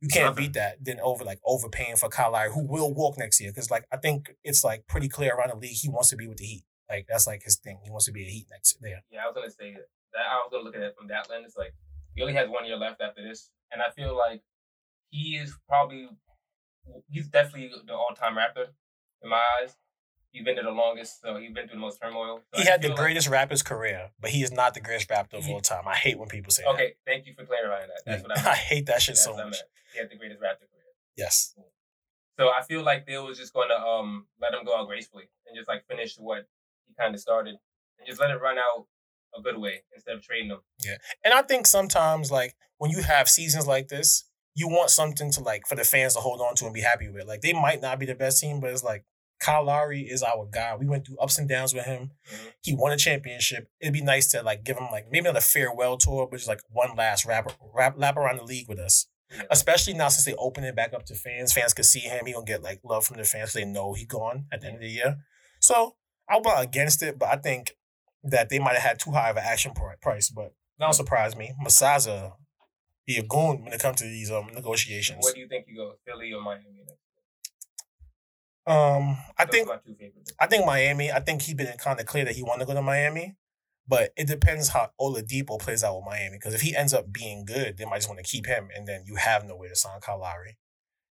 you 0.00 0.08
can't 0.08 0.26
Nothing. 0.26 0.44
beat 0.44 0.52
that. 0.54 0.84
Than 0.84 1.00
over 1.00 1.24
like 1.24 1.40
overpaying 1.44 1.96
for 1.96 2.08
Kyle 2.08 2.32
Lowry, 2.32 2.52
who 2.52 2.62
will 2.64 2.94
walk 2.94 3.18
next 3.18 3.40
year. 3.40 3.50
Because 3.50 3.70
like 3.70 3.84
I 3.92 3.96
think 3.96 4.30
it's 4.44 4.62
like 4.64 4.86
pretty 4.86 5.08
clear 5.08 5.34
around 5.34 5.50
the 5.50 5.56
league 5.56 5.76
he 5.76 5.88
wants 5.88 6.10
to 6.10 6.16
be 6.16 6.26
with 6.28 6.38
the 6.38 6.44
Heat. 6.44 6.64
Like 6.88 7.06
that's 7.08 7.26
like 7.26 7.42
his 7.42 7.56
thing. 7.56 7.80
He 7.84 7.90
wants 7.90 8.06
to 8.06 8.12
be 8.12 8.22
a 8.22 8.28
Heat 8.28 8.46
next 8.50 8.76
year. 8.82 9.00
Yeah, 9.10 9.24
I 9.24 9.26
was 9.26 9.34
gonna 9.34 9.50
say 9.50 9.72
that. 9.74 10.20
I 10.30 10.36
was 10.36 10.48
gonna 10.50 10.64
look 10.64 10.76
at 10.76 10.82
it 10.82 10.94
from 10.96 11.08
that 11.08 11.28
lens. 11.30 11.54
Like 11.56 11.74
he 12.14 12.22
only 12.22 12.34
has 12.34 12.48
one 12.48 12.64
year 12.64 12.76
left 12.76 13.00
after 13.00 13.22
this, 13.22 13.50
and 13.72 13.82
I 13.82 13.90
feel 13.90 14.16
like 14.16 14.42
he 15.10 15.36
is 15.36 15.56
probably 15.68 16.08
he's 17.10 17.28
definitely 17.28 17.70
the 17.86 17.92
all-time 17.94 18.34
Raptor 18.34 18.66
in 19.22 19.30
my 19.30 19.42
eyes. 19.60 19.76
He's 20.30 20.44
been 20.44 20.56
there 20.56 20.64
the 20.64 20.70
longest, 20.70 21.20
so 21.22 21.36
he's 21.38 21.52
been 21.52 21.66
through 21.68 21.76
the 21.76 21.80
most 21.80 22.00
turmoil. 22.02 22.40
So 22.54 22.60
He 22.62 22.68
I 22.68 22.72
had 22.72 22.82
the 22.82 22.88
feel 22.88 22.96
like- 22.96 23.04
greatest 23.04 23.28
Raptors 23.30 23.64
career, 23.64 24.10
but 24.20 24.30
he 24.30 24.42
is 24.42 24.52
not 24.52 24.74
the 24.74 24.80
greatest 24.80 25.08
rapper 25.10 25.36
of 25.38 25.48
all 25.48 25.60
time. 25.60 25.88
I 25.88 25.94
hate 25.96 26.18
when 26.18 26.28
people 26.28 26.50
say 26.52 26.64
Okay, 26.64 26.94
thank 27.06 27.26
you 27.26 27.34
for 27.34 27.44
clarifying 27.46 27.88
that. 27.88 28.04
that. 28.04 28.24
That's 28.24 28.44
what 28.44 28.46
I 28.46 28.50
I 28.52 28.54
hate 28.54 28.86
that 28.86 29.00
shit 29.02 29.14
That's 29.14 29.24
so 29.24 29.34
much. 29.36 29.56
He 29.94 29.98
had 29.98 30.10
the 30.10 30.16
greatest 30.16 30.40
Raptor 30.40 30.68
career. 30.68 30.92
Yes. 31.16 31.54
So 32.38 32.48
I 32.50 32.62
feel 32.62 32.82
like 32.82 33.06
they 33.06 33.18
was 33.18 33.38
just 33.38 33.52
gonna 33.52 33.74
um 33.74 34.26
let 34.40 34.52
him 34.54 34.64
go 34.64 34.76
out 34.76 34.86
gracefully 34.86 35.24
and 35.46 35.56
just 35.56 35.68
like 35.68 35.86
finish 35.88 36.16
what 36.18 36.46
he 36.86 36.94
kind 36.94 37.14
of 37.14 37.20
started 37.20 37.56
and 37.98 38.06
just 38.06 38.20
let 38.20 38.30
it 38.30 38.40
run 38.40 38.58
out 38.58 38.86
a 39.36 39.42
good 39.42 39.58
way 39.58 39.82
instead 39.94 40.14
of 40.14 40.22
trading 40.22 40.50
him. 40.50 40.60
Yeah. 40.84 40.96
And 41.24 41.34
I 41.34 41.42
think 41.42 41.66
sometimes, 41.66 42.30
like, 42.30 42.54
when 42.78 42.90
you 42.90 43.02
have 43.02 43.28
seasons 43.28 43.66
like 43.66 43.88
this, 43.88 44.24
you 44.54 44.68
want 44.68 44.88
something 44.90 45.30
to, 45.32 45.42
like, 45.42 45.66
for 45.66 45.74
the 45.74 45.84
fans 45.84 46.14
to 46.14 46.20
hold 46.20 46.40
on 46.40 46.54
to 46.56 46.64
and 46.64 46.72
be 46.72 46.80
happy 46.80 47.10
with. 47.10 47.26
Like, 47.26 47.42
they 47.42 47.52
might 47.52 47.82
not 47.82 47.98
be 47.98 48.06
the 48.06 48.14
best 48.14 48.40
team, 48.40 48.58
but 48.60 48.70
it's 48.70 48.82
like, 48.82 49.04
Kyle 49.38 49.64
Lowry 49.64 50.02
is 50.02 50.22
our 50.22 50.46
guy. 50.50 50.74
We 50.76 50.86
went 50.86 51.06
through 51.06 51.18
ups 51.18 51.38
and 51.38 51.48
downs 51.48 51.72
with 51.72 51.84
him. 51.84 52.10
Mhm. 52.30 52.52
He 52.62 52.74
won 52.74 52.92
a 52.92 52.96
championship. 52.96 53.70
It'd 53.80 53.92
be 53.92 54.00
nice 54.00 54.28
to, 54.32 54.42
like, 54.42 54.64
give 54.64 54.76
him, 54.76 54.88
like, 54.90 55.06
maybe 55.10 55.24
not 55.24 55.36
a 55.36 55.40
farewell 55.40 55.96
tour, 55.96 56.26
but 56.26 56.36
just, 56.38 56.48
like, 56.48 56.60
one 56.70 56.96
last 56.96 57.24
rap, 57.24 57.52
rap, 57.72 57.94
lap 57.96 58.16
around 58.16 58.38
the 58.38 58.44
league 58.44 58.68
with 58.68 58.78
us. 58.78 59.06
Yeah. 59.30 59.42
Especially 59.50 59.92
now 59.94 60.08
since 60.08 60.24
they 60.24 60.34
open 60.34 60.64
it 60.64 60.74
back 60.74 60.92
up 60.92 61.04
to 61.06 61.14
fans. 61.14 61.52
Fans 61.52 61.74
could 61.74 61.84
see 61.84 62.00
him. 62.00 62.26
He 62.26 62.32
gonna 62.32 62.44
get, 62.44 62.62
like, 62.62 62.80
love 62.82 63.04
from 63.04 63.18
the 63.18 63.24
fans. 63.24 63.52
They 63.52 63.64
know 63.64 63.92
he 63.92 64.04
gone 64.06 64.46
at 64.52 64.60
the 64.60 64.68
end 64.68 64.76
of 64.76 64.82
the 64.82 64.88
year. 64.88 65.18
So, 65.60 65.96
I'm 66.28 66.42
not 66.42 66.62
against 66.62 67.02
it, 67.02 67.18
but 67.18 67.28
I 67.28 67.36
think 67.36 67.76
that 68.24 68.48
they 68.48 68.58
might 68.58 68.74
have 68.74 68.82
had 68.82 68.98
too 68.98 69.12
high 69.12 69.30
of 69.30 69.36
an 69.36 69.44
action 69.44 69.72
pri- 69.72 69.96
price, 70.00 70.30
but 70.30 70.54
that 70.78 70.84
don't 70.86 70.92
surprise 70.92 71.36
me. 71.36 71.54
Masaza 71.64 72.34
be 73.06 73.16
a 73.16 73.22
goon 73.22 73.64
when 73.64 73.72
it 73.72 73.80
comes 73.80 73.98
to 73.98 74.04
these 74.04 74.30
um 74.30 74.48
negotiations. 74.52 75.24
What 75.24 75.34
do 75.34 75.40
you 75.40 75.48
think 75.48 75.66
you 75.68 75.76
go, 75.76 75.94
Philly 76.04 76.32
or 76.32 76.42
Miami? 76.42 76.84
next? 76.86 76.98
Um, 78.68 79.16
I 79.36 79.44
Those 79.44 79.52
think 79.52 79.68
are 79.68 79.74
my 79.74 79.80
two 79.84 79.94
favorites. 79.94 80.32
I 80.38 80.46
think 80.46 80.66
Miami. 80.66 81.10
I 81.10 81.20
think 81.20 81.42
he's 81.42 81.54
been 81.54 81.72
kind 81.78 81.98
of 81.98 82.06
clear 82.06 82.24
that 82.24 82.34
he 82.34 82.42
want 82.42 82.60
to 82.60 82.66
go 82.66 82.74
to 82.74 82.82
Miami, 82.82 83.36
but 83.86 84.12
it 84.16 84.26
depends 84.26 84.68
how 84.68 84.90
Oladipo 85.00 85.58
plays 85.58 85.82
out 85.82 85.96
with 85.96 86.04
Miami. 86.04 86.36
Because 86.36 86.54
if 86.54 86.60
he 86.60 86.76
ends 86.76 86.92
up 86.92 87.12
being 87.12 87.44
good, 87.44 87.76
they 87.78 87.84
might 87.84 87.96
just 87.96 88.08
want 88.08 88.18
to 88.24 88.30
keep 88.30 88.46
him, 88.46 88.68
and 88.74 88.86
then 88.86 89.04
you 89.06 89.16
have 89.16 89.44
no 89.44 89.56
way 89.56 89.68
to 89.68 89.76
sign 89.76 90.00
Kyle 90.00 90.20
Lowry. 90.20 90.58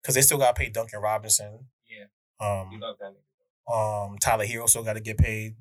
Because 0.03 0.15
they 0.15 0.23
still 0.23 0.39
got 0.39 0.57
to 0.57 0.61
pay 0.61 0.69
Duncan 0.71 1.01
Robinson. 1.01 1.67
Yeah, 1.89 2.07
you 2.41 2.47
Um, 2.47 2.81
love 2.81 2.97
that 2.99 3.15
um, 3.73 4.19
Tyler 4.19 4.45
Herro 4.47 4.69
still 4.69 4.83
got 4.83 4.95
to 4.95 5.01
get 5.01 5.19
paid. 5.19 5.55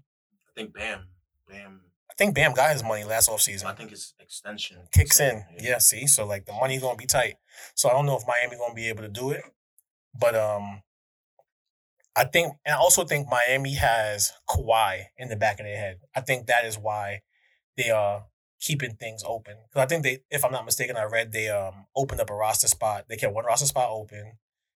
I 0.47 0.51
think 0.55 0.73
Bam. 0.73 1.07
Bam. 1.47 1.81
I 2.09 2.13
think 2.15 2.35
Bam 2.35 2.53
got 2.53 2.71
his 2.73 2.83
money 2.83 3.03
last 3.03 3.29
offseason. 3.29 3.65
I 3.65 3.73
think 3.73 3.91
his 3.91 4.13
extension 4.19 4.77
kicks 4.93 5.19
in. 5.19 5.43
Yeah, 5.59 5.77
see, 5.77 6.07
so 6.07 6.25
like 6.25 6.45
the 6.45 6.53
money's 6.53 6.81
gonna 6.81 6.97
be 6.97 7.05
tight. 7.05 7.35
So 7.75 7.89
I 7.89 7.93
don't 7.93 8.05
know 8.05 8.17
if 8.17 8.23
Miami 8.27 8.57
gonna 8.57 8.73
be 8.73 8.89
able 8.89 9.03
to 9.03 9.09
do 9.09 9.31
it, 9.31 9.43
but 10.19 10.35
um, 10.35 10.81
I 12.15 12.25
think, 12.25 12.53
and 12.65 12.75
I 12.75 12.77
also 12.77 13.05
think 13.05 13.27
Miami 13.29 13.75
has 13.75 14.33
Kawhi 14.49 15.03
in 15.17 15.29
the 15.29 15.35
back 15.37 15.59
of 15.59 15.65
their 15.65 15.77
head. 15.77 15.99
I 16.15 16.21
think 16.21 16.47
that 16.47 16.65
is 16.65 16.77
why 16.77 17.21
they 17.77 17.89
are 17.89 18.25
keeping 18.59 18.95
things 18.95 19.23
open. 19.25 19.55
Because 19.69 19.83
I 19.83 19.87
think 19.87 20.03
they, 20.03 20.19
if 20.29 20.43
I'm 20.43 20.51
not 20.51 20.65
mistaken, 20.65 20.97
I 20.97 21.03
read 21.03 21.31
they 21.31 21.49
um 21.49 21.85
opened 21.95 22.21
up 22.21 22.29
a 22.29 22.35
roster 22.35 22.67
spot. 22.67 23.05
They 23.07 23.15
kept 23.15 23.33
one 23.33 23.45
roster 23.45 23.65
spot 23.65 23.89
open 23.89 24.33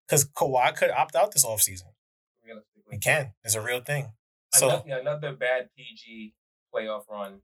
because 0.07 0.25
Kawhi 0.25 0.75
could 0.75 0.91
opt 0.91 1.15
out 1.15 1.31
this 1.33 1.45
offseason. 1.45 1.91
Realistically, 2.43 2.83
he 2.91 2.99
can. 2.99 3.33
It's 3.43 3.55
a 3.55 3.61
real 3.61 3.81
thing. 3.81 4.13
So 4.53 4.67
another, 4.69 4.83
yeah, 4.87 4.99
another 4.99 5.33
bad 5.33 5.69
PG 5.77 6.33
playoff 6.73 7.03
run, 7.11 7.41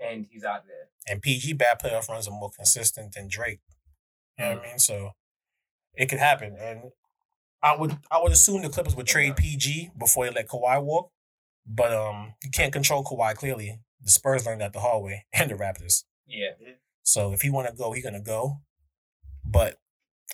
and 0.00 0.26
he's 0.30 0.44
out 0.44 0.62
there. 0.66 0.88
and 1.10 1.20
PG 1.20 1.54
bad 1.54 1.80
playoff 1.80 2.08
runs 2.08 2.28
are 2.28 2.32
more 2.32 2.50
consistent 2.54 3.14
than 3.14 3.26
Drake. 3.28 3.60
You 4.38 4.44
know 4.44 4.54
what 4.54 4.64
I 4.64 4.68
mean? 4.68 4.78
So 4.78 5.10
it 5.94 6.06
could 6.08 6.20
happen. 6.20 6.56
And 6.60 6.92
I 7.62 7.76
would 7.76 7.96
I 8.10 8.20
would 8.22 8.32
assume 8.32 8.62
the 8.62 8.68
Clippers 8.68 8.94
would 8.96 9.06
trade 9.06 9.36
PG 9.36 9.90
before 9.98 10.26
they 10.26 10.30
let 10.32 10.48
Kawhi 10.48 10.82
walk. 10.82 11.10
But 11.66 11.92
um 11.92 12.34
you 12.42 12.50
can't 12.50 12.72
control 12.72 13.04
Kawhi 13.04 13.34
clearly. 13.34 13.80
The 14.00 14.10
Spurs 14.10 14.46
learned 14.46 14.60
that 14.60 14.72
the 14.72 14.80
hard 14.80 15.02
way 15.02 15.26
and 15.32 15.50
the 15.50 15.54
Raptors. 15.54 16.04
Yeah, 16.26 16.50
So 17.02 17.32
if 17.32 17.40
he 17.42 17.50
wanna 17.50 17.72
go, 17.74 17.92
he 17.92 18.02
gonna 18.02 18.20
go. 18.20 18.60
But 19.44 19.78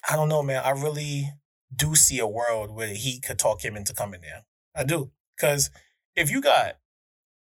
I 0.09 0.17
don't 0.17 0.29
know, 0.29 0.43
man. 0.43 0.63
I 0.65 0.71
really 0.71 1.31
do 1.75 1.95
see 1.95 2.19
a 2.19 2.27
world 2.27 2.71
where 2.75 2.89
the 2.89 2.95
Heat 2.95 3.23
could 3.23 3.39
talk 3.39 3.65
him 3.65 3.77
into 3.77 3.95
coming 3.95 4.21
there. 4.21 4.45
I 4.75 4.85
do. 4.85 5.11
Cause 5.41 5.71
if 6.17 6.31
you 6.31 6.41
got 6.41 6.79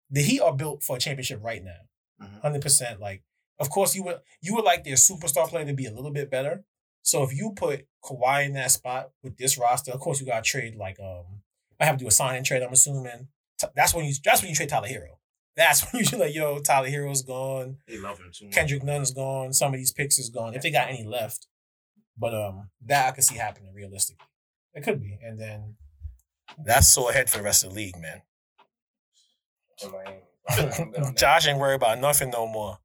the 0.09 0.21
Heat 0.21 0.39
are 0.39 0.55
built 0.55 0.83
for 0.83 0.95
a 0.97 0.99
championship 0.99 1.39
right 1.43 1.63
now 1.63 1.81
Mhm. 2.21 2.41
hundred 2.41 2.61
percent. 2.61 2.99
Like, 2.99 3.23
of 3.59 3.69
course, 3.69 3.95
you 3.95 4.03
would 4.03 4.21
you 4.41 4.53
would 4.55 4.63
like 4.65 4.83
their 4.83 4.95
superstar 4.95 5.47
player 5.47 5.65
to 5.65 5.73
be 5.73 5.85
a 5.85 5.91
little 5.91 6.11
bit 6.11 6.29
better. 6.29 6.63
So 7.03 7.21
if 7.23 7.33
you 7.33 7.53
put 7.55 7.85
Kawhi 8.03 8.45
in 8.45 8.53
that 8.53 8.71
spot 8.71 9.11
with 9.21 9.37
this 9.37 9.57
roster, 9.57 9.91
of 9.91 9.99
course, 9.99 10.19
you 10.19 10.25
got 10.25 10.43
to 10.43 10.49
trade 10.49 10.75
like 10.75 10.99
um, 10.99 11.41
I 11.79 11.85
have 11.85 11.97
to 11.97 12.03
do 12.03 12.07
a 12.07 12.11
sign 12.11 12.37
and 12.37 12.45
trade. 12.45 12.63
I'm 12.63 12.73
assuming 12.73 13.27
that's 13.75 13.93
when 13.93 14.05
you 14.05 14.13
that's 14.23 14.41
when 14.41 14.49
you 14.49 14.55
trade 14.55 14.69
Tyler 14.69 14.87
Herro. 14.87 15.19
That's 15.55 15.81
when 15.93 16.03
you're 16.05 16.19
like, 16.19 16.33
yo, 16.33 16.59
Tyler 16.59 16.89
Herro's 16.89 17.21
gone, 17.21 17.77
They 17.87 17.99
love 17.99 18.17
him 18.19 18.31
too 18.33 18.45
much. 18.45 18.55
Kendrick 18.55 18.83
Nunn's 18.83 19.11
gone, 19.11 19.53
some 19.53 19.73
of 19.73 19.79
these 19.79 19.91
picks 19.91 20.17
is 20.17 20.29
gone. 20.29 20.55
If 20.55 20.61
they 20.63 20.71
got 20.71 20.89
any 20.89 21.03
left, 21.03 21.47
but 22.17 22.33
um, 22.33 22.69
that 22.85 23.09
I 23.09 23.11
could 23.11 23.23
see 23.23 23.35
happening 23.35 23.73
realistically. 23.73 24.25
It 24.73 24.83
could 24.83 24.99
be, 24.99 25.19
and 25.21 25.39
then 25.39 25.75
that's 26.65 26.89
so 26.89 27.09
ahead 27.09 27.29
for 27.29 27.37
the 27.37 27.43
rest 27.43 27.63
of 27.63 27.69
the 27.69 27.75
league, 27.75 27.97
man. 27.99 28.21
in 29.83 29.91
Miami. 29.91 30.17
I'm 30.49 30.91
good 30.91 31.03
on 31.03 31.13
that. 31.13 31.17
Josh 31.17 31.47
ain't 31.47 31.59
worried 31.59 31.75
about 31.75 31.99
nothing 31.99 32.29
no 32.31 32.47
more. 32.47 32.79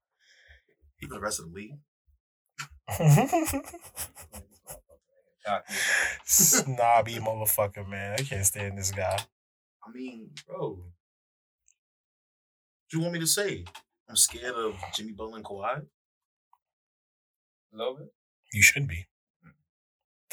For 1.00 1.14
the 1.14 1.20
rest 1.20 1.40
of 1.40 1.46
the 1.46 1.52
league. 1.52 1.78
Shock 2.90 3.64
you. 5.68 5.74
Snobby 6.24 7.14
motherfucker, 7.14 7.88
man. 7.88 8.14
I 8.18 8.22
can't 8.22 8.44
stand 8.46 8.78
this 8.78 8.90
guy. 8.90 9.18
I 9.86 9.90
mean, 9.92 10.30
bro. 10.46 10.70
What 10.70 10.78
do 12.90 12.96
you 12.96 13.02
want 13.02 13.14
me 13.14 13.20
to 13.20 13.26
say? 13.26 13.64
I'm 14.08 14.16
scared 14.16 14.54
of 14.54 14.74
Jimmy 14.94 15.12
Butler 15.12 15.36
and 15.36 15.44
Kawhi. 15.44 15.82
A 17.72 17.76
little 17.76 17.96
bit. 17.96 18.08
You 18.52 18.62
should 18.62 18.88
be. 18.88 19.06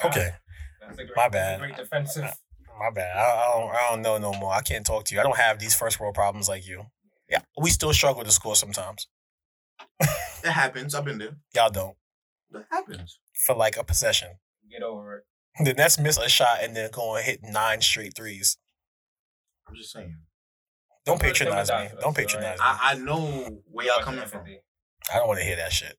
Okay, 0.03 0.32
That's 0.82 0.93
a 0.99 1.03
great, 1.06 1.16
My 1.16 1.30
bad. 1.30 1.60
Great 1.60 1.78
defensive. 1.78 2.24
my 2.80 2.89
bad. 2.93 3.16
I, 3.16 3.22
I 3.22 3.51
don't. 3.53 3.76
I 3.76 3.88
don't 3.89 4.01
know 4.01 4.18
no 4.18 4.34
more. 4.38 4.53
I 4.53 4.62
can't 4.62 4.86
talk 4.86 5.06
to 5.06 5.16
you. 5.16 5.22
I 5.22 5.24
don't 5.24 5.38
have 5.38 5.58
these 5.60 5.74
first 5.74 5.99
world 6.01 6.16
problems 6.16 6.49
like 6.49 6.68
you. 6.68 6.84
Yeah, 7.30 7.39
we 7.60 7.70
still 7.70 7.93
struggle 7.93 8.24
to 8.24 8.32
score 8.32 8.56
sometimes. 8.56 9.08
It 10.01 10.51
happens. 10.51 10.93
I've 10.93 11.06
been 11.06 11.18
there. 11.18 11.38
Y'all 11.56 11.70
don't 11.70 11.95
That 12.52 12.66
happens. 12.72 13.20
for 13.46 13.56
like 13.56 13.78
a 13.78 13.84
possession. 13.84 14.30
Get 14.72 14.84
over 14.84 15.18
it. 15.18 15.24
The 15.64 15.74
Nets 15.74 16.00
miss 16.00 16.18
a 16.18 16.28
shot 16.30 16.58
and 16.62 16.76
then 16.76 16.89
go 16.91 17.16
and 17.16 17.26
hit 17.26 17.39
nine 17.43 17.82
straight 17.82 18.16
threes. 18.16 18.58
I'm 19.68 19.76
just 19.76 19.91
saying. 19.91 20.18
Don't 21.06 21.18
Put 21.20 21.24
them 21.24 21.32
patronize 21.34 21.70
me. 21.70 21.76
down 21.76 21.89
Don't 22.02 22.16
patronize 22.16 22.58
me. 22.58 22.66
I, 22.66 22.80
I 22.91 22.96
know 22.96 23.62
where 23.72 23.86
y'all 23.86 24.02
coming 24.02 24.26
from. 24.26 24.41
I 25.14 25.18
don't 25.18 25.28
want 25.28 25.39
to 25.39 25.46
hear 25.46 25.56
that 25.56 25.72
shit. 25.72 25.98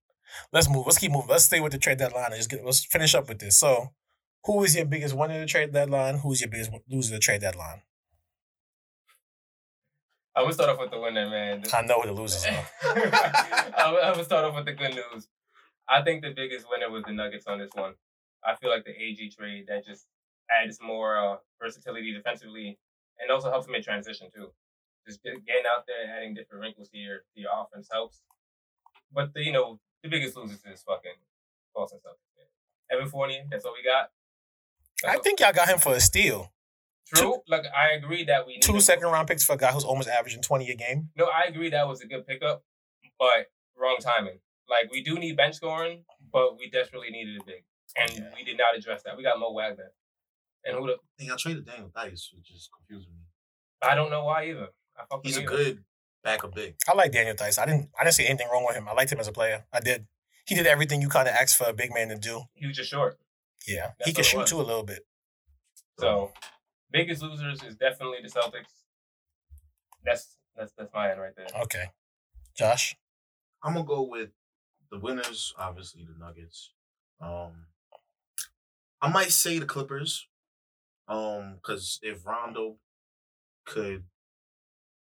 Let's 0.53 0.69
move. 0.69 0.85
Let's 0.87 0.99
keep 0.99 1.13
moving. 1.13 1.29
Let's 1.31 1.45
stay 1.45 1.61
with 1.61 1.73
the 1.73 1.79
trade 1.79 1.99
deadline 1.99 2.27
and 2.27 2.37
just 2.37 2.51
get. 2.51 2.65
Let's 2.65 2.85
finish 2.85 3.15
up 3.15 3.29
with 3.29 3.39
this. 3.39 3.57
So, 3.59 3.93
Who 4.45 4.63
is 4.65 4.75
your 4.77 4.85
biggest 4.85 5.15
winner 5.15 5.35
of 5.35 5.41
the 5.41 5.47
trade 5.47 5.73
deadline? 5.73 6.19
Who's 6.19 6.41
your 6.41 6.51
biggest 6.51 6.73
loser 6.91 7.15
of 7.15 7.21
the 7.21 7.25
trade 7.25 7.41
deadline? 7.41 7.83
I'm 10.35 10.45
gonna 10.45 10.53
start 10.55 10.71
off 10.71 10.79
with 10.81 10.91
the 10.91 11.01
winner, 11.01 11.31
man. 11.31 11.63
I 11.73 11.83
know 11.83 12.01
who 12.03 12.09
the 12.09 12.13
losers 12.13 12.45
are. 12.45 12.67
I'm, 12.85 13.97
I'm 13.97 14.13
gonna 14.13 14.25
start 14.25 14.45
off 14.45 14.55
with 14.55 14.67
the 14.67 14.73
good 14.75 14.95
news. 14.95 15.29
I 15.89 16.03
think 16.03 16.23
the 16.23 16.33
biggest 16.35 16.67
winner 16.71 16.91
was 16.91 17.05
the 17.05 17.13
Nuggets 17.13 17.47
on 17.47 17.59
this 17.59 17.71
one. 17.75 17.95
I 18.45 18.55
feel 18.57 18.71
like 18.71 18.85
the 18.85 18.91
AG 18.91 19.31
trade 19.31 19.67
that 19.69 19.85
just 19.85 20.07
adds 20.51 20.79
more 20.83 21.17
uh, 21.17 21.37
versatility 21.61 22.13
defensively 22.13 22.79
and 23.19 23.31
also 23.31 23.51
helps 23.51 23.69
mid 23.69 23.83
transition 23.83 24.29
too. 24.35 24.49
Just 25.07 25.23
getting 25.23 25.65
out 25.71 25.87
there 25.87 26.03
and 26.03 26.11
adding 26.11 26.35
different 26.35 26.63
wrinkles 26.63 26.89
to 26.91 26.99
your 26.99 27.19
to 27.19 27.41
your 27.41 27.51
offense 27.55 27.89
helps. 27.91 28.23
But 29.13 29.33
the 29.35 29.43
you 29.43 29.53
know 29.53 29.79
the 30.03 30.09
biggest 30.09 30.37
losers 30.37 30.59
is 30.71 30.83
fucking 30.83 31.13
Boston 31.75 31.99
Celtics. 31.99 32.27
Man. 32.37 32.99
Evan 32.99 33.09
Fournier, 33.09 33.43
that's 33.51 33.65
all 33.65 33.73
we 33.73 33.85
got. 33.89 34.11
That's 35.03 35.19
I 35.19 35.21
think 35.21 35.41
y'all 35.41 35.53
got 35.53 35.69
him 35.69 35.79
for 35.79 35.95
a 35.95 36.01
steal. 36.01 36.53
true. 37.15 37.37
Like 37.49 37.65
I 37.77 37.93
agree 37.93 38.25
that 38.25 38.47
we 38.47 38.55
need 38.55 38.63
Two 38.63 38.81
second 38.81 39.07
round 39.07 39.29
picks 39.29 39.45
for 39.45 39.55
a 39.55 39.57
guy 39.57 39.71
who's 39.73 39.85
almost 39.85 40.09
averaging 40.09 40.43
20 40.43 40.71
a 40.71 40.75
game. 40.75 41.11
No, 41.17 41.27
I 41.27 41.49
agree 41.49 41.71
that 41.71 41.87
was 41.87 42.01
a 42.01 42.07
good 42.07 42.27
pickup, 42.27 42.65
but 43.19 43.47
wrong 43.77 43.99
timing. 44.01 44.41
Like 44.69 44.91
we 44.91 45.03
do 45.03 45.19
need 45.19 45.37
bench 45.37 45.55
scoring, 45.57 46.05
but 46.33 46.59
we 46.59 46.69
desperately 46.71 47.11
needed 47.11 47.41
a 47.41 47.45
big, 47.45 47.65
and 47.97 48.11
Yeah. 48.13 48.31
we 48.35 48.45
did 48.45 48.57
not 48.59 48.77
address 48.77 49.03
that. 49.05 49.17
We 49.17 49.23
got 49.23 49.39
Mo 49.39 49.53
Wagner, 49.53 49.93
and 50.65 50.77
who 50.77 50.87
the 50.87 50.97
And 51.19 51.29
y'all 51.29 51.37
traded 51.37 51.67
Daniel 51.67 51.91
Theis, 51.95 52.31
which 52.37 52.51
is 52.51 52.69
confusing 52.77 53.13
me. 53.15 53.25
I 53.83 53.95
don't 53.95 54.11
know 54.11 54.25
why 54.25 54.49
either. 54.49 54.69
I 54.99 55.05
fuck 55.09 55.21
He's 55.25 55.37
a 55.37 55.41
him. 55.41 55.47
good 55.47 55.85
backup 56.25 56.55
big. 56.55 56.75
I 56.89 56.95
like 56.95 57.13
Daniel 57.13 57.37
Theis. 57.37 57.59
I 57.59 57.67
didn't 57.67 57.91
I 57.99 58.05
didn't 58.05 58.15
see 58.15 58.27
anything 58.27 58.49
wrong 58.53 58.65
with 58.67 58.75
him. 58.77 58.89
I 58.89 58.93
liked 58.93 59.13
him 59.13 59.21
as 59.21 59.29
a 59.29 59.33
player. 59.33 59.67
I 59.73 59.81
did. 59.81 60.07
He 60.47 60.55
did 60.55 60.67
everything 60.67 61.01
you 61.03 61.09
kind 61.09 61.29
of 61.29 61.35
asked 61.35 61.57
for 61.57 61.69
a 61.69 61.73
big 61.73 61.93
man 61.93 62.09
to 62.09 62.17
do. 62.17 62.45
He 62.55 62.67
was 62.67 62.77
just 62.77 62.91
short. 62.91 63.19
Yeah. 63.67 63.93
That's 63.99 64.07
he 64.07 64.11
what 64.11 64.15
can 64.17 64.25
shoot 64.25 64.39
was. 64.39 64.51
too 64.51 64.61
a 64.61 64.63
little 64.63 64.85
bit. 64.85 65.01
So 65.99 66.33
biggest 66.91 67.23
losers 67.23 67.63
is 67.63 67.77
definitely 67.77 68.19
the 68.23 68.29
Celtics. 68.29 68.71
That's 70.05 70.37
that's 70.57 70.73
that's 70.79 70.93
my 70.95 71.11
end 71.11 71.21
right 71.21 71.35
there. 71.37 71.47
Okay. 71.63 71.87
Josh? 72.57 72.97
I'm 73.63 73.75
gonna 73.75 73.85
go 73.85 74.03
with 74.03 74.31
the 74.91 74.99
winners, 74.99 75.55
obviously 75.59 76.05
the 76.05 76.15
Nuggets. 76.19 76.73
Um, 77.21 77.67
I 79.01 79.09
might 79.11 79.31
say 79.31 79.59
the 79.59 79.67
Clippers, 79.67 80.27
um, 81.09 81.55
because 81.57 81.99
if 82.03 82.25
Rondo 82.27 82.77
could 83.65 84.05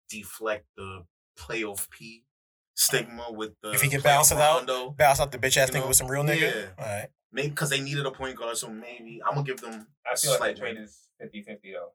deflect 0.10 0.66
the 0.78 1.06
playoff 1.38 1.90
P 1.90 2.24
stigma 2.76 3.28
with 3.32 3.54
the 3.62 3.72
If 3.72 3.82
he 3.82 3.90
can 3.90 4.02
bounce 4.02 4.32
it 4.32 4.38
out, 4.38 4.58
Rondo, 4.68 4.92
Bounce 4.92 5.20
out 5.20 5.32
the 5.32 5.38
bitch 5.38 5.58
ass 5.58 5.70
You 5.74 5.80
nigga 5.82 5.88
with 5.88 5.98
some 5.98 6.08
real 6.10 6.24
nigga. 6.24 6.42
Yeah. 6.42 6.66
All 6.78 6.86
right. 6.86 7.08
maybe 7.32 7.50
because 7.50 7.70
they 7.70 7.82
needed 7.82 8.06
a 8.06 8.12
point 8.12 8.36
guard, 8.38 8.58
so 8.58 8.70
maybe 8.70 9.22
I'm 9.26 9.36
gonna 9.36 9.46
give 9.46 9.62
them. 9.62 9.88
I 10.10 10.16
feel 10.16 10.32
like 10.32 10.38
slight 10.40 10.56
the 10.56 10.62
trade 10.62 10.78
is 10.78 11.08
50-50 11.22 11.74
though. 11.74 11.92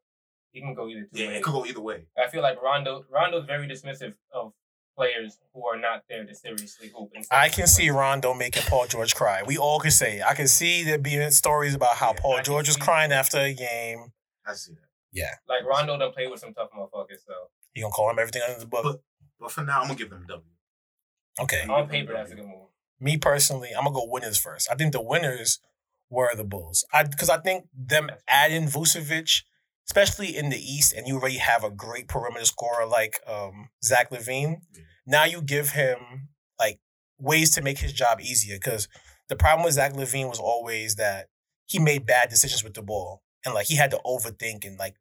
He 0.51 0.61
can 0.61 0.75
go 0.75 0.89
either 0.89 1.03
two 1.03 1.21
Yeah, 1.23 1.29
ways. 1.29 1.37
it 1.39 1.43
could 1.43 1.53
go 1.53 1.67
either 1.67 1.81
way. 1.81 2.07
I 2.17 2.29
feel 2.29 2.43
like 2.43 2.61
Rondo 2.63 3.05
Rondo's 3.11 3.45
very 3.47 3.67
dismissive 3.69 4.15
of 4.33 4.53
players 4.99 5.39
who 5.55 5.65
are 5.67 5.79
not 5.79 6.03
there 6.09 6.25
to 6.25 6.35
seriously 6.35 6.91
hoop. 6.97 7.11
and 7.15 7.25
I 7.31 7.49
can 7.49 7.67
see. 7.69 7.89
Rondo 7.91 8.35
making 8.35 8.65
Paul 8.65 8.87
George 8.87 9.15
cry. 9.15 9.43
We 9.47 9.57
all 9.57 9.79
can 9.79 9.93
say 9.93 10.19
it. 10.19 10.25
I 10.27 10.35
can 10.35 10.49
see 10.49 10.83
there 10.85 10.99
being 10.99 11.31
stories 11.31 11.75
about 11.75 11.95
how 11.97 12.09
Yeah, 12.15 12.21
Paul 12.21 12.37
I 12.39 12.43
George 12.43 12.67
was 12.69 12.75
see- 12.75 12.81
crying 12.83 13.13
after 13.13 13.39
a 13.39 13.55
game. 13.55 14.13
I 14.47 14.55
see 14.55 14.73
that. 14.75 14.81
Yeah. 15.13 15.35
like 15.49 15.65
Rondo 15.65 15.97
done 15.99 16.13
play 16.13 16.27
with 16.27 16.41
some 16.41 16.53
tough 16.53 16.71
motherfuckers. 16.77 17.21
So 17.27 17.33
you 17.75 17.83
gonna 17.83 17.93
call 17.93 18.11
him 18.11 18.19
everything 18.19 18.43
under 18.47 18.59
the 18.61 18.67
book. 18.67 18.83
But- 18.85 19.01
But 19.41 19.53
for 19.53 19.63
now, 19.63 19.81
I'm 19.81 19.87
gonna 19.87 19.95
give 19.99 20.11
them 20.11 20.25
a 20.25 20.27
W. 20.27 20.45
Okay. 21.41 21.63
On 21.69 21.89
paper, 21.89 22.13
that's 22.13 22.33
a 22.33 22.35
W. 22.37 22.43
good 22.53 22.59
move. 22.59 22.69
Me 23.01 23.17
personally, 23.17 23.71
I'm 23.77 23.85
gonna 23.85 23.95
go 23.95 24.05
winners 24.07 24.37
first. 24.37 24.69
I 24.71 24.75
think 24.75 24.93
the 24.93 25.01
winners 25.01 25.61
were 26.11 26.35
the 26.35 26.43
Bulls. 26.45 26.85
I 26.93 27.05
because 27.05 27.31
I 27.31 27.39
think 27.39 27.69
them 27.73 28.11
adding 28.27 28.65
Vucevic, 28.67 29.43
especially 29.89 30.37
in 30.37 30.51
the 30.51 30.59
East, 30.59 30.93
and 30.93 31.07
you 31.07 31.17
already 31.17 31.39
have 31.39 31.65
a 31.65 31.71
great 31.71 32.09
perimeter 32.09 32.45
scorer 32.45 32.87
like 32.87 33.21
um, 33.27 33.71
Zach 33.83 34.11
LaVine. 34.11 34.61
Yeah. 34.75 34.83
Now 35.07 35.25
you 35.25 35.41
give 35.41 35.71
him 35.71 36.29
like 36.59 36.79
ways 37.19 37.55
to 37.55 37.63
make 37.63 37.79
his 37.79 37.93
job 37.93 38.21
easier. 38.21 38.57
Because 38.57 38.89
the 39.29 39.37
problem 39.37 39.65
with 39.65 39.75
Zach 39.75 39.95
LaVine 39.95 40.29
was 40.29 40.39
always 40.39 40.97
that 40.97 41.29
he 41.67 41.79
made 41.79 42.07
bad 42.07 42.29
decisions 42.29 42.63
with 42.63 42.75
the 42.75 42.83
ball, 42.83 43.23
and 43.45 43.55
like 43.55 43.67
he 43.67 43.77
had 43.77 43.91
to 43.91 44.01
overthink 44.05 44.67
and 44.67 44.79
like 44.79 44.97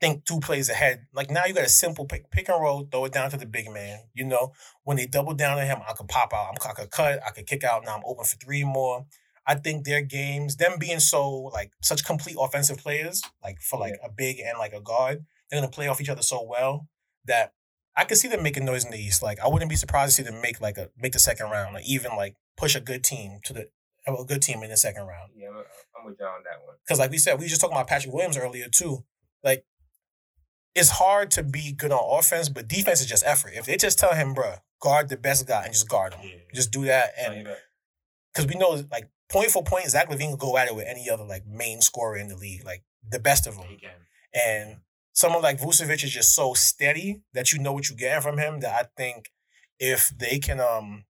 think 0.00 0.24
two 0.24 0.38
plays 0.38 0.68
ahead. 0.68 1.06
Like 1.12 1.30
now 1.30 1.44
you 1.44 1.54
got 1.54 1.64
a 1.64 1.68
simple 1.68 2.04
pick, 2.06 2.30
pick 2.30 2.48
and 2.48 2.62
roll, 2.62 2.86
throw 2.90 3.06
it 3.06 3.12
down 3.12 3.30
to 3.30 3.36
the 3.36 3.46
big 3.46 3.70
man. 3.70 3.98
You 4.14 4.24
know, 4.24 4.52
when 4.84 4.96
they 4.96 5.06
double 5.06 5.34
down 5.34 5.58
on 5.58 5.66
him, 5.66 5.78
I 5.88 5.92
could 5.94 6.08
pop 6.08 6.32
out. 6.32 6.50
I'm, 6.50 6.70
I 6.70 6.74
could 6.74 6.90
cut. 6.90 7.20
I 7.26 7.30
could 7.30 7.46
kick 7.46 7.64
out. 7.64 7.84
Now 7.84 7.96
I'm 7.96 8.02
open 8.06 8.24
for 8.24 8.36
three 8.36 8.64
more. 8.64 9.06
I 9.50 9.54
think 9.54 9.84
their 9.84 10.02
games, 10.02 10.56
them 10.56 10.78
being 10.78 11.00
so 11.00 11.30
like 11.54 11.72
such 11.82 12.04
complete 12.04 12.36
offensive 12.38 12.76
players, 12.78 13.22
like 13.42 13.58
for 13.60 13.80
like 13.80 13.94
a 14.04 14.10
big 14.10 14.38
and 14.38 14.58
like 14.58 14.74
a 14.74 14.80
guard, 14.80 15.24
they're 15.50 15.58
gonna 15.60 15.72
play 15.72 15.88
off 15.88 16.00
each 16.02 16.10
other 16.10 16.22
so 16.22 16.42
well 16.48 16.86
that 17.24 17.54
I 17.96 18.04
could 18.04 18.18
see 18.18 18.28
them 18.28 18.42
making 18.42 18.66
noise 18.66 18.84
in 18.84 18.90
the 18.90 18.98
East. 18.98 19.22
Like 19.22 19.40
I 19.40 19.48
wouldn't 19.48 19.70
be 19.70 19.76
surprised 19.76 20.16
to 20.16 20.22
see 20.22 20.30
them 20.30 20.42
make 20.42 20.60
like 20.60 20.76
a 20.76 20.90
make 21.00 21.12
the 21.14 21.18
second 21.18 21.50
round, 21.50 21.74
or 21.74 21.80
even 21.86 22.10
like 22.14 22.36
push 22.58 22.76
a 22.76 22.80
good 22.80 23.02
team 23.02 23.40
to 23.44 23.52
the 23.54 23.70
a 24.06 24.24
good 24.24 24.42
team 24.42 24.62
in 24.62 24.70
the 24.70 24.76
second 24.76 25.06
round. 25.06 25.32
Yeah, 25.34 25.48
I'm, 25.48 25.56
I'm 25.98 26.04
with 26.06 26.16
you 26.20 26.26
on 26.26 26.42
that 26.44 26.64
one. 26.66 26.76
Because 26.84 26.98
like 26.98 27.10
we 27.10 27.18
said, 27.18 27.38
we 27.38 27.46
were 27.46 27.48
just 27.48 27.60
talking 27.60 27.76
about 27.76 27.88
Patrick 27.88 28.12
Williams 28.12 28.36
earlier 28.36 28.68
too. 28.68 29.04
Like 29.42 29.64
it's 30.74 30.90
hard 30.90 31.30
to 31.32 31.42
be 31.42 31.72
good 31.72 31.90
on 31.90 32.18
offense, 32.18 32.48
but 32.50 32.68
defense 32.68 33.00
is 33.00 33.06
just 33.06 33.24
effort. 33.26 33.52
If 33.54 33.64
they 33.64 33.76
just 33.78 33.98
tell 33.98 34.14
him, 34.14 34.34
bro, 34.34 34.56
guard 34.80 35.08
the 35.08 35.16
best 35.16 35.46
guy 35.48 35.64
and 35.64 35.72
just 35.72 35.88
guard 35.88 36.14
him, 36.14 36.28
Yeah. 36.28 36.38
just 36.54 36.70
do 36.70 36.84
that, 36.84 37.12
and 37.18 37.48
because 38.32 38.46
we 38.46 38.54
know 38.58 38.82
like 38.92 39.08
point 39.30 39.50
for 39.50 39.62
point, 39.62 39.86
Zach 39.88 40.08
LaVine 40.08 40.30
can 40.30 40.36
go 40.36 40.56
at 40.56 40.68
it 40.68 40.74
with 40.74 40.86
any 40.86 41.08
other 41.10 41.24
like 41.24 41.46
main 41.46 41.80
scorer 41.80 42.16
in 42.16 42.28
the 42.28 42.36
league, 42.36 42.64
like 42.64 42.82
the 43.08 43.18
best 43.18 43.46
of 43.46 43.56
them. 43.56 43.66
And 44.34 44.76
someone 45.12 45.42
like 45.42 45.58
Vucevic 45.60 46.04
is 46.04 46.10
just 46.10 46.34
so 46.34 46.54
steady 46.54 47.22
that 47.34 47.52
you 47.52 47.58
know 47.58 47.72
what 47.72 47.88
you're 47.88 47.96
getting 47.96 48.22
from 48.22 48.38
him. 48.38 48.60
That 48.60 48.74
I 48.74 48.88
think 48.96 49.30
if 49.78 50.08
they 50.16 50.38
can 50.38 50.60
um 50.60 51.04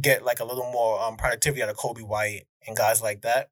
get 0.00 0.24
like 0.24 0.40
a 0.40 0.44
little 0.44 0.70
more 0.72 1.00
um 1.02 1.16
productivity 1.16 1.62
out 1.62 1.68
of 1.68 1.76
Coby 1.76 2.06
White 2.06 2.44
and 2.66 2.76
guys 2.76 3.02
like 3.02 3.22
that, 3.22 3.50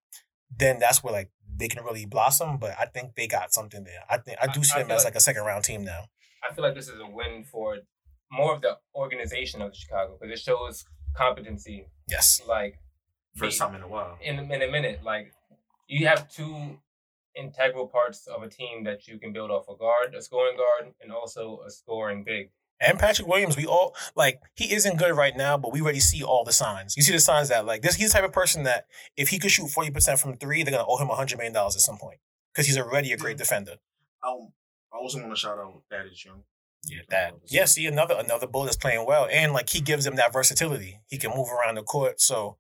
then 0.57 0.79
that's 0.79 1.03
where 1.03 1.13
like 1.13 1.31
they 1.57 1.69
can 1.69 1.85
really 1.85 2.05
blossom. 2.07 2.59
But 2.59 2.75
I 2.79 2.87
think 2.87 3.15
they 3.15 3.27
got 3.27 3.53
something 3.53 3.85
there. 3.85 4.05
I 4.11 4.19
think 4.19 4.39
I 4.41 4.47
do 4.47 4.61
I- 4.61 4.63
see 4.63 4.79
I 4.79 4.83
them 4.83 4.91
as 4.91 5.05
like- 5.05 5.13
like 5.15 5.17
a 5.17 5.21
second 5.21 5.45
round 5.45 5.65
team 5.65 5.85
now. 5.85 6.07
I 6.49 6.53
feel 6.55 6.63
like 6.65 6.75
this 6.75 6.89
is 6.89 7.01
a 7.01 7.07
win 7.11 7.45
for 7.51 7.79
more 8.31 8.55
of 8.55 8.61
the 8.61 8.77
organization 8.95 9.63
of 9.63 9.75
Chicago 9.75 10.19
because 10.21 10.39
it 10.39 10.43
shows 10.43 10.85
competency. 11.17 11.87
Yes. 12.09 12.41
Like 12.47 12.79
First 13.37 13.59
the- 13.59 13.65
time 13.67 13.75
in 13.75 13.83
a 13.83 13.89
while. 13.89 14.19
in 14.23 14.39
in 14.39 14.63
a 14.63 14.71
minute, 14.71 15.03
like 15.05 15.33
you 15.89 16.07
have 16.07 16.31
two 16.31 16.79
integral 17.37 17.89
parts 17.89 18.27
of 18.27 18.43
a 18.43 18.49
team 18.49 18.85
that 18.85 19.09
you 19.09 19.19
can 19.19 19.33
build 19.33 19.51
off 19.51 19.69
a 19.69 19.77
guard, 19.77 20.15
a 20.15 20.23
scoring 20.23 20.57
guard, 20.57 20.95
and 21.01 21.13
also 21.13 21.61
a 21.67 21.71
scoring 21.71 22.23
big. 22.25 22.51
And 22.81 22.99
Patrick 22.99 23.27
Williams, 23.29 23.57
we 23.57 23.67
all 23.67 23.95
like 24.15 24.41
he 24.55 24.73
isn't 24.73 24.99
good 24.99 25.17
right 25.17 25.37
now, 25.37 25.57
but 25.57 25.73
we 25.73 25.81
already 25.81 26.01
see 26.01 26.23
all 26.23 26.45
the 26.45 26.53
signs. 26.53 26.97
You 26.97 27.03
see 27.03 27.13
the 27.13 27.21
signs 27.21 27.49
that 27.49 27.67
like 27.67 27.83
this 27.83 27.95
he's 27.97 28.13
the 28.13 28.19
type 28.19 28.29
of 28.29 28.33
person 28.33 28.65
that 28.65 28.87
if 29.17 29.29
he 29.29 29.39
could 29.39 29.51
shoot 29.51 29.69
40% 29.69 30.19
from 30.19 30.37
three, 30.37 30.63
they're 30.63 30.73
gonna 30.73 30.85
owe 30.87 30.99
him 30.99 31.09
hundred 31.09 31.39
million 31.39 31.55
dollars 31.55 31.77
at 31.77 31.83
some 31.83 31.99
point. 31.99 32.19
Because 32.53 32.67
he's 32.67 32.79
already 32.79 33.13
a 33.13 33.17
great 33.17 33.37
defender. 33.37 33.77
Um, 34.23 34.53
I 34.93 34.97
also 34.99 35.19
want 35.19 35.33
to 35.33 35.37
shout 35.37 35.59
out 35.59 35.83
that 35.91 36.07
is 36.07 36.25
young. 36.25 36.43
Yeah, 36.87 37.01
that. 37.09 37.35
Yeah, 37.47 37.65
see 37.65 37.87
another 37.87 38.15
another 38.19 38.47
bull 38.47 38.65
that's 38.65 38.77
playing 38.77 39.07
well, 39.07 39.27
and 39.31 39.53
like 39.53 39.71
he 39.71 39.81
gives 39.81 40.05
them 40.05 40.17
that 40.17 40.33
versatility. 40.33 41.01
He 41.07 41.17
can 41.19 41.31
move 41.35 41.49
around 41.51 41.77
the 41.77 41.83
court, 41.83 42.21
so 42.21 42.59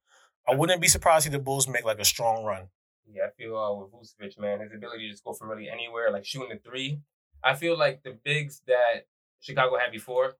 I 0.48 0.54
wouldn't 0.54 0.80
be 0.80 0.88
surprised 0.88 1.26
if 1.26 1.32
the 1.32 1.38
Bulls 1.38 1.68
make 1.68 1.84
like 1.84 1.98
a 1.98 2.04
strong 2.04 2.44
run. 2.44 2.68
Yeah, 3.10 3.24
I 3.26 3.30
feel 3.30 3.56
uh, 3.56 3.74
with 3.74 3.92
Vucevic, 3.92 4.38
man, 4.38 4.60
his 4.60 4.72
ability 4.74 5.06
to 5.06 5.10
just 5.10 5.24
go 5.24 5.32
from 5.32 5.48
really 5.48 5.68
anywhere, 5.68 6.10
like 6.10 6.24
shooting 6.24 6.48
the 6.50 6.56
three. 6.56 7.00
I 7.42 7.54
feel 7.54 7.78
like 7.78 8.02
the 8.02 8.16
bigs 8.24 8.62
that 8.66 9.06
Chicago 9.40 9.76
had 9.78 9.92
before 9.92 10.36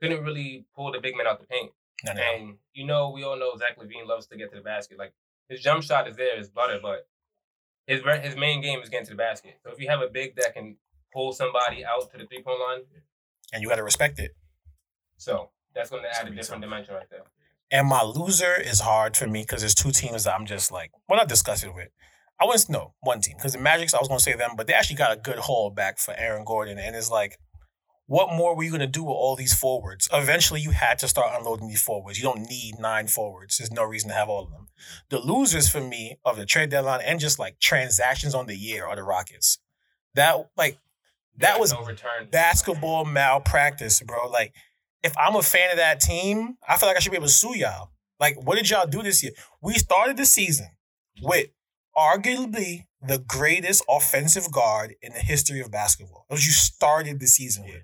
couldn't 0.00 0.24
really 0.24 0.66
pull 0.74 0.92
the 0.92 1.00
big 1.00 1.16
men 1.16 1.26
out 1.26 1.40
the 1.40 1.46
paint. 1.46 1.72
No, 2.04 2.12
no. 2.12 2.20
And 2.22 2.56
you 2.74 2.86
know, 2.86 3.10
we 3.10 3.22
all 3.22 3.38
know 3.38 3.56
Zach 3.56 3.78
LaVine 3.78 4.06
loves 4.06 4.26
to 4.28 4.36
get 4.36 4.50
to 4.50 4.56
the 4.56 4.62
basket. 4.62 4.98
Like 4.98 5.12
his 5.48 5.60
jump 5.60 5.82
shot 5.82 6.08
is 6.08 6.16
there, 6.16 6.38
is 6.38 6.48
butter, 6.48 6.78
but 6.82 7.06
his 7.86 8.02
his 8.22 8.36
main 8.36 8.60
game 8.60 8.80
is 8.80 8.88
getting 8.88 9.06
to 9.06 9.12
the 9.12 9.16
basket. 9.16 9.58
So 9.62 9.70
if 9.70 9.80
you 9.80 9.88
have 9.88 10.00
a 10.00 10.08
big 10.08 10.36
that 10.36 10.54
can 10.54 10.76
pull 11.12 11.32
somebody 11.32 11.84
out 11.84 12.10
to 12.12 12.18
the 12.18 12.26
three 12.26 12.42
point 12.42 12.60
line, 12.60 12.82
and 13.52 13.62
you 13.62 13.68
got 13.68 13.76
to 13.76 13.82
respect 13.82 14.18
it. 14.18 14.34
so 15.16 15.50
that's 15.74 15.90
going 15.90 16.02
to 16.02 16.08
add 16.08 16.26
a 16.26 16.30
different 16.30 16.62
tough. 16.62 16.70
dimension 16.70 16.94
right 16.94 17.10
there. 17.10 17.22
And 17.70 17.88
my 17.88 18.02
loser 18.02 18.60
is 18.60 18.80
hard 18.80 19.16
for 19.16 19.26
me 19.26 19.42
because 19.42 19.60
there's 19.60 19.74
two 19.74 19.92
teams 19.92 20.24
that 20.24 20.34
I'm 20.34 20.46
just 20.46 20.72
like, 20.72 20.90
well, 21.08 21.18
not 21.18 21.28
disgusted 21.28 21.74
with. 21.74 21.88
I 22.40 22.46
wouldn't 22.46 22.70
know 22.70 22.94
one 23.00 23.20
team 23.20 23.36
because 23.36 23.52
the 23.52 23.58
Magics, 23.58 23.94
I 23.94 23.98
was 23.98 24.08
going 24.08 24.18
to 24.18 24.24
say 24.24 24.34
them, 24.34 24.52
but 24.56 24.66
they 24.66 24.72
actually 24.72 24.96
got 24.96 25.12
a 25.12 25.20
good 25.20 25.38
haul 25.38 25.70
back 25.70 25.98
for 25.98 26.14
Aaron 26.16 26.44
Gordon. 26.44 26.78
And 26.78 26.96
it's 26.96 27.10
like, 27.10 27.38
what 28.06 28.34
more 28.34 28.56
were 28.56 28.64
you 28.64 28.70
going 28.70 28.80
to 28.80 28.88
do 28.88 29.04
with 29.04 29.14
all 29.14 29.36
these 29.36 29.54
forwards? 29.54 30.08
Eventually, 30.12 30.60
you 30.60 30.72
had 30.72 30.98
to 30.98 31.06
start 31.06 31.38
unloading 31.38 31.68
these 31.68 31.82
forwards. 31.82 32.18
You 32.18 32.24
don't 32.24 32.48
need 32.48 32.74
nine 32.80 33.06
forwards. 33.06 33.58
There's 33.58 33.70
no 33.70 33.84
reason 33.84 34.08
to 34.08 34.16
have 34.16 34.28
all 34.28 34.42
of 34.42 34.50
them. 34.50 34.66
The 35.10 35.20
losers 35.20 35.68
for 35.68 35.80
me 35.80 36.18
of 36.24 36.36
the 36.36 36.44
trade 36.44 36.70
deadline 36.70 37.02
and 37.04 37.20
just 37.20 37.38
like 37.38 37.60
transactions 37.60 38.34
on 38.34 38.46
the 38.46 38.56
year 38.56 38.84
are 38.84 38.96
the 38.96 39.04
Rockets. 39.04 39.58
That, 40.14 40.48
like, 40.56 40.78
that 41.36 41.60
was 41.60 41.72
no 41.72 41.86
basketball 42.32 43.04
malpractice, 43.04 44.00
bro. 44.00 44.28
Like, 44.28 44.54
if 45.02 45.16
I'm 45.18 45.36
a 45.36 45.42
fan 45.42 45.70
of 45.70 45.76
that 45.76 46.00
team, 46.00 46.56
I 46.68 46.76
feel 46.76 46.88
like 46.88 46.96
I 46.96 47.00
should 47.00 47.12
be 47.12 47.16
able 47.16 47.26
to 47.26 47.32
sue 47.32 47.56
y'all. 47.56 47.90
Like, 48.18 48.36
what 48.44 48.56
did 48.56 48.68
y'all 48.68 48.86
do 48.86 49.02
this 49.02 49.22
year? 49.22 49.32
We 49.62 49.74
started 49.74 50.16
the 50.16 50.26
season 50.26 50.68
with 51.22 51.48
arguably 51.96 52.86
the 53.02 53.18
greatest 53.18 53.82
offensive 53.88 54.52
guard 54.52 54.94
in 55.00 55.12
the 55.12 55.20
history 55.20 55.60
of 55.60 55.70
basketball. 55.70 56.26
That 56.28 56.34
was 56.34 56.46
you 56.46 56.52
started 56.52 57.18
the 57.18 57.26
season 57.26 57.64
with. 57.64 57.82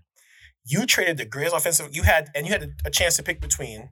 You 0.65 0.85
traded 0.85 1.17
the 1.17 1.25
greatest 1.25 1.57
offensive. 1.57 1.95
You 1.97 2.03
had 2.03 2.29
and 2.35 2.47
you 2.47 2.53
had 2.53 2.63
a, 2.63 2.69
a 2.87 2.91
chance 2.91 3.17
to 3.17 3.23
pick 3.23 3.41
between 3.41 3.91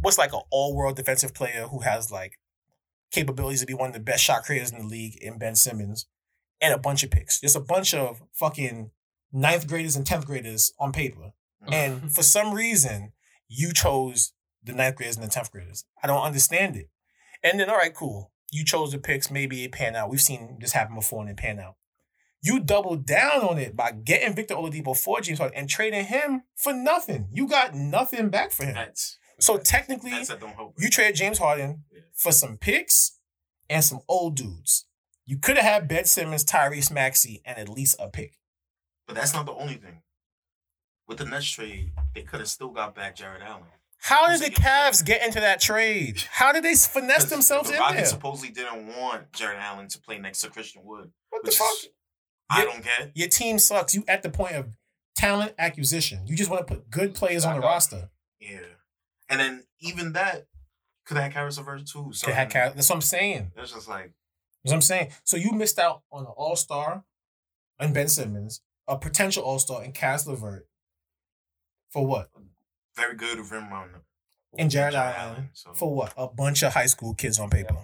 what's 0.00 0.18
like 0.18 0.32
an 0.32 0.42
all-world 0.50 0.96
defensive 0.96 1.34
player 1.34 1.66
who 1.68 1.80
has 1.80 2.12
like 2.12 2.38
capabilities 3.10 3.60
to 3.60 3.66
be 3.66 3.74
one 3.74 3.88
of 3.88 3.94
the 3.94 4.00
best 4.00 4.22
shot 4.22 4.44
creators 4.44 4.70
in 4.70 4.78
the 4.78 4.86
league 4.86 5.16
in 5.20 5.38
Ben 5.38 5.54
Simmons, 5.54 6.06
and 6.60 6.72
a 6.72 6.78
bunch 6.78 7.02
of 7.02 7.10
picks. 7.10 7.40
Just 7.40 7.56
a 7.56 7.60
bunch 7.60 7.92
of 7.92 8.22
fucking 8.32 8.90
ninth 9.32 9.66
graders 9.66 9.96
and 9.96 10.06
tenth 10.06 10.26
graders 10.26 10.72
on 10.78 10.92
paper. 10.92 11.32
And 11.70 12.12
for 12.14 12.22
some 12.22 12.52
reason, 12.54 13.12
you 13.48 13.72
chose 13.72 14.32
the 14.64 14.72
ninth 14.72 14.96
graders 14.96 15.16
and 15.16 15.24
the 15.26 15.30
tenth 15.30 15.50
graders. 15.50 15.84
I 16.02 16.06
don't 16.06 16.22
understand 16.22 16.76
it. 16.76 16.88
And 17.42 17.58
then, 17.60 17.68
all 17.68 17.76
right, 17.76 17.94
cool. 17.94 18.32
You 18.50 18.64
chose 18.64 18.92
the 18.92 18.98
picks. 18.98 19.30
Maybe 19.30 19.64
it 19.64 19.72
pan 19.72 19.96
out. 19.96 20.10
We've 20.10 20.20
seen 20.20 20.58
this 20.60 20.72
happen 20.72 20.94
before 20.94 21.20
and 21.22 21.30
it 21.30 21.36
pan 21.36 21.58
out. 21.58 21.76
You 22.42 22.58
doubled 22.60 23.06
down 23.06 23.42
on 23.42 23.58
it 23.58 23.76
by 23.76 23.92
getting 23.92 24.34
Victor 24.34 24.54
Oladipo 24.54 24.96
for 24.96 25.20
James 25.20 25.38
Harden 25.38 25.56
and 25.56 25.68
trading 25.68 26.04
him 26.06 26.42
for 26.56 26.72
nothing. 26.72 27.28
You 27.32 27.46
got 27.46 27.74
nothing 27.74 28.30
back 28.30 28.50
for 28.50 28.64
him. 28.64 28.74
That's 28.74 29.16
So 29.38 29.58
technically, 29.58 30.10
that's 30.10 30.28
don't 30.28 30.54
hope. 30.54 30.74
you 30.78 30.90
traded 30.90 31.16
James 31.16 31.38
Harden 31.38 31.84
Yeah. 31.92 32.00
for 32.14 32.32
some 32.32 32.56
picks 32.58 33.18
and 33.70 33.84
some 33.84 34.00
old 34.08 34.36
dudes. 34.36 34.86
You 35.24 35.38
could 35.38 35.56
have 35.56 35.64
had 35.64 35.88
Ben 35.88 36.04
Simmons, 36.04 36.44
Tyrese 36.44 36.90
Maxey, 36.90 37.40
and 37.44 37.58
at 37.58 37.68
least 37.68 37.94
a 38.00 38.08
pick. 38.08 38.38
But 39.06 39.14
that's 39.14 39.32
not 39.32 39.46
the 39.46 39.52
only 39.52 39.74
thing. 39.74 40.02
With 41.12 41.18
the 41.18 41.24
Nets 41.26 41.50
trade, 41.50 41.92
they 42.14 42.22
could 42.22 42.40
have 42.40 42.48
still 42.48 42.68
got 42.70 42.94
back 42.94 43.16
Jarrett 43.16 43.42
Allen. 43.42 43.64
How 44.00 44.26
did 44.28 44.40
the? 44.40 44.50
Cavs 44.50 45.04
get 45.04 45.24
into 45.24 45.40
that 45.40 45.60
trade? 45.60 46.22
How 46.30 46.52
did 46.52 46.64
they 46.64 46.74
finesse 46.74 47.26
themselves 47.30 47.70
the 47.70 47.76
in 47.76 47.94
there? 47.96 48.04
supposedly 48.06 48.50
didn't 48.50 48.86
want 48.96 49.32
Jarrett 49.32 49.58
Allen 49.60 49.88
to 49.88 50.00
play 50.00 50.18
next 50.18 50.40
to 50.40 50.50
Christian 50.50 50.82
Wood. 50.84 51.12
What 51.30 51.44
the 51.44 51.50
fuck? 51.52 51.70
is- 51.72 51.88
I 52.50 52.58
Yeah. 52.60 52.64
don't 52.64 52.82
get. 52.84 53.10
Your 53.14 53.28
team 53.28 53.58
sucks. 53.58 53.94
You 53.94 54.04
at 54.08 54.22
the 54.22 54.30
point 54.30 54.56
of 54.56 54.70
talent 55.14 55.54
acquisition. 55.58 56.26
You 56.26 56.36
just 56.36 56.50
want 56.50 56.66
to 56.66 56.74
put 56.74 56.90
good 56.90 57.14
players 57.14 57.44
on 57.44 57.54
the 57.54 57.60
roster. 57.60 58.10
Yeah. 58.40 58.60
And 59.28 59.38
then 59.40 59.66
even 59.80 60.12
that 60.14 60.46
could 61.06 61.16
have 61.16 61.24
had 61.24 61.32
Caris 61.32 61.56
LeVert 61.58 61.86
too. 61.86 62.12
So 62.12 62.26
They 62.26 62.32
had 62.34 62.50
Cal- 62.50 62.72
That's 62.74 62.88
what 62.88 62.96
I'm 62.96 63.00
saying. 63.02 63.52
it's 63.56 63.72
just 63.72 63.88
like 63.88 64.12
That's 64.64 64.72
what 64.72 64.74
I'm 64.74 64.80
saying. 64.82 65.12
So 65.24 65.36
you 65.36 65.52
missed 65.52 65.78
out 65.78 66.02
on 66.10 66.24
an 66.26 66.32
All 66.36 66.56
Star 66.56 67.04
and 67.78 67.94
Ben 67.94 68.08
Simmons, 68.08 68.60
a 68.88 68.98
potential 68.98 69.42
All 69.44 69.58
Star 69.58 69.82
and 69.82 69.94
Cass 69.94 70.26
LeVert. 70.26 70.66
For 71.92 72.06
what? 72.06 72.30
very 72.96 73.16
good 73.16 73.38
rim 73.50 73.70
runner. 73.70 74.02
And 74.58 74.70
Jarrett 74.70 74.94
Allen. 74.94 75.48
So 75.54 75.72
For 75.72 75.94
what? 75.94 76.12
A 76.16 76.26
bunch 76.28 76.62
of 76.62 76.74
high 76.74 76.86
school 76.86 77.14
kids 77.14 77.38
on 77.38 77.48
paper. 77.48 77.76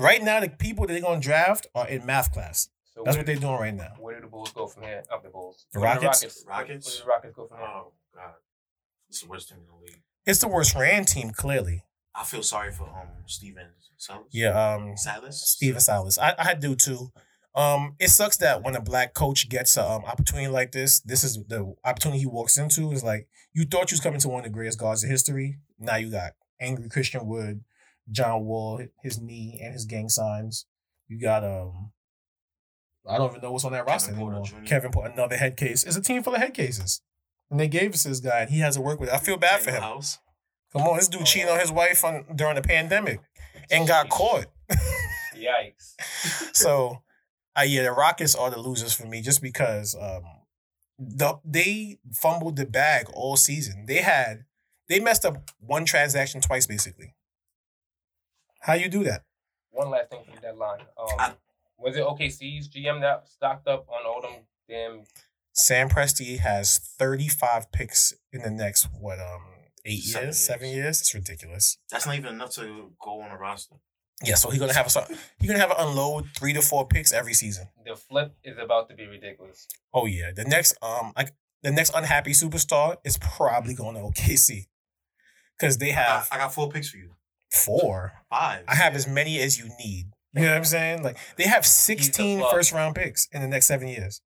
Right 0.00 0.22
now, 0.22 0.40
the 0.40 0.48
people 0.48 0.86
that 0.86 0.92
they're 0.92 1.02
gonna 1.02 1.20
draft 1.20 1.66
are 1.74 1.88
in 1.88 2.04
math 2.06 2.32
class. 2.32 2.68
So 2.94 3.02
That's 3.04 3.16
where, 3.16 3.20
what 3.20 3.26
they're 3.26 3.36
doing 3.36 3.60
right 3.60 3.74
now. 3.74 3.94
where 4.00 4.16
do 4.16 4.22
the 4.22 4.26
Bulls 4.26 4.52
go 4.52 4.66
from 4.66 4.82
here? 4.84 5.02
Up 5.12 5.22
the 5.22 5.28
Bulls. 5.28 5.66
The 5.72 5.80
Where 5.80 5.94
do 5.98 6.06
Rockets? 6.06 6.44
Where- 6.44 6.56
Rockets? 6.56 6.86
Where 6.86 6.96
do 6.96 7.02
the 7.02 7.08
Rockets 7.08 7.36
go 7.36 7.46
from 7.46 7.58
here? 7.58 7.66
oh 7.68 7.92
god, 8.14 8.34
it's 9.08 9.20
the 9.22 9.28
worst 9.28 9.48
team 9.48 9.58
in 9.58 9.66
the 9.66 9.84
league. 9.84 10.02
It's 10.26 10.40
the 10.40 10.48
worst 10.48 10.74
ran 10.74 11.04
team, 11.04 11.30
clearly. 11.30 11.82
I 12.14 12.24
feel 12.24 12.42
sorry 12.42 12.72
for 12.72 12.84
um 12.84 13.08
Stephen 13.26 13.68
Silas. 13.96 14.26
Yeah, 14.32 14.74
um, 14.74 14.96
Silas. 14.96 15.40
Stephen 15.48 15.80
Silas. 15.80 16.18
I, 16.18 16.34
I 16.38 16.54
do 16.54 16.74
too. 16.74 17.12
Um, 17.54 17.96
it 17.98 18.08
sucks 18.10 18.36
that 18.38 18.62
when 18.62 18.76
a 18.76 18.80
black 18.80 19.14
coach 19.14 19.48
gets 19.48 19.76
an 19.76 19.84
um, 19.84 20.04
opportunity 20.04 20.48
like 20.48 20.72
this, 20.72 21.00
this 21.00 21.24
is 21.24 21.42
the 21.48 21.74
opportunity 21.84 22.20
he 22.20 22.26
walks 22.26 22.56
into. 22.56 22.92
Is 22.92 23.02
like 23.02 23.28
you 23.52 23.64
thought 23.64 23.90
you 23.90 23.94
was 23.96 24.00
coming 24.00 24.20
to 24.20 24.28
one 24.28 24.40
of 24.40 24.44
the 24.44 24.50
greatest 24.50 24.78
guards 24.78 25.02
in 25.02 25.10
history. 25.10 25.58
Now 25.78 25.96
you 25.96 26.10
got 26.10 26.32
angry 26.60 26.88
Christian 26.88 27.26
Wood, 27.26 27.64
John 28.10 28.44
Wall, 28.44 28.82
his 29.02 29.20
knee 29.20 29.60
and 29.62 29.72
his 29.72 29.84
gang 29.86 30.08
signs. 30.08 30.66
You 31.08 31.18
got 31.20 31.42
um, 31.42 31.92
I 33.08 33.16
don't 33.16 33.30
even 33.30 33.40
know 33.40 33.52
what's 33.52 33.64
on 33.64 33.72
that 33.72 33.86
roster 33.86 34.12
Porter 34.12 34.36
anymore. 34.36 34.60
Jr.. 34.62 34.66
Kevin 34.66 34.90
Porter, 34.92 35.10
another 35.12 35.36
head 35.36 35.56
case. 35.56 35.84
It's 35.84 35.96
a 35.96 36.02
team 36.02 36.22
full 36.22 36.34
of 36.34 36.40
head 36.40 36.54
cases, 36.54 37.00
and 37.50 37.58
they 37.58 37.68
gave 37.68 37.94
us 37.94 38.04
this 38.04 38.20
guy. 38.20 38.40
and 38.40 38.50
He 38.50 38.60
has 38.60 38.76
to 38.76 38.82
work 38.82 39.00
with. 39.00 39.08
it. 39.08 39.14
I 39.14 39.18
feel 39.18 39.36
bad 39.38 39.60
for 39.60 39.70
him. 39.70 39.82
House. 39.82 40.18
Come 40.72 40.82
on, 40.82 40.96
this 40.96 41.08
dude 41.08 41.24
cheated 41.24 41.48
on 41.48 41.58
his 41.58 41.72
wife 41.72 42.04
on 42.04 42.26
during 42.36 42.56
the 42.56 42.62
pandemic 42.62 43.20
and 43.70 43.88
got 43.88 44.10
caught. 44.10 44.46
Yikes. 45.34 45.94
so, 46.54 47.02
uh, 47.58 47.62
yeah, 47.62 47.82
the 47.82 47.92
Rockets 47.92 48.34
are 48.34 48.50
the 48.50 48.58
losers 48.60 48.92
for 48.94 49.06
me 49.06 49.20
just 49.20 49.42
because 49.42 49.94
um, 50.00 50.22
the 50.98 51.34
they 51.44 51.98
fumbled 52.12 52.56
the 52.56 52.66
bag 52.66 53.06
all 53.14 53.36
season. 53.36 53.86
They 53.86 54.02
had 54.02 54.44
they 54.88 55.00
messed 55.00 55.24
up 55.24 55.50
one 55.60 55.84
transaction 55.84 56.40
twice 56.40 56.66
basically. 56.66 57.14
How 58.60 58.74
you 58.74 58.88
do 58.88 59.04
that? 59.04 59.22
One 59.70 59.90
last 59.90 60.10
thing 60.10 60.20
for 60.28 60.34
the 60.34 60.40
deadline. 60.40 60.80
Um, 61.00 61.08
I- 61.18 61.34
was 61.80 61.96
it 61.96 62.02
OKC's 62.02 62.68
GM 62.68 63.00
that 63.02 63.28
stocked 63.28 63.68
up 63.68 63.86
on 63.88 64.04
all 64.04 64.20
them 64.20 64.40
damn? 64.68 65.04
Sam 65.52 65.88
Presti 65.88 66.38
has 66.40 66.78
thirty 66.78 67.28
five 67.28 67.70
picks 67.70 68.12
in 68.32 68.42
the 68.42 68.50
next 68.50 68.88
what 68.98 69.20
um 69.20 69.42
eight 69.84 70.02
Seven 70.02 70.26
years, 70.26 70.38
seven 70.38 70.66
years. 70.68 70.76
years. 70.76 71.00
It's 71.02 71.14
ridiculous. 71.14 71.78
That's 71.90 72.04
not 72.06 72.16
even 72.16 72.34
enough 72.34 72.50
to 72.54 72.90
go 73.00 73.20
on 73.20 73.30
a 73.30 73.36
roster. 73.38 73.76
Yeah, 74.24 74.34
so 74.34 74.50
he's 74.50 74.58
gonna 74.58 74.74
have 74.74 74.86
a 74.94 75.06
he's 75.38 75.48
gonna 75.48 75.60
have 75.60 75.70
to 75.70 75.80
unload 75.86 76.26
three 76.36 76.52
to 76.52 76.60
four 76.62 76.86
picks 76.88 77.12
every 77.12 77.34
season. 77.34 77.68
The 77.86 77.94
flip 77.94 78.34
is 78.42 78.56
about 78.58 78.88
to 78.90 78.96
be 78.96 79.06
ridiculous. 79.06 79.66
Oh 79.94 80.06
yeah, 80.06 80.32
the 80.34 80.44
next 80.44 80.76
um 80.82 81.12
like 81.16 81.32
the 81.62 81.70
next 81.70 81.92
unhappy 81.94 82.32
superstar 82.32 82.96
is 83.04 83.16
probably 83.18 83.74
going 83.74 83.94
to 83.94 84.00
OKC 84.02 84.66
because 85.58 85.78
they 85.78 85.92
I 85.92 85.94
got, 85.94 86.04
have 86.04 86.28
I 86.32 86.36
got 86.38 86.54
four 86.54 86.68
picks 86.68 86.88
for 86.90 86.96
you. 86.96 87.12
four. 87.50 88.12
Five. 88.30 88.64
I 88.68 88.74
have 88.74 88.94
as 88.94 89.06
many 89.06 89.38
as 89.40 89.58
you 89.58 89.68
need. 89.78 90.06
You 90.34 90.42
know 90.42 90.48
what 90.50 90.56
I'm 90.58 90.64
saying? 90.64 91.02
Like 91.02 91.16
they 91.36 91.44
have 91.44 91.64
16 91.64 92.40
plug. 92.40 92.52
first 92.52 92.72
round 92.72 92.94
picks 92.96 93.28
in 93.32 93.40
the 93.40 93.48
next 93.48 93.66
seven 93.66 93.88
years. 93.88 94.20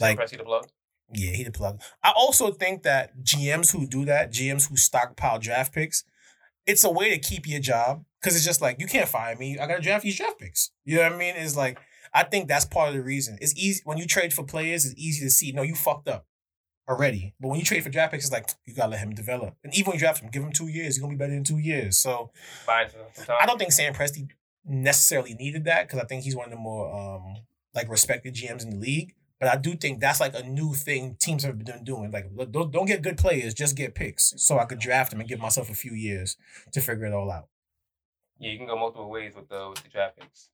Like 0.00 0.18
Like- 0.18 0.28
Presti 0.28 0.38
the 0.38 0.44
plug. 0.44 0.66
Yeah, 1.12 1.30
he 1.32 1.44
the 1.44 1.52
plug. 1.52 1.80
I 2.02 2.12
also 2.16 2.50
think 2.50 2.82
that 2.82 3.16
GMs 3.22 3.70
who 3.72 3.86
do 3.86 4.04
that, 4.06 4.32
GMs 4.32 4.68
who 4.68 4.76
stockpile 4.76 5.38
draft 5.38 5.72
picks, 5.72 6.02
it's 6.66 6.84
a 6.84 6.90
way 6.90 7.10
to 7.10 7.18
keep 7.18 7.46
your 7.48 7.60
job 7.60 8.04
because 8.20 8.36
it's 8.36 8.44
just 8.44 8.60
like 8.60 8.80
you 8.80 8.86
can't 8.86 9.08
fire 9.08 9.36
me. 9.36 9.58
I 9.58 9.66
gotta 9.66 9.80
draft 9.80 10.04
these 10.04 10.16
draft 10.16 10.38
picks. 10.38 10.70
You 10.84 10.96
know 10.96 11.04
what 11.04 11.12
I 11.12 11.16
mean? 11.16 11.34
It's 11.36 11.56
like 11.56 11.78
I 12.12 12.24
think 12.24 12.48
that's 12.48 12.64
part 12.64 12.88
of 12.88 12.94
the 12.94 13.02
reason. 13.02 13.38
It's 13.40 13.56
easy 13.56 13.82
when 13.84 13.98
you 13.98 14.06
trade 14.06 14.32
for 14.32 14.42
players. 14.42 14.84
It's 14.84 14.94
easy 14.96 15.24
to 15.24 15.30
see. 15.30 15.52
No, 15.52 15.62
you 15.62 15.74
fucked 15.74 16.08
up 16.08 16.26
already. 16.88 17.34
But 17.40 17.48
when 17.48 17.58
you 17.58 17.64
trade 17.64 17.82
for 17.82 17.88
draft 17.88 18.12
picks, 18.12 18.24
it's 18.24 18.32
like 18.32 18.48
you 18.66 18.74
gotta 18.74 18.90
let 18.90 19.00
him 19.00 19.14
develop. 19.14 19.54
And 19.64 19.74
even 19.74 19.90
when 19.90 19.94
you 19.94 20.00
draft 20.00 20.22
him, 20.22 20.30
give 20.30 20.42
him 20.42 20.52
two 20.52 20.68
years. 20.68 20.96
He's 20.96 20.98
gonna 20.98 21.12
be 21.12 21.18
better 21.18 21.32
in 21.32 21.44
two 21.44 21.58
years. 21.58 21.98
So 21.98 22.30
Buying 22.66 22.88
some, 22.88 23.00
some 23.12 23.26
time. 23.26 23.36
I 23.40 23.46
don't 23.46 23.58
think 23.58 23.72
Sam 23.72 23.94
Presti 23.94 24.28
necessarily 24.64 25.34
needed 25.34 25.64
that 25.64 25.86
because 25.86 26.00
I 26.00 26.06
think 26.06 26.24
he's 26.24 26.34
one 26.34 26.46
of 26.46 26.50
the 26.50 26.58
more 26.58 26.92
um 26.92 27.36
like 27.74 27.88
respected 27.88 28.34
GMs 28.34 28.62
in 28.62 28.70
the 28.70 28.76
league. 28.76 29.14
But 29.38 29.50
I 29.50 29.56
do 29.56 29.74
think 29.74 30.00
that's 30.00 30.20
like 30.20 30.34
a 30.34 30.42
new 30.42 30.72
thing 30.72 31.16
teams 31.20 31.44
have 31.44 31.62
been 31.62 31.84
doing. 31.84 32.10
Like, 32.10 32.30
don't, 32.50 32.70
don't 32.70 32.86
get 32.86 33.02
good 33.02 33.18
players, 33.18 33.52
just 33.52 33.76
get 33.76 33.94
picks, 33.94 34.32
so 34.38 34.58
I 34.58 34.64
could 34.64 34.78
draft 34.78 35.10
them 35.10 35.20
and 35.20 35.28
give 35.28 35.40
myself 35.40 35.68
a 35.68 35.74
few 35.74 35.92
years 35.92 36.36
to 36.72 36.80
figure 36.80 37.04
it 37.04 37.12
all 37.12 37.30
out. 37.30 37.48
Yeah, 38.38 38.50
you 38.50 38.58
can 38.58 38.66
go 38.66 38.76
multiple 38.76 39.10
ways 39.10 39.34
with 39.34 39.48
the 39.48 39.68
with 39.68 39.82
the 39.82 39.90
draft 39.90 40.18
picks. 40.18 40.48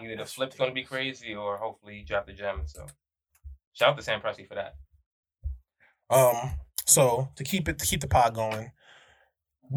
Either 0.00 0.16
the 0.16 0.24
flip's 0.24 0.56
gonna 0.56 0.72
be 0.72 0.84
crazy, 0.84 1.34
or 1.34 1.56
hopefully 1.58 1.98
you 1.98 2.04
draft 2.04 2.26
the 2.26 2.32
gem. 2.32 2.62
So, 2.66 2.86
shout 3.72 3.90
out 3.90 3.96
to 3.96 4.02
Sam 4.02 4.20
Presti 4.20 4.46
for 4.48 4.54
that. 4.54 4.76
Um, 6.10 6.52
so 6.86 7.28
to 7.36 7.44
keep 7.44 7.68
it 7.68 7.78
to 7.78 7.86
keep 7.86 8.00
the 8.00 8.08
pod 8.08 8.34
going, 8.34 8.72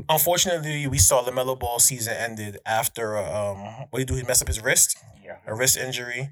unfortunately, 0.09 0.87
we 0.87 0.97
saw 0.97 1.21
the 1.21 1.31
Melo 1.31 1.55
Ball 1.55 1.79
season 1.79 2.13
ended 2.13 2.57
after 2.65 3.17
um, 3.17 3.57
what 3.89 3.99
did 3.99 3.99
he 3.99 4.05
do? 4.05 4.15
He 4.15 4.23
messed 4.23 4.41
up 4.41 4.47
his 4.47 4.61
wrist. 4.61 4.97
Yeah. 5.23 5.37
a 5.45 5.55
wrist 5.55 5.77
injury. 5.77 6.31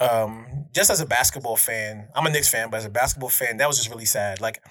Um, 0.00 0.66
just 0.72 0.90
as 0.90 1.00
a 1.00 1.06
basketball 1.06 1.56
fan, 1.56 2.08
I'm 2.14 2.26
a 2.26 2.30
Knicks 2.30 2.48
fan, 2.48 2.70
but 2.70 2.78
as 2.78 2.84
a 2.84 2.90
basketball 2.90 3.28
fan, 3.28 3.58
that 3.58 3.68
was 3.68 3.76
just 3.76 3.90
really 3.90 4.04
sad. 4.04 4.40
Like 4.40 4.62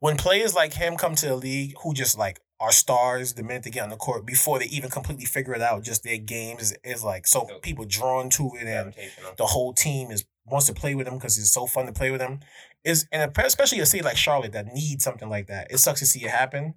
when 0.00 0.16
players 0.16 0.54
like 0.54 0.74
him 0.74 0.96
come 0.96 1.14
to 1.16 1.26
the 1.26 1.36
league 1.36 1.74
who 1.82 1.94
just 1.94 2.18
like 2.18 2.40
are 2.58 2.72
stars 2.72 3.34
the 3.34 3.42
minute 3.42 3.62
they 3.62 3.70
get 3.70 3.82
on 3.82 3.90
the 3.90 3.96
court 3.96 4.26
before 4.26 4.58
they 4.58 4.66
even 4.66 4.90
completely 4.90 5.24
figure 5.24 5.54
it 5.54 5.62
out, 5.62 5.82
just 5.82 6.04
their 6.04 6.18
games 6.18 6.74
is, 6.84 7.04
like 7.04 7.26
so 7.26 7.46
people 7.62 7.84
drawn 7.84 8.28
to 8.30 8.50
it 8.58 8.66
and 8.66 8.94
the 9.36 9.46
whole 9.46 9.72
team 9.72 10.10
is 10.10 10.24
wants 10.46 10.66
to 10.66 10.74
play 10.74 10.94
with 10.94 11.06
him 11.06 11.14
because 11.14 11.38
it's 11.38 11.52
so 11.52 11.66
fun 11.66 11.86
to 11.86 11.92
play 11.92 12.10
with 12.10 12.20
him. 12.20 12.40
Is 12.82 13.06
and 13.12 13.30
especially 13.38 13.80
a 13.80 13.86
city 13.86 14.02
like 14.02 14.16
Charlotte 14.16 14.52
that 14.52 14.66
needs 14.66 15.04
something 15.04 15.28
like 15.28 15.46
that. 15.48 15.70
It 15.70 15.78
sucks 15.78 16.00
to 16.00 16.06
see 16.06 16.24
it 16.24 16.30
happen. 16.30 16.74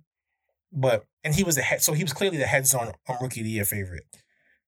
But 0.72 1.06
and 1.24 1.36
he 1.36 1.44
was 1.44 1.56
the 1.56 1.62
head, 1.62 1.82
so 1.82 1.94
he 1.94 2.04
was 2.04 2.14
clearly 2.14 2.38
the 2.38 2.46
heads 2.46 2.74
on 2.74 2.92
on 3.08 3.18
rookie 3.22 3.42
of 3.42 3.46
the 3.46 3.52
year 3.52 3.66
favorite. 3.66 4.04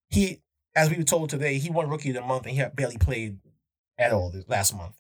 He, 0.10 0.42
as 0.76 0.90
we 0.90 0.98
were 0.98 1.04
told 1.04 1.30
today, 1.30 1.58
he 1.58 1.70
won 1.70 1.90
rookie 1.90 2.10
of 2.10 2.16
the 2.16 2.22
month 2.22 2.46
and 2.46 2.56
he 2.56 2.64
barely 2.76 2.98
played 2.98 3.40
at 3.98 4.12
all 4.12 4.30
this 4.30 4.48
last 4.48 4.76
month. 4.76 4.96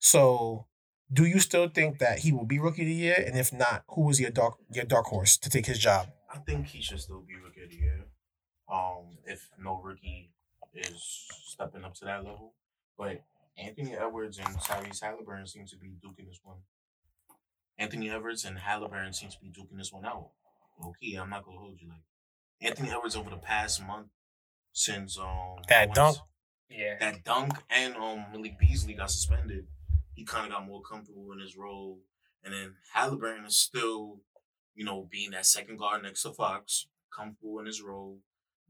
So, 0.00 0.66
do 1.12 1.24
you 1.24 1.38
still 1.38 1.68
think 1.68 1.98
that 1.98 2.20
he 2.20 2.32
will 2.32 2.46
be 2.46 2.58
rookie 2.58 2.82
of 2.82 2.88
the 2.88 2.94
year? 2.94 3.24
And 3.24 3.38
if 3.38 3.52
not, 3.52 3.84
who 3.88 4.10
is 4.10 4.20
your 4.20 4.30
dark 4.30 4.54
your 4.72 4.84
dark 4.84 5.06
horse 5.06 5.36
to 5.38 5.50
take 5.50 5.66
his 5.66 5.78
job? 5.78 6.08
I 6.32 6.38
think 6.38 6.68
he 6.68 6.82
should 6.82 7.00
still 7.00 7.22
be 7.26 7.34
rookie 7.36 7.62
of 7.62 7.70
the 7.70 7.76
year. 7.76 8.04
Um, 8.72 9.18
if 9.24 9.48
no 9.58 9.80
rookie 9.82 10.30
is 10.74 11.26
stepping 11.46 11.84
up 11.84 11.94
to 11.94 12.04
that 12.04 12.24
level, 12.24 12.54
but 12.96 13.22
Anthony 13.58 13.94
Edwards 13.94 14.38
and 14.38 14.56
Tyrese 14.58 15.02
Haliburton 15.02 15.48
seem 15.48 15.66
to 15.66 15.76
be 15.76 15.88
duking 15.88 16.28
this 16.28 16.40
one. 16.42 16.58
Anthony 17.78 18.10
Edwards 18.10 18.44
and 18.44 18.58
Haliburton 18.58 19.14
seem 19.14 19.30
to 19.30 19.40
be 19.40 19.48
duking 19.48 19.78
this 19.78 19.92
one 19.92 20.04
out. 20.04 20.30
Okay, 20.84 21.16
I'm 21.16 21.30
not 21.30 21.44
gonna 21.44 21.58
hold 21.58 21.80
you 21.80 21.88
like 21.88 22.04
Anthony 22.60 22.90
Edwards 22.90 23.16
over 23.16 23.30
the 23.30 23.36
past 23.36 23.84
month 23.84 24.08
since 24.72 25.18
um 25.18 25.56
That 25.68 25.94
dunk. 25.94 26.16
Yeah. 26.68 26.96
that 27.00 27.24
dunk 27.24 27.54
and 27.68 27.96
um 27.96 28.26
Malik 28.32 28.58
Beasley 28.58 28.94
got 28.94 29.10
suspended. 29.10 29.66
He 30.14 30.24
kind 30.24 30.46
of 30.46 30.52
got 30.52 30.66
more 30.66 30.82
comfortable 30.82 31.32
in 31.32 31.38
his 31.40 31.56
role, 31.56 32.00
and 32.44 32.52
then 32.52 32.74
Haliburton 32.94 33.46
is 33.46 33.56
still, 33.56 34.20
you 34.74 34.84
know, 34.84 35.08
being 35.10 35.30
that 35.30 35.46
second 35.46 35.78
guard 35.78 36.02
next 36.02 36.22
to 36.22 36.32
Fox, 36.32 36.86
comfortable 37.14 37.58
in 37.60 37.66
his 37.66 37.80
role, 37.80 38.18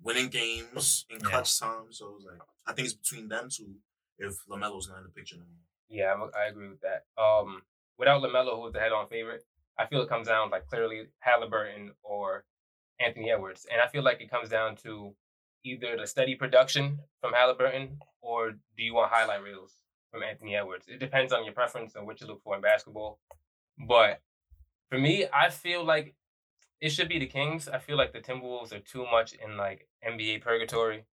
winning 0.01 0.29
games 0.29 1.07
in 1.11 1.19
Yeah. 1.21 1.27
clutch 1.29 1.59
time. 1.59 1.93
So 1.93 2.15
it's 2.17 2.25
like 2.27 2.41
I 2.67 2.73
think 2.73 2.87
it's 2.87 2.95
between 2.95 3.29
them 3.29 3.49
two. 3.51 3.75
If 4.19 4.35
LaMelo's 4.49 4.89
not 4.89 4.99
in 4.99 5.05
the 5.05 5.11
picture 5.11 5.37
no 5.37 5.43
more. 5.45 5.65
Yeah, 5.89 6.13
I'm, 6.13 6.31
I 6.37 6.47
agree 6.51 6.69
with 6.69 6.83
that. 6.83 7.07
Um, 7.21 7.63
without 7.99 8.23
LaMelo, 8.23 8.55
who 8.57 8.61
was 8.61 8.73
the 8.75 8.79
head-on 8.81 9.09
favorite, 9.09 9.45
I 9.79 9.87
feel 9.87 10.03
it 10.03 10.09
comes 10.09 10.29
down 10.29 10.51
like 10.51 10.67
clearly 10.69 11.07
Haliburton 11.27 11.93
or 12.03 12.45
Anthony 13.01 13.31
Edwards, 13.33 13.67
and 13.73 13.81
I 13.81 13.89
feel 13.89 14.03
like 14.05 14.21
it 14.21 14.31
comes 14.31 14.51
down 14.51 14.77
to 14.85 15.15
either 15.65 15.97
the 15.97 16.07
steady 16.07 16.35
production 16.35 17.01
from 17.21 17.33
Haliburton 17.33 17.99
or 18.23 18.53
do 18.53 18.83
you 18.83 18.95
want 18.95 19.11
highlight 19.13 19.43
reels 19.43 19.75
from 20.11 20.23
Anthony 20.23 20.57
Edwards? 20.57 20.87
It 20.89 20.99
depends 21.01 21.33
on 21.33 21.45
your 21.45 21.55
preference 21.55 21.95
and 21.95 22.07
what 22.07 22.21
you 22.21 22.27
look 22.27 22.43
for 22.43 22.55
in 22.57 22.61
basketball. 22.63 23.19
But 23.79 24.21
for 24.91 24.99
me, 24.99 25.27
I 25.33 25.51
feel 25.51 25.85
like 25.85 26.15
it 26.81 26.91
should 26.91 27.09
be 27.09 27.19
the 27.19 27.27
Kings. 27.27 27.69
I 27.69 27.79
feel 27.79 27.97
like 27.97 28.13
the 28.13 28.21
Timberwolves 28.21 28.73
are 28.73 28.81
too 28.81 29.05
much 29.11 29.33
in 29.35 29.57
like 29.57 29.87
NBA 30.07 30.43
purgatory. 30.43 31.05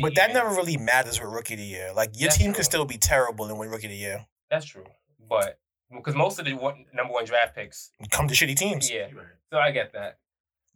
But 0.00 0.14
that 0.14 0.32
never 0.32 0.50
really 0.50 0.76
matters 0.76 1.20
with 1.20 1.30
rookie 1.30 1.54
of 1.54 1.58
the 1.60 1.66
year. 1.66 1.92
Like 1.94 2.10
your 2.14 2.28
That's 2.28 2.38
team 2.38 2.48
true. 2.48 2.56
could 2.56 2.64
still 2.66 2.84
be 2.84 2.96
terrible 2.98 3.46
and 3.46 3.58
win 3.58 3.70
rookie 3.70 3.86
of 3.86 3.90
the 3.90 3.96
year. 3.96 4.26
That's 4.50 4.66
true, 4.66 4.84
but 5.28 5.58
because 5.92 6.14
most 6.14 6.38
of 6.38 6.44
the 6.44 6.52
one, 6.52 6.84
number 6.94 7.12
one 7.12 7.24
draft 7.24 7.56
picks, 7.56 7.90
Come 8.10 8.28
to 8.28 8.34
shitty 8.34 8.54
teams. 8.56 8.88
yeah, 8.90 9.08
so 9.50 9.58
I 9.58 9.70
get 9.72 9.92
that, 9.94 10.18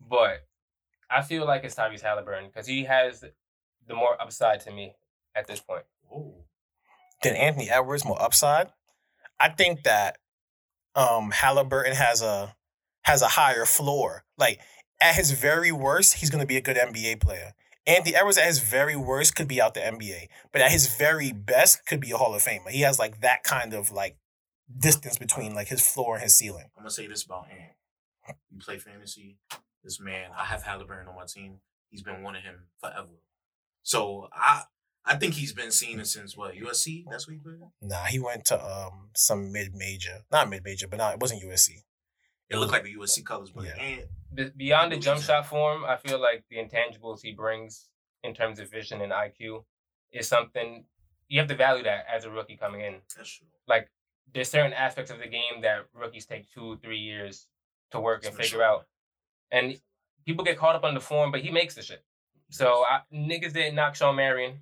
but 0.01 0.47
I 1.11 1.23
feel 1.23 1.47
like 1.47 1.65
it's 1.65 1.75
Tyrese 1.75 2.03
Haliburton 2.03 2.53
because 2.53 2.67
he 2.67 2.85
has 2.85 3.25
the 3.87 3.95
more 3.95 4.21
upside 4.21 4.61
to 4.61 4.71
me 4.71 4.95
at 5.35 5.47
this 5.47 5.61
point. 5.61 5.85
Then 7.23 7.35
Anthony 7.35 7.71
Edwards 7.71 8.05
more 8.05 8.21
upside. 8.21 8.69
I 9.41 9.49
think 9.49 9.85
that 9.85 10.19
um 10.95 11.33
Haliburton 11.33 11.95
has 11.95 12.23
a 12.23 12.55
has 13.03 13.23
a 13.23 13.29
higher 13.29 13.65
floor. 13.65 14.25
Like 14.37 14.61
at 15.01 15.15
his 15.15 15.31
very 15.33 15.73
worst, 15.73 16.15
he's 16.15 16.31
gonna 16.31 16.47
be 16.47 16.57
a 16.57 16.61
good 16.61 16.77
NBA 16.77 17.21
player. 17.21 17.55
Anthony 17.87 18.15
Edwards 18.15 18.37
at 18.37 18.45
his 18.45 18.59
very 18.59 18.97
worst 18.97 19.35
could 19.35 19.49
be 19.49 19.63
out 19.63 19.73
the 19.73 19.81
NBA, 19.81 20.29
but 20.53 20.61
at 20.61 20.71
his 20.71 20.95
very 20.95 21.33
best 21.33 21.87
could 21.87 22.01
be 22.01 22.11
a 22.11 22.19
Hall 22.19 22.35
of 22.35 22.43
Famer. 22.43 22.69
He 22.69 22.83
has 22.83 22.99
like 22.99 23.23
that 23.23 23.43
kind 23.45 23.73
of 23.73 23.91
like 23.91 24.19
distance 24.79 25.17
between 25.17 25.55
like 25.55 25.69
his 25.69 25.81
floor 25.81 26.17
and 26.17 26.23
his 26.23 26.35
ceiling. 26.35 26.67
I'm 26.77 26.83
gonna 26.83 26.91
say 26.91 27.07
this 27.07 27.25
about 27.25 27.47
Ant. 27.51 28.37
You 28.51 28.61
play 28.61 28.77
fantasy. 28.79 29.39
This 29.89 30.01
man, 30.01 30.29
I 30.37 30.45
have 30.45 30.65
Haliburton 30.65 31.09
on 31.09 31.17
my 31.17 31.25
team. 31.25 31.61
He's 31.89 32.03
been 32.03 32.23
wanting 32.23 32.43
him 32.43 32.57
forever. 32.79 33.23
So 33.83 34.29
I 34.35 34.65
I 35.03 35.17
think 35.17 35.33
he's 35.33 35.55
been 35.55 35.71
seen 35.71 36.05
since 36.05 36.37
what 36.37 36.55
USC. 36.57 37.07
That's 37.11 37.27
what 37.27 37.33
he 37.33 37.39
played. 37.39 37.61
Nah, 37.81 38.05
he 38.05 38.19
went 38.19 38.45
to 38.47 38.63
um 38.63 39.09
some 39.17 39.51
mid 39.51 39.75
major, 39.75 40.25
not 40.31 40.51
mid 40.51 40.63
major, 40.63 40.89
but 40.89 40.99
not 40.99 41.15
it 41.15 41.21
wasn't 41.21 41.43
USC. 41.43 41.85
It 42.51 42.59
looked 42.59 42.71
like 42.71 42.83
the 42.85 42.95
USC 42.97 43.25
colors, 43.25 43.51
but 43.51 43.65
Yeah. 43.65 43.77
Ant 43.77 44.59
Beyond 44.59 44.93
the 44.93 44.99
jump 44.99 45.21
that. 45.21 45.27
shot 45.27 45.47
form, 45.47 45.87
I 45.87 45.97
feel 45.97 46.21
like 46.21 46.45
the 46.51 46.57
intangibles 46.57 47.21
he 47.23 47.33
brings 47.33 47.89
in 48.23 48.35
terms 48.35 48.59
of 48.59 48.71
vision 48.71 49.01
and 49.01 49.11
IQ 49.11 49.65
is 50.13 50.29
something 50.29 50.85
you 51.29 51.39
have 51.39 51.49
to 51.49 51.57
value 51.57 51.85
that 51.85 52.05
as 52.15 52.27
a 52.27 52.31
rookie 52.31 52.59
coming 52.59 52.83
in. 52.83 52.97
that's 53.17 53.31
true. 53.31 53.47
Like 53.67 53.91
there's 54.35 54.51
certain 54.51 54.75
aspects 54.75 55.11
of 55.11 55.19
the 55.19 55.29
game 55.29 55.63
that 55.63 55.87
rookies 55.95 56.27
take 56.27 56.53
two, 56.53 56.77
three 56.83 56.99
years 56.99 57.47
to 57.93 58.01
work 58.01 58.27
and 58.27 58.35
figure 58.35 58.59
sure. 58.59 58.63
out. 58.63 58.87
And 59.51 59.79
people 60.27 60.45
get 60.45 60.59
caught 60.59 60.77
up 60.77 60.85
on 60.85 60.95
the 60.95 61.01
form, 61.01 61.31
but 61.31 61.41
he 61.41 61.51
makes 61.51 61.75
the 61.75 61.83
shit. 61.83 62.05
So 62.51 62.85
I, 62.89 63.01
niggas 63.13 63.53
didn't 63.53 63.75
knock 63.75 63.95
Shawn 63.95 64.17
Marion. 64.17 64.61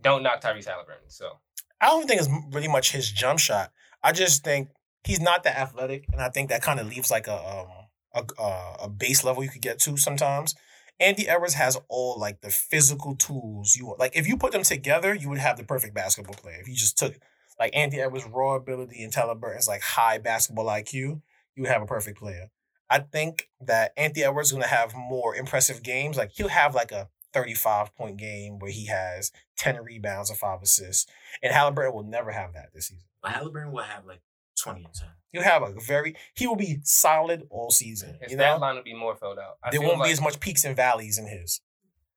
Don't 0.00 0.22
knock 0.22 0.40
Tyrese 0.40 0.66
Haliburton. 0.66 1.08
So 1.08 1.38
I 1.80 1.86
don't 1.86 2.06
think 2.06 2.20
it's 2.20 2.30
really 2.52 2.68
much 2.68 2.92
his 2.92 3.10
jump 3.10 3.38
shot. 3.38 3.72
I 4.02 4.12
just 4.12 4.44
think 4.44 4.68
he's 5.04 5.20
not 5.20 5.44
that 5.44 5.56
athletic, 5.56 6.06
and 6.12 6.20
I 6.20 6.28
think 6.28 6.48
that 6.48 6.62
kind 6.62 6.80
of 6.80 6.88
leaves 6.88 7.10
like 7.10 7.26
a 7.26 7.36
um 7.36 7.68
a 8.14 8.84
a 8.84 8.88
base 8.88 9.24
level 9.24 9.42
you 9.42 9.50
could 9.50 9.62
get 9.62 9.78
to 9.80 9.96
sometimes. 9.96 10.54
Andy 10.98 11.26
Edwards 11.26 11.54
has 11.54 11.78
all 11.88 12.18
like 12.18 12.42
the 12.42 12.50
physical 12.50 13.16
tools 13.16 13.74
you 13.74 13.86
want. 13.86 13.98
Like 13.98 14.16
if 14.16 14.28
you 14.28 14.36
put 14.36 14.52
them 14.52 14.62
together, 14.62 15.14
you 15.14 15.28
would 15.30 15.38
have 15.38 15.56
the 15.56 15.64
perfect 15.64 15.94
basketball 15.94 16.34
player. 16.34 16.58
If 16.60 16.68
you 16.68 16.74
just 16.74 16.98
took 16.98 17.14
like 17.58 17.74
Andy 17.74 18.00
Edwards' 18.00 18.26
raw 18.26 18.54
ability 18.54 19.02
and 19.02 19.12
Haliburton's 19.12 19.68
like 19.68 19.80
high 19.82 20.18
basketball 20.18 20.66
IQ, 20.66 20.92
you 20.92 21.22
would 21.62 21.70
have 21.70 21.82
a 21.82 21.86
perfect 21.86 22.18
player. 22.18 22.50
I 22.90 22.98
think 22.98 23.48
that 23.60 23.92
Anthony 23.96 24.24
Edwards 24.24 24.48
is 24.48 24.52
going 24.52 24.64
to 24.64 24.68
have 24.68 24.94
more 24.94 25.36
impressive 25.36 25.82
games. 25.82 26.16
Like 26.16 26.32
he'll 26.32 26.48
have 26.48 26.74
like 26.74 26.90
a 26.92 27.08
35 27.32 27.94
point 27.94 28.16
game 28.16 28.58
where 28.58 28.70
he 28.70 28.86
has 28.86 29.30
10 29.58 29.82
rebounds 29.84 30.28
and 30.30 30.38
five 30.38 30.60
assists. 30.62 31.06
And 31.42 31.52
Haliburton 31.54 31.94
will 31.94 32.02
never 32.02 32.32
have 32.32 32.52
that 32.54 32.70
this 32.74 32.88
season. 32.88 33.04
But 33.22 33.32
Haliburton 33.32 33.70
will 33.70 33.84
have 33.84 34.04
like 34.06 34.20
20 34.60 34.84
and 34.84 34.92
10. 34.94 35.08
He'll 35.32 35.42
have 35.44 35.62
a 35.62 35.72
very 35.80 36.16
he 36.34 36.48
will 36.48 36.56
be 36.56 36.78
solid 36.82 37.46
all 37.50 37.70
season. 37.70 38.18
his 38.20 38.32
You 38.32 38.38
stat 38.38 38.56
know? 38.56 38.60
line 38.60 38.74
will 38.74 38.82
be 38.82 38.94
more 38.94 39.14
filled 39.14 39.38
out. 39.38 39.58
I 39.62 39.70
There 39.70 39.80
won't 39.80 40.00
like, 40.00 40.08
be 40.08 40.12
as 40.12 40.20
much 40.20 40.40
peaks 40.40 40.64
and 40.64 40.74
valleys 40.74 41.18
in 41.18 41.26
his. 41.28 41.60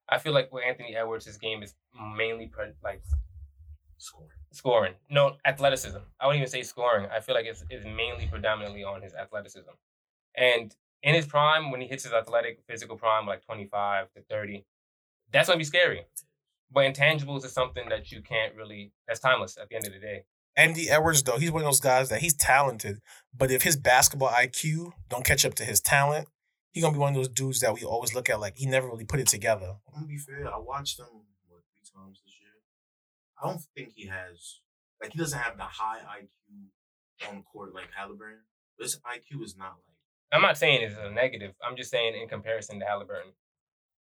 I 0.09 0.17
feel 0.17 0.33
like 0.33 0.51
with 0.51 0.63
Anthony 0.67 0.95
Edwards, 0.95 1.25
his 1.25 1.37
game 1.37 1.61
is 1.61 1.75
mainly 2.17 2.47
pre- 2.47 2.73
like 2.83 3.03
Scoring. 3.97 4.29
scoring. 4.51 4.93
No, 5.09 5.37
athleticism. 5.45 5.97
I 6.19 6.25
wouldn't 6.27 6.41
even 6.41 6.51
say 6.51 6.63
scoring. 6.63 7.07
I 7.15 7.19
feel 7.21 7.35
like 7.35 7.45
it's, 7.45 7.63
it's 7.69 7.85
mainly 7.85 8.27
predominantly 8.29 8.83
on 8.83 9.01
his 9.01 9.13
athleticism. 9.13 9.69
And 10.35 10.75
in 11.01 11.15
his 11.15 11.25
prime, 11.25 11.71
when 11.71 11.81
he 11.81 11.87
hits 11.87 12.03
his 12.03 12.13
athletic 12.13 12.59
physical 12.67 12.97
prime, 12.97 13.27
like 13.27 13.45
25 13.45 14.11
to 14.13 14.21
30, 14.29 14.65
that's 15.31 15.47
going 15.47 15.57
to 15.57 15.59
be 15.59 15.65
scary. 15.65 16.05
But 16.71 16.91
intangibles 16.91 17.45
is 17.45 17.53
something 17.53 17.89
that 17.89 18.11
you 18.11 18.21
can't 18.21 18.55
really, 18.55 18.91
that's 19.07 19.19
timeless 19.19 19.57
at 19.61 19.69
the 19.69 19.75
end 19.75 19.85
of 19.87 19.93
the 19.93 19.99
day. 19.99 20.23
Andy 20.55 20.89
Edwards, 20.89 21.23
though, 21.23 21.37
he's 21.37 21.51
one 21.51 21.63
of 21.63 21.67
those 21.67 21.79
guys 21.79 22.09
that 22.09 22.21
he's 22.21 22.35
talented, 22.35 22.99
but 23.35 23.49
if 23.49 23.63
his 23.63 23.75
basketball 23.75 24.29
IQ 24.29 24.91
don't 25.09 25.25
catch 25.25 25.45
up 25.45 25.55
to 25.55 25.65
his 25.65 25.81
talent, 25.81 26.27
he's 26.71 26.83
gonna 26.83 26.93
be 26.93 26.99
one 26.99 27.09
of 27.09 27.15
those 27.15 27.29
dudes 27.29 27.59
that 27.61 27.73
we 27.73 27.83
always 27.83 28.13
look 28.13 28.29
at 28.29 28.39
like 28.39 28.57
he 28.57 28.65
never 28.65 28.87
really 28.87 29.05
put 29.05 29.19
it 29.19 29.27
together. 29.27 29.77
I'm 29.87 29.93
gonna 29.93 30.07
be 30.07 30.17
fair. 30.17 30.47
I 30.53 30.57
watched 30.57 30.99
him 30.99 31.07
what 31.47 31.61
three 31.73 31.85
times 31.95 32.21
this 32.23 32.35
year. 32.39 32.49
I 33.41 33.47
don't 33.47 33.61
think 33.75 33.93
he 33.95 34.07
has 34.07 34.59
like 35.01 35.11
he 35.13 35.19
doesn't 35.19 35.39
have 35.39 35.57
the 35.57 35.63
high 35.63 35.99
IQ 36.21 37.29
on 37.29 37.37
the 37.37 37.43
court 37.43 37.73
like 37.73 37.89
Haliburton. 37.97 38.45
But 38.77 38.85
his 38.85 38.99
IQ 39.05 39.43
is 39.43 39.55
not 39.55 39.77
like 39.87 39.92
I'm 40.33 40.41
not 40.41 40.57
saying 40.57 40.81
it's 40.81 40.95
a 40.97 41.09
negative. 41.11 41.53
I'm 41.65 41.75
just 41.75 41.91
saying 41.91 42.15
in 42.21 42.27
comparison 42.27 42.79
to 42.79 42.85
Haliburton, 42.85 43.29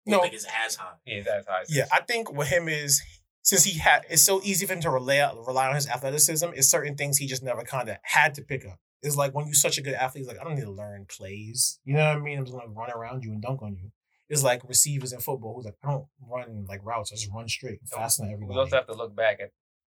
I 0.07 0.11
No. 0.11 0.23
think 0.23 0.35
it's 0.35 0.47
as 0.67 0.77
high. 0.77 0.95
he 1.05 1.13
is 1.13 1.27
as 1.27 1.47
high. 1.47 1.63
as 1.63 1.75
Yeah. 1.77 1.87
I 1.93 2.01
think 2.01 2.33
with 2.33 2.49
him 2.49 2.69
is 2.69 3.03
since 3.43 3.65
he 3.65 3.79
had 3.79 4.05
it's 4.11 4.23
so 4.23 4.41
easy 4.43 4.67
for 4.67 4.73
him 4.75 4.81
to 4.81 4.91
rely 4.91 5.19
rely 5.47 5.69
on 5.69 5.75
his 5.75 5.89
athleticism. 5.89 6.49
It's 6.55 6.69
certain 6.69 6.97
things 6.97 7.19
he 7.19 7.27
just 7.27 7.43
never 7.43 7.63
kind 7.63 7.89
of 7.89 7.97
had 8.03 8.35
to 8.37 8.43
pick 8.43 8.65
up. 8.67 8.79
It's 9.03 9.15
like 9.17 9.35
when 9.35 9.47
you're 9.47 9.55
such 9.55 9.79
a 9.79 9.83
good 9.83 9.95
athlete, 9.95 10.23
it's 10.23 10.29
like 10.29 10.41
I 10.41 10.45
don't 10.45 10.55
need 10.57 10.65
to 10.65 10.71
learn 10.71 11.07
plays. 11.07 11.79
You 11.85 11.95
know 11.95 12.09
what 12.09 12.17
I 12.17 12.21
mean? 12.21 12.39
I'm 12.39 12.45
just 12.45 12.57
gonna 12.57 12.73
run 12.73 12.91
around 12.91 13.25
you 13.25 13.33
and 13.33 13.43
dunk 13.43 13.63
on 13.63 13.77
you. 13.77 13.91
It's 14.29 14.43
like 14.43 14.67
receivers 14.69 15.13
in 15.13 15.21
football 15.21 15.55
who's 15.55 15.65
like 15.67 15.77
I 15.85 15.91
don't 15.91 16.07
run 16.21 16.65
like 16.69 16.81
routes. 16.85 17.13
I 17.13 17.17
just 17.17 17.31
run 17.33 17.49
straight, 17.49 17.81
faster 17.87 18.23
than 18.23 18.29
We 18.31 18.35
everybody. 18.35 18.59
also 18.59 18.77
have 18.77 18.87
to 18.87 18.95
look 18.95 19.15
back 19.15 19.39
at 19.41 19.51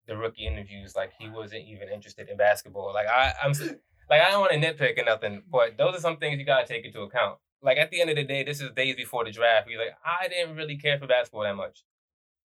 the 0.07 0.15
rookie 0.15 0.45
interviews. 0.47 0.95
Like 0.95 1.11
he 1.19 1.27
wasn't 1.29 1.63
even 1.67 1.89
interested 1.89 2.29
in 2.29 2.37
basketball. 2.37 2.93
Like 2.93 3.07
I, 3.07 3.33
I'm, 3.43 3.51
s- 3.51 3.73
like 4.11 4.21
I 4.21 4.31
don't 4.31 4.41
want 4.41 4.51
to 4.51 4.59
nitpick 4.59 4.99
or 4.99 5.05
nothing, 5.05 5.41
but 5.49 5.77
those 5.77 5.95
are 5.95 6.01
some 6.01 6.17
things 6.17 6.37
you 6.37 6.45
gotta 6.45 6.67
take 6.67 6.85
into 6.85 7.01
account. 7.01 7.39
Like 7.63 7.77
at 7.77 7.89
the 7.91 8.01
end 8.01 8.09
of 8.09 8.17
the 8.17 8.25
day, 8.25 8.43
this 8.43 8.59
is 8.59 8.69
days 8.75 8.95
before 8.95 9.23
the 9.23 9.31
draft. 9.31 9.69
He's 9.69 9.77
like, 9.77 9.95
I 10.05 10.27
didn't 10.27 10.57
really 10.57 10.77
care 10.77 10.99
for 10.99 11.07
basketball 11.07 11.43
that 11.43 11.55
much. 11.55 11.83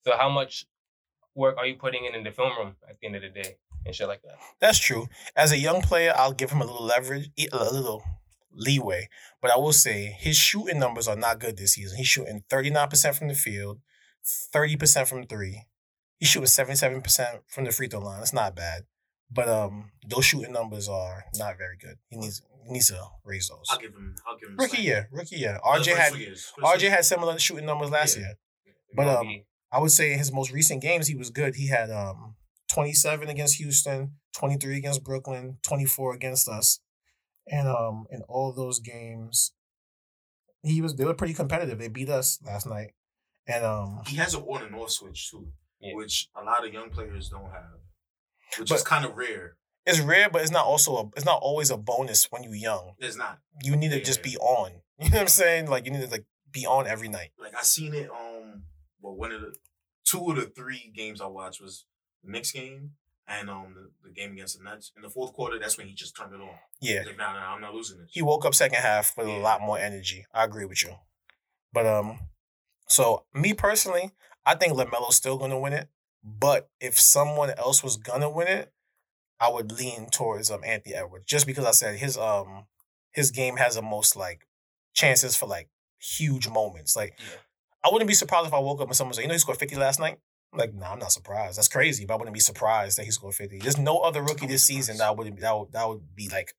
So 0.05 0.17
how 0.17 0.29
much 0.29 0.65
work 1.35 1.57
are 1.59 1.67
you 1.67 1.75
putting 1.75 2.05
in 2.05 2.15
in 2.15 2.23
the 2.23 2.31
film 2.31 2.53
room 2.57 2.77
at 2.89 2.99
the 3.01 3.07
end 3.07 3.17
of 3.17 3.23
the 3.23 3.29
day 3.31 3.57
and 3.85 3.93
shit 3.93 4.07
like 4.07 4.23
that? 4.23 4.39
That's 4.61 4.79
true. 4.79 5.09
As 5.35 5.51
a 5.51 5.59
young 5.59 5.83
player, 5.83 6.15
I'll 6.17 6.33
give 6.33 6.51
him 6.51 6.61
a 6.61 6.65
little 6.65 6.85
leverage, 6.85 7.31
a 7.53 7.65
little 7.73 8.05
leeway. 8.53 9.09
But 9.43 9.51
I 9.51 9.57
will 9.57 9.73
say 9.73 10.17
his 10.19 10.37
shooting 10.37 10.79
numbers 10.79 11.09
are 11.09 11.17
not 11.17 11.41
good 11.41 11.57
this 11.57 11.73
season. 11.73 11.99
He's 11.99 12.07
shooting 12.07 12.45
39% 12.49 13.19
from 13.19 13.27
the 13.27 13.35
field, 13.35 13.81
30% 14.55 15.09
from 15.09 15.27
three. 15.27 15.65
He's 16.19 16.29
shooting 16.29 16.47
77% 16.47 17.41
from 17.49 17.65
the 17.65 17.73
free 17.73 17.89
throw 17.89 18.01
line. 18.01 18.21
That's 18.21 18.33
not 18.33 18.55
bad. 18.55 18.85
But 19.31 19.49
um, 19.49 19.91
those 20.07 20.25
shooting 20.25 20.53
numbers 20.53 20.89
are 20.89 21.25
not 21.37 21.59
very 21.59 21.77
good. 21.77 21.97
He 22.09 22.17
needs 22.17 22.43
he 22.65 22.73
needs 22.73 22.89
to 22.89 23.01
raise 23.25 23.49
those. 23.49 23.65
I'll 23.71 23.79
give 23.79 23.93
him. 23.93 24.15
I'll 24.27 24.37
give 24.39 24.49
him. 24.51 24.57
Rookie 24.57 24.83
year, 24.83 25.09
rookie 25.13 25.37
year. 25.37 25.59
RJ 25.65 25.97
had 25.97 26.15
years. 26.15 26.53
RJ 26.59 26.89
had 26.91 27.05
similar 27.05 27.39
shooting 27.39 27.67
numbers 27.67 27.91
last 27.91 28.17
Yeah. 28.17 28.23
year. 28.23 28.35
But, 28.95 29.09
um, 29.09 29.29
I 29.73 29.81
would 29.81 29.91
say 29.91 30.13
in 30.13 30.19
his 30.19 30.33
most 30.33 30.53
recent 30.53 30.81
games, 30.81 31.07
he 31.09 31.15
was 31.17 31.31
good. 31.31 31.57
He 31.57 31.69
had 31.69 31.91
um 31.91 32.37
27 32.73 33.29
against 33.29 33.57
Houston, 33.57 34.13
23 34.35 34.77
against 34.79 35.05
Brooklyn, 35.05 35.59
24 35.63 36.15
against 36.15 36.49
us. 36.49 36.81
And 37.49 37.69
um 37.69 38.07
in 38.11 38.23
all 38.29 38.53
those 38.53 38.79
games, 38.81 39.53
he 40.63 40.81
was 40.81 40.95
they 40.97 41.05
were 41.05 41.15
pretty 41.15 41.35
competitive. 41.35 41.79
They 41.79 41.89
beat 41.89 42.09
us 42.09 42.39
last 42.45 42.67
night. 42.67 42.93
And 43.47 43.65
um 43.65 44.03
He 44.07 44.17
has 44.17 44.35
an 44.35 44.43
on 44.43 44.63
and 44.65 44.75
off 44.77 44.91
switch 44.91 45.31
too, 45.31 45.53
Yeah. 45.81 45.95
which 45.95 46.29
a 46.35 46.43
lot 46.43 46.67
of 46.67 46.73
young 46.73 46.91
players 46.91 47.29
don't 47.29 47.51
have, 47.51 47.79
which 48.59 48.69
But- 48.69 48.77
is 48.77 48.83
kind 48.83 49.05
of 49.05 49.17
rare. 49.17 49.57
it's 49.87 50.01
rare, 50.01 50.29
but 50.31 50.43
it's 50.43 50.51
not 50.51 50.65
also 50.67 50.97
a, 50.97 51.07
it's 51.17 51.25
not 51.25 51.41
always 51.43 51.71
a 51.71 51.77
bonus 51.77 52.31
when 52.31 52.43
you're 52.43 52.55
young. 52.55 52.95
It's 52.99 53.17
not 53.17 53.39
You 53.63 53.77
need 53.77 53.91
to 53.91 54.01
just 54.03 54.23
be 54.23 54.37
on. 54.39 54.83
You 54.99 55.11
know 55.11 55.17
what 55.17 55.23
I'm 55.23 55.29
saying? 55.29 55.69
Like 55.69 55.85
you 55.85 55.91
need 55.93 56.01
to 56.01 56.09
like 56.11 56.25
be 56.51 56.65
on 56.67 56.87
every 56.87 57.09
night. 57.09 57.31
like 57.39 57.55
I 57.55 57.63
seen 57.63 57.93
it 57.95 58.09
um 58.11 58.63
well, 59.03 59.15
one 59.15 59.31
of 59.31 59.43
the 59.43 59.55
two 60.05 60.31
of 60.31 60.37
the 60.37 60.47
three 60.47 60.91
games 60.97 61.21
I 61.21 61.27
watched 61.27 61.61
was 61.61 61.85
the 62.25 62.31
Knicks 62.31 62.51
game 62.53 62.93
and 63.29 63.51
um 63.51 63.75
the, 63.75 64.09
the 64.09 64.15
game 64.15 64.33
against 64.33 64.57
the 64.59 64.65
Nets. 64.65 64.91
In 64.97 65.03
the 65.03 65.11
fourth 65.11 65.35
quarter, 65.35 65.59
that's 65.59 65.77
when 65.77 65.87
he 65.87 65.93
just 65.95 66.17
turned 66.17 66.33
it 66.33 66.41
on. 66.41 66.49
Yeah. 66.81 67.01
He's 67.01 67.09
like, 67.09 67.19
nah, 67.19 67.35
nah, 67.35 67.55
I'm 67.55 67.61
not 67.61 67.75
losing 67.75 67.99
this. 67.99 68.09
He 68.13 68.23
woke 68.23 68.47
up 68.47 68.55
second 68.55 68.79
half 68.79 69.13
with 69.19 69.27
a 69.27 69.39
lot 69.39 69.61
more 69.61 69.79
energy. 69.79 70.25
I 70.33 70.45
agree 70.45 70.65
with 70.65 70.83
you. 70.83 70.95
But 71.75 71.85
um, 71.87 72.19
so 72.89 73.27
me 73.35 73.53
personally, 73.53 74.13
I 74.47 74.55
think 74.55 74.73
LaMelo's 74.79 75.17
still 75.17 75.37
gonna 75.37 75.59
win 75.61 75.75
it. 75.75 75.89
But 76.29 76.69
if 76.81 76.99
someone 76.99 77.51
else 77.51 77.85
was 77.85 77.97
gonna 77.97 78.29
win 78.29 78.49
it, 78.49 78.73
I 79.39 79.49
would 79.49 79.71
lean 79.71 80.09
towards 80.11 80.51
um 80.51 80.65
Anthony 80.65 80.95
Edwards, 80.97 81.25
just 81.27 81.47
because 81.47 81.65
I 81.65 81.71
said 81.71 81.99
his 81.99 82.19
um 82.19 82.67
his 83.13 83.31
game 83.31 83.57
has 83.59 83.77
the 83.77 83.83
most 83.83 84.17
like 84.17 84.47
chances 84.93 85.37
for 85.37 85.47
like 85.47 85.69
huge 86.01 86.49
moments. 86.49 86.97
Like 86.97 87.15
Yeah. 87.19 87.37
I 87.85 87.91
wouldn't 87.93 88.09
be 88.09 88.15
surprised 88.15 88.49
if 88.49 88.53
I 88.55 88.59
woke 88.59 88.81
up 88.81 88.89
and 88.89 88.97
someone 88.97 89.15
said, 89.15 89.23
"You 89.23 89.29
know, 89.29 89.35
he 89.35 89.39
scored 89.39 89.59
fifty 89.59 89.77
last 89.77 90.01
night." 90.01 90.19
I'm 90.53 90.59
like, 90.59 90.75
nah, 90.75 90.93
I'm 90.93 90.99
not 90.99 91.13
surprised. 91.13 91.59
That's 91.59 91.69
crazy, 91.69 92.05
but 92.07 92.15
I 92.15 92.17
wouldn't 92.17 92.35
be 92.35 92.41
surprised 92.41 92.99
that 92.99 93.05
he 93.05 93.11
scored 93.13 93.35
fifty. 93.35 93.59
There's 93.59 93.79
no 93.79 93.99
other 93.99 94.23
rookie 94.23 94.47
this 94.47 94.65
season 94.65 94.97
that 94.99 95.17
wouldn't 95.17 95.39
that 95.41 95.57
would 95.57 95.73
that 95.73 95.89
would 95.89 96.15
be 96.17 96.29
like 96.29 96.55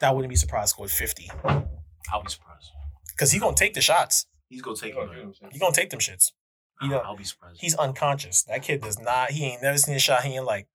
that 0.00 0.08
I 0.08 0.12
wouldn't 0.12 0.30
be 0.30 0.36
surprised 0.36 0.70
scored 0.70 0.90
fifty 0.90 1.30
I'll 1.44 2.22
be 2.24 2.28
surprised. 2.30 2.70
because 3.14 3.30
he 3.30 3.38
gonna 3.38 3.54
take 3.54 3.74
the 3.74 3.80
shots. 3.80 4.26
He's 4.48 4.62
gonna 4.62 4.76
take 4.76 4.92
He 4.94 4.98
it. 4.98 5.00
gonna 5.00 5.06
do 5.12 5.16
man. 5.16 5.24
them 5.26 5.34
shit. 5.34 5.52
He 5.52 5.58
gonna 5.60 5.72
take 5.74 5.90
them 5.90 6.00
shits. 6.00 6.32
You 6.82 6.88
know, 6.90 6.98
I'll 6.98 7.16
be 7.16 7.24
surprised. 7.24 7.60
He's 7.60 7.74
unconscious. 7.76 8.42
That 8.44 8.62
kid 8.62 8.80
does 8.82 8.98
not. 8.98 9.30
He 9.30 9.44
ain't 9.46 9.62
never 9.62 9.78
seen 9.78 9.94
a 9.94 9.98
shot 9.98 10.24
he 10.24 10.34
ain't 10.36 10.44
like. 10.44 10.66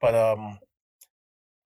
But 0.00 0.14
um, 0.14 0.58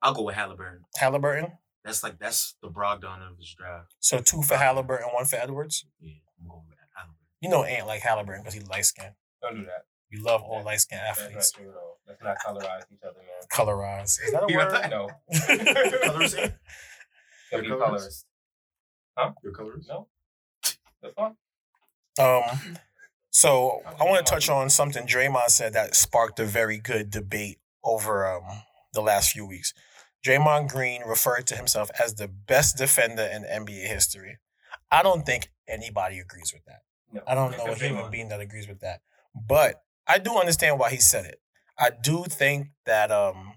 I'll 0.03 0.15
go 0.15 0.23
with 0.23 0.37
Haliburton. 0.37 0.81
Haliburton. 1.01 1.53
That's 1.85 2.03
like 2.03 2.19
that's 2.19 2.55
the 2.63 2.69
Brogdon 2.69 3.27
of 3.29 3.37
this 3.39 3.55
draft. 3.57 3.95
So 4.01 4.19
two 4.19 4.43
for 4.43 4.55
Haliburton, 4.57 5.13
one 5.15 5.25
for 5.25 5.37
Edwards. 5.37 5.87
Yeah, 6.01 6.15
I'm 6.41 6.49
going 6.49 6.63
with 6.69 6.77
Haliburton. 6.99 7.41
You 7.41 7.49
know, 7.49 7.65
Ant 7.65 7.87
like 7.87 8.03
Haliburton 8.03 8.39
because 8.41 8.55
he 8.55 8.61
light 8.61 8.85
skinned. 8.85 9.15
Don't 9.43 9.55
do 9.57 9.65
that. 9.65 9.85
You 10.11 10.23
love 10.23 10.43
all 10.43 10.63
light 10.65 10.81
skinned 10.81 11.01
That's 11.05 11.21
athletes. 11.21 11.53
not 11.57 11.63
true 11.63 11.73
at. 11.73 11.97
Let's 12.07 12.23
not 12.23 12.37
colorize 12.45 12.83
each 12.93 13.01
other, 13.03 13.19
man. 13.19 13.49
Colorize. 13.53 14.21
Is 14.25 14.33
that 14.33 14.43
a 14.43 14.47
You 14.49 14.57
got 14.59 14.73
word? 14.73 14.83
that? 14.83 14.91
No. 14.91 15.11
Colorism? 15.33 16.55
Don't 17.51 17.63
be 17.63 17.69
Your 17.69 17.79
colorist. 17.79 17.81
colors? 17.87 18.25
Your? 19.43 19.87
No. 19.89 20.07
The 21.03 21.09
fuck? 21.17 21.35
Um, 22.19 22.79
so 23.31 23.83
I 24.01 24.05
want 24.05 24.25
to 24.25 24.31
touch 24.33 24.49
on 24.49 24.71
something 24.71 25.07
Draymond 25.07 25.49
said 25.51 25.73
that 25.75 25.95
sparked 25.95 26.41
a 26.41 26.45
very 26.45 26.79
good 26.79 27.11
debate 27.11 27.59
over 27.85 28.27
um 28.27 28.62
the 28.93 29.03
last 29.03 29.33
few 29.33 29.47
weeks. 29.47 29.75
Draymond 30.27 30.71
Green 30.71 31.03
referred 31.07 31.47
to 31.49 31.57
himself 31.57 31.91
as 32.03 32.14
the 32.14 32.29
best 32.29 32.77
defender 32.79 33.23
in 33.23 33.43
NBA 33.43 33.87
history. 33.87 34.39
I 34.91 35.03
don't 35.03 35.25
think 35.27 35.51
anybody 35.69 36.19
agrees 36.19 36.53
with 36.53 36.64
that. 36.64 36.81
No. 37.12 37.23
I 37.27 37.35
don't 37.35 37.57
know 37.57 37.67
a 37.73 37.75
human 37.75 38.11
being 38.11 38.29
that 38.31 38.41
agrees 38.41 38.67
with 38.67 38.81
that. 38.81 39.01
But 39.35 39.83
I 40.07 40.19
do 40.19 40.37
understand 40.39 40.79
why 40.79 40.91
he 40.91 40.97
said 40.97 41.27
it. 41.27 41.41
I 41.79 41.91
do 41.91 42.25
think 42.25 42.69
that 42.87 43.11
um 43.11 43.55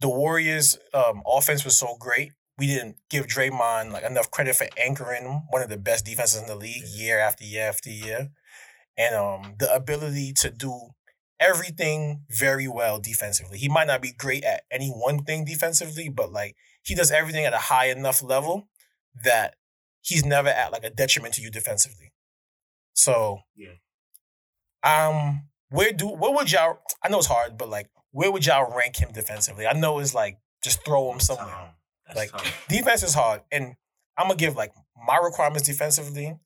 the 0.00 0.08
Warriors 0.08 0.78
um 0.94 1.22
offense 1.26 1.64
was 1.64 1.78
so 1.78 1.96
great. 1.98 2.32
We 2.58 2.66
didn't 2.66 2.96
give 3.10 3.26
Draymond 3.26 3.92
like 3.92 4.04
enough 4.04 4.30
credit 4.30 4.56
for 4.56 4.66
anchoring 4.78 5.46
one 5.50 5.62
of 5.62 5.68
the 5.68 5.76
best 5.76 6.06
defenses 6.06 6.40
in 6.40 6.46
the 6.48 6.56
league 6.56 6.84
year 6.86 7.18
after 7.18 7.44
year 7.44 7.68
after 7.68 7.90
year. 7.90 8.30
And 8.96 9.14
um 9.14 9.54
the 9.58 9.72
ability 9.74 10.32
to 10.34 10.50
do 10.50 10.90
everything 11.38 12.24
very 12.30 12.66
well 12.66 12.98
defensively. 12.98 13.58
He 13.58 13.68
might 13.68 13.86
not 13.86 14.00
be 14.00 14.12
great 14.12 14.42
at 14.44 14.62
any 14.70 14.88
one 14.88 15.24
thing 15.24 15.44
defensively, 15.44 16.08
but 16.08 16.32
like 16.32 16.56
he 16.82 16.94
does 16.94 17.10
everything 17.10 17.44
at 17.44 17.52
a 17.52 17.58
high 17.58 17.86
enough 17.90 18.22
level 18.22 18.68
that 19.22 19.56
he's 20.00 20.24
never 20.24 20.48
at 20.48 20.72
like 20.72 20.84
a 20.84 20.90
detriment 20.90 21.34
to 21.34 21.42
you 21.42 21.50
defensively. 21.50 22.12
So 22.94 23.40
Yeah. 23.54 23.74
um 24.82 25.48
where 25.68 25.92
do 25.92 26.08
where 26.08 26.32
would 26.32 26.50
y'all 26.50 26.78
I 27.02 27.08
know 27.08 27.18
it's 27.18 27.26
hard, 27.26 27.58
but 27.58 27.68
like 27.68 27.90
where 28.12 28.32
would 28.32 28.46
y'all 28.46 28.74
rank 28.74 28.96
him 28.96 29.12
defensively? 29.12 29.66
I 29.66 29.74
know 29.74 29.98
it's 29.98 30.14
like 30.14 30.38
just 30.64 30.84
throw 30.86 31.12
him 31.12 31.20
somewhere. 31.20 31.74
That's 32.06 32.16
Like 32.16 32.30
tough. 32.32 32.66
defense 32.68 33.02
is 33.02 33.14
hard, 33.14 33.42
and 33.50 33.74
I'm 34.16 34.28
gonna 34.28 34.36
give 34.36 34.56
like 34.56 34.72
my 35.06 35.16
requirements 35.18 35.66
defensively. 35.66 36.38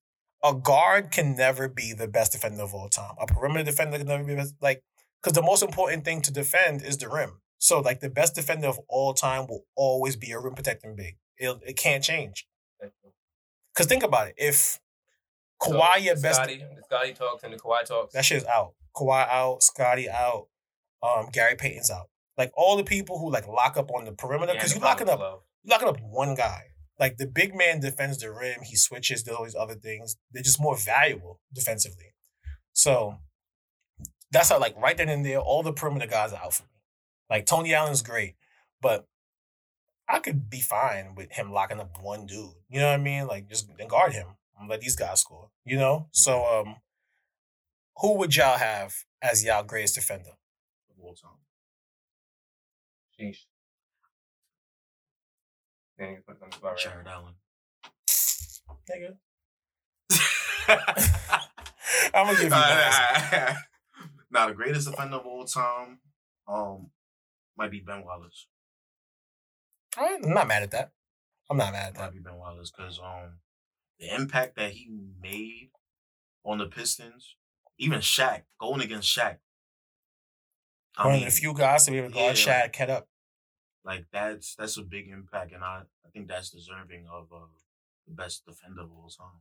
A 0.42 0.54
guard 0.54 1.10
can 1.10 1.36
never 1.36 1.68
be 1.68 1.92
the 1.92 2.08
best 2.08 2.32
defender 2.32 2.62
of 2.62 2.72
all 2.74 2.88
time. 2.88 3.14
A 3.20 3.26
perimeter 3.26 3.62
defender 3.64 3.98
can 3.98 4.06
never 4.06 4.24
be 4.24 4.34
best, 4.34 4.54
like 4.60 4.82
because 5.22 5.34
the 5.34 5.42
most 5.42 5.62
important 5.62 6.04
thing 6.04 6.22
to 6.22 6.32
defend 6.32 6.82
is 6.82 6.96
the 6.96 7.08
rim. 7.08 7.40
So 7.58 7.80
like 7.80 8.00
the 8.00 8.08
best 8.08 8.34
defender 8.34 8.68
of 8.68 8.80
all 8.88 9.12
time 9.12 9.46
will 9.46 9.66
always 9.76 10.16
be 10.16 10.30
a 10.32 10.38
rim 10.40 10.54
protecting 10.54 10.96
big. 10.96 11.18
It 11.36 11.58
it 11.66 11.76
can't 11.76 12.02
change. 12.02 12.46
Because 13.74 13.86
think 13.86 14.02
about 14.02 14.28
it, 14.28 14.34
if 14.38 14.80
Kawhi 15.62 15.94
So, 15.94 15.98
your 16.00 16.14
best, 16.16 16.36
Scotty, 16.36 16.64
Scotty 16.84 17.12
talks 17.12 17.44
and 17.44 17.52
the 17.52 17.58
Kawhi 17.58 17.84
talks. 17.84 18.14
that 18.14 18.24
shit's 18.24 18.46
out. 18.46 18.72
Kawhi 18.96 19.28
out, 19.28 19.62
Scotty 19.62 20.08
out, 20.08 20.48
um, 21.02 21.28
Gary 21.32 21.54
Payton's 21.54 21.90
out. 21.90 22.08
Like 22.38 22.50
all 22.56 22.76
the 22.76 22.84
people 22.84 23.18
who 23.18 23.30
like 23.30 23.46
lock 23.46 23.76
up 23.76 23.90
on 23.90 24.06
the 24.06 24.12
perimeter 24.12 24.54
because 24.54 24.72
And 24.72 24.80
you 24.80 24.86
locking 24.86 25.08
up. 25.08 25.44
Locking 25.66 25.88
up 25.88 26.00
one 26.00 26.34
guy. 26.34 26.62
Like 26.98 27.16
the 27.16 27.26
big 27.26 27.54
man 27.54 27.80
defends 27.80 28.18
the 28.18 28.30
rim, 28.30 28.60
he 28.62 28.76
switches, 28.76 29.22
does 29.22 29.34
all 29.34 29.44
these 29.44 29.54
other 29.54 29.74
things. 29.74 30.16
They're 30.32 30.42
just 30.42 30.60
more 30.60 30.76
valuable 30.76 31.40
defensively. 31.52 32.14
So 32.72 33.16
that's 34.30 34.50
how, 34.50 34.60
like, 34.60 34.76
right 34.76 34.96
then 34.96 35.08
and 35.08 35.24
there, 35.24 35.40
all 35.40 35.62
the 35.62 35.72
perimeter 35.72 36.06
guys 36.06 36.32
are 36.32 36.42
out 36.42 36.54
for 36.54 36.64
me. 36.64 36.68
Like 37.28 37.46
Tony 37.46 37.74
Allen's 37.74 38.02
great, 38.02 38.34
but 38.80 39.06
I 40.08 40.18
could 40.18 40.50
be 40.50 40.60
fine 40.60 41.14
with 41.14 41.32
him 41.32 41.52
locking 41.52 41.80
up 41.80 41.96
one 42.02 42.26
dude. 42.26 42.50
You 42.68 42.80
know 42.80 42.88
what 42.88 43.00
I 43.00 43.02
mean? 43.02 43.26
Like, 43.26 43.48
just 43.48 43.68
then 43.78 43.88
guard 43.88 44.12
him 44.12 44.26
and 44.58 44.68
let 44.68 44.80
these 44.80 44.96
guys 44.96 45.20
score. 45.20 45.50
You 45.64 45.78
know? 45.78 46.08
So, 46.12 46.44
um, 46.44 46.76
who 47.96 48.16
would 48.18 48.34
y'all 48.34 48.58
have 48.58 48.94
as 49.22 49.44
y'all 49.44 49.62
greatest 49.62 49.94
defender? 49.94 50.30
Of 50.90 51.04
all 51.04 51.14
time. 51.14 51.30
Sheesh. 53.18 53.44
Then 56.00 56.12
you 56.12 56.18
put 56.26 56.36
it 56.36 56.42
on 56.42 56.48
the 56.48 56.56
spot. 56.56 56.78
Jarrett 56.78 57.06
Allen. 57.06 57.34
Nigga. 58.90 59.18
I'm 62.14 62.24
gonna 62.24 62.32
give 62.32 62.44
you 62.44 62.48
that. 62.50 63.56
now 64.30 64.48
the 64.48 64.54
greatest 64.54 64.88
defender 64.88 65.16
of 65.16 65.26
all 65.26 65.44
time, 65.44 65.98
um, 66.48 66.90
might 67.58 67.70
be 67.70 67.80
Ben 67.80 68.02
Wallace. 68.02 68.46
I'm 69.98 70.32
not 70.32 70.48
mad 70.48 70.62
at 70.62 70.70
that. 70.70 70.92
I'm 71.50 71.58
not 71.58 71.72
mad 71.72 71.88
at 71.88 71.94
that. 71.94 72.00
Might 72.00 72.12
be 72.14 72.20
Ben 72.20 72.36
Wallace 72.38 72.72
because 72.74 72.98
um, 72.98 73.40
the 73.98 74.14
impact 74.14 74.56
that 74.56 74.70
he 74.70 74.88
made 75.20 75.70
on 76.46 76.58
the 76.58 76.66
Pistons, 76.66 77.36
even 77.78 77.98
Shaq 77.98 78.44
going 78.58 78.80
against 78.80 79.14
Shaq. 79.14 79.36
I 80.96 81.04
One 81.04 81.16
mean, 81.16 81.26
of 81.26 81.34
the 81.34 81.38
few 81.38 81.52
guys 81.52 81.84
to 81.84 81.90
be 81.90 81.98
able 81.98 82.08
to 82.08 82.14
guard 82.14 82.38
yeah. 82.38 82.66
Shaq, 82.68 82.74
head 82.74 82.88
up. 82.88 83.09
Like 83.84 84.06
that's 84.12 84.54
that's 84.56 84.76
a 84.76 84.82
big 84.82 85.08
impact, 85.08 85.52
and 85.52 85.64
I 85.64 85.82
I 86.04 86.10
think 86.12 86.28
that's 86.28 86.50
deserving 86.50 87.06
of 87.12 87.28
uh, 87.32 87.46
the 88.06 88.14
best 88.14 88.44
defender 88.46 88.82
of 88.82 88.92
all 88.92 89.08
time. 89.10 89.40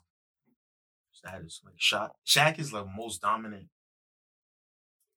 Status 1.12 1.62
like 1.66 1.76
Shaq. 1.78 2.12
Shaq 2.26 2.60
is 2.60 2.72
the 2.72 2.86
most 2.86 3.22
dominant 3.22 3.68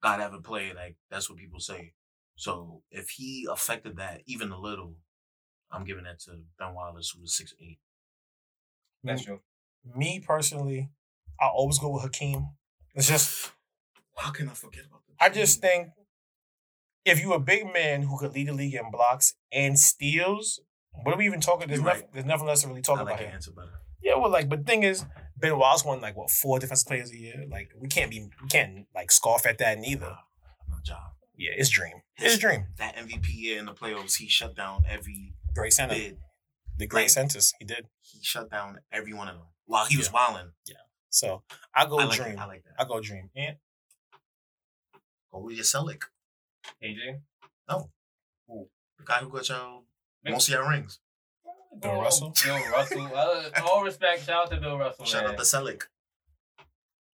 God 0.02 0.20
ever 0.20 0.38
played. 0.40 0.74
Like 0.74 0.96
that's 1.10 1.28
what 1.30 1.38
people 1.38 1.60
say. 1.60 1.92
So 2.36 2.82
if 2.90 3.10
he 3.10 3.46
affected 3.50 3.96
that 3.98 4.22
even 4.26 4.50
a 4.50 4.58
little, 4.58 4.96
I'm 5.70 5.84
giving 5.84 6.04
that 6.04 6.20
to 6.20 6.40
Ben 6.58 6.74
Wallace, 6.74 7.12
who 7.14 7.20
was 7.22 7.36
six 7.36 7.54
eight. 7.60 7.78
That's 9.04 9.24
true. 9.24 9.40
Me 9.96 10.20
personally, 10.24 10.90
I 11.40 11.46
always 11.46 11.78
go 11.78 11.90
with 11.90 12.02
Hakeem. 12.02 12.48
It's 12.94 13.08
just 13.08 13.52
How 14.16 14.30
can 14.30 14.48
I 14.48 14.52
forget 14.52 14.84
about? 14.86 15.02
I 15.20 15.28
just 15.28 15.60
think 15.60 15.88
if 17.04 17.20
you 17.20 17.32
a 17.32 17.40
big 17.40 17.72
man 17.72 18.02
who 18.02 18.18
could 18.18 18.32
lead 18.32 18.48
the 18.48 18.52
league 18.52 18.74
in 18.74 18.90
blocks 18.90 19.34
and 19.52 19.78
steals, 19.78 20.60
what 21.02 21.14
are 21.14 21.18
we 21.18 21.26
even 21.26 21.40
talking? 21.40 21.68
There's 21.68 21.80
You're 21.80 21.86
nothing. 21.88 22.02
right. 22.02 22.12
There's 22.12 22.26
nothing 22.26 22.48
else 22.48 22.62
to 22.62 22.68
really 22.68 22.82
talk 22.82 22.98
I 22.98 23.02
about 23.02 23.12
like 23.12 23.20
here. 23.20 23.30
answer 23.32 23.50
better. 23.52 23.80
Yeah, 24.02 24.16
well, 24.16 24.30
like, 24.30 24.48
but 24.48 24.60
the 24.60 24.64
thing 24.64 24.82
is, 24.82 25.04
Ben 25.36 25.56
Wallace 25.56 25.84
won 25.84 26.00
like 26.00 26.16
what 26.16 26.30
four 26.30 26.58
defensive 26.58 26.86
players 26.88 27.10
a 27.12 27.16
year. 27.16 27.44
Like, 27.48 27.70
we 27.78 27.88
can't 27.88 28.10
be, 28.10 28.28
we 28.42 28.48
can't 28.48 28.86
like 28.94 29.10
scoff 29.12 29.46
at 29.46 29.58
that 29.58 29.78
neither. 29.78 30.16
My 30.68 30.78
job. 30.84 30.98
Yeah, 31.36 31.52
it's 31.56 31.68
dream. 31.70 32.02
It's 32.18 32.34
a 32.34 32.38
dream. 32.38 32.66
That 32.78 32.96
MVP 32.96 33.28
year 33.32 33.58
in 33.58 33.66
the 33.66 33.72
playoffs, 33.72 34.16
he 34.18 34.28
shut 34.28 34.54
down 34.54 34.84
every 34.88 35.34
Great 35.54 35.72
center. 35.72 35.94
bid. 35.94 36.18
The 36.76 36.86
great 36.86 37.02
Like- 37.04 37.10
centers. 37.10 37.52
He 37.58 37.64
did. 37.64 37.86
He 38.00 38.18
shut 38.22 38.50
down 38.50 38.80
every 38.92 39.12
one 39.12 39.28
of 39.28 39.36
them 39.36 39.46
while 39.66 39.86
he 39.86 39.96
was 39.96 40.06
Yeah. 40.06 40.12
wilding. 40.12 40.52
Yeah. 40.66 40.76
So 41.10 41.42
I 41.74 41.86
go 41.86 41.98
I 41.98 42.04
like 42.04 42.16
dream. 42.18 42.36
That. 42.36 42.42
I 42.42 42.46
like 42.46 42.64
that. 42.64 42.74
I 42.78 42.84
go 42.84 43.00
dream. 43.00 43.30
And 43.36 43.56
Go 45.30 45.38
with 45.40 45.54
your 45.56 45.64
Selleck. 45.64 46.02
AJ. 46.82 47.20
The 47.68 49.04
guy 49.04 49.18
who 49.18 49.30
got 49.30 49.48
y'all 49.48 49.84
Big- 50.22 50.32
most 50.32 50.48
of 50.48 50.54
your 50.54 50.68
rings. 50.68 51.00
Bill 51.80 52.00
Russell? 52.00 52.34
Bill 52.44 52.58
Russell. 52.70 53.06
Uh, 53.14 53.50
all 53.66 53.82
respect. 53.82 54.24
Shout 54.26 54.44
out 54.44 54.50
to 54.50 54.60
Bill 54.60 54.78
Russell, 54.78 55.04
Shout 55.06 55.22
man. 55.24 55.32
out 55.32 55.38
to 55.38 55.42
Selleck. 55.44 55.82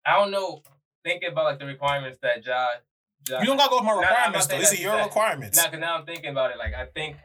I 0.06 0.18
don't 0.18 0.32
know. 0.32 0.64
Thinking 1.04 1.30
about 1.32 1.46
like 1.46 1.60
the 1.60 1.66
requirements 1.66 2.18
that 2.22 2.44
Ja. 2.46 2.68
ja 3.30 3.40
you 3.42 3.46
don't 3.46 3.58
gotta 3.58 3.70
go 3.70 3.76
with 3.78 3.86
my 3.86 3.94
Nah, 3.94 3.98
I'm 4.00 4.02
not 4.02 4.10
requirements 4.10 4.48
though. 4.48 4.52
saying 4.54 4.62
These 4.62 4.80
are 4.80 4.82
your 4.82 4.94
exact- 4.94 5.10
requirements. 5.10 5.58
Now, 5.58 5.70
cause 5.70 5.80
now 5.80 5.96
I'm 5.98 6.06
thinking 6.06 6.30
about 6.32 6.52
it. 6.52 6.58
Like 6.58 6.74
I 6.74 6.86
think 6.88 7.18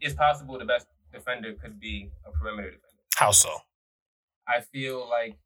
it's 0.00 0.14
possible 0.14 0.58
the 0.58 0.64
best 0.64 0.86
defender 1.12 1.52
could 1.54 1.78
be 1.78 2.10
a 2.24 2.30
perimeter 2.32 2.70
defender. 2.70 3.02
How 3.16 3.30
so? 3.30 3.58
I 4.48 4.62
feel 4.62 5.08
like 5.08 5.36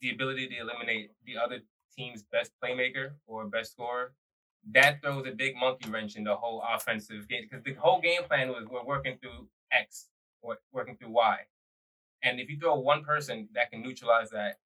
the 0.00 0.10
ability 0.10 0.48
to 0.48 0.56
eliminate 0.58 1.12
the 1.24 1.36
other 1.38 1.60
team's 1.96 2.22
best 2.24 2.50
playmaker 2.64 3.12
or 3.26 3.46
best 3.46 3.72
scorer, 3.72 4.14
that 4.70 5.02
throws 5.02 5.26
a 5.26 5.32
big 5.32 5.56
monkey 5.56 5.90
wrench 5.90 6.14
in 6.16 6.24
the 6.24 6.34
whole 6.36 6.62
offensive 6.74 7.28
game 7.28 7.42
because 7.50 7.64
the 7.64 7.74
whole 7.74 8.00
game 8.00 8.22
plan 8.28 8.48
was 8.48 8.64
we're 8.70 8.84
working 8.84 9.18
through 9.20 9.48
X 9.72 10.06
or 10.40 10.58
working 10.72 10.96
through 10.96 11.10
Y. 11.10 11.36
And 12.22 12.38
if 12.40 12.48
you 12.48 12.58
throw 12.58 12.76
one 12.78 13.02
person 13.04 13.48
that 13.54 13.70
can 13.70 13.82
neutralize 13.82 14.30
that, 14.30 14.56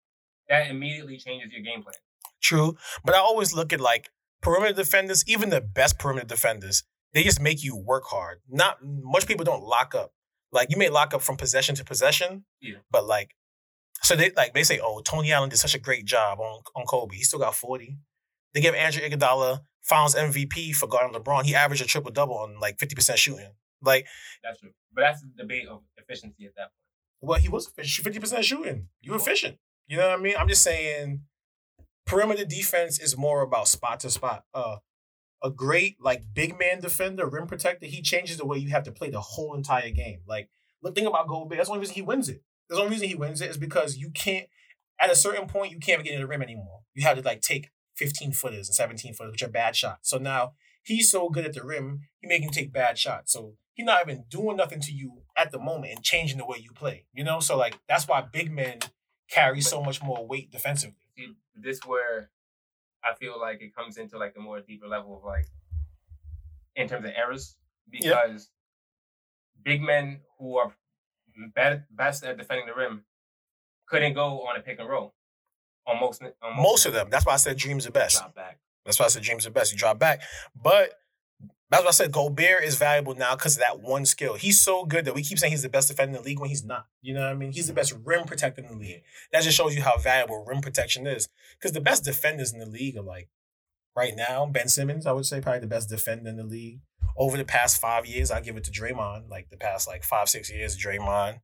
that 0.49 0.69
immediately 0.71 1.17
changes 1.17 1.51
your 1.53 1.63
game 1.63 1.83
plan. 1.83 1.95
True, 2.43 2.77
but 3.05 3.15
I 3.15 3.19
always 3.19 3.55
look 3.55 3.73
at 3.73 3.81
like 3.81 4.11
perimeter 4.43 4.75
defenders, 4.75 5.25
even 5.27 5.49
the 5.51 5.61
best 5.63 5.99
perimeter 5.99 6.27
defenders, 6.27 6.83
they 7.15 7.23
just 7.25 7.41
make 7.41 7.65
you 7.65 7.75
work 7.77 8.05
hard. 8.07 8.41
Not 8.49 8.79
much 8.83 9.27
people 9.27 9.45
don't 9.45 9.63
lock 9.65 9.95
up. 9.95 10.13
Like 10.53 10.71
you 10.71 10.77
may 10.77 10.91
lock 10.91 11.15
up 11.15 11.23
from 11.23 11.37
possession 11.37 11.75
to 11.77 11.85
possession, 11.85 12.45
Yeah. 12.61 12.77
but 12.91 13.07
like, 13.07 13.31
so 14.03 14.15
they 14.15 14.31
like 14.37 14.53
they 14.53 14.63
say, 14.63 14.79
oh, 14.83 15.01
Tony 15.01 15.33
Allen 15.33 15.49
did 15.49 15.57
such 15.57 15.75
a 15.75 15.79
great 15.79 16.05
job 16.05 16.39
on 16.39 16.61
on 16.77 16.85
Kobe. 16.85 17.17
He 17.17 17.23
still 17.25 17.39
got 17.39 17.55
forty. 17.55 17.97
They 18.53 18.61
give 18.61 18.75
Andrew 18.75 19.03
Iguodala 19.03 19.61
Finals 19.89 20.15
MVP 20.15 20.75
for 20.75 20.87
guarding 20.89 21.19
LeBron. 21.19 21.45
He 21.45 21.55
averaged 21.55 21.83
a 21.83 21.87
triple 21.87 22.11
double 22.11 22.37
on 22.39 22.59
like 22.61 22.79
fifty 22.79 22.95
percent 22.95 23.19
shooting. 23.19 23.51
Like, 23.83 24.07
That's 24.43 24.61
true. 24.61 24.71
But 24.93 25.03
that's 25.03 25.21
the 25.21 25.29
debate 25.37 25.69
of 25.69 25.83
efficiency 25.97 26.47
at 26.47 26.55
that 26.57 26.71
point. 26.71 27.21
well, 27.21 27.39
he 27.39 27.49
was 27.49 27.69
fifty 27.69 28.19
percent 28.19 28.45
shooting. 28.45 28.89
You 29.01 29.13
were 29.13 29.19
efficient. 29.19 29.59
You 29.87 29.99
know 29.99 30.09
what 30.09 30.19
I 30.19 30.23
mean? 30.23 30.35
I'm 30.37 30.49
just 30.49 30.63
saying, 30.63 31.21
perimeter 32.07 32.45
defense 32.45 32.99
is 32.99 33.17
more 33.17 33.43
about 33.43 33.69
spot 33.69 34.01
to 34.01 34.11
spot. 34.11 34.45
Uh, 34.53 34.79
a 35.45 35.51
great 35.51 35.97
like 36.01 36.23
big 36.33 36.59
man 36.59 36.81
defender, 36.81 37.29
rim 37.29 37.47
protector, 37.47 37.87
he 37.87 38.03
changes 38.03 38.39
the 38.39 38.47
way 38.47 38.59
you 38.59 38.71
have 38.71 38.83
to 38.85 38.93
play 38.93 39.11
the 39.11 39.21
whole 39.21 39.55
entire 39.55 39.91
game. 39.91 40.21
Like, 40.27 40.49
look, 40.83 40.95
think 40.95 41.07
about 41.07 41.29
Gobert. 41.29 41.59
That's 41.59 41.69
the 41.69 41.73
only 41.75 41.81
reason 41.83 41.95
he 41.95 42.03
wins 42.03 42.29
it. 42.29 42.43
That's 42.69 42.79
The 42.79 42.83
only 42.85 42.95
reason 42.95 43.09
he 43.09 43.15
wins 43.15 43.41
it 43.41 43.51
is 43.51 43.59
because 43.59 43.97
you 43.97 44.11
can't. 44.11 44.49
At 44.99 45.11
a 45.11 45.15
certain 45.15 45.47
point, 45.47 45.73
you 45.73 45.79
can't 45.79 46.03
get 46.03 46.15
in 46.15 46.23
the 46.23 46.27
rim 46.27 46.41
anymore. 46.41 46.81
You 46.95 47.05
have 47.07 47.19
to 47.19 47.23
like 47.23 47.43
take 47.43 47.69
15 47.97 48.33
footers 48.33 48.69
and 48.69 48.75
17 48.75 49.15
footers, 49.15 49.33
which 49.33 49.43
are 49.43 49.49
bad 49.49 49.75
shots. 49.77 50.11
So 50.11 50.19
now 50.19 50.53
he's 50.83 51.11
so 51.11 51.29
good 51.29 51.45
at 51.45 51.55
the 51.55 51.65
rim, 51.65 52.01
he 52.21 52.29
making 52.29 52.49
you 52.49 52.53
take 52.53 52.73
bad 52.73 52.99
shots. 52.99 53.33
So 53.33 53.55
he's 53.75 53.87
not 53.87 54.03
even 54.03 54.25
doing 54.29 54.57
nothing 54.57 54.81
to 54.81 54.93
you 54.93 55.23
at 55.37 55.51
the 55.51 55.59
moment 55.59 55.93
and 55.95 56.03
changing 56.03 56.39
the 56.39 56.47
way 56.47 56.59
you 56.59 56.71
play. 56.73 57.07
You 57.13 57.25
know, 57.25 57.41
so 57.41 57.57
like 57.57 57.79
that's 57.89 58.07
why 58.07 58.23
big 58.23 58.53
men 58.53 58.79
carry 59.31 59.61
so 59.61 59.83
much 59.83 60.03
more 60.03 60.27
weight 60.27 60.51
defensively. 60.51 60.97
See, 61.17 61.33
this 61.55 61.81
where 61.85 62.31
I 63.05 63.15
feel 63.15 63.41
like 63.41 63.61
it 63.63 63.75
comes 63.75 63.97
into 63.97 64.19
like 64.19 64.35
the 64.35 64.41
more 64.41 64.61
deeper 64.61 64.87
level 64.87 65.17
of 65.17 65.25
like 65.25 65.47
in 66.75 66.89
terms 66.89 67.05
of 67.07 67.13
errors 67.17 67.57
because 67.91 68.51
big 69.63 69.83
men 69.83 70.21
who 70.39 70.57
are 70.59 70.75
be- 71.55 71.83
best 71.91 72.25
at 72.25 72.37
defending 72.37 72.67
the 72.67 72.75
rim 72.75 73.05
couldn't 73.89 74.15
go 74.15 74.47
on 74.47 74.57
a 74.57 74.61
pick 74.61 74.79
and 74.79 74.89
roll 74.89 75.15
on 75.87 76.01
most 76.01 76.23
on 76.23 76.57
Most 76.57 76.87
of 76.87 76.93
them. 76.93 77.09
That's 77.11 77.27
why 77.27 77.35
I 77.35 77.37
said 77.37 77.57
dreams 77.57 77.87
are 77.87 77.93
best. 77.93 78.19
Drop 78.19 78.35
back. 78.35 78.59
That's 78.85 78.99
why 78.99 79.07
I 79.07 79.09
said 79.09 79.23
dreams 79.23 79.47
are 79.47 79.51
best. 79.51 79.73
You 79.73 79.79
drop 79.79 79.99
back, 79.99 80.23
but. 80.61 80.93
That's 81.69 81.83
why 81.83 81.89
I 81.89 81.93
said 81.93 82.13
Gobert 82.13 82.63
is 82.63 82.77
valuable 82.77 83.17
now 83.17 83.35
because 83.35 83.57
of 83.57 83.61
that 83.61 83.81
one 83.81 84.07
skill. 84.07 84.35
He's 84.35 84.61
so 84.61 84.85
good 84.85 85.05
that 85.05 85.17
we 85.17 85.23
keep 85.25 85.37
saying 85.37 85.51
he's 85.51 85.63
the 85.63 85.69
best 85.69 85.89
defender 85.89 86.17
in 86.17 86.23
the 86.23 86.29
league 86.29 86.39
when 86.39 86.49
he's 86.49 86.65
not. 86.65 86.87
You 87.03 87.13
know 87.13 87.23
what 87.23 87.31
I 87.31 87.35
mean? 87.35 87.51
He's 87.51 87.67
the 87.67 87.73
best 87.73 87.93
rim 88.05 88.25
protector 88.25 88.63
in 88.63 88.69
the 88.69 88.77
league. 88.77 89.03
That 89.33 89.43
just 89.43 89.57
shows 89.57 89.75
you 89.75 89.83
how 89.83 89.99
valuable 89.99 90.45
rim 90.45 90.61
protection 90.61 91.09
is. 91.09 91.29
Because 91.59 91.73
the 91.73 91.81
best 91.81 92.05
defenders 92.05 92.53
in 92.53 92.61
the 92.61 92.67
league 92.67 92.97
are 92.97 93.03
like 93.03 93.31
right 93.97 94.15
now, 94.15 94.47
Ben 94.47 94.69
Simmons, 94.69 95.07
I 95.07 95.13
would 95.13 95.27
say 95.27 95.41
probably 95.41 95.59
the 95.59 95.67
best 95.67 95.89
defender 95.89 96.31
in 96.31 96.37
the 96.37 96.45
league. 96.45 96.83
Over 97.17 97.37
the 97.37 97.45
past 97.45 97.81
five 97.81 98.07
years, 98.07 98.31
I 98.31 98.41
give 98.41 98.57
it 98.57 98.63
to 98.65 98.71
Draymond. 98.71 99.29
Like 99.29 99.51
the 99.51 99.57
past 99.57 99.89
like 99.89 100.05
five, 100.05 100.29
six 100.29 100.53
years, 100.53 100.79
Draymond. 100.79 101.41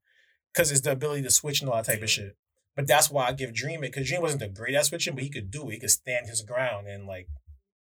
Because 0.55 0.71
it's 0.71 0.83
the 0.83 0.93
ability 0.93 1.23
to 1.23 1.31
switch 1.31 1.63
and 1.63 1.69
all 1.69 1.77
that 1.77 1.87
type 1.87 2.03
of 2.03 2.11
shit. 2.11 2.37
But 2.75 2.87
that's 2.87 3.11
why 3.11 3.27
I 3.27 3.33
give 3.33 3.55
Dream 3.55 3.85
it, 3.85 3.93
because 3.93 4.09
Dream 4.09 4.23
wasn't 4.23 4.41
the 4.41 4.49
great 4.49 4.75
at 4.75 4.87
switching, 4.87 5.15
but 5.15 5.25
he 5.25 5.31
could 5.31 5.51
do 5.51 5.69
it. 5.69 5.75
He 5.75 5.81
could 5.81 5.91
stand 5.91 6.27
his 6.27 6.43
ground 6.43 6.89
and 6.89 7.07
like 7.07 7.29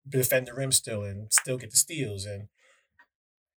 defend 0.08 0.46
the 0.46 0.54
rim 0.54 0.72
still 0.72 1.02
and 1.02 1.32
still 1.32 1.58
get 1.58 1.70
the 1.70 1.76
steals. 1.76 2.24
And 2.24 2.48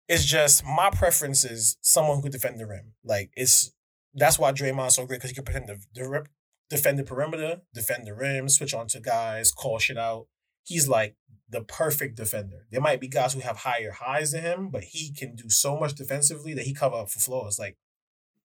it's 0.08 0.26
just 0.26 0.66
my 0.66 0.90
preference 0.90 1.46
is 1.46 1.78
someone 1.82 2.18
who 2.18 2.24
could 2.24 2.32
defend 2.32 2.60
the 2.60 2.66
rim. 2.66 2.94
Like 3.04 3.32
it's 3.36 3.72
that's 4.14 4.40
why 4.40 4.52
Draymond's 4.52 4.96
so 4.96 5.06
great 5.06 5.22
because 5.22 5.30
he 5.30 5.42
can 5.42 5.66
the, 5.68 5.80
the 5.94 6.24
defend 6.70 6.98
the 6.98 7.04
perimeter, 7.04 7.62
defend 7.74 8.08
the 8.08 8.16
rim, 8.16 8.50
switch 8.50 8.74
on 8.74 8.88
to 8.88 9.00
guys, 9.00 9.52
call 9.52 9.78
shit 9.78 9.98
out. 9.98 10.28
He's 10.64 10.88
like 10.88 11.16
the 11.50 11.62
perfect 11.62 12.18
defender. 12.18 12.66
There 12.72 12.82
might 12.82 13.00
be 13.00 13.08
guys 13.08 13.34
who 13.34 13.42
have 13.42 13.58
higher 13.58 13.92
highs 13.92 14.32
than 14.32 14.42
him, 14.42 14.70
but 14.70 14.86
he 14.86 15.14
can 15.14 15.36
do 15.36 15.50
so 15.50 15.78
much 15.78 15.96
defensively 15.96 16.54
that 16.56 16.66
he 16.66 16.74
cover 16.74 16.96
up 16.96 17.10
for 17.10 17.20
flaws. 17.20 17.60
Like. 17.60 17.78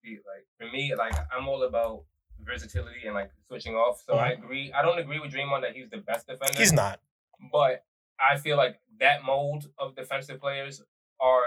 Like 0.05 0.47
for 0.57 0.71
me, 0.71 0.95
like 0.97 1.15
I'm 1.37 1.49
all 1.49 1.65
about 1.65 2.05
versatility 2.47 3.07
and 3.07 3.15
like 3.15 3.31
switching 3.49 3.75
off. 3.75 4.03
So 4.07 4.15
I 4.15 4.31
agree. 4.31 4.73
I 4.73 4.83
don't 4.83 4.99
agree 4.99 5.21
with 5.21 5.33
Draymond 5.33 5.63
that 5.63 5.75
he's 5.75 5.91
the 5.91 5.99
best 5.99 6.27
defender. 6.27 6.53
Mm-hmm. 6.53 6.61
he's 6.61 6.73
not. 6.73 7.01
but 7.53 7.85
I 8.19 8.39
feel 8.39 8.57
like 8.57 8.81
that 9.01 9.25
mold 9.25 9.69
of 9.79 9.95
defensive 9.95 10.41
players 10.41 10.83
are 11.21 11.43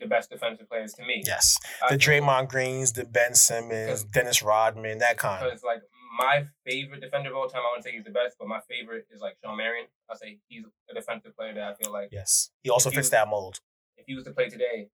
the 0.00 0.06
best 0.06 0.30
defensive 0.30 0.68
players 0.68 0.92
to 0.94 1.02
me. 1.04 1.22
Yes. 1.26 1.56
The 1.88 1.98
feel- 1.98 1.98
Draymond 1.98 2.48
Greens, 2.48 2.92
the 2.92 3.04
Ben 3.04 3.34
Simmons, 3.34 4.04
Dennis 4.04 4.42
Rodman, 4.42 4.98
that 4.98 5.16
kind. 5.18 5.44
Because 5.44 5.62
like 5.62 5.82
my 6.18 6.44
favorite 6.64 7.00
defender 7.00 7.30
of 7.30 7.36
all 7.36 7.48
time, 7.48 7.62
I 7.64 7.70
wouldn't 7.70 7.84
say 7.84 7.92
he's 7.92 8.04
the 8.04 8.10
best, 8.10 8.36
but 8.38 8.48
my 8.48 8.60
favorite 8.68 9.06
is 9.10 9.20
like 9.20 9.36
Shawn 9.44 9.56
Marion. 9.56 9.86
I 10.10 10.16
say 10.16 10.38
he's 10.48 10.64
a 10.90 10.94
defensive 10.94 11.36
player 11.36 11.54
that 11.54 11.62
I 11.62 11.74
feel 11.74 11.92
like 11.92 12.08
Yes. 12.10 12.50
He 12.62 12.70
also 12.70 12.90
fits 12.90 13.08
you- 13.08 13.10
that 13.12 13.28
mold. 13.28 13.60
if 13.96 14.06
he 14.06 14.14
was 14.14 14.24
to 14.24 14.30
play 14.32 14.48
today, 14.48 14.88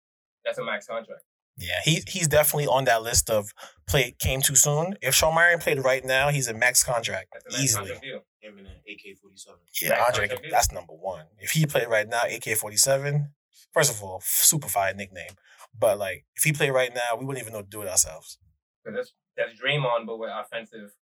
that's 0.46 0.58
a 0.58 0.64
max 0.64 0.88
contract. 0.88 1.22
Yeah, 1.62 1.80
he 1.84 2.02
he's 2.08 2.28
definitely 2.28 2.68
on 2.68 2.86
that 2.86 3.04
list 3.04 3.30
of 3.30 3.54
play 3.88 4.16
came 4.18 4.42
too 4.42 4.56
soon. 4.56 4.96
If 5.02 5.14
Shawn 5.14 5.36
Marion 5.36 5.60
played 5.60 5.84
right 5.84 6.04
now, 6.04 6.30
he's 6.30 6.48
a 6.48 6.54
max 6.54 6.84
contract 6.84 7.28
That's 7.34 7.46
a 7.46 7.50
max 7.52 7.64
easily. 7.64 7.86
contract 7.86 8.04
deal. 8.04 8.22
Him 8.40 8.58
and 8.58 8.68
an 8.68 8.74
AK 8.90 9.18
forty 9.22 9.38
seven. 9.38 9.60
Yeah, 9.82 10.04
Andre, 10.08 10.30
that's 10.50 10.72
number 10.72 10.94
one. 10.94 11.26
If 11.38 11.52
he 11.52 11.68
played 11.68 11.88
right 11.88 12.08
now, 12.08 12.22
AK 12.24 12.58
forty 12.58 12.78
seven. 12.78 13.34
First 13.72 13.94
of 13.94 14.04
all, 14.04 14.22
super 14.26 14.68
fire 14.68 14.94
nickname. 14.94 15.32
But 15.78 16.00
like, 16.00 16.26
if 16.36 16.44
he 16.44 16.52
played 16.52 16.72
right 16.72 16.94
now, 16.94 17.16
we 17.18 17.26
wouldn't 17.26 17.44
even 17.44 17.54
know 17.54 17.62
to 17.62 17.68
do 17.70 17.82
it 17.84 17.88
ourselves. 17.88 18.40
That's 18.84 19.14
that's 19.38 19.54
Draymond, 19.54 20.08
but 20.08 20.18
with 20.18 20.32
offensive 20.34 20.94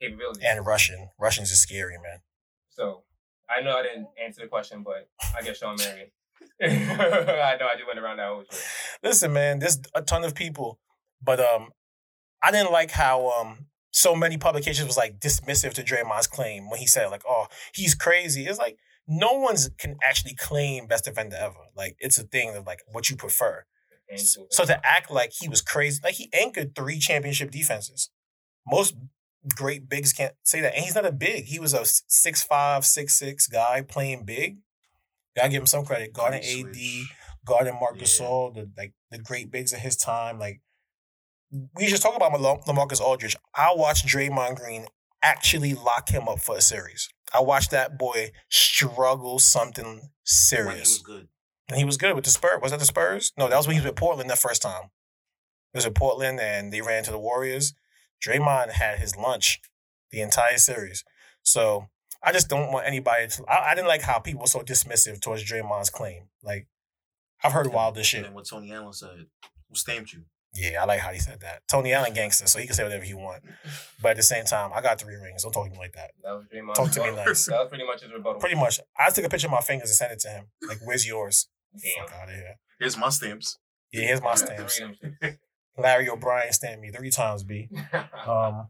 capabilities. 0.00 0.42
And 0.44 0.66
Russian, 0.66 1.10
Russians 1.18 1.50
is 1.50 1.60
scary, 1.60 1.98
man. 2.02 2.20
So 2.70 3.02
I 3.48 3.62
know 3.62 3.76
I 3.76 3.82
didn't 3.82 4.08
answer 4.22 4.40
the 4.40 4.48
question, 4.48 4.82
but 4.82 5.08
I 5.36 5.42
guess 5.42 5.58
Shawn 5.58 5.76
Marion. 5.76 6.08
I 6.62 7.56
know 7.58 7.66
I 7.66 7.74
just 7.74 7.86
went 7.86 7.98
around 7.98 8.18
that 8.18 8.28
whole 8.28 8.42
shit. 8.42 8.64
Listen, 9.02 9.32
man, 9.32 9.58
there's 9.58 9.80
a 9.94 10.02
ton 10.02 10.24
of 10.24 10.34
people, 10.34 10.78
but 11.22 11.40
um, 11.40 11.70
I 12.42 12.50
didn't 12.50 12.72
like 12.72 12.90
how 12.90 13.30
um 13.30 13.66
so 13.92 14.14
many 14.14 14.36
publications 14.36 14.86
was 14.86 14.96
like 14.96 15.18
dismissive 15.18 15.72
to 15.74 15.82
Draymond's 15.82 16.26
claim 16.26 16.70
when 16.70 16.80
he 16.80 16.86
said 16.86 17.08
like, 17.08 17.22
oh, 17.28 17.46
he's 17.74 17.94
crazy. 17.94 18.46
It's 18.46 18.58
like 18.58 18.78
no 19.08 19.32
one's 19.32 19.70
can 19.78 19.96
actually 20.02 20.34
claim 20.34 20.86
best 20.86 21.04
defender 21.04 21.36
ever. 21.38 21.54
Like 21.76 21.96
it's 21.98 22.18
a 22.18 22.22
thing 22.22 22.54
of 22.56 22.66
like 22.66 22.80
what 22.92 23.10
you 23.10 23.16
prefer. 23.16 23.64
And 24.08 24.20
So 24.20 24.64
to 24.64 24.80
act 24.86 25.10
like 25.10 25.32
he 25.38 25.48
was 25.48 25.62
crazy, 25.62 26.00
like 26.02 26.14
he 26.14 26.30
anchored 26.32 26.74
three 26.74 26.98
championship 26.98 27.50
defenses. 27.50 28.10
Most 28.66 28.94
great 29.54 29.88
bigs 29.88 30.12
can't 30.12 30.34
say 30.44 30.60
that. 30.60 30.74
And 30.74 30.84
he's 30.84 30.94
not 30.94 31.06
a 31.06 31.12
big. 31.12 31.44
He 31.44 31.58
was 31.58 31.74
a 31.74 31.82
six 31.84 32.42
five, 32.42 32.84
six 32.84 33.14
six 33.14 33.46
guy 33.46 33.82
playing 33.82 34.24
big. 34.24 34.58
Gotta 35.40 35.50
give 35.52 35.62
him 35.62 35.66
some 35.66 35.84
credit. 35.84 36.12
Guarding 36.12 36.42
AD, 36.42 36.76
guarding 37.44 37.74
Marc 37.80 37.96
Yeah. 37.96 38.02
Gasol, 38.02 38.54
the 38.54 38.70
like 38.76 38.92
the 39.10 39.18
great 39.18 39.50
bigs 39.50 39.72
of 39.72 39.80
his 39.80 39.96
time. 39.96 40.38
Like 40.38 40.60
we 41.74 41.86
just 41.86 42.02
talk 42.02 42.14
about 42.14 42.38
Lam- 42.40 42.60
LaMarcus 42.66 43.00
Aldridge. 43.00 43.36
I 43.54 43.72
watched 43.74 44.06
Draymond 44.06 44.56
Green 44.56 44.86
actually 45.22 45.74
lock 45.74 46.08
him 46.10 46.28
up 46.28 46.40
for 46.40 46.56
a 46.56 46.60
series. 46.60 47.08
I 47.32 47.40
watched 47.40 47.70
that 47.72 47.98
boy 47.98 48.30
struggle 48.48 49.38
something 49.38 49.84
When 49.84 49.96
he 49.96 50.08
serious. 50.24 50.88
was 50.90 51.02
good. 51.02 51.28
And 51.68 51.78
he 51.78 51.84
was 51.84 51.96
good 51.96 52.14
with 52.14 52.24
the 52.24 52.30
Spurs. 52.30 52.60
Was 52.62 52.70
that 52.72 52.80
the 52.80 52.86
Spurs? 52.86 53.32
No, 53.36 53.48
that 53.48 53.56
was 53.56 53.66
when 53.66 53.74
he 53.74 53.80
was 53.80 53.86
with 53.86 53.96
Portland 53.96 54.28
that 54.30 54.38
first 54.38 54.62
time. 54.62 54.90
It 55.72 55.76
was 55.78 55.84
with 55.84 55.94
Portland 55.94 56.40
and 56.40 56.72
they 56.72 56.80
ran 56.80 57.04
to 57.04 57.10
the 57.12 57.18
Warriors. 57.18 57.74
Draymond 58.24 58.70
had 58.72 58.98
his 58.98 59.16
lunch 59.16 59.60
the 60.10 60.20
entire 60.20 60.56
series. 60.58 61.04
So 61.42 61.88
I 62.22 62.32
just 62.32 62.48
don't 62.48 62.72
want 62.72 62.86
anybody 62.86 63.28
to. 63.28 63.44
I, 63.46 63.70
I 63.70 63.74
didn't 63.74 63.88
like 63.88 64.02
how 64.02 64.18
people 64.18 64.42
were 64.42 64.46
so 64.46 64.60
dismissive 64.60 65.20
towards 65.20 65.44
Draymond's 65.44 65.90
claim. 65.90 66.24
Like, 66.42 66.66
I've 67.42 67.52
heard 67.52 67.66
wilder 67.68 68.00
And 68.00 68.06
shit. 68.06 68.26
And 68.26 68.34
what 68.34 68.46
Tony 68.46 68.72
Allen 68.72 68.92
said, 68.92 69.26
who 69.68 69.74
stamped 69.74 70.12
you? 70.12 70.24
Yeah, 70.52 70.82
I 70.82 70.84
like 70.84 71.00
how 71.00 71.12
he 71.12 71.20
said 71.20 71.40
that. 71.40 71.62
Tony 71.68 71.92
Allen 71.92 72.12
gangster, 72.12 72.46
so 72.48 72.58
he 72.58 72.66
can 72.66 72.74
say 72.74 72.82
whatever 72.82 73.04
he 73.04 73.14
want. 73.14 73.42
But 74.02 74.12
at 74.12 74.16
the 74.16 74.22
same 74.22 74.44
time, 74.44 74.70
I 74.74 74.80
got 74.80 74.98
three 74.98 75.14
rings. 75.14 75.42
Don't 75.42 75.52
talk 75.52 75.66
to 75.66 75.70
me 75.70 75.78
like 75.78 75.92
that. 75.92 76.10
That 76.24 76.32
was 76.32 76.46
Draymond. 76.52 76.74
Talk 76.74 76.90
to 76.92 77.02
me 77.02 77.10
nice. 77.16 77.46
That 77.46 77.58
was 77.60 77.68
pretty 77.68 77.84
much 77.86 78.00
his 78.00 78.10
rebuttal. 78.12 78.40
Pretty 78.40 78.56
much, 78.56 78.80
I 78.98 79.10
took 79.10 79.24
a 79.24 79.28
picture 79.28 79.46
of 79.46 79.52
my 79.52 79.60
fingers 79.60 79.90
and 79.90 79.96
sent 79.96 80.12
it 80.12 80.20
to 80.20 80.28
him. 80.28 80.46
Like, 80.66 80.78
where's 80.84 81.06
yours? 81.06 81.48
Damn. 81.72 82.06
Fuck 82.06 82.16
out 82.16 82.28
of 82.28 82.34
here. 82.34 82.54
Here's 82.80 82.96
my 82.96 83.10
stamps. 83.10 83.58
Yeah, 83.92 84.06
here's 84.06 84.22
my 84.22 84.34
stamps. 84.36 84.80
of 84.80 84.90
them 84.90 85.06
shits. 85.22 85.38
Larry 85.78 86.08
O'Brien 86.08 86.52
stamped 86.52 86.82
me 86.82 86.90
three 86.90 87.10
times, 87.10 87.44
B. 87.44 87.68
Um. 88.26 88.68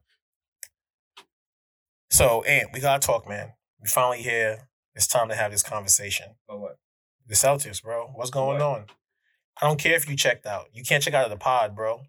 So, 2.10 2.42
Ant, 2.42 2.70
we 2.72 2.80
gotta 2.80 3.04
talk, 3.04 3.28
man. 3.28 3.52
We 3.80 3.88
finally 3.88 4.22
here. 4.22 4.68
It's 4.94 5.06
time 5.06 5.28
to 5.28 5.34
have 5.36 5.52
this 5.52 5.62
conversation. 5.62 6.34
But 6.48 6.58
what? 6.58 6.78
The 7.26 7.34
Celtics, 7.34 7.82
bro. 7.82 8.08
What's 8.14 8.30
going 8.30 8.58
What? 8.58 8.62
on? 8.62 8.84
I 9.62 9.66
don't 9.66 9.78
care 9.78 9.94
if 9.94 10.08
you 10.08 10.16
checked 10.16 10.46
out. 10.46 10.66
You 10.72 10.82
can't 10.82 11.02
check 11.02 11.14
out 11.14 11.24
of 11.24 11.30
the 11.30 11.36
pod, 11.36 11.76
bro. 11.76 12.02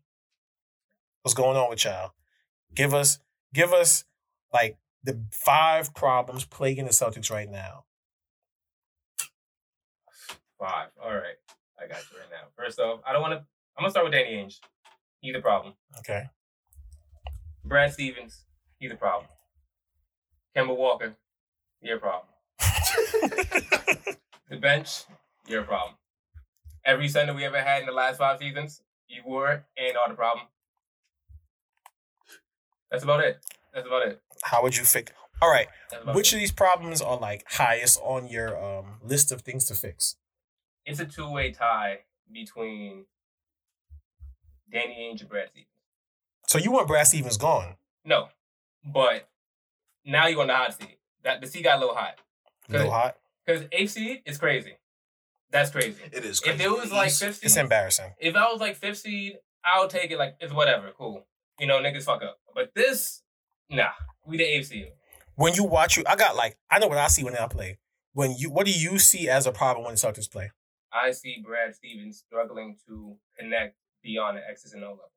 What's 1.22 1.36
going 1.36 1.58
on 1.58 1.70
with 1.70 1.86
y'all? 1.86 2.14
Give 2.74 2.94
us, 2.94 3.20
give 3.54 3.74
us 3.74 4.06
Like 4.54 4.78
the 5.04 5.24
five 5.32 5.94
problems 5.94 6.46
plaguing 6.46 6.86
the 6.86 6.92
Celtics 6.92 7.32
right 7.32 7.50
now. 7.50 7.86
Five. 10.60 10.90
All 11.02 11.14
right. 11.14 11.38
I 11.80 11.88
got 11.88 12.04
you 12.12 12.18
right 12.20 12.30
now. 12.32 12.48
First 12.58 12.80
off, 12.80 13.00
I 13.08 13.14
don't 13.14 13.22
want 13.22 13.34
to. 13.34 13.38
I'm 13.78 13.84
gonna 13.84 13.92
start 13.92 14.06
with 14.06 14.14
Danny 14.14 14.34
Ainge. 14.36 14.60
He's 15.22 15.34
the 15.34 15.42
problem. 15.42 15.74
Okay. 16.00 16.24
Brad 17.64 17.94
Stevens. 17.94 18.46
He's 18.80 18.92
the 18.92 18.98
problem. 18.98 19.30
Kemba 20.56 20.76
Walker. 20.76 21.16
You're 21.82 22.00
problem. 22.00 22.28
The 24.52 24.58
bench. 24.58 25.06
You're 25.48 25.64
problem. 25.64 25.96
Every 26.84 27.08
center 27.08 27.34
we 27.34 27.46
ever 27.46 27.62
had 27.62 27.80
in 27.80 27.86
the 27.86 27.94
last 27.94 28.18
five 28.18 28.38
seasons, 28.38 28.82
you 29.08 29.22
were 29.26 29.64
and 29.78 29.98
are 29.98 30.10
the 30.10 30.14
problem. 30.14 30.48
That's 32.92 33.04
about 33.04 33.22
it. 33.22 33.40
That's 33.74 33.88
about 33.88 34.08
it. 34.08 34.22
How 34.44 34.62
would 34.62 34.76
you 34.76 34.84
fix? 34.84 35.14
All 35.42 35.50
right. 35.50 35.68
Which 36.14 36.34
it. 36.34 36.36
of 36.36 36.40
these 36.42 36.52
problems 36.52 37.02
are 37.02 37.18
like 37.18 37.46
highest 37.48 37.98
on 38.04 38.28
your 38.28 38.62
um 38.62 38.98
list 39.02 39.32
of 39.32 39.42
things 39.42 39.66
to 39.68 39.74
fix? 39.74 40.18
It's 40.86 41.00
a 41.00 41.06
two-way 41.06 41.52
tie 41.52 42.00
between 42.30 43.06
Danny 44.70 44.98
Ainge 45.00 45.22
and 45.22 45.30
Brad 45.30 45.48
Stevens. 45.48 45.68
So 46.48 46.58
you 46.58 46.72
want 46.72 46.88
Brad 46.88 47.08
Stevens 47.08 47.38
gone? 47.38 47.76
No, 48.04 48.28
but 48.84 49.30
now 50.06 50.28
you're 50.28 50.42
on 50.42 50.48
the 50.48 50.56
hot 50.56 50.74
seat. 50.80 50.98
That 51.24 51.42
the 51.42 51.48
seat 51.48 51.64
got 51.64 51.78
a 51.78 51.80
little 51.80 51.96
hot 51.96 52.16
A 52.70 52.72
little 52.74 52.92
hot. 52.92 53.18
because 53.46 53.64
eighth 53.72 53.92
seed 53.92 54.22
is 54.26 54.38
crazy. 54.38 54.78
That's 55.52 55.70
crazy. 55.70 56.02
It 56.12 56.24
is. 56.26 56.42
If 56.46 56.60
it 56.62 56.70
was 56.72 56.92
like 56.92 57.08
East- 57.10 57.22
fifth 57.24 57.44
It's 57.44 57.58
embarrassing. 57.58 58.14
if 58.20 58.36
I 58.36 58.50
was 58.52 58.60
like 58.62 58.76
fifth 58.78 59.00
seed, 59.00 59.38
I'll 59.64 59.88
take 59.88 60.10
it. 60.12 60.18
Like 60.18 60.36
it's 60.40 60.54
whatever, 60.54 60.92
cool. 60.98 61.28
You 61.60 61.68
know, 61.68 61.80
niggas 61.80 62.04
fuck 62.06 62.24
up. 62.24 62.40
But 62.56 62.72
this, 62.74 63.22
nah, 63.70 63.90
we 64.26 64.38
the 64.38 64.44
eighth 64.46 64.68
seed. 64.68 64.88
When 65.36 65.54
you 65.54 65.64
watch 65.64 65.98
you, 65.98 66.04
I 66.08 66.16
got 66.16 66.36
like 66.36 66.58
I 66.70 66.80
know 66.80 66.88
what 66.88 66.98
I 66.98 67.08
see 67.08 67.24
when 67.24 67.36
I 67.36 67.48
play. 67.48 67.78
When 68.14 68.36
you, 68.38 68.50
what 68.50 68.66
do 68.66 68.72
you 68.72 68.98
see 69.00 69.30
as 69.30 69.46
a 69.46 69.52
problem 69.52 69.86
when 69.86 69.94
the 69.96 70.00
Celtics 70.00 70.30
play? 70.30 70.52
I 70.92 71.12
see 71.12 71.42
Brad 71.46 71.74
Stevens 71.76 72.18
struggling 72.28 72.76
to 72.88 73.16
connect 73.40 73.76
beyond 74.04 74.38
the 74.38 74.42
X's 74.50 74.74
and 74.74 74.84
O 74.84 74.90
level. 74.90 75.12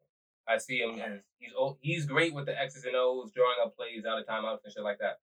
I 0.49 0.59
see 0.59 0.79
him 0.79 0.99
as 1.01 1.21
he's 1.39 1.53
he's 1.81 2.07
great 2.07 2.35
with 2.35 2.47
the 2.47 2.59
X's 2.59 2.85
and 2.85 2.97
O's, 2.97 3.33
drawing 3.33 3.57
up 3.65 3.77
plays 3.77 4.05
out 4.05 4.19
of 4.19 4.27
timeouts 4.27 4.59
and 4.65 4.73
shit 4.73 4.83
like 4.83 4.99
that. 4.99 5.19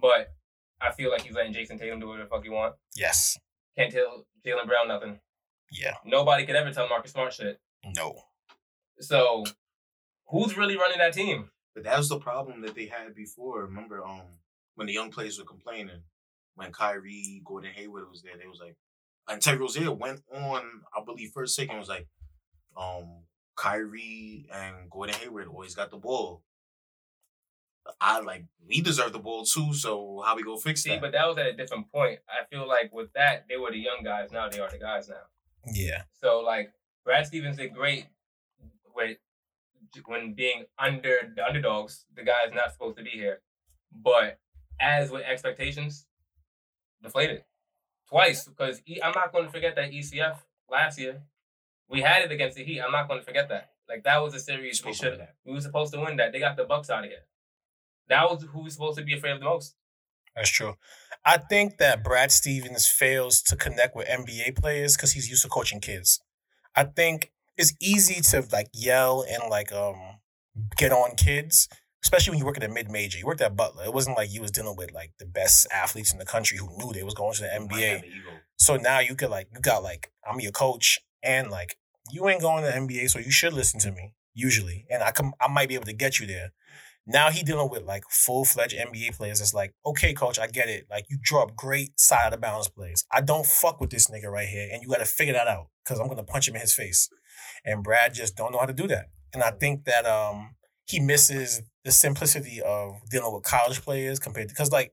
But 0.00 0.32
I 0.80 0.92
feel 0.92 1.10
like 1.10 1.22
he's 1.22 1.34
letting 1.34 1.52
Jayson 1.52 1.78
Tatum 1.78 2.00
do 2.00 2.08
whatever 2.08 2.24
the 2.24 2.30
fuck 2.30 2.44
he 2.44 2.50
want. 2.50 2.74
Yes. 2.96 3.38
Can't 3.76 3.92
tell 3.92 4.26
Jaylen 4.46 4.66
Brown 4.66 4.88
nothing. 4.88 5.20
Yeah. 5.70 5.94
Nobody 6.04 6.46
could 6.46 6.56
ever 6.56 6.72
tell 6.72 6.88
Marcus 6.88 7.12
Smart 7.12 7.32
shit. 7.32 7.60
No. 7.96 8.22
So 8.98 9.44
who's 10.26 10.56
really 10.56 10.76
running 10.76 10.98
that 10.98 11.14
team? 11.14 11.50
But 11.74 11.84
that 11.84 11.98
was 11.98 12.08
the 12.08 12.18
problem 12.18 12.62
that 12.62 12.74
they 12.74 12.86
had 12.86 13.14
before. 13.14 13.62
Remember, 13.62 14.04
um, 14.04 14.22
when 14.74 14.86
the 14.86 14.92
young 14.92 15.10
players 15.10 15.38
were 15.38 15.44
complaining, 15.44 16.02
when 16.54 16.72
Kyrie, 16.72 17.42
Gordon 17.44 17.72
Hayward 17.74 18.10
was 18.10 18.22
there, 18.22 18.36
they 18.38 18.48
was 18.48 18.60
like, 18.60 18.76
and 19.28 19.40
Terry 19.40 19.58
Rozier 19.58 19.92
went 19.92 20.22
on, 20.34 20.62
I 20.96 21.04
believe, 21.04 21.30
first 21.30 21.54
second 21.54 21.78
was 21.78 21.88
like, 21.88 22.08
um, 22.76 23.24
Kyrie 23.60 24.46
and 24.52 24.88
Gordon 24.90 25.16
Hayward 25.16 25.48
always 25.48 25.74
got 25.74 25.90
the 25.90 25.98
ball. 25.98 26.42
I 28.00 28.20
like 28.20 28.44
we 28.66 28.80
deserve 28.80 29.12
the 29.12 29.18
ball 29.18 29.44
too, 29.44 29.74
so 29.74 30.22
how 30.24 30.34
we 30.36 30.42
go 30.42 30.56
fix 30.56 30.82
See, 30.82 30.90
that? 30.90 31.00
but 31.00 31.12
that 31.12 31.26
was 31.26 31.36
at 31.38 31.46
a 31.46 31.52
different 31.52 31.90
point. 31.92 32.20
I 32.28 32.46
feel 32.46 32.66
like 32.66 32.90
with 32.92 33.12
that, 33.14 33.46
they 33.48 33.56
were 33.56 33.70
the 33.70 33.78
young 33.78 34.02
guys. 34.02 34.30
Now 34.32 34.48
they 34.48 34.60
are 34.60 34.70
the 34.70 34.78
guys 34.78 35.08
now. 35.08 35.26
Yeah. 35.72 36.02
So 36.22 36.40
like 36.40 36.72
Brad 37.04 37.26
Stevens 37.26 37.56
did 37.58 37.74
great 37.74 38.06
with 38.94 39.18
when 40.06 40.34
being 40.34 40.64
under 40.78 41.32
the 41.34 41.44
underdogs, 41.44 42.06
the 42.14 42.22
guy 42.22 42.46
is 42.46 42.54
not 42.54 42.72
supposed 42.72 42.96
to 42.98 43.02
be 43.02 43.10
here. 43.10 43.40
But 43.92 44.38
as 44.80 45.10
with 45.10 45.22
expectations, 45.22 46.06
deflated 47.02 47.44
twice 48.08 48.46
because 48.46 48.80
I'm 49.02 49.12
not 49.14 49.32
going 49.32 49.44
to 49.46 49.50
forget 49.50 49.76
that 49.76 49.90
ECF 49.90 50.38
last 50.70 50.98
year. 50.98 51.22
We 51.90 52.02
had 52.02 52.22
it 52.22 52.30
against 52.30 52.56
the 52.56 52.64
Heat. 52.64 52.80
I'm 52.80 52.92
not 52.92 53.08
going 53.08 53.20
to 53.20 53.26
forget 53.26 53.48
that. 53.48 53.70
Like 53.88 54.04
that 54.04 54.22
was 54.22 54.34
a 54.34 54.38
series 54.38 54.84
we 54.84 54.92
should 54.92 55.20
we 55.44 55.52
were 55.52 55.60
supposed 55.60 55.92
to 55.94 56.00
win 56.00 56.16
that. 56.16 56.32
They 56.32 56.38
got 56.38 56.56
the 56.56 56.64
Bucks 56.64 56.90
out 56.90 57.04
of 57.04 57.10
here. 57.10 57.26
That 58.08 58.30
was 58.30 58.44
who 58.44 58.62
we 58.62 58.70
supposed 58.70 58.98
to 58.98 59.04
be 59.04 59.14
afraid 59.14 59.32
of 59.32 59.40
the 59.40 59.46
most. 59.46 59.74
That's 60.36 60.48
true. 60.50 60.74
I 61.24 61.38
think 61.38 61.78
that 61.78 62.04
Brad 62.04 62.30
Stevens 62.30 62.86
fails 62.86 63.42
to 63.42 63.56
connect 63.56 63.96
with 63.96 64.06
NBA 64.06 64.56
players 64.60 64.96
because 64.96 65.12
he's 65.12 65.28
used 65.28 65.42
to 65.42 65.48
coaching 65.48 65.80
kids. 65.80 66.20
I 66.76 66.84
think 66.84 67.32
it's 67.56 67.74
easy 67.80 68.20
to 68.22 68.46
like 68.52 68.68
yell 68.72 69.24
and 69.28 69.50
like 69.50 69.72
um 69.72 70.20
get 70.76 70.92
on 70.92 71.16
kids, 71.16 71.68
especially 72.04 72.32
when 72.32 72.38
you 72.38 72.46
work 72.46 72.56
at 72.56 72.64
a 72.64 72.68
mid 72.68 72.90
major. 72.90 73.18
You 73.18 73.26
worked 73.26 73.40
at 73.40 73.56
Butler. 73.56 73.84
It 73.84 73.92
wasn't 73.92 74.16
like 74.16 74.32
you 74.32 74.40
was 74.40 74.52
dealing 74.52 74.76
with 74.76 74.92
like 74.92 75.12
the 75.18 75.26
best 75.26 75.66
athletes 75.72 76.12
in 76.12 76.18
the 76.18 76.24
country 76.24 76.58
who 76.58 76.68
knew 76.78 76.92
they 76.92 77.02
was 77.02 77.14
going 77.14 77.34
to 77.34 77.42
the 77.42 77.48
NBA. 77.48 77.88
have 77.88 78.00
the 78.02 78.06
ego. 78.06 78.30
So 78.56 78.76
now 78.76 79.00
you 79.00 79.16
could 79.16 79.30
like 79.30 79.48
you 79.52 79.60
got 79.60 79.82
like 79.82 80.12
I'm 80.28 80.38
your 80.38 80.52
coach 80.52 81.00
and 81.22 81.50
like 81.50 81.76
you 82.12 82.28
ain't 82.28 82.40
going 82.40 82.64
to 82.64 82.70
NBA, 82.70 83.10
so 83.10 83.18
you 83.18 83.30
should 83.30 83.52
listen 83.52 83.80
to 83.80 83.92
me 83.92 84.14
usually, 84.34 84.86
and 84.90 85.02
I 85.02 85.10
come 85.10 85.32
I 85.40 85.48
might 85.48 85.68
be 85.68 85.74
able 85.74 85.86
to 85.86 85.92
get 85.92 86.18
you 86.20 86.26
there. 86.26 86.52
Now 87.06 87.30
he 87.30 87.42
dealing 87.42 87.70
with 87.70 87.82
like 87.82 88.04
full 88.08 88.44
fledged 88.44 88.76
NBA 88.76 89.16
players. 89.16 89.40
It's 89.40 89.54
like 89.54 89.74
okay, 89.84 90.12
coach, 90.12 90.38
I 90.38 90.46
get 90.46 90.68
it. 90.68 90.86
Like 90.90 91.06
you 91.08 91.18
draw 91.22 91.42
up 91.42 91.56
great 91.56 91.98
side 91.98 92.26
of 92.26 92.32
the 92.32 92.38
balance 92.38 92.68
plays. 92.68 93.04
I 93.12 93.20
don't 93.20 93.46
fuck 93.46 93.80
with 93.80 93.90
this 93.90 94.10
nigga 94.10 94.30
right 94.30 94.48
here, 94.48 94.68
and 94.72 94.82
you 94.82 94.88
got 94.88 94.98
to 94.98 95.04
figure 95.04 95.34
that 95.34 95.48
out 95.48 95.68
because 95.84 95.98
I'm 95.98 96.08
gonna 96.08 96.22
punch 96.22 96.48
him 96.48 96.54
in 96.54 96.60
his 96.60 96.74
face. 96.74 97.08
And 97.64 97.82
Brad 97.82 98.14
just 98.14 98.36
don't 98.36 98.52
know 98.52 98.58
how 98.58 98.66
to 98.66 98.72
do 98.72 98.86
that, 98.88 99.06
and 99.32 99.42
I 99.42 99.50
think 99.50 99.84
that 99.84 100.06
um 100.06 100.54
he 100.86 101.00
misses 101.00 101.62
the 101.84 101.92
simplicity 101.92 102.60
of 102.60 103.00
dealing 103.10 103.32
with 103.32 103.44
college 103.44 103.80
players 103.82 104.18
compared 104.18 104.48
to 104.48 104.54
because 104.54 104.72
like 104.72 104.92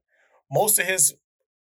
most 0.52 0.80
of 0.80 0.86
his 0.86 1.16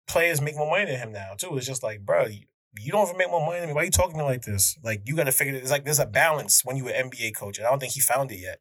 players 0.07 0.41
make 0.41 0.55
more 0.55 0.69
money 0.69 0.85
than 0.85 0.99
him 0.99 1.11
now 1.11 1.33
too. 1.37 1.55
It's 1.57 1.67
just 1.67 1.83
like, 1.83 2.01
bro, 2.01 2.27
you, 2.73 2.85
you 2.85 2.91
don't 2.91 3.07
even 3.07 3.17
make 3.17 3.29
more 3.29 3.45
money 3.45 3.59
than 3.59 3.69
me. 3.69 3.73
Why 3.75 3.81
are 3.81 3.85
you 3.85 3.91
talking 3.91 4.13
to 4.13 4.17
me 4.19 4.23
like 4.23 4.43
this? 4.43 4.77
Like 4.83 5.01
you 5.05 5.15
got 5.15 5.25
to 5.25 5.31
figure 5.31 5.53
it. 5.53 5.57
It's 5.61 5.71
like 5.71 5.85
there's 5.85 5.99
a 5.99 6.05
balance 6.05 6.63
when 6.65 6.75
you 6.77 6.87
an 6.89 7.09
NBA 7.09 7.35
coach, 7.35 7.57
and 7.57 7.67
I 7.67 7.69
don't 7.69 7.79
think 7.79 7.93
he 7.93 7.99
found 7.99 8.31
it 8.31 8.37
yet. 8.37 8.59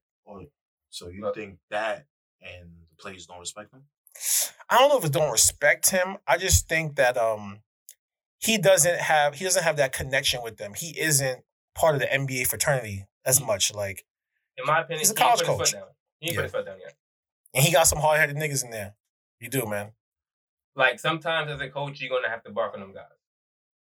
So 0.90 1.08
you 1.08 1.22
Look. 1.22 1.34
think 1.36 1.56
that 1.70 2.04
and 2.42 2.68
the 2.90 2.96
players 3.02 3.26
don't 3.26 3.40
respect 3.40 3.72
him? 3.72 3.84
I 4.68 4.76
don't 4.78 4.90
know 4.90 4.98
if 4.98 5.04
it's 5.04 5.10
don't 5.10 5.32
respect 5.32 5.88
him. 5.90 6.18
I 6.26 6.36
just 6.36 6.68
think 6.68 6.96
that 6.96 7.16
um 7.16 7.60
he 8.38 8.58
doesn't 8.58 8.98
have 8.98 9.34
he 9.36 9.44
doesn't 9.44 9.62
have 9.62 9.76
that 9.78 9.92
connection 9.92 10.42
with 10.42 10.58
them. 10.58 10.74
He 10.76 10.98
isn't 11.00 11.44
part 11.74 11.94
of 11.94 12.00
the 12.00 12.06
NBA 12.08 12.46
fraternity 12.46 13.06
as 13.24 13.40
much. 13.40 13.72
Like, 13.74 14.04
In 14.58 14.66
my 14.66 14.80
opinion, 14.80 14.98
He's 15.00 15.10
a 15.10 15.14
college 15.14 15.42
put 15.42 15.60
his 15.60 15.72
coach. 15.72 15.82
He 16.20 16.28
ain't 16.28 16.34
Yeah. 16.34 16.38
put 16.40 16.42
his 16.44 16.52
foot 16.52 16.66
down 16.66 16.78
yet. 16.80 16.94
and 17.54 17.64
he 17.64 17.72
got 17.72 17.84
some 17.86 17.98
hard 18.00 18.18
headed 18.20 18.36
niggas 18.36 18.62
in 18.64 18.70
there. 18.70 18.94
You 19.40 19.48
do, 19.48 19.64
man. 19.66 19.92
Like 20.76 21.00
sometimes 21.00 21.50
as 21.50 21.60
a 21.60 21.68
coach, 21.70 22.00
you're 22.02 22.10
gonna 22.10 22.28
have 22.28 22.42
to 22.44 22.50
bark 22.50 22.74
on 22.74 22.80
them 22.80 22.92
guys 22.92 23.06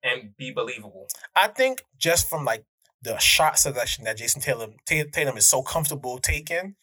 and 0.04 0.36
be 0.38 0.52
believable. 0.52 1.08
I 1.36 1.48
think 1.48 1.84
just 1.98 2.30
from 2.30 2.46
like 2.46 2.66
the 3.02 3.18
shot 3.20 3.58
selection 3.60 4.04
that 4.06 4.18
Jayson 4.18 4.42
Tatum 4.42 4.76
Tatum 4.86 5.38
is 5.38 5.48
so 5.48 5.62
comfortable 5.62 6.18
taking, 6.20 6.76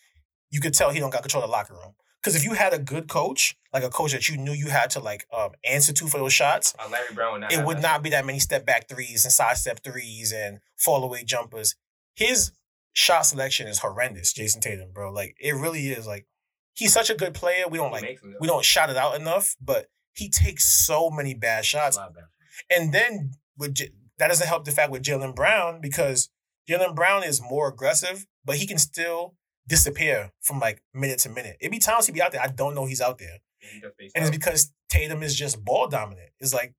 you 0.51 0.61
could 0.61 0.75
tell 0.75 0.91
he 0.91 1.01
don't 1.01 1.11
got 1.11 1.23
control 1.23 1.45
of 1.45 1.49
the 1.51 1.53
locker 1.53 1.75
room. 1.75 1.95
Because 2.23 2.35
if 2.35 2.43
you 2.45 2.55
had 2.55 2.73
a 2.73 2.79
good 2.79 3.09
coach, 3.09 3.57
like 3.73 3.85
a 3.85 3.89
coach 3.91 4.11
that 4.13 4.29
you 4.29 4.37
knew 4.37 4.53
you 4.53 4.69
had 4.69 4.91
to 4.91 5.01
like 5.01 5.27
um, 5.33 5.51
answer 5.65 5.93
to 5.93 6.09
for 6.09 6.19
those 6.19 6.33
shots, 6.33 6.75
Uh, 6.79 6.89
Larry 6.91 7.15
Brown 7.15 7.33
would 7.35 7.41
not. 7.43 7.53
it 7.53 7.65
would 7.65 7.77
that 7.79 7.83
not 7.83 8.03
be 8.03 8.11
that 8.11 8.27
many 8.27 8.41
step 8.41 8.67
back 8.67 8.89
threes 8.89 9.25
and 9.25 9.33
side 9.33 9.57
step 9.59 9.81
threes 9.85 10.33
and 10.33 10.59
fall 10.77 11.05
away 11.05 11.23
jumpers. 11.23 11.77
His 12.17 12.51
shot 12.93 13.23
selection 13.27 13.69
is 13.69 13.79
horrendous, 13.79 14.33
Jayson 14.33 14.61
Tatum, 14.61 14.91
bro. 14.93 15.13
Like 15.13 15.37
it 15.39 15.53
really 15.55 15.89
is. 15.89 16.07
Like 16.07 16.27
he's 16.75 16.93
such 16.93 17.11
a 17.11 17.15
good 17.15 17.35
player. 17.35 17.69
We 17.69 17.79
don't 17.79 17.89
He 17.89 17.93
like 17.95 18.03
makes 18.03 18.23
them, 18.23 18.33
though. 18.33 18.39
we 18.41 18.49
don't 18.49 18.65
shout 18.65 18.91
it 18.91 18.97
out 18.97 19.15
enough, 19.21 19.55
but 19.61 19.87
he 20.15 20.29
takes 20.29 20.65
so 20.67 21.11
many 21.11 21.35
bad 21.35 21.65
shots. 21.65 21.97
a 21.97 22.01
lot 22.01 22.15
better. 22.15 22.27
And 22.71 22.93
then 22.93 23.33
with 23.57 23.75
J- 23.75 23.91
that 24.19 24.29
doesn't 24.29 24.47
help 24.47 24.65
the 24.65 24.73
fact 24.73 24.91
with 24.91 25.03
Jaylen 25.03 25.35
Brown 25.35 25.81
because 25.81 26.31
Jaylen 26.69 26.95
Brown 26.95 27.23
is 27.23 27.41
more 27.41 27.69
aggressive, 27.69 28.27
but 28.45 28.57
he 28.57 28.67
can 28.67 28.79
still 28.79 29.35
disappear 29.69 30.33
from 30.43 30.59
like 30.59 30.83
minute 30.95 31.19
to 31.21 31.29
minute. 31.29 31.57
It'd 31.61 31.73
be 31.73 31.79
times 31.79 32.07
he'd 32.07 32.13
be 32.13 32.23
out 32.23 32.33
there. 32.33 32.43
I 32.43 32.49
don't 32.49 32.75
know 32.75 32.87
he's 32.87 33.01
out 33.01 33.19
there. 33.19 33.39
He 33.59 33.83
And 34.15 34.25
it's 34.25 34.31
because 34.31 34.73
Tatum 34.89 35.23
is 35.23 35.35
just 35.35 35.65
ball 35.65 35.89
dominant. 35.89 36.31
It's 36.41 36.55
like 36.55 36.75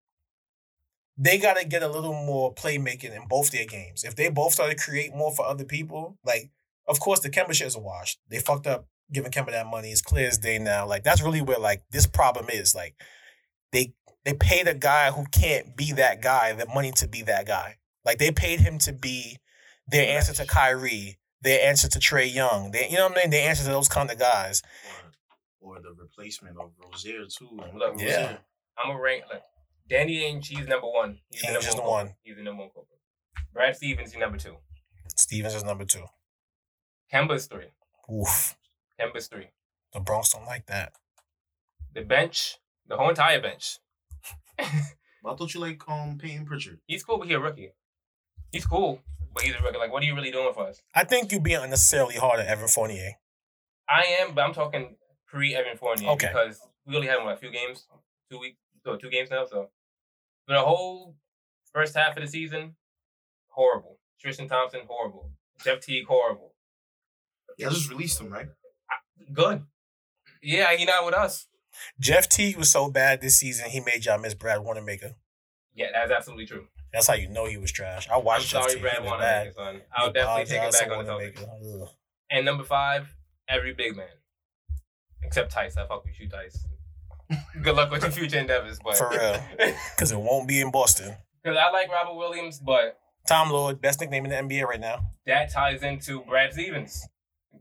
they 1.17 1.37
gotta 1.37 1.65
get 1.65 1.83
a 1.83 1.87
little 1.87 2.13
more 2.13 2.53
playmaking 2.53 3.15
in 3.15 3.27
both 3.27 3.51
their 3.51 3.65
games. 3.65 4.03
If 4.03 4.15
they 4.15 4.29
both 4.29 4.53
start 4.53 4.69
to 4.69 4.77
create 4.77 5.13
more 5.13 5.31
for 5.31 5.45
other 5.45 5.65
people, 5.65 6.17
like 6.23 6.51
of 6.87 6.99
course 6.99 7.19
the 7.19 7.29
Kemba 7.29 7.53
shit 7.53 7.67
is 7.67 7.75
a 7.75 7.79
wash. 7.79 8.17
They 8.29 8.39
fucked 8.39 8.67
up 8.67 8.87
giving 9.11 9.31
Kemba 9.31 9.51
that 9.51 9.67
money. 9.67 9.91
It's 9.91 10.01
clear 10.01 10.27
as 10.27 10.37
day 10.37 10.59
now. 10.59 10.85
Like 10.85 11.03
that's 11.03 11.21
really 11.21 11.41
where 11.41 11.59
like 11.59 11.83
this 11.91 12.05
problem 12.05 12.47
is. 12.49 12.75
Like 12.75 12.95
they 13.71 13.93
they 14.25 14.33
paid 14.33 14.67
a 14.67 14.73
guy 14.73 15.11
who 15.11 15.25
can't 15.31 15.75
be 15.75 15.91
that 15.93 16.21
guy 16.21 16.53
the 16.53 16.65
money 16.67 16.91
to 16.97 17.07
be 17.07 17.21
that 17.23 17.45
guy. 17.47 17.77
Like 18.05 18.17
they 18.17 18.31
paid 18.31 18.59
him 18.59 18.77
to 18.79 18.93
be 18.93 19.37
their 19.87 20.07
answer 20.17 20.33
to 20.33 20.45
Kyrie, 20.45 21.17
their 21.41 21.65
answer 21.67 21.87
to 21.87 21.99
Trae 21.99 22.33
Young. 22.33 22.71
They, 22.71 22.89
you 22.89 22.97
know 22.97 23.07
what 23.07 23.17
I 23.17 23.21
mean? 23.21 23.29
Their 23.31 23.47
answer 23.49 23.63
to 23.63 23.69
those 23.69 23.87
kind 23.87 24.11
of 24.11 24.17
guys. 24.19 24.61
Or, 25.61 25.75
or 25.77 25.81
the 25.81 25.93
replacement 25.99 26.57
of 26.57 26.71
Rozier 26.83 27.25
too. 27.25 27.49
Look, 27.75 27.93
Rozier, 27.93 28.07
Yeah. 28.07 28.37
I'm 28.77 28.95
a 28.95 28.99
rank. 28.99 29.23
Look, 29.31 29.41
Danny 29.89 30.17
Ainge, 30.19 30.45
he's 30.47 30.67
number 30.67 30.87
one. 30.87 31.19
He's 31.29 31.43
Ainge 31.45 31.53
the 31.53 31.59
is 31.59 31.65
number 31.67 31.81
the 31.81 31.81
one. 31.89 32.05
one. 32.07 32.15
He's 32.23 32.35
the 32.35 32.43
number 32.43 32.63
one 32.63 32.69
coach. 32.71 32.85
Brad 33.53 33.75
Stevens, 33.75 34.11
he's 34.11 34.19
number 34.19 34.37
two. 34.37 34.57
Stevens 35.15 35.55
is 35.55 35.63
number 35.63 35.85
two. 35.85 36.03
Kemba's 37.13 37.47
three. 37.47 37.71
Oof. 38.13 38.55
Kemba's 38.99 39.27
three. 39.27 39.47
The 39.93 39.99
Bronx 40.01 40.31
don't 40.33 40.45
like 40.45 40.65
that. 40.67 40.93
The 41.95 42.01
bench, 42.01 42.57
the 42.87 42.97
whole 42.97 43.09
entire 43.09 43.41
bench. 43.41 43.79
But 44.57 45.33
I 45.33 45.35
thought 45.35 45.53
you 45.53 45.59
like 45.59 45.81
um 45.87 46.17
Peyton 46.17 46.45
Pritchard. 46.45 46.79
He's 46.87 47.03
cool, 47.03 47.17
but 47.17 47.27
he's 47.27 47.35
a 47.35 47.39
rookie. 47.39 47.71
He's 48.51 48.65
cool, 48.65 49.01
but 49.33 49.43
he's 49.43 49.55
a 49.55 49.61
rookie. 49.61 49.77
Like, 49.77 49.91
what 49.91 50.03
are 50.03 50.05
you 50.05 50.15
really 50.15 50.31
doing 50.31 50.53
for 50.53 50.67
us? 50.67 50.81
I 50.95 51.03
think 51.03 51.31
you 51.31 51.39
being 51.39 51.61
unnecessarily 51.61 52.15
hard 52.15 52.39
at 52.39 52.47
Evan 52.47 52.67
Fournier. 52.67 53.13
I 53.89 54.03
am, 54.21 54.33
but 54.33 54.41
I'm 54.45 54.53
talking 54.53 54.95
pre 55.27 55.53
Evan 55.55 55.77
Fournier 55.77 56.09
Okay. 56.11 56.27
because 56.27 56.59
we 56.85 56.95
only 56.95 57.07
had 57.07 57.17
him 57.19 57.25
what, 57.25 57.35
a 57.35 57.37
few 57.37 57.51
games, 57.51 57.87
two 58.31 58.39
weeks, 58.39 58.57
so 58.83 58.95
two 58.95 59.09
games 59.09 59.29
now. 59.29 59.45
So 59.45 59.69
for 60.45 60.53
the 60.53 60.61
whole 60.61 61.15
first 61.73 61.95
half 61.95 62.15
of 62.15 62.23
the 62.23 62.27
season, 62.29 62.75
horrible. 63.49 63.99
Tristan 64.21 64.47
Thompson, 64.47 64.81
horrible. 64.87 65.31
Jeff 65.63 65.81
Teague, 65.81 66.05
horrible. 66.07 66.53
Yeah, 67.57 67.67
I 67.67 67.69
just 67.71 67.89
released 67.89 68.19
him, 68.21 68.31
right? 68.31 68.47
Good. 69.33 69.63
Yeah, 70.41 70.71
he 70.75 70.85
not 70.85 71.05
with 71.05 71.15
us. 71.15 71.47
Jeff 71.99 72.27
Teague 72.29 72.57
was 72.57 72.71
so 72.71 72.89
bad 72.89 73.21
this 73.21 73.37
season, 73.37 73.69
he 73.69 73.79
made 73.79 74.05
y'all 74.05 74.17
miss 74.19 74.33
Brad 74.33 74.61
Wanamaker. 74.63 75.15
Yeah, 75.73 75.87
that's 75.93 76.11
absolutely 76.11 76.45
true. 76.45 76.67
That's 76.93 77.07
how 77.07 77.13
you 77.15 77.27
know 77.29 77.45
he 77.45 77.57
was 77.57 77.71
trash. 77.71 78.07
I 78.09 78.15
I'm 78.17 78.23
watched 78.23 78.49
Jeff 78.49 78.63
sorry. 78.69 78.79
Brad 78.81 79.03
Wanamaker, 79.03 79.51
son. 79.55 79.81
I'll 79.95 80.11
definitely 80.11 80.45
take 80.45 80.63
it 80.63 80.71
back 80.71 80.91
on 80.91 81.05
the 81.05 81.11
Celtics. 81.11 81.89
And 82.29 82.45
number 82.45 82.63
five, 82.63 83.13
every 83.47 83.73
big 83.73 83.95
man. 83.95 84.07
Except 85.23 85.51
Theis. 85.53 85.77
I 85.77 85.85
fuck 85.87 86.05
with 86.05 86.19
you, 86.19 86.29
Theis. 86.29 86.65
Good 87.61 87.75
luck 87.75 87.91
with 87.91 88.01
your 88.03 88.11
future 88.11 88.39
endeavors, 88.39 88.79
but 88.83 88.97
For 88.97 89.09
real. 89.09 89.39
Because 89.95 90.11
it 90.11 90.19
won't 90.19 90.47
be 90.47 90.61
in 90.61 90.71
Boston. 90.71 91.15
Because 91.43 91.57
I 91.57 91.69
like 91.71 91.89
Robert 91.91 92.15
Williams, 92.15 92.59
but 92.59 92.97
Time 93.27 93.49
Lord, 93.51 93.81
best 93.81 93.99
nickname 93.99 94.25
in 94.25 94.31
the 94.31 94.55
NBA 94.55 94.63
right 94.65 94.79
now. 94.79 94.99
that 95.25 95.51
ties 95.51 95.83
into 95.83 96.21
Brad 96.21 96.53
Stevens. 96.53 97.05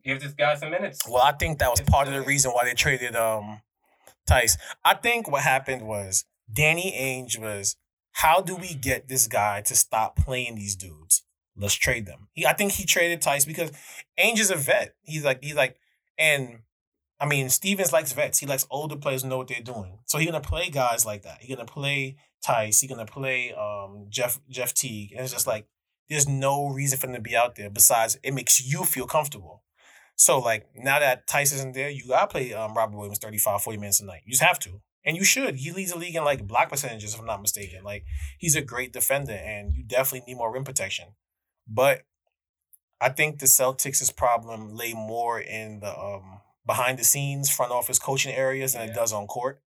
Give 0.05 0.21
this 0.21 0.33
guy 0.35 0.55
some 0.55 0.71
minutes. 0.71 1.01
Well, 1.09 1.23
I 1.23 1.33
think 1.33 1.59
that 1.59 1.69
was 1.71 1.81
part 1.81 2.07
of 2.07 2.14
the 2.14 2.23
reason 2.23 2.53
why 2.53 2.64
they 2.64 2.75
traded 2.75 3.17
um 3.17 3.61
Theis. 4.29 4.57
I 4.85 4.95
think 4.95 5.31
what 5.31 5.43
happened 5.43 5.83
was 5.83 6.24
Danny 6.53 6.93
Ainge 6.93 7.39
was, 7.41 7.77
how 8.12 8.41
do 8.41 8.57
we 8.57 8.74
get 8.74 9.09
this 9.09 9.29
guy 9.29 9.61
to 9.62 9.74
stop 9.74 10.16
playing 10.16 10.55
these 10.55 10.77
dudes? 10.77 11.22
Let's 11.57 11.74
trade 11.74 12.07
them. 12.07 12.29
He, 12.33 12.47
I 12.47 12.53
think 12.53 12.72
he 12.72 12.85
traded 12.85 13.22
Theis 13.22 13.47
because 13.47 13.72
Ainge 14.18 14.41
is 14.41 14.51
a 14.51 14.57
vet. 14.57 14.95
He's 15.03 15.24
like, 15.24 15.43
he's 15.43 15.55
like, 15.55 15.77
and 16.18 16.61
I 17.18 17.27
mean, 17.27 17.49
Stevens 17.49 17.93
likes 17.93 18.12
vets. 18.12 18.39
He 18.39 18.47
likes 18.47 18.66
older 18.70 18.97
players 18.97 19.24
know 19.24 19.39
what 19.39 19.49
they're 19.49 19.61
doing. 19.61 19.99
So 20.05 20.18
he's 20.18 20.31
gonna 20.31 20.41
play 20.41 20.68
guys 20.68 21.07
like 21.07 21.22
that. 21.22 21.39
He's 21.41 21.57
gonna 21.57 21.66
play 21.66 22.16
Theis. 22.47 22.81
He's 22.81 22.91
gonna 22.91 23.07
play 23.07 23.55
um 23.55 24.07
Jeff 24.11 24.41
Jeff 24.51 24.74
Teague. 24.74 25.12
And 25.12 25.22
it's 25.22 25.33
just 25.33 25.47
like 25.47 25.66
there's 26.09 26.29
no 26.29 26.68
reason 26.68 26.99
for 26.99 27.07
him 27.07 27.14
to 27.14 27.20
be 27.20 27.35
out 27.35 27.57
there 27.57 27.70
besides 27.70 28.18
it 28.22 28.35
makes 28.35 28.64
you 28.64 28.85
feel 28.85 29.07
comfortable. 29.07 29.62
So 30.17 30.39
like 30.39 30.67
now 30.75 30.99
that 30.99 31.27
Theis 31.27 31.53
isn't 31.55 31.75
there, 31.75 31.91
you 31.91 32.09
gotta 32.09 32.27
play 32.27 32.53
um, 32.55 32.75
Robert 32.75 32.97
Williams 32.97 33.19
35, 33.19 33.62
40 33.62 33.79
minutes 33.79 34.01
a 34.01 34.07
night. 34.07 34.23
You 34.25 34.33
just 34.33 34.43
have 34.43 34.59
to. 34.61 34.81
And 35.05 35.17
you 35.17 35.25
should. 35.25 35.57
He 35.57 35.71
leads 35.71 35.93
the 35.93 35.99
league 35.99 36.17
in 36.17 36.25
like 36.25 36.49
block 36.49 36.69
percentages, 36.69 37.14
if 37.14 37.21
I'm 37.21 37.27
not 37.27 37.41
mistaken. 37.41 37.85
Like 37.85 38.05
he's 38.39 38.57
a 38.57 38.62
great 38.62 38.93
defender 38.93 39.35
and 39.35 39.75
you 39.75 39.85
definitely 39.85 40.25
need 40.27 40.39
more 40.39 40.53
rim 40.53 40.64
protection. 40.64 41.14
But 41.69 42.03
I 43.01 43.11
think 43.11 43.39
the 43.39 43.47
Celtics' 43.47 44.14
problem 44.17 44.75
lay 44.75 44.95
more 44.95 45.39
in 45.39 45.81
the 45.81 45.97
um, 45.97 46.41
behind 46.64 46.99
the 46.99 47.05
scenes 47.05 47.51
front 47.51 47.71
office 47.71 47.99
coaching 47.99 48.35
areas 48.35 48.73
than 48.73 48.89
it 48.89 48.95
does 48.95 49.12
on 49.12 49.27
court. 49.27 49.61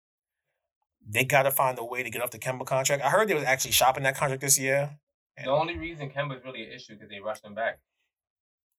They 1.07 1.23
gotta 1.23 1.51
find 1.51 1.77
a 1.79 1.85
way 1.85 2.03
to 2.03 2.09
get 2.09 2.21
off 2.21 2.31
the 2.31 2.39
Kemba 2.39 2.65
contract. 2.65 3.03
I 3.03 3.09
heard 3.09 3.27
they 3.27 3.35
was 3.35 3.43
actually 3.43 3.71
shopping 3.71 4.03
that 4.03 4.17
contract 4.17 4.41
this 4.41 4.59
year. 4.59 4.97
The 5.43 5.49
only 5.49 5.77
reason 5.77 6.09
Kemba's 6.09 6.43
really 6.43 6.63
an 6.63 6.71
issue 6.71 6.95
because 6.95 7.09
they 7.09 7.19
rushed 7.19 7.45
him 7.45 7.55
back. 7.55 7.79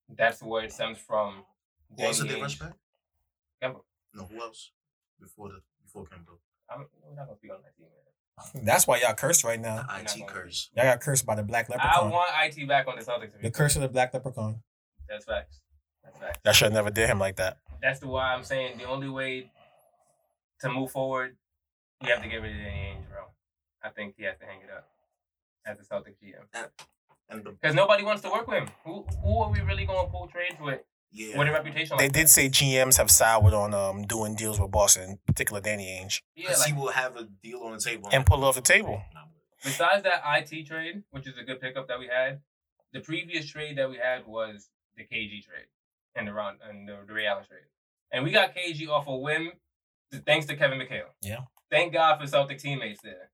That's 0.08 0.42
where 0.42 0.64
it 0.64 0.72
stems 0.72 0.98
from. 0.98 1.44
Who 1.96 2.04
else 2.04 2.18
did 2.18 2.24
Danny 2.28 2.36
they 2.36 2.42
rush 2.42 2.58
back? 2.58 2.72
Kemba. 3.62 3.80
No, 4.14 4.24
who 4.24 4.40
else? 4.40 4.70
Before 5.20 5.48
the 5.48 5.60
before 5.82 6.04
Kemba. 6.04 6.36
I'm, 6.70 6.86
we're 7.06 7.16
not 7.16 7.26
gonna 7.26 7.36
speak 7.36 7.50
on 7.52 7.58
that 7.62 7.76
team, 7.76 7.86
man. 8.54 8.64
That's 8.64 8.86
why 8.86 8.98
y'all 9.00 9.14
cursed 9.14 9.44
right 9.44 9.60
now. 9.60 9.76
not 9.86 10.00
IT 10.02 10.18
gonna- 10.18 10.32
curse. 10.32 10.70
Y'all 10.74 10.84
got 10.84 11.00
cursed 11.00 11.26
by 11.26 11.34
the 11.34 11.42
black 11.42 11.68
leprechaun. 11.68 12.08
I 12.08 12.10
want 12.10 12.30
IT 12.58 12.66
back 12.68 12.86
on 12.86 12.96
the 12.98 13.04
Celtics. 13.04 13.40
The 13.40 13.50
curse 13.50 13.76
of 13.76 13.82
the 13.82 13.88
black 13.88 14.14
leprechaun. 14.14 14.62
That's 15.08 15.24
facts. 15.24 15.60
That's 16.04 16.18
facts. 16.18 16.38
Y'all 16.44 16.54
should 16.54 16.66
have 16.66 16.72
never 16.72 16.90
did 16.90 17.08
him 17.08 17.18
like 17.18 17.36
that. 17.36 17.58
That's 17.82 18.00
the 18.00 18.08
why 18.08 18.32
I'm 18.32 18.44
saying 18.44 18.78
the 18.78 18.84
only 18.84 19.08
way 19.08 19.50
to 20.60 20.68
move 20.70 20.90
forward, 20.90 21.36
you 22.02 22.10
have 22.10 22.22
to 22.22 22.28
get 22.28 22.40
rid 22.42 22.52
of 22.52 22.58
Danny 22.58 22.94
Ainge, 22.96 23.08
bro. 23.10 23.24
I 23.82 23.88
think 23.90 24.14
he 24.16 24.24
has 24.24 24.38
to 24.38 24.46
hang 24.46 24.60
it 24.60 24.70
up 24.74 24.88
as 25.66 25.78
a 25.78 25.82
Celtics 25.82 26.16
GM 26.22 26.68
And 27.28 27.44
the 27.44 27.50
because 27.52 27.74
nobody 27.74 28.04
wants 28.04 28.22
to 28.22 28.30
work 28.30 28.46
with 28.46 28.58
him. 28.62 28.68
Who 28.84 29.04
who 29.22 29.38
are 29.38 29.50
we 29.50 29.60
really 29.60 29.84
going 29.86 30.06
to 30.06 30.10
pull 30.10 30.26
trades 30.28 30.56
with 30.60 30.80
yeah. 31.12 31.36
with 31.38 31.48
a 31.48 31.52
reputation 31.52 31.96
They 31.96 32.04
like 32.04 32.12
did 32.12 32.28
say 32.28 32.48
GMs 32.48 32.96
have 32.96 33.10
soured 33.10 33.54
on 33.54 33.74
um 33.74 34.02
doing 34.06 34.34
deals 34.34 34.60
with 34.60 34.70
Boston, 34.70 35.10
in 35.10 35.18
particular 35.26 35.60
Danny 35.60 35.86
Ainge, 35.86 36.20
Yeah, 36.34 36.48
Because 36.48 36.64
he 36.64 36.72
will 36.72 36.90
have 36.92 37.16
a 37.16 37.24
deal 37.42 37.60
on 37.60 37.72
the 37.72 37.78
table. 37.80 38.08
and 38.12 38.24
pull 38.26 38.42
it 38.42 38.46
off 38.46 38.54
the 38.54 38.60
table. 38.60 39.02
Besides 39.64 40.04
that 40.04 40.22
IT 40.24 40.66
trade, 40.66 41.02
which 41.10 41.26
is 41.26 41.36
a 41.38 41.44
good 41.44 41.60
pickup 41.60 41.88
that 41.88 41.98
we 41.98 42.06
had, 42.06 42.40
the 42.92 43.00
previous 43.00 43.46
trade 43.46 43.76
that 43.78 43.90
we 43.90 43.96
had 43.98 44.26
was 44.26 44.68
the 44.96 45.02
KG 45.02 45.44
trade 45.44 45.66
and 46.14 46.26
the 46.26 46.32
round 46.32 46.58
and 46.68 46.88
the, 46.88 46.96
the 47.06 47.12
Ray 47.12 47.26
Allen 47.26 47.44
trade, 47.46 47.60
and 48.12 48.24
we 48.24 48.30
got 48.30 48.54
KG 48.54 48.88
off 48.88 49.06
a 49.06 49.16
whim, 49.16 49.52
thanks 50.26 50.46
to 50.46 50.56
Kevin 50.56 50.78
McHale. 50.78 51.10
Yeah. 51.22 51.40
Thank 51.70 51.92
God 51.92 52.18
for 52.20 52.26
Celtic 52.26 52.58
teammates 52.58 53.00
there. 53.02 53.30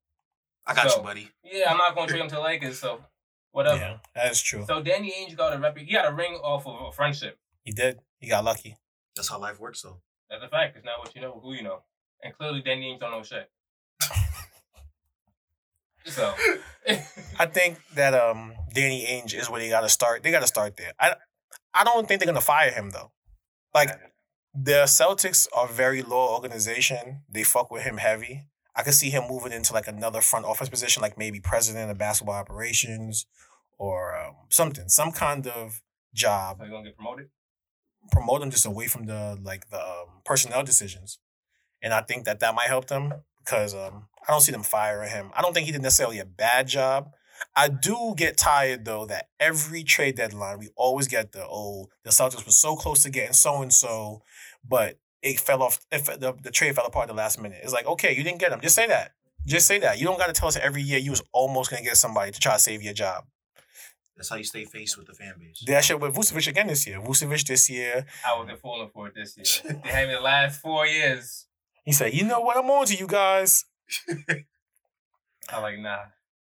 I 0.66 0.74
got 0.74 0.90
So- 0.90 0.98
you, 0.98 1.02
buddy. 1.04 1.30
Yeah, 1.44 1.70
I'm 1.70 1.78
not 1.78 1.94
going 1.94 2.08
to 2.08 2.12
trade 2.12 2.22
him 2.22 2.28
to 2.30 2.40
Lakers, 2.42 2.78
so 2.80 3.00
whatever. 3.52 3.78
Yeah, 3.78 3.96
that 4.14 4.32
is 4.32 4.42
true. 4.42 4.64
So 4.66 4.82
Danny 4.82 5.12
Ainge 5.12 5.36
got 5.36 5.54
a 5.54 5.58
rep. 5.58 5.78
He 5.78 5.92
got 5.92 6.06
a 6.10 6.12
ring 6.14 6.34
off 6.42 6.66
of 6.66 6.88
a 6.88 6.92
friendship. 6.92 7.38
He 7.66 7.72
did. 7.72 7.98
He 8.20 8.28
got 8.28 8.44
lucky. 8.44 8.78
That's 9.16 9.28
how 9.28 9.40
life 9.40 9.58
works, 9.58 9.82
though. 9.82 10.00
That's 10.30 10.42
a 10.42 10.48
fact. 10.48 10.76
It's 10.76 10.86
not 10.86 11.00
what 11.00 11.14
you 11.16 11.20
know, 11.20 11.40
who 11.42 11.52
you 11.52 11.64
know. 11.64 11.80
And 12.22 12.32
clearly 12.32 12.62
Danny 12.62 12.94
Ainge 12.94 13.00
don't 13.00 13.10
know 13.10 13.22
shit. 13.22 13.50
So 16.08 16.32
I 17.36 17.46
think 17.46 17.78
that 17.96 18.14
um 18.14 18.52
Danny 18.72 19.04
Ainge 19.10 19.34
is 19.34 19.50
where 19.50 19.58
they 19.60 19.68
got 19.68 19.80
to 19.80 19.88
start. 19.88 20.22
They 20.22 20.30
got 20.30 20.42
to 20.42 20.46
start 20.46 20.76
there. 20.76 20.92
I 21.00 21.16
I 21.74 21.82
don't 21.82 22.06
think 22.06 22.20
they're 22.20 22.32
gonna 22.32 22.40
fire 22.40 22.70
him 22.70 22.90
though. 22.90 23.10
Like 23.74 23.90
the 24.54 24.84
Celtics 24.84 25.48
are 25.52 25.66
very 25.66 26.02
loyal 26.02 26.28
organization. 26.28 27.22
They 27.28 27.42
fuck 27.42 27.72
with 27.72 27.82
him 27.82 27.96
heavy. 27.96 28.46
I 28.76 28.84
could 28.84 28.94
see 28.94 29.10
him 29.10 29.24
moving 29.28 29.50
into 29.50 29.72
like 29.72 29.88
another 29.88 30.20
front 30.20 30.46
office 30.46 30.68
position, 30.68 31.02
like 31.02 31.18
maybe 31.18 31.40
president 31.40 31.90
of 31.90 31.98
basketball 31.98 32.36
operations 32.36 33.26
or 33.76 34.16
um, 34.16 34.36
something, 34.48 34.88
some 34.88 35.10
kind 35.10 35.48
of 35.48 35.82
job. 36.14 36.58
so 36.58 36.66
you 36.66 36.70
gonna 36.70 36.84
get 36.84 36.94
promoted? 36.96 37.30
Promote 38.10 38.42
him 38.42 38.50
just 38.50 38.66
away 38.66 38.86
from 38.86 39.06
the 39.06 39.38
like 39.42 39.68
the 39.70 39.80
um, 39.80 40.22
personnel 40.24 40.64
decisions, 40.64 41.18
and 41.82 41.92
I 41.92 42.02
think 42.02 42.24
that 42.24 42.40
that 42.40 42.54
might 42.54 42.68
help 42.68 42.86
them 42.86 43.14
because 43.44 43.74
um, 43.74 44.08
I 44.26 44.32
don't 44.32 44.40
see 44.40 44.52
them 44.52 44.62
firing 44.62 45.10
him. 45.10 45.30
I 45.36 45.42
don't 45.42 45.54
think 45.54 45.66
he 45.66 45.72
did 45.72 45.82
necessarily 45.82 46.18
a 46.18 46.24
bad 46.24 46.68
job. 46.68 47.12
I 47.54 47.68
do 47.68 48.14
get 48.16 48.36
tired 48.36 48.84
though 48.84 49.06
that 49.06 49.28
every 49.38 49.82
trade 49.82 50.16
deadline 50.16 50.58
we 50.58 50.68
always 50.76 51.08
get 51.08 51.32
the 51.32 51.44
oh 51.44 51.88
the 52.02 52.10
Celtics 52.10 52.44
were 52.44 52.52
so 52.52 52.76
close 52.76 53.02
to 53.02 53.10
getting 53.10 53.34
so 53.34 53.62
and 53.62 53.72
so, 53.72 54.22
but 54.66 54.98
it 55.22 55.40
fell 55.40 55.62
off. 55.62 55.80
It, 55.90 56.04
the, 56.20 56.34
the 56.42 56.50
trade 56.50 56.74
fell 56.74 56.86
apart 56.86 57.04
at 57.04 57.08
the 57.08 57.14
last 57.14 57.40
minute. 57.40 57.60
It's 57.62 57.72
like 57.72 57.86
okay, 57.86 58.16
you 58.16 58.22
didn't 58.22 58.40
get 58.40 58.52
him. 58.52 58.60
Just 58.60 58.74
say 58.74 58.86
that. 58.86 59.12
Just 59.46 59.66
say 59.66 59.78
that. 59.80 59.98
You 59.98 60.06
don't 60.06 60.18
got 60.18 60.26
to 60.26 60.32
tell 60.32 60.48
us 60.48 60.56
every 60.56 60.82
year 60.82 60.98
you 60.98 61.10
was 61.10 61.22
almost 61.32 61.70
gonna 61.70 61.82
get 61.82 61.96
somebody 61.96 62.32
to 62.32 62.40
try 62.40 62.54
to 62.54 62.58
save 62.58 62.82
your 62.82 62.94
job. 62.94 63.24
That's 64.16 64.30
how 64.30 64.36
you 64.36 64.44
stay 64.44 64.64
faced 64.64 64.96
with 64.96 65.06
the 65.06 65.12
fan 65.12 65.34
base. 65.38 65.60
Did 65.60 65.74
that 65.74 65.84
shit 65.84 66.00
with 66.00 66.14
Vucevic 66.14 66.48
again 66.48 66.68
this 66.68 66.86
year. 66.86 67.00
Vucevic 67.00 67.46
this 67.46 67.68
year, 67.68 68.06
I 68.26 68.38
wasn't 68.38 68.60
falling 68.60 68.88
for 68.92 69.08
it 69.08 69.14
this 69.14 69.36
year. 69.36 69.80
they 69.84 69.90
had 69.90 70.08
me 70.08 70.14
the 70.14 70.20
last 70.20 70.60
four 70.60 70.86
years. 70.86 71.46
he 71.84 71.92
said, 71.92 72.14
"You 72.14 72.24
know 72.24 72.40
what? 72.40 72.56
I'm 72.56 72.70
on 72.70 72.86
to 72.86 72.94
you 72.96 73.06
guys." 73.06 73.64
I'm 75.48 75.62
like, 75.62 75.78
nah, 75.78 75.98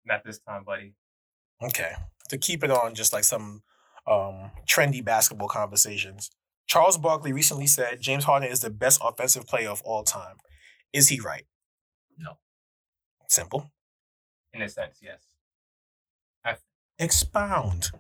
not 0.06 0.24
this 0.26 0.40
time, 0.40 0.64
buddy. 0.66 0.94
Okay. 1.64 1.92
To 2.30 2.38
keep 2.38 2.64
it 2.64 2.72
on 2.72 2.96
just 2.96 3.14
like 3.14 3.24
some 3.24 3.62
um, 4.08 4.52
trendy 4.68 5.04
basketball 5.04 5.48
conversations. 5.48 6.30
Charles 6.68 6.98
Barkley 6.98 7.34
recently 7.34 7.68
said 7.68 8.02
James 8.02 8.26
Harden 8.26 8.50
is 8.52 8.60
the 8.60 8.70
best 8.70 9.02
offensive 9.04 9.48
player 9.48 9.70
of 9.70 9.82
all 9.84 10.04
time. 10.04 10.36
Is 10.94 11.10
he 11.10 11.20
right? 11.20 11.46
No. 12.18 12.34
Simple. 13.28 13.72
In 14.54 14.62
a 14.62 14.70
sense, 14.70 15.00
yes. 15.02 15.22
Expound. 17.00 17.92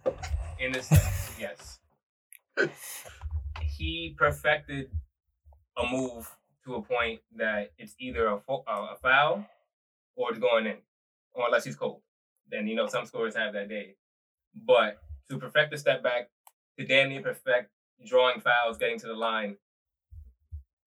In 0.59 0.75
a 0.75 0.83
sense, 0.83 1.35
yes. 1.39 1.79
He 3.61 4.13
perfected 4.17 4.91
a 5.77 5.87
move 5.87 6.29
to 6.65 6.75
a 6.75 6.81
point 6.81 7.21
that 7.37 7.71
it's 7.77 7.95
either 7.97 8.27
a, 8.27 8.39
fo- 8.39 8.65
uh, 8.67 8.87
a 8.93 8.97
foul 9.01 9.45
or 10.15 10.31
it's 10.31 10.39
going 10.39 10.65
in, 10.65 10.77
or 11.33 11.45
unless 11.45 11.63
he's 11.63 11.77
cold. 11.77 12.01
Then 12.51 12.67
you 12.67 12.75
know 12.75 12.87
some 12.87 13.05
scorers 13.05 13.35
have 13.35 13.53
that 13.53 13.69
day. 13.69 13.95
But 14.53 15.01
to 15.29 15.37
perfect 15.37 15.71
the 15.71 15.77
step 15.77 16.03
back, 16.03 16.29
to 16.77 16.85
damn 16.85 17.09
near 17.09 17.21
perfect 17.21 17.71
drawing 18.05 18.41
fouls, 18.41 18.77
getting 18.77 18.99
to 18.99 19.07
the 19.07 19.13
line. 19.13 19.57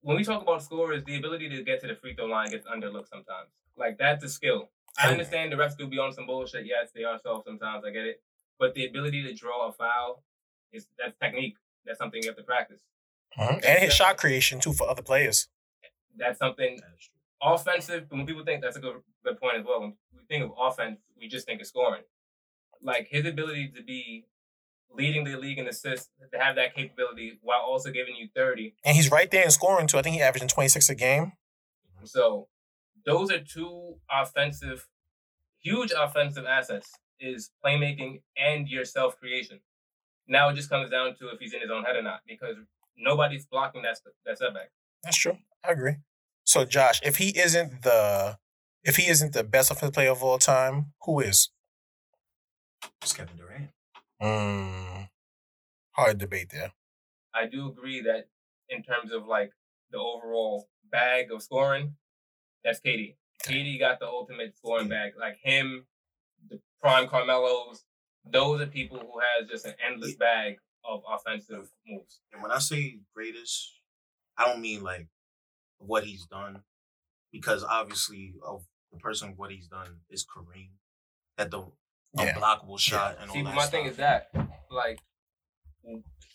When 0.03 0.17
we 0.17 0.25
talk 0.25 0.43
about 0.43 0.63
scorers, 0.63 1.05
the 1.05 1.17
ability 1.17 1.49
to 1.51 1.63
get 1.63 1.81
to 1.81 1.87
the 1.87 1.95
free 1.95 2.15
throw 2.15 2.27
line 2.27 2.51
gets 2.51 2.67
underlooked 2.67 3.09
sometimes. 3.09 3.51
Like 3.77 3.97
that's 3.99 4.23
a 4.25 4.29
skill. 4.29 4.71
I 4.99 5.09
understand 5.11 5.53
the 5.53 5.57
refs 5.57 5.77
do 5.77 5.87
be 5.87 5.99
on 5.99 6.13
some 6.13 6.27
bullshit. 6.27 6.67
Yes, 6.67 6.91
they 6.95 7.05
are 7.05 7.19
soft 7.19 7.47
sometimes. 7.47 7.85
I 7.85 7.91
get 7.91 8.05
it. 8.07 8.23
But 8.59 8.75
the 8.75 8.87
ability 8.87 9.23
to 9.25 9.33
draw 9.35 9.69
a 9.69 9.73
foul 9.73 10.23
is 10.73 10.87
that's 10.99 11.17
technique. 11.19 11.57
That's 11.85 11.99
something 11.99 12.23
you 12.23 12.29
have 12.29 12.37
to 12.37 12.43
practice. 12.43 12.81
Mhm. 13.39 13.65
And 13.65 13.79
his 13.83 13.95
shot 13.95 14.19
creation 14.19 14.61
too 14.61 14.73
for 14.73 14.89
other 14.89 15.03
players. 15.03 15.49
That's 16.17 16.39
something 16.39 16.77
That's 16.77 17.07
true. 17.07 17.15
offensive. 17.43 18.07
When 18.11 18.27
people 18.27 18.45
think 18.45 18.63
that's 18.63 18.77
a 18.77 18.81
good 18.81 19.03
good 19.25 19.41
point 19.41 19.57
as 19.57 19.65
well. 19.65 19.81
When 19.81 19.97
we 20.15 20.25
think 20.29 20.45
of 20.45 20.53
offense, 20.59 21.01
we 21.19 21.29
just 21.29 21.47
think 21.47 21.61
of 21.61 21.67
scoring. 21.67 22.03
Like 22.83 23.09
his 23.09 23.25
ability 23.27 23.69
to 23.77 23.83
be 23.83 24.27
leading 24.95 25.25
the 25.25 25.37
league 25.39 25.59
in 25.59 25.67
assists, 25.67 26.11
to 26.33 26.39
have 26.39 26.55
that 26.57 26.75
capability 26.75 27.39
while 27.41 27.61
also 27.63 27.91
giving 27.91 28.15
you 28.15 28.29
thirty. 28.35 28.75
And 28.85 28.95
he's 28.95 29.11
right 29.11 29.31
there 29.31 29.45
in 29.45 29.51
scoring 29.51 29.87
too. 29.87 29.99
I 29.99 30.03
think 30.03 30.17
he 30.17 30.21
averaging 30.23 30.49
26 30.49 30.91
a 30.91 30.95
game. 30.95 31.33
So 32.05 32.49
those 33.07 33.31
are 33.31 33.41
two 33.41 33.97
offensive, 34.11 34.89
huge 35.61 35.93
offensive 35.97 36.45
assets 36.47 36.91
is 37.21 37.51
playmaking 37.65 38.23
and 38.37 38.69
your 38.69 38.85
self 38.85 39.19
creation. 39.19 39.61
Now 40.29 40.49
it 40.49 40.55
just 40.55 40.71
comes 40.71 40.91
down 40.91 41.15
to 41.17 41.29
if 41.29 41.41
he's 41.41 41.55
in 41.55 41.61
his 41.61 41.71
own 41.71 41.85
head 41.85 41.97
or 41.97 42.03
not, 42.03 42.21
because 42.27 42.57
nobody's 42.97 43.47
blocking 43.47 43.83
that 43.83 43.99
that 44.27 44.39
setback. 44.39 44.71
That's 45.05 45.17
true. 45.17 45.39
I 45.65 45.73
agree. 45.73 45.97
So 46.45 46.65
Josh, 46.65 47.01
if 47.05 47.17
he 47.17 47.39
isn't 47.39 47.83
the 47.83 48.39
if 48.85 48.97
he 48.97 49.09
isn't 49.09 49.33
the 49.33 49.45
best 49.45 49.71
offensive 49.71 49.95
player 49.95 50.11
of 50.11 50.23
all 50.23 50.39
time, 50.39 50.93
who 51.03 51.21
is? 51.21 51.51
It's 53.01 53.13
Kevin 53.13 53.37
Durant. 53.37 53.71
Mm, 54.21 55.09
hard 55.93 56.19
debate 56.19 56.51
there. 56.53 56.73
I 57.35 57.47
do 57.47 57.69
agree 57.69 58.03
that 58.03 58.29
in 58.69 58.83
terms 58.83 59.13
of 59.13 59.27
like 59.27 59.53
the 59.91 59.99
overall 59.99 60.69
bag 60.91 61.33
of 61.33 61.43
scoring, 61.43 61.95
that's 62.65 62.81
KD. 62.81 63.17
KD 63.45 63.79
got 63.79 63.99
the 64.01 64.07
ultimate 64.07 64.57
scoring 64.57 64.89
bag. 64.89 65.13
Like 65.19 65.39
him, 65.43 65.87
the 66.49 66.61
prime 66.81 67.09
Carmelo's, 67.09 67.85
those 68.31 68.61
are 68.61 68.67
people 68.67 68.99
who 68.99 69.21
has 69.21 69.49
just 69.51 69.67
an 69.67 69.75
endless 69.85 70.15
bag 70.15 70.57
of 70.85 71.03
offensive 71.09 71.69
moves. 71.87 72.21
And 72.33 72.43
when 72.43 72.53
I 72.53 72.59
say 72.59 72.99
greatest, 73.15 73.81
I 74.39 74.47
don't 74.47 74.61
mean 74.61 74.83
like 74.83 75.09
what 75.79 76.05
he's 76.05 76.27
done, 76.27 76.63
because 77.33 77.65
obviously 77.65 78.35
of 78.47 78.65
the 78.93 78.99
person 78.99 79.35
what 79.37 79.51
he's 79.51 79.67
done 79.69 79.99
is 80.11 80.25
Kareem, 80.25 80.71
that 81.37 81.51
the 81.51 81.67
Yeah. 82.17 82.35
unblockable 82.35 82.79
shot 82.79 83.17
and 83.21 83.29
all 83.31 83.35
See, 83.35 83.43
that. 83.43 83.49
but 83.51 83.55
my 83.57 83.67
thing 83.67 83.87
is 83.87 83.97
that 83.97 84.31
like 84.71 85.01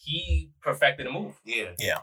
he 0.02 0.52
perfected 0.62 1.08
a 1.08 1.12
move. 1.12 1.40
yeah, 1.45 1.74
Yeah. 1.80 1.99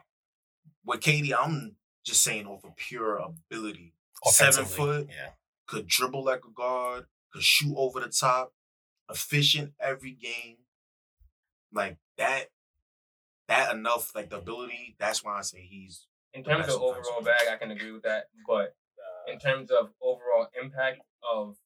With 0.85 1.01
KD, 1.01 1.33
I'm 1.39 1.77
just 2.05 2.23
saying 2.23 2.47
off 2.47 2.65
of 2.65 2.77
pure 2.77 3.17
ability. 3.19 3.95
Offensively. 4.27 4.69
Seven 4.71 4.87
foot, 5.07 5.09
Yeah. 5.11 5.31
could 5.67 5.87
dribble 5.87 6.25
like 6.25 6.45
a 6.45 6.51
guard, 6.51 7.07
could 7.33 7.43
shoot 7.43 7.75
over 7.77 8.01
the 8.01 8.09
top, 8.09 8.55
efficient 9.11 9.75
every 9.81 10.13
game. 10.13 10.59
Like 11.73 11.99
that, 12.17 12.51
that 13.49 13.75
enough, 13.75 14.15
like 14.15 14.31
the 14.31 14.39
ability, 14.39 14.97
that's 14.99 15.23
why 15.25 15.39
I 15.39 15.43
say 15.43 15.63
he's 15.63 16.07
In 16.33 16.43
terms 16.45 16.69
of 16.69 16.81
overall 16.81 17.23
bag, 17.23 17.43
I 17.51 17.57
can 17.57 17.71
agree 17.71 17.93
with 17.93 18.03
that. 18.03 18.29
But 18.47 18.77
in 19.27 19.39
terms 19.39 19.71
of 19.71 19.91
overall 20.03 20.49
impact 20.61 21.01
of 21.33 21.57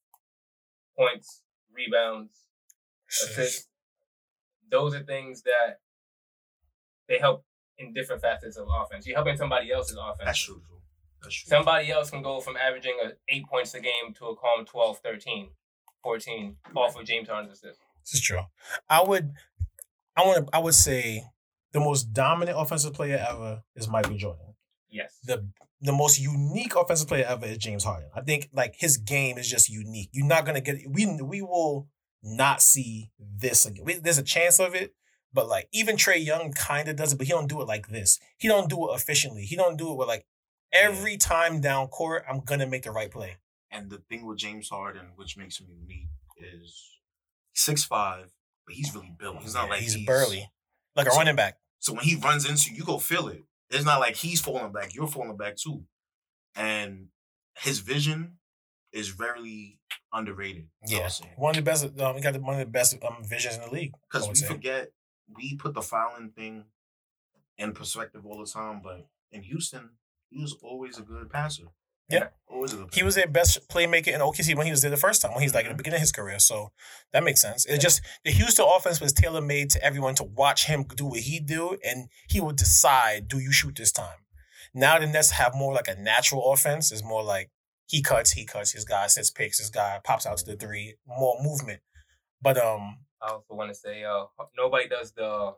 points, 0.97 1.43
rebounds, 1.73 2.49
assists, 3.09 3.69
those 4.71 4.95
are 4.95 5.03
things 5.03 5.43
that 5.43 5.81
they 7.09 7.19
help 7.19 7.45
in 7.79 7.93
different 7.93 8.21
facets 8.23 8.57
of 8.57 8.67
offense. 8.71 9.07
You're 9.07 9.17
helping 9.17 9.37
somebody 9.37 9.73
else's 9.73 9.97
offense. 10.01 10.25
that's 10.27 10.39
true. 10.39 10.63
Too. 11.21 11.25
That's 11.25 11.35
true. 11.35 11.51
Somebody 11.51 11.91
else 11.91 12.11
can 12.11 12.23
go 12.23 12.41
from 12.41 12.57
averaging 12.57 12.97
a 13.05 13.13
8 13.29 13.47
points 13.47 13.75
a 13.75 13.81
game 13.81 14.15
to 14.19 14.27
a 14.27 14.37
calm 14.37 14.65
12, 14.65 14.99
13, 14.99 15.49
14 16.03 16.57
off 16.77 16.97
of 16.97 17.05
James 17.05 17.29
Harden's 17.29 17.53
assist. 17.53 17.81
This 18.05 18.15
is 18.15 18.21
true. 18.21 18.41
I 18.89 19.03
would, 19.03 19.33
I 20.17 20.25
want 20.25 20.47
to, 20.47 20.57
I 20.57 20.61
would 20.61 20.75
say 20.75 21.25
the 21.73 21.81
most 21.81 22.13
dominant 22.13 22.59
offensive 22.59 22.95
player 22.95 23.25
ever 23.29 23.63
is 23.75 23.89
Michael 23.89 24.17
Jordan. 24.17 24.55
Yes. 24.91 25.19
The 25.25 25.49
the 25.81 25.93
most 25.93 26.19
unique 26.21 26.75
offensive 26.75 27.07
player 27.07 27.25
ever 27.29 27.47
is 27.47 27.59
James 27.59 27.85
Harden. 27.85 28.11
I 28.15 28.23
think 28.23 28.49
like 28.53 28.75
his 28.79 28.97
game 28.97 29.39
is 29.39 29.49
just 29.49 29.69
unique. 29.69 30.09
You're 30.13 30.27
not 30.27 30.45
gonna 30.45 30.61
get 30.61 30.79
we 30.89 31.07
we 31.23 31.43
will 31.43 31.89
not 32.23 32.63
see 32.63 33.11
this 33.19 33.65
again. 33.67 33.85
We, 33.85 33.95
there's 33.95 34.19
a 34.19 34.25
chance 34.25 34.59
of 34.59 34.75
it, 34.75 34.95
but 35.33 35.49
like 35.49 35.69
even 35.73 35.97
Trae 35.97 36.25
Young 36.25 36.53
kind 36.53 36.89
of 36.89 36.97
does 36.97 37.13
it, 37.13 37.19
but 37.19 37.27
he 37.27 37.33
don't 37.33 37.49
do 37.49 37.61
it 37.61 37.69
like 37.69 37.89
this. 37.89 38.19
He 38.39 38.49
don't 38.49 38.69
do 38.69 38.91
it 38.91 38.97
efficiently. 38.97 39.43
He 39.43 39.57
don't 39.57 39.77
do 39.77 39.93
it 39.93 39.99
with 39.99 40.09
like 40.09 40.27
every 40.73 41.17
time 41.17 41.61
down 41.61 41.89
court. 41.89 42.25
I'm 42.29 42.41
gonna 42.41 42.67
make 42.67 42.83
the 42.83 42.91
right 42.91 43.11
play. 43.11 43.37
And 43.71 43.91
the 43.91 43.99
thing 43.99 44.27
with 44.27 44.39
James 44.39 44.69
Harden, 44.71 45.13
which 45.17 45.37
makes 45.37 45.59
him 45.61 45.67
unique, 45.69 46.09
is 46.39 46.99
six 47.55 47.85
five, 47.85 48.33
but 48.67 48.75
he's 48.75 48.95
really 48.95 49.15
built. 49.19 49.43
He's 49.43 49.55
not 49.55 49.65
Yeah, 49.65 49.71
like 49.71 49.81
he's, 49.81 50.05
burly, 50.07 50.51
like 50.97 51.07
a 51.07 51.11
So- 51.11 51.17
running 51.17 51.37
back. 51.37 51.59
So 51.81 51.93
when 51.93 52.05
he 52.05 52.17
runs 52.17 52.49
into 52.49 52.71
you, 52.71 52.79
you 52.79 52.85
go 52.85 52.99
feel 52.99 53.29
it. 53.29 53.45
It's 53.71 53.85
not 53.85 54.01
like 54.01 54.17
he's 54.17 54.41
falling 54.41 54.73
back; 54.73 54.95
you're 54.95 55.07
falling 55.07 55.37
back 55.37 55.57
too. 55.57 55.85
And 56.57 57.09
his 57.59 57.81
vision 57.81 58.39
is 58.93 59.09
very 59.09 59.79
underrated. 60.13 60.69
Yeah, 60.87 61.09
one 61.37 61.51
of 61.51 61.57
the 61.57 61.63
best. 61.63 61.85
Um, 62.01 62.17
he 62.17 62.21
got 62.23 62.33
the, 62.33 62.41
one 62.41 62.55
of 62.55 62.61
the 62.61 62.67
best 62.67 62.97
um, 63.05 63.23
visions 63.23 63.57
in 63.57 63.61
the 63.61 63.71
league. 63.71 63.93
Because 64.11 64.29
we 64.29 64.35
say. 64.35 64.47
forget 64.47 64.89
we 65.37 65.57
put 65.57 65.75
the 65.75 65.83
fouling 65.83 66.31
thing 66.31 66.65
in 67.59 67.73
perspective 67.73 68.25
all 68.25 68.39
the 68.43 68.51
time, 68.51 68.81
but 68.83 69.07
in 69.31 69.43
Houston, 69.43 69.91
he 70.31 70.41
was 70.41 70.57
always 70.63 70.99
a 70.99 71.03
good 71.03 71.31
passer. 71.31 71.65
Yeah. 72.11 72.29
always 72.51 72.73
a 72.73 72.77
good. 72.77 72.95
He 72.95 73.03
was 73.03 73.17
their 73.17 73.27
best 73.29 73.69
playmaker 73.69 74.09
in 74.09 74.21
OKC 74.23 74.55
when 74.57 74.65
he 74.67 74.71
was 74.71 74.81
there 74.81 74.91
the 74.91 74.97
first 74.97 75.21
time, 75.21 75.33
when 75.33 75.43
he's 75.43 75.53
like 75.55 75.67
in 75.67 75.71
the 75.71 75.75
Mhm. 75.75 75.79
beginning 75.79 75.97
of 75.99 76.01
his 76.01 76.13
career. 76.13 76.39
So 76.39 76.73
that 77.13 77.23
makes 77.23 77.41
sense. 77.43 77.67
It's 77.67 77.83
just 77.83 78.01
the 78.25 78.31
Houston 78.31 78.65
offense 78.67 78.99
was 79.01 79.13
tailor 79.13 79.43
made 79.43 79.69
to 79.73 79.83
everyone 79.85 80.15
to 80.15 80.25
watch 80.25 80.65
him 80.67 80.85
do 80.85 81.05
what 81.07 81.21
he 81.21 81.39
do, 81.39 81.77
and 81.85 82.09
he 82.29 82.41
would 82.41 82.57
decide, 82.57 83.29
do 83.29 83.39
you 83.39 83.53
shoot 83.53 83.77
this 83.77 83.93
time? 83.93 84.21
Now 84.73 84.99
the 84.99 85.07
Nets 85.07 85.33
have 85.33 85.55
more 85.55 85.75
like 85.75 85.87
a 85.89 85.97
natural 85.97 86.51
offense. 86.53 86.91
It's 86.93 87.05
more 87.05 87.23
like 87.23 87.51
he 87.87 88.01
cuts, 88.03 88.33
he 88.33 88.47
cuts, 88.47 88.73
his 88.73 88.85
guy 88.87 89.07
sets 89.09 89.31
picks, 89.31 89.59
his 89.59 89.71
guy 89.71 90.01
pops 90.03 90.25
out 90.25 90.39
to 90.39 90.45
the 90.47 90.57
three, 90.57 90.97
more 91.07 91.37
movement. 91.43 91.83
But 92.41 92.57
um, 92.57 93.01
I 93.21 93.33
also 93.33 93.55
want 93.55 93.71
to 93.71 93.75
say 93.75 94.05
uh, 94.05 94.25
nobody 94.57 94.89
does 94.89 95.13
the 95.13 95.55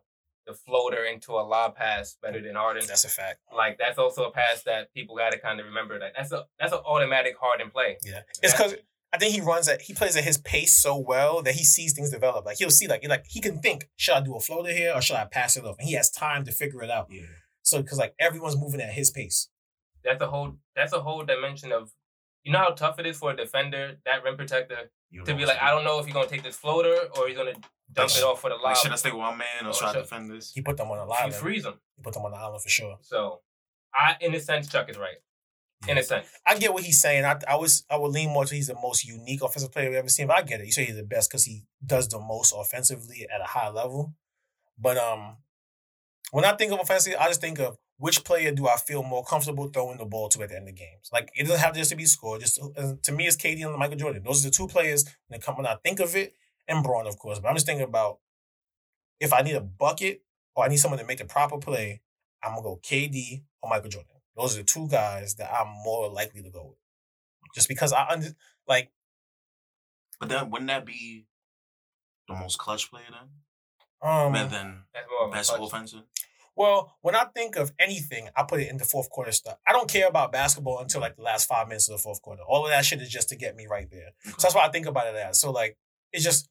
the 0.50 0.54
floater 0.66 1.04
into 1.04 1.32
a 1.32 1.42
lob 1.46 1.76
pass 1.76 2.16
better 2.22 2.40
than 2.42 2.54
Harden. 2.56 2.84
that's 2.86 3.04
a 3.04 3.08
fact. 3.08 3.40
Like 3.54 3.78
that's 3.78 3.98
also 3.98 4.24
a 4.24 4.32
pass 4.32 4.62
that 4.64 4.92
people 4.92 5.16
got 5.16 5.30
to 5.32 5.38
kind 5.38 5.60
of 5.60 5.66
remember 5.66 5.98
that 5.98 6.12
that's 6.16 6.32
a 6.32 6.44
that's 6.58 6.72
an 6.72 6.80
automatic 6.84 7.34
Harden 7.40 7.70
play. 7.70 7.98
Yeah, 8.04 8.20
it's 8.42 8.52
because 8.52 8.74
I 9.12 9.18
think 9.18 9.34
he 9.34 9.40
runs 9.40 9.68
at 9.68 9.82
he 9.82 9.94
plays 9.94 10.16
at 10.16 10.24
his 10.24 10.38
pace 10.38 10.72
so 10.74 10.96
well 10.96 11.42
that 11.42 11.54
he 11.54 11.64
sees 11.64 11.92
things 11.92 12.10
develop. 12.10 12.44
Like 12.46 12.58
he'll 12.58 12.70
see 12.70 12.88
like 12.88 13.06
like 13.08 13.24
he 13.28 13.40
can 13.40 13.60
think, 13.60 13.88
should 13.96 14.14
I 14.14 14.20
do 14.20 14.36
a 14.36 14.40
floater 14.40 14.72
here 14.72 14.92
or 14.94 15.00
should 15.02 15.16
I 15.16 15.24
pass 15.24 15.56
it 15.56 15.64
off? 15.64 15.76
And 15.78 15.88
he 15.88 15.94
has 15.94 16.10
time 16.10 16.44
to 16.44 16.52
figure 16.52 16.82
it 16.82 16.90
out. 16.90 17.06
Yeah, 17.10 17.22
So 17.62 17.82
because 17.82 17.98
like 17.98 18.14
everyone's 18.18 18.56
moving 18.56 18.80
at 18.80 18.92
his 18.92 19.10
pace. 19.10 19.48
that's 20.04 20.22
a 20.22 20.26
whole 20.28 20.56
that's 20.76 20.92
a 20.92 21.00
whole 21.00 21.24
dimension 21.24 21.72
of 21.72 21.90
you 22.44 22.52
know 22.52 22.58
how 22.58 22.70
tough 22.70 22.98
it 22.98 23.06
is 23.06 23.18
for 23.18 23.30
a 23.32 23.36
defender 23.36 23.96
that 24.04 24.22
rim 24.24 24.36
protector 24.36 24.90
You 25.10 25.24
to 25.24 25.34
be 25.34 25.44
like 25.46 25.58
I'm 25.60 25.74
don't 25.76 25.84
know 25.84 25.98
if 25.98 26.06
he's 26.06 26.14
gonna 26.14 26.28
take 26.28 26.42
this 26.42 26.56
floater 26.56 26.96
or 27.16 27.28
he's 27.28 27.36
gonna 27.36 27.52
dump 27.92 28.08
Like, 28.10 28.16
it 28.18 28.22
off 28.24 28.40
for 28.40 28.50
the 28.50 28.54
saying? 28.56 28.62
lob. 28.62 28.70
Like, 28.70 28.76
should 28.76 28.92
I 28.92 28.96
stay 28.96 29.10
with 29.10 29.20
my 29.20 29.34
man 29.34 29.64
or 29.64 29.68
Or 29.68 29.74
should 29.74 29.88
I 29.88 29.92
defend 29.94 30.30
this? 30.30 30.52
He 30.52 30.62
put 30.62 30.76
them 30.76 30.90
on 30.90 30.98
the 30.98 31.12
you 31.12 31.18
island. 31.18 31.34
freeze 31.34 31.62
them. 31.64 31.74
He 31.96 32.02
put 32.02 32.14
them 32.14 32.24
on 32.24 32.30
the 32.32 32.36
island 32.38 32.62
for 32.62 32.68
sure. 32.68 32.98
So 33.02 33.40
I 33.94 34.16
in 34.20 34.34
a 34.34 34.40
sense 34.40 34.68
Chuck 34.68 34.88
is 34.88 34.96
right. 34.98 35.16
In 35.88 35.96
a 35.96 36.02
sense. 36.02 36.26
I 36.46 36.58
get 36.58 36.74
what 36.74 36.82
he's 36.84 37.00
saying. 37.00 37.24
I 37.24 37.38
I 37.48 37.56
was 37.56 37.84
I 37.90 37.96
would 37.96 38.12
lean 38.12 38.28
more 38.30 38.44
to 38.44 38.54
he's 38.54 38.66
the 38.68 38.74
most 38.74 39.04
unique 39.06 39.42
offensive 39.42 39.72
player 39.72 39.88
we've 39.88 39.98
ever 39.98 40.08
seen. 40.10 40.26
But 40.26 40.36
I 40.38 40.42
get 40.42 40.60
it. 40.60 40.66
You 40.66 40.72
say 40.72 40.84
he's 40.84 40.96
the 40.96 41.02
best 41.02 41.30
because 41.30 41.44
he 41.46 41.64
does 41.84 42.06
the 42.08 42.18
most 42.18 42.52
offensively 42.56 43.26
at 43.34 43.40
a 43.40 43.44
high 43.44 43.70
level. 43.70 44.14
But 44.78 44.98
um, 44.98 45.38
when 46.32 46.44
I 46.44 46.52
think 46.52 46.72
of 46.72 46.80
offensive, 46.80 47.14
I 47.18 47.28
just 47.28 47.40
think 47.40 47.58
of 47.60 47.78
which 48.00 48.24
player 48.24 48.50
do 48.50 48.66
I 48.66 48.76
feel 48.76 49.02
more 49.02 49.22
comfortable 49.22 49.68
throwing 49.68 49.98
the 49.98 50.06
ball 50.06 50.30
to 50.30 50.42
at 50.42 50.48
the 50.48 50.56
end 50.56 50.68
of 50.70 50.74
games. 50.74 51.10
Like 51.12 51.30
it 51.34 51.42
doesn't 51.44 51.60
have 51.60 51.74
just 51.74 51.90
to 51.90 51.96
be 51.96 52.06
scored. 52.06 52.40
Just 52.40 52.58
uh, 52.58 52.94
to 53.02 53.12
me, 53.12 53.26
it's 53.26 53.36
KD 53.36 53.66
and 53.66 53.76
Michael 53.78 53.96
Jordan. 53.98 54.22
Those 54.24 54.42
are 54.42 54.48
the 54.48 54.54
two 54.56 54.66
players 54.66 55.04
when 55.28 55.38
it 55.38 55.44
come 55.44 55.56
when 55.58 55.66
I 55.66 55.76
think 55.84 56.00
of 56.00 56.16
it, 56.16 56.34
and 56.66 56.82
Bron, 56.82 57.06
of 57.06 57.18
course. 57.18 57.38
But 57.38 57.48
I'm 57.48 57.54
just 57.56 57.66
thinking 57.66 57.84
about 57.86 58.18
if 59.20 59.34
I 59.34 59.42
need 59.42 59.54
a 59.54 59.60
bucket 59.60 60.22
or 60.54 60.64
I 60.64 60.68
need 60.68 60.78
someone 60.78 60.98
to 60.98 61.04
make 61.06 61.18
the 61.18 61.26
proper 61.26 61.58
play, 61.58 62.00
I'm 62.42 62.52
gonna 62.52 62.62
go 62.62 62.80
KD 62.82 63.42
or 63.62 63.68
Michael 63.68 63.90
Jordan. 63.90 64.16
Those 64.34 64.54
are 64.54 64.60
the 64.60 64.64
two 64.64 64.88
guys 64.88 65.34
that 65.34 65.52
I'm 65.52 65.68
more 65.84 66.08
likely 66.08 66.42
to 66.42 66.50
go 66.50 66.68
with. 66.70 66.78
Just 67.54 67.68
because 67.68 67.92
I 67.92 68.06
under 68.08 68.28
like 68.66 68.90
But 70.18 70.30
then 70.30 70.48
wouldn't 70.50 70.68
that 70.68 70.86
be 70.86 71.26
the 72.28 72.34
most 72.34 72.56
clutch 72.58 72.90
player 72.90 73.04
then? 73.10 73.28
um 74.10 74.32
Better 74.32 74.48
than 74.48 74.84
That's 74.94 75.06
more 75.10 75.24
of 75.26 75.30
a 75.30 75.32
best 75.34 75.50
clutch. 75.52 75.68
offensive? 75.68 76.02
Well, 76.60 76.94
when 77.00 77.14
I 77.14 77.24
think 77.34 77.56
of 77.56 77.72
anything, 77.78 78.28
I 78.36 78.42
put 78.42 78.60
it 78.60 78.68
in 78.68 78.76
the 78.76 78.84
fourth 78.84 79.08
quarter 79.08 79.32
stuff. 79.32 79.56
I 79.66 79.72
don't 79.72 79.88
care 79.88 80.06
about 80.06 80.30
basketball 80.30 80.80
until 80.80 81.00
like 81.00 81.16
the 81.16 81.22
last 81.22 81.48
five 81.48 81.66
minutes 81.68 81.88
of 81.88 81.96
the 81.96 82.02
fourth 82.02 82.20
quarter. 82.20 82.42
All 82.46 82.66
of 82.66 82.70
that 82.70 82.84
shit 82.84 83.00
is 83.00 83.08
just 83.08 83.30
to 83.30 83.36
get 83.36 83.56
me 83.56 83.66
right 83.66 83.90
there. 83.90 84.10
So 84.24 84.34
that's 84.42 84.54
why 84.54 84.66
I 84.66 84.70
think 84.70 84.84
about 84.84 85.06
it 85.06 85.16
as. 85.16 85.40
So 85.40 85.52
like 85.52 85.78
it's 86.12 86.22
just 86.22 86.50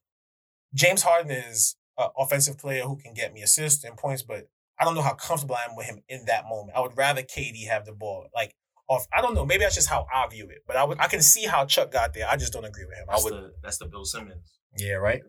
James 0.73 1.03
Harden 1.03 1.29
is 1.29 1.75
an 1.99 2.07
offensive 2.17 2.57
player 2.57 2.85
who 2.85 2.97
can 2.97 3.13
get 3.13 3.35
me 3.35 3.43
assists 3.43 3.83
and 3.83 3.97
points, 3.97 4.23
but 4.23 4.47
I 4.79 4.83
don't 4.83 4.95
know 4.95 5.03
how 5.03 5.13
comfortable 5.13 5.53
I 5.53 5.69
am 5.69 5.75
with 5.75 5.85
him 5.85 6.01
in 6.09 6.25
that 6.25 6.45
moment. 6.45 6.75
I 6.75 6.79
would 6.79 6.97
rather 6.97 7.21
KD 7.21 7.67
have 7.67 7.85
the 7.85 7.93
ball. 7.93 8.29
Like 8.33 8.55
off 8.87 9.05
I 9.15 9.21
don't 9.21 9.35
know, 9.35 9.45
maybe 9.45 9.63
that's 9.63 9.75
just 9.75 9.89
how 9.89 10.07
I 10.11 10.27
view 10.27 10.49
it. 10.49 10.63
But 10.65 10.75
I 10.75 10.85
would 10.85 10.99
I 10.99 11.05
can 11.05 11.21
see 11.21 11.45
how 11.45 11.65
Chuck 11.65 11.91
got 11.91 12.15
there. 12.15 12.27
I 12.27 12.35
just 12.35 12.51
don't 12.51 12.65
agree 12.65 12.85
with 12.85 12.97
him. 12.97 13.05
That's 13.07 13.21
I 13.21 13.23
would 13.25 13.33
the 13.33 13.51
that's 13.61 13.77
the 13.77 13.85
Bill 13.85 14.05
Simmons. 14.05 14.57
Yeah, 14.75 14.93
right. 14.93 15.21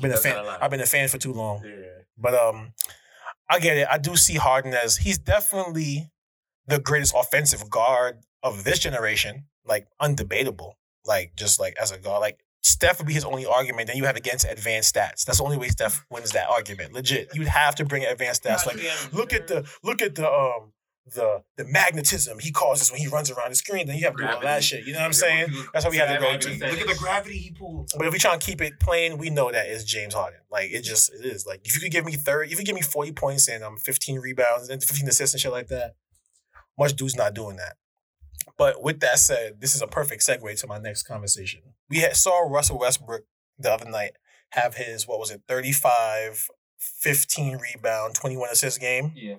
Been 0.00 0.12
a 0.12 0.16
fan 0.16 0.36
a 0.36 0.44
lot. 0.44 0.62
I've 0.62 0.70
been 0.70 0.80
a 0.80 0.86
fan 0.86 1.08
for 1.08 1.18
too 1.18 1.32
long. 1.32 1.64
Yeah. 1.64 2.02
But 2.16 2.34
um 2.34 2.74
I 3.48 3.58
get 3.60 3.76
it. 3.76 3.88
I 3.90 3.98
do 3.98 4.16
see 4.16 4.34
Harden 4.34 4.74
as 4.74 4.98
he's 4.98 5.18
definitely 5.18 6.10
the 6.66 6.78
greatest 6.78 7.14
offensive 7.16 7.70
guard 7.70 8.18
of 8.42 8.64
this 8.64 8.78
generation, 8.78 9.44
like 9.64 9.88
undebatable. 10.00 10.72
Like 11.06 11.32
just 11.36 11.58
like 11.58 11.74
as 11.80 11.90
a 11.90 11.98
guard, 11.98 12.20
like 12.20 12.40
Steph 12.62 12.98
would 12.98 13.06
be 13.06 13.14
his 13.14 13.24
only 13.24 13.46
argument. 13.46 13.86
Then 13.86 13.96
you 13.96 14.04
have 14.04 14.16
against 14.16 14.44
advanced 14.44 14.94
stats. 14.94 15.24
That's 15.24 15.38
the 15.38 15.44
only 15.44 15.56
way 15.56 15.68
Steph 15.68 16.04
wins 16.10 16.32
that 16.32 16.48
argument. 16.50 16.92
Legit, 16.92 17.30
you'd 17.34 17.48
have 17.48 17.74
to 17.76 17.84
bring 17.86 18.04
advanced 18.04 18.44
stats. 18.44 18.66
Like 18.66 18.76
look 19.12 19.32
at 19.32 19.46
the 19.46 19.66
look 19.82 20.02
at 20.02 20.14
the 20.14 20.30
um 20.30 20.72
the 21.14 21.42
the 21.56 21.64
magnetism 21.64 22.38
he 22.38 22.50
causes 22.50 22.90
when 22.90 23.00
he 23.00 23.06
runs 23.08 23.30
around 23.30 23.50
the 23.50 23.54
screen. 23.56 23.86
Then 23.86 23.96
you 23.96 24.04
have 24.04 24.16
to 24.16 24.22
do 24.22 24.28
all 24.28 24.34
that 24.36 24.40
Gravity. 24.40 24.64
shit. 24.66 24.86
You 24.86 24.92
know 24.92 25.00
what 25.00 25.06
I'm 25.06 25.12
saying? 25.12 25.48
That's 25.72 25.84
what 25.84 25.90
we 25.92 25.98
have 25.98 26.08
to 26.14 26.20
go 26.20 26.36
to. 26.36 26.50
Look 26.50 26.80
at 26.80 26.86
the 26.88 26.96
gravity 26.98 27.38
he 27.38 27.50
pulled. 27.52 27.90
But 27.96 28.06
if 28.06 28.12
we 28.12 28.18
try 28.18 28.32
and 28.32 28.40
keep 28.40 28.60
it 28.60 28.78
plain, 28.80 29.18
we 29.18 29.30
know 29.30 29.50
that 29.50 29.66
it's 29.68 29.84
James 29.84 30.14
Harden. 30.14 30.40
Like 30.50 30.70
it 30.70 30.82
just 30.82 31.12
it 31.12 31.24
is. 31.24 31.46
Like 31.46 31.60
if 31.64 31.74
you 31.74 31.80
could 31.80 31.92
give 31.92 32.04
me 32.04 32.12
thirty, 32.12 32.52
if 32.52 32.58
you 32.58 32.64
give 32.64 32.74
me 32.74 32.82
forty 32.82 33.12
points 33.12 33.48
and 33.48 33.62
I'm 33.64 33.72
um 33.72 33.78
fifteen 33.78 34.18
rebounds 34.18 34.68
and 34.68 34.82
fifteen 34.82 35.08
assists 35.08 35.34
and 35.34 35.40
shit 35.40 35.52
like 35.52 35.68
that, 35.68 35.94
much 36.78 36.94
dude's 36.94 37.16
not 37.16 37.34
doing 37.34 37.56
that. 37.56 37.76
But 38.56 38.82
with 38.82 39.00
that 39.00 39.18
said, 39.18 39.60
this 39.60 39.74
is 39.74 39.82
a 39.82 39.86
perfect 39.86 40.22
segue 40.26 40.58
to 40.60 40.66
my 40.66 40.78
next 40.78 41.04
conversation. 41.04 41.60
We 41.90 41.98
had, 41.98 42.16
saw 42.16 42.40
Russell 42.40 42.78
Westbrook 42.78 43.22
the 43.58 43.70
other 43.72 43.88
night 43.88 44.12
have 44.50 44.76
his 44.76 45.06
what 45.06 45.18
was 45.18 45.30
it 45.30 45.42
35 45.46 46.48
15 46.78 47.58
rebound 47.58 48.14
21 48.14 48.48
assist 48.50 48.80
game 48.80 49.12
Yeah. 49.14 49.36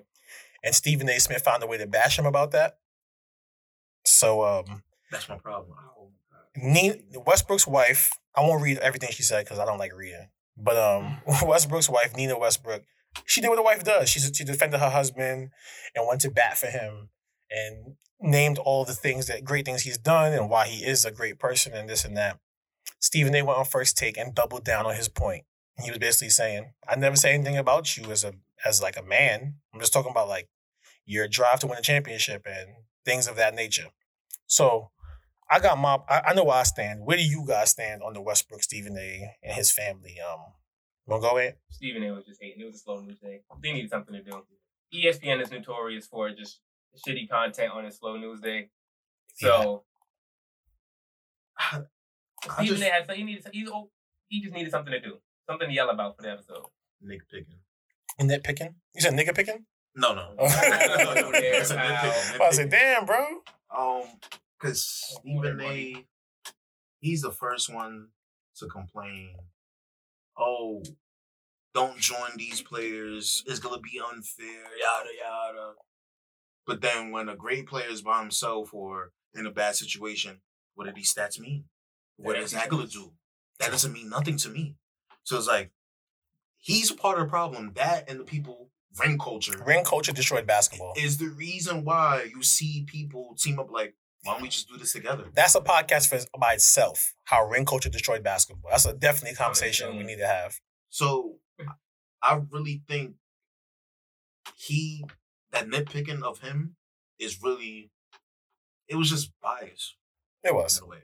And 0.62 0.74
Stephen 0.74 1.08
A 1.08 1.18
Smith 1.18 1.42
found 1.42 1.62
a 1.62 1.66
way 1.66 1.78
to 1.78 1.86
bash 1.86 2.18
him 2.18 2.26
about 2.26 2.50
that. 2.52 2.78
So 4.04 4.44
um 4.44 4.82
That's 5.10 5.28
my 5.28 5.38
problem. 5.38 5.76
Ne- 6.56 7.02
Westbrook's 7.26 7.66
wife, 7.66 8.10
I 8.34 8.40
won't 8.40 8.62
read 8.62 8.78
everything 8.78 9.10
she 9.12 9.22
said 9.22 9.44
because 9.44 9.58
I 9.58 9.64
don't 9.64 9.78
like 9.78 9.94
reading. 9.94 10.28
But 10.56 10.76
um, 10.76 11.18
Westbrook's 11.46 11.88
wife, 11.88 12.16
Nina 12.16 12.38
Westbrook, 12.38 12.82
she 13.24 13.40
did 13.40 13.48
what 13.48 13.58
a 13.58 13.62
wife 13.62 13.84
does. 13.84 14.08
She 14.08 14.20
she 14.20 14.44
defended 14.44 14.80
her 14.80 14.90
husband 14.90 15.50
and 15.94 16.06
went 16.06 16.20
to 16.22 16.30
bat 16.30 16.58
for 16.58 16.66
him 16.66 17.08
and 17.50 17.96
named 18.20 18.58
all 18.58 18.84
the 18.84 18.94
things 18.94 19.26
that 19.26 19.44
great 19.44 19.64
things 19.64 19.82
he's 19.82 19.98
done 19.98 20.32
and 20.32 20.50
why 20.50 20.66
he 20.66 20.84
is 20.84 21.04
a 21.04 21.10
great 21.10 21.38
person 21.38 21.72
and 21.72 21.88
this 21.88 22.04
and 22.04 22.16
that. 22.16 22.38
Stephen 22.98 23.34
A 23.34 23.42
went 23.42 23.58
on 23.58 23.64
first 23.64 23.96
take 23.96 24.18
and 24.18 24.34
doubled 24.34 24.64
down 24.64 24.86
on 24.86 24.94
his 24.94 25.08
point. 25.08 25.44
He 25.82 25.90
was 25.90 25.98
basically 25.98 26.28
saying, 26.28 26.74
"I 26.86 26.96
never 26.96 27.16
say 27.16 27.32
anything 27.32 27.56
about 27.56 27.96
you 27.96 28.10
as 28.10 28.22
a 28.22 28.34
as 28.64 28.82
like 28.82 28.96
a 28.96 29.02
man. 29.02 29.54
I'm 29.72 29.80
just 29.80 29.92
talking 29.92 30.10
about 30.10 30.28
like 30.28 30.48
your 31.04 31.28
drive 31.28 31.60
to 31.60 31.66
win 31.66 31.78
a 31.78 31.82
championship 31.82 32.46
and 32.46 32.68
things 33.04 33.28
of 33.28 33.36
that 33.36 33.54
nature." 33.54 33.88
So 34.46 34.90
I 35.50 35.58
got 35.58 35.78
my 35.78 35.98
I, 36.08 36.22
I 36.28 36.34
know 36.34 36.44
where 36.44 36.56
I 36.56 36.62
stand. 36.62 37.04
Where 37.04 37.16
do 37.16 37.24
you 37.24 37.44
guys 37.46 37.70
stand 37.70 38.02
on 38.02 38.14
the 38.14 38.20
Westbrook 38.20 38.62
Stephen 38.62 38.96
A 38.96 39.36
and 39.42 39.54
his 39.54 39.72
family? 39.72 40.16
Um 40.20 40.40
wanna 41.06 41.22
go 41.22 41.36
in? 41.38 41.54
Stephen 41.70 42.04
A 42.04 42.12
was 42.12 42.24
just 42.24 42.40
hating. 42.40 42.60
It 42.60 42.64
was 42.64 42.76
a 42.76 42.78
slow 42.78 43.00
news 43.00 43.18
day. 43.18 43.40
They 43.62 43.72
needed 43.72 43.90
something 43.90 44.14
to 44.14 44.22
do. 44.22 44.42
ESPN 44.94 45.42
is 45.42 45.50
notorious 45.50 46.06
for 46.06 46.30
just 46.30 46.60
shitty 47.06 47.28
content 47.28 47.72
on 47.72 47.84
a 47.84 47.90
slow 47.90 48.16
news 48.16 48.40
day. 48.40 48.70
So 49.34 49.84
I 51.58 51.82
Stephen 52.54 52.66
just 52.66 52.82
A 52.82 52.90
had 52.90 53.10
he 53.10 53.24
needed 53.24 53.46
he's 53.52 53.68
oh, 53.68 53.90
he 54.28 54.40
just 54.40 54.54
needed 54.54 54.70
something 54.70 54.92
to 54.92 55.00
do, 55.00 55.18
something 55.48 55.68
to 55.68 55.74
yell 55.74 55.90
about 55.90 56.16
for 56.16 56.22
the 56.22 56.30
episode. 56.30 56.66
Nick 57.02 57.28
picking. 57.28 57.58
Nitpicking? 58.28 58.74
You 58.94 59.00
said 59.00 59.14
nigga 59.14 59.34
picking? 59.34 59.64
No, 59.96 60.14
no. 60.14 60.34
Oh. 60.38 60.46
no, 60.46 61.14
no, 61.14 61.32
There, 61.32 61.52
That's 61.52 61.70
a 61.70 61.74
pal. 61.76 62.12
nitpicking, 62.12 62.40
I 62.40 62.46
was 62.46 62.58
like, 62.58 62.70
damn, 62.70 63.06
bro. 63.06 63.24
Um, 63.76 64.02
because 64.60 64.84
Stephen 64.84 65.56
money. 65.56 66.06
A, 66.46 66.50
he's 67.00 67.22
the 67.22 67.32
first 67.32 67.72
one 67.72 68.08
to 68.56 68.66
complain. 68.66 69.34
Oh, 70.38 70.82
don't 71.74 71.98
join 71.98 72.30
these 72.36 72.60
players. 72.62 73.42
It's 73.46 73.58
gonna 73.58 73.80
be 73.80 74.00
unfair. 74.12 74.46
Yada 74.78 75.10
yada. 75.18 75.72
But 76.66 76.80
then 76.82 77.10
when 77.10 77.28
a 77.28 77.36
great 77.36 77.66
player 77.66 77.88
is 77.90 78.02
by 78.02 78.20
himself 78.20 78.74
or 78.74 79.12
in 79.34 79.46
a 79.46 79.50
bad 79.50 79.76
situation, 79.76 80.40
what 80.74 80.86
do 80.86 80.92
these 80.92 81.12
stats 81.14 81.38
mean? 81.38 81.64
What 82.16 82.36
Yeah, 82.36 82.42
is 82.42 82.52
that 82.52 82.68
gonna 82.68 82.86
do? 82.86 83.12
That 83.60 83.70
doesn't 83.70 83.92
mean 83.92 84.08
nothing 84.08 84.36
to 84.38 84.48
me. 84.48 84.76
So 85.24 85.36
it's 85.38 85.46
like 85.46 85.70
he's 86.60 86.92
part 86.92 87.18
of 87.18 87.26
the 87.26 87.30
problem. 87.30 87.72
That 87.74 88.08
and 88.08 88.20
the 88.20 88.24
people 88.24 88.70
ring 89.00 89.18
culture 89.18 89.52
Ring 89.64 89.84
culture 89.84 90.12
destroyed 90.12 90.46
basketball. 90.46 90.94
is 90.96 91.18
the 91.18 91.28
reason 91.28 91.84
why 91.84 92.28
you 92.34 92.42
see 92.42 92.84
people 92.86 93.34
team 93.38 93.58
up 93.58 93.70
like, 93.70 93.94
why 94.22 94.34
don't 94.34 94.42
we 94.42 94.48
just 94.48 94.68
do 94.68 94.76
this 94.76 94.92
together? 94.92 95.24
That's 95.34 95.54
a 95.54 95.60
podcast 95.60 96.08
for 96.08 96.18
by 96.38 96.54
itself. 96.54 97.14
How 97.24 97.46
ring 97.46 97.64
culture 97.64 97.88
destroyed 97.88 98.22
basketball. 98.22 98.70
That's 98.70 98.86
a 98.86 98.92
definitely 98.92 99.30
a 99.30 99.36
conversation 99.36 99.96
we 99.96 100.04
need 100.04 100.18
to 100.18 100.26
have. 100.26 100.58
So 100.90 101.36
I 102.22 102.40
really 102.50 102.82
think 102.88 103.14
he 104.56 105.04
that 105.52 105.66
nitpicking 105.68 106.22
of 106.22 106.40
him 106.40 106.76
is 107.18 107.42
really 107.42 107.90
it 108.88 108.96
was 108.96 109.08
just 109.10 109.30
bias 109.42 109.94
It 110.42 110.54
was. 110.54 110.78
in 110.78 110.84
a 110.84 110.86
way. 110.88 110.98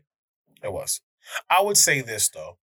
It 0.62 0.73
was. 0.73 1.01
I 1.49 1.62
would 1.62 1.77
say 1.77 2.01
this 2.01 2.28
though. 2.28 2.59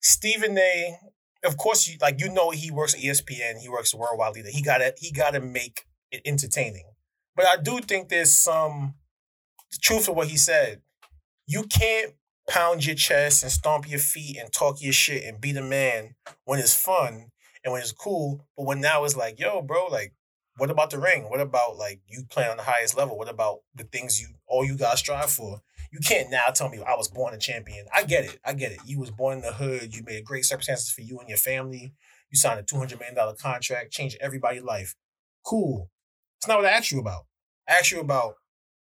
Stephen 0.00 0.56
A. 0.58 0.98
Of 1.44 1.56
course, 1.56 1.88
you 1.88 1.96
like 2.00 2.20
you 2.20 2.28
know 2.28 2.50
he 2.50 2.70
works 2.70 2.94
at 2.94 3.00
ESPN. 3.00 3.58
He 3.58 3.68
works 3.68 3.94
worldwide 3.94 4.34
leader. 4.34 4.50
He 4.50 4.62
got 4.62 4.78
to 4.78 4.92
he 4.98 5.10
got 5.10 5.30
to 5.32 5.40
make 5.40 5.84
it 6.12 6.22
entertaining. 6.24 6.84
But 7.34 7.46
I 7.46 7.56
do 7.56 7.78
think 7.80 8.08
there's 8.08 8.36
some 8.36 8.94
truth 9.80 10.06
to 10.06 10.12
what 10.12 10.28
he 10.28 10.36
said. 10.36 10.82
You 11.46 11.62
can't 11.62 12.14
pound 12.48 12.84
your 12.84 12.96
chest 12.96 13.42
and 13.42 13.52
stomp 13.52 13.88
your 13.88 13.98
feet 13.98 14.36
and 14.36 14.52
talk 14.52 14.82
your 14.82 14.92
shit 14.92 15.24
and 15.24 15.40
be 15.40 15.52
the 15.52 15.62
man 15.62 16.14
when 16.44 16.58
it's 16.58 16.74
fun 16.74 17.30
and 17.64 17.72
when 17.72 17.80
it's 17.80 17.92
cool. 17.92 18.46
But 18.56 18.66
when 18.66 18.80
now 18.80 19.04
it's 19.04 19.16
like, 19.16 19.38
yo, 19.38 19.62
bro, 19.62 19.86
like, 19.86 20.14
what 20.56 20.70
about 20.70 20.90
the 20.90 20.98
ring? 20.98 21.24
What 21.30 21.40
about 21.40 21.76
like 21.76 22.00
you 22.06 22.24
playing 22.28 22.50
on 22.50 22.56
the 22.56 22.62
highest 22.64 22.96
level? 22.96 23.16
What 23.16 23.30
about 23.30 23.60
the 23.74 23.84
things 23.84 24.20
you 24.20 24.28
all 24.46 24.64
you 24.64 24.76
guys 24.76 24.98
strive 24.98 25.30
for? 25.30 25.62
You 25.90 25.98
can't 25.98 26.30
now 26.30 26.46
tell 26.54 26.68
me 26.68 26.78
I 26.78 26.94
was 26.96 27.08
born 27.08 27.34
a 27.34 27.38
champion. 27.38 27.86
I 27.92 28.04
get 28.04 28.24
it. 28.24 28.38
I 28.44 28.54
get 28.54 28.72
it. 28.72 28.78
You 28.86 29.00
was 29.00 29.10
born 29.10 29.38
in 29.38 29.42
the 29.42 29.52
hood. 29.52 29.94
You 29.94 30.02
made 30.04 30.24
great 30.24 30.44
circumstances 30.44 30.90
for 30.90 31.00
you 31.00 31.18
and 31.18 31.28
your 31.28 31.38
family. 31.38 31.94
You 32.30 32.38
signed 32.38 32.60
a 32.60 32.62
two 32.62 32.76
hundred 32.76 33.00
million 33.00 33.16
dollar 33.16 33.34
contract, 33.34 33.90
changed 33.92 34.16
everybody's 34.20 34.62
life. 34.62 34.94
Cool. 35.44 35.90
It's 36.38 36.46
not 36.46 36.58
what 36.58 36.66
I 36.66 36.70
asked 36.70 36.92
you 36.92 37.00
about. 37.00 37.26
I 37.68 37.74
asked 37.74 37.90
you 37.90 38.00
about. 38.00 38.34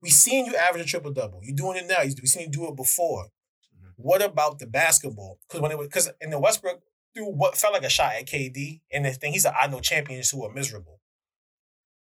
We 0.00 0.10
seen 0.10 0.46
you 0.46 0.56
average 0.56 0.82
a 0.84 0.86
triple 0.86 1.12
double. 1.12 1.40
You 1.42 1.54
doing 1.54 1.76
it 1.76 1.86
now. 1.88 2.02
We 2.04 2.26
seen 2.26 2.42
you 2.42 2.50
do 2.50 2.68
it 2.68 2.76
before. 2.76 3.26
Mhm. 3.76 3.92
What 3.96 4.22
about 4.22 4.58
the 4.58 4.66
basketball? 4.66 5.38
Because 5.48 5.60
when 5.60 5.72
it 5.72 5.78
was 5.78 5.88
because 5.88 6.10
in 6.20 6.30
the 6.30 6.38
Westbrook 6.38 6.82
threw 7.14 7.26
what 7.26 7.56
felt 7.56 7.72
like 7.72 7.84
a 7.84 7.90
shot 7.90 8.14
at 8.14 8.26
KD, 8.26 8.80
and 8.92 9.04
the 9.04 9.12
thing 9.12 9.32
he 9.32 9.38
said, 9.38 9.54
I 9.60 9.66
know 9.66 9.80
champions 9.80 10.30
who 10.30 10.44
are 10.44 10.52
miserable. 10.52 11.00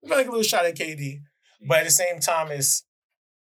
It 0.02 0.08
felt 0.08 0.20
like 0.20 0.28
a 0.28 0.32
little 0.32 0.44
shot 0.44 0.66
at 0.66 0.76
KD. 0.76 1.22
But 1.68 1.80
at 1.80 1.86
the 1.86 1.92
same 1.92 2.20
time, 2.20 2.52
it's 2.52 2.86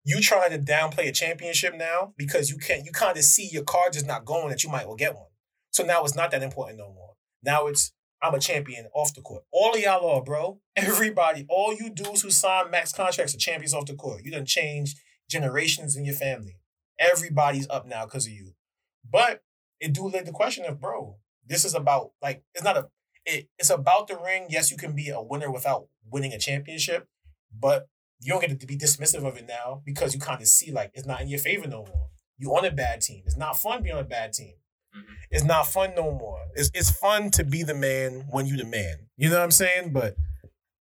you 0.06 0.20
trying 0.20 0.50
to 0.50 0.58
downplay 0.58 1.08
a 1.08 1.12
championship 1.12 1.74
now 1.74 2.14
because 2.16 2.48
you 2.48 2.58
can't. 2.58 2.84
You 2.86 2.92
kind 2.92 3.18
of 3.18 3.24
see 3.24 3.48
your 3.50 3.64
card 3.64 3.92
just 3.92 4.06
not 4.06 4.24
going 4.24 4.50
that 4.50 4.62
you 4.62 4.70
might 4.70 4.86
well 4.86 4.94
get 4.94 5.16
one. 5.16 5.26
So 5.72 5.84
now 5.84 6.04
it's 6.04 6.14
not 6.14 6.30
that 6.30 6.44
important 6.44 6.78
no 6.78 6.92
more. 6.92 7.14
Now 7.42 7.66
it's 7.66 7.92
I'm 8.22 8.32
a 8.32 8.38
champion 8.38 8.86
off 8.94 9.14
the 9.14 9.20
court. 9.20 9.42
All 9.50 9.74
of 9.74 9.80
y'all 9.80 10.08
are, 10.08 10.22
bro. 10.22 10.60
Everybody, 10.76 11.44
all 11.48 11.74
you 11.74 11.90
dudes 11.90 12.22
who 12.22 12.30
sign 12.30 12.70
max 12.70 12.92
contracts 12.92 13.34
are 13.34 13.38
champions 13.38 13.74
off 13.74 13.86
the 13.86 13.94
court. 13.94 14.22
You 14.24 14.30
done 14.30 14.46
changed 14.46 14.96
generations 15.28 15.96
in 15.96 16.04
your 16.04 16.14
family. 16.14 16.60
Everybody's 17.00 17.68
up 17.68 17.84
now 17.84 18.04
because 18.04 18.26
of 18.26 18.32
you. 18.32 18.52
But 19.10 19.42
it 19.80 19.92
do 19.92 20.06
lead 20.06 20.24
the 20.24 20.32
question 20.32 20.64
of, 20.66 20.80
bro, 20.80 21.16
this 21.44 21.64
is 21.64 21.74
about 21.74 22.12
like 22.22 22.44
it's 22.54 22.64
not 22.64 22.76
a 22.76 22.86
it, 23.24 23.48
it's 23.58 23.70
about 23.70 24.06
the 24.06 24.16
ring. 24.16 24.46
Yes, 24.50 24.70
you 24.70 24.76
can 24.76 24.94
be 24.94 25.08
a 25.08 25.20
winner 25.20 25.50
without 25.50 25.88
winning 26.08 26.32
a 26.32 26.38
championship, 26.38 27.08
but 27.52 27.88
you 28.20 28.32
don't 28.32 28.40
get 28.40 28.58
to 28.58 28.66
be 28.66 28.76
dismissive 28.78 29.24
of 29.26 29.36
it 29.36 29.46
now 29.46 29.82
because 29.84 30.14
you 30.14 30.20
kind 30.20 30.40
of 30.40 30.48
see 30.48 30.70
like 30.72 30.90
it's 30.94 31.06
not 31.06 31.20
in 31.20 31.28
your 31.28 31.38
favor 31.38 31.66
no 31.68 31.84
more. 31.84 32.08
You 32.38 32.50
on 32.56 32.64
a 32.64 32.70
bad 32.70 33.00
team. 33.00 33.22
It's 33.26 33.36
not 33.36 33.58
fun 33.58 33.82
being 33.82 33.94
on 33.94 34.02
a 34.02 34.08
bad 34.08 34.32
team. 34.32 34.54
Mhm. 34.96 35.04
It's 35.30 35.44
not 35.44 35.66
fun 35.66 35.94
no 35.94 36.10
more. 36.12 36.40
It's 36.54 36.70
it's 36.74 36.90
fun 36.90 37.30
to 37.32 37.44
be 37.44 37.62
the 37.62 37.74
man 37.74 38.26
when 38.30 38.46
you 38.46 38.56
the 38.56 38.64
man. 38.64 39.08
You 39.16 39.28
know 39.30 39.36
what 39.36 39.44
I'm 39.44 39.50
saying? 39.50 39.92
But 39.92 40.16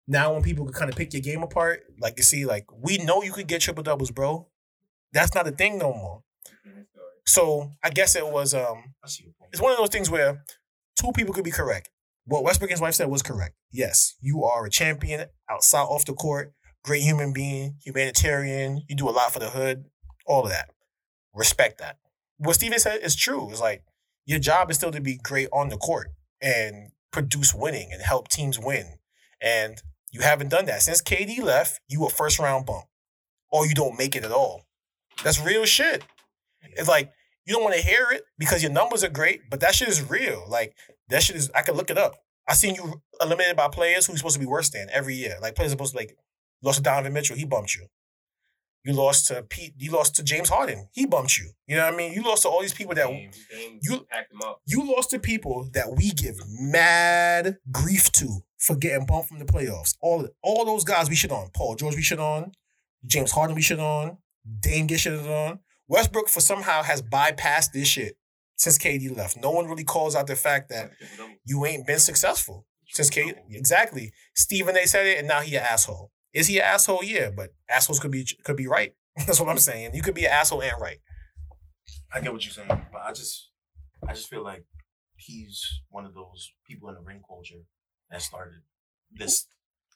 now 0.07 0.33
when 0.35 0.43
people 0.43 0.65
can 0.65 0.75
kind 0.75 0.91
of 0.91 0.97
pick 0.97 1.13
your 1.13 1.23
game 1.23 1.43
apart, 1.43 1.85
like 2.01 2.15
you 2.17 2.23
see, 2.23 2.45
like 2.45 2.67
we 2.73 2.99
know 2.99 3.23
you 3.23 3.33
could 3.33 3.49
get 3.49 3.61
triple 3.63 3.83
doubles, 3.83 4.11
bro. 4.11 4.49
That's 5.13 5.35
not 5.35 5.47
a 5.47 5.53
thing 5.53 5.79
no 5.79 5.93
more. 5.93 6.23
Mhm. 6.67 6.87
So 7.27 7.71
I 7.83 7.91
guess 7.91 8.15
it 8.17 8.27
was 8.27 8.55
um 8.55 8.95
I 9.03 9.09
see 9.09 9.25
your 9.25 9.33
point. 9.35 9.51
it's 9.53 9.63
one 9.63 9.73
of 9.73 9.79
those 9.79 9.89
things 9.91 10.11
where 10.11 10.45
two 11.01 11.13
people 11.13 11.35
could 11.35 11.45
be 11.45 11.51
correct. 11.51 11.91
What 12.27 12.43
Westbrook 12.43 12.71
and 12.71 12.75
his 12.77 12.81
wife 12.81 12.95
said 12.95 13.09
was 13.09 13.23
correct. 13.23 13.55
Yes, 13.71 14.15
you 14.21 14.45
are 14.45 14.65
a 14.65 14.71
champion 14.71 15.27
outside 15.51 15.83
off 15.83 16.05
the 16.07 16.15
court, 16.15 16.55
great 16.85 17.03
human 17.03 17.33
being, 17.33 17.77
humanitarian. 17.83 18.83
You 18.89 18.95
do 18.95 19.09
a 19.09 19.11
lot 19.11 19.33
for 19.33 19.41
the 19.41 19.51
hood, 19.51 19.87
all 20.27 20.45
of 20.45 20.51
that. 20.51 20.71
Respect 21.35 21.79
that. 21.79 21.99
What 22.37 22.55
Steven 22.55 22.79
said 22.79 23.01
is 23.03 23.17
true. 23.17 23.51
It's 23.51 23.61
like 23.61 23.83
your 24.27 24.39
job 24.39 24.71
is 24.71 24.77
still 24.77 24.93
to 24.93 25.01
be 25.01 25.17
great 25.17 25.49
on 25.53 25.69
the 25.69 25.77
court 25.77 26.09
and 26.41 26.91
produce 27.11 27.55
winning 27.55 27.91
and 27.93 28.03
help 28.03 28.29
teams 28.29 28.59
win. 28.59 28.99
And 29.41 29.83
you 30.13 30.21
haven't 30.21 30.51
done 30.51 30.67
that 30.67 30.83
since 30.83 31.03
KD 31.03 31.43
left. 31.43 31.81
You 31.89 32.05
a 32.07 32.11
first 32.11 32.39
round 32.39 32.67
bump, 32.67 32.85
or 33.51 33.67
you 33.67 33.75
don't 33.75 33.99
make 33.99 34.15
it 34.15 34.25
at 34.25 34.31
all. 34.31 34.63
That's 35.23 35.41
real 35.41 35.65
shit. 35.65 36.05
It's 36.63 36.89
like 36.89 37.13
you 37.47 37.55
don't 37.55 37.63
want 37.63 37.75
to 37.75 37.83
hear 37.83 38.09
it 38.13 38.23
because 38.39 38.63
your 38.63 38.73
numbers 38.73 39.05
are 39.05 39.11
great, 39.11 39.43
but 39.51 39.61
that 39.61 39.75
shit 39.75 39.89
is 39.89 40.09
real. 40.09 40.45
Like 40.49 40.75
that 41.09 41.23
shit 41.23 41.37
is 41.37 41.51
I 41.55 41.63
can 41.63 41.75
look 41.75 41.91
it 41.91 41.99
up. 41.99 42.15
I 42.49 42.55
seen 42.55 42.75
you 42.75 43.03
eliminated 43.21 43.57
by 43.57 43.69
players 43.69 44.07
who's 44.07 44.19
supposed 44.19 44.35
to 44.35 44.41
be 44.41 44.47
worse 44.47 44.71
than 44.71 44.89
every 44.93 45.15
year. 45.15 45.37
Like 45.41 45.55
players 45.55 45.71
are 45.71 45.75
supposed 45.75 45.93
to 45.93 45.99
like 45.99 46.17
you 46.65 46.67
lost 46.69 46.79
to 46.79 46.83
Donovan 46.83 47.13
Mitchell, 47.13 47.37
he 47.37 47.45
bumped 47.45 47.75
you. 47.75 47.87
You 48.85 48.93
lost 48.93 49.29
to 49.29 49.43
Pete. 49.43 49.73
You 49.79 49.93
lost 49.93 50.15
to 50.17 50.23
James 50.23 50.49
Harden. 50.51 50.89
He 50.93 51.07
bumped 51.07 51.39
you. 51.39 51.51
You 51.67 51.77
know 51.77 51.85
what 51.87 51.95
I 51.95 51.97
mean? 51.97 52.13
You 52.13 52.23
lost 52.23 52.43
to 52.43 52.49
all 52.49 52.61
these 52.61 52.75
people 52.75 52.95
that 52.95 53.07
Dame, 53.07 53.31
Dame 53.51 53.79
you- 53.83 53.97
them 53.99 54.43
up. 54.45 54.61
you 54.67 54.95
lost 54.95 55.11
to 55.11 55.19
people 55.19 55.69
that 55.73 55.95
we 55.97 56.11
give 56.11 56.37
mad 56.49 57.57
grief 57.73 58.11
to 58.13 58.41
for 58.59 58.77
getting 58.77 59.07
bumped 59.07 59.29
from 59.29 59.39
the 59.39 59.45
playoffs. 59.47 59.95
All 60.03 60.29
all 60.43 60.65
those 60.67 60.85
guys 60.85 61.09
we 61.09 61.17
shit 61.17 61.31
on. 61.33 61.51
Paul 61.55 61.77
George 61.77 61.97
we 61.97 62.03
shit 62.03 62.19
on. 62.21 62.53
James 63.07 63.31
Harden 63.33 63.55
we 63.57 63.63
shit 63.63 63.81
on. 63.81 64.19
Dame 64.61 64.87
get 64.87 65.01
shit 65.01 65.19
on. 65.19 65.61
Westbrook 65.89 66.29
for 66.29 66.41
somehow 66.41 66.83
has 66.83 67.01
bypassed 67.03 67.73
this 67.73 67.89
shit 67.89 68.17
since 68.57 68.77
KD 68.79 69.15
left. 69.17 69.37
No 69.39 69.51
one 69.51 69.67
really 69.67 69.85
calls 69.85 70.15
out 70.15 70.27
the 70.27 70.37
fact 70.37 70.69
that 70.71 70.91
you 71.47 71.65
ain't 71.65 71.87
been 71.87 71.99
successful 71.99 72.67
since 72.91 73.09
KD. 73.11 73.35
Exactly. 73.51 74.13
Stephen 74.35 74.77
A 74.77 74.87
said 74.87 75.07
it, 75.07 75.19
and 75.19 75.29
now 75.29 75.41
he 75.41 75.57
an 75.57 75.63
asshole. 75.63 76.11
Is 76.35 76.49
he 76.49 76.59
an 76.59 76.65
asshole? 76.65 77.05
Yeah, 77.05 77.31
but 77.31 77.55
assholes 77.71 78.01
could 78.01 78.11
be 78.11 78.27
could 78.45 78.57
be 78.57 78.67
right. 78.67 78.95
That's 79.27 79.41
what 79.41 79.49
I'm 79.49 79.59
saying. 79.59 79.95
You 79.95 80.03
could 80.03 80.15
be 80.15 80.25
an 80.25 80.33
asshole 80.33 80.63
and 80.63 80.81
right. 80.81 80.99
I 82.13 82.21
get 82.21 82.33
what 82.33 82.45
you're 82.45 82.53
saying, 82.53 82.69
but 82.69 83.03
I 83.05 83.13
just, 83.13 83.51
I 84.07 84.13
just 84.13 84.29
feel 84.29 84.43
like 84.43 84.65
he's 85.17 85.81
one 85.89 86.05
of 86.05 86.15
those 86.15 86.53
people 86.67 86.89
in 86.89 86.95
the 86.95 87.01
ring 87.01 87.23
culture 87.27 87.63
that 88.11 88.23
started 88.23 88.63
this 89.13 89.47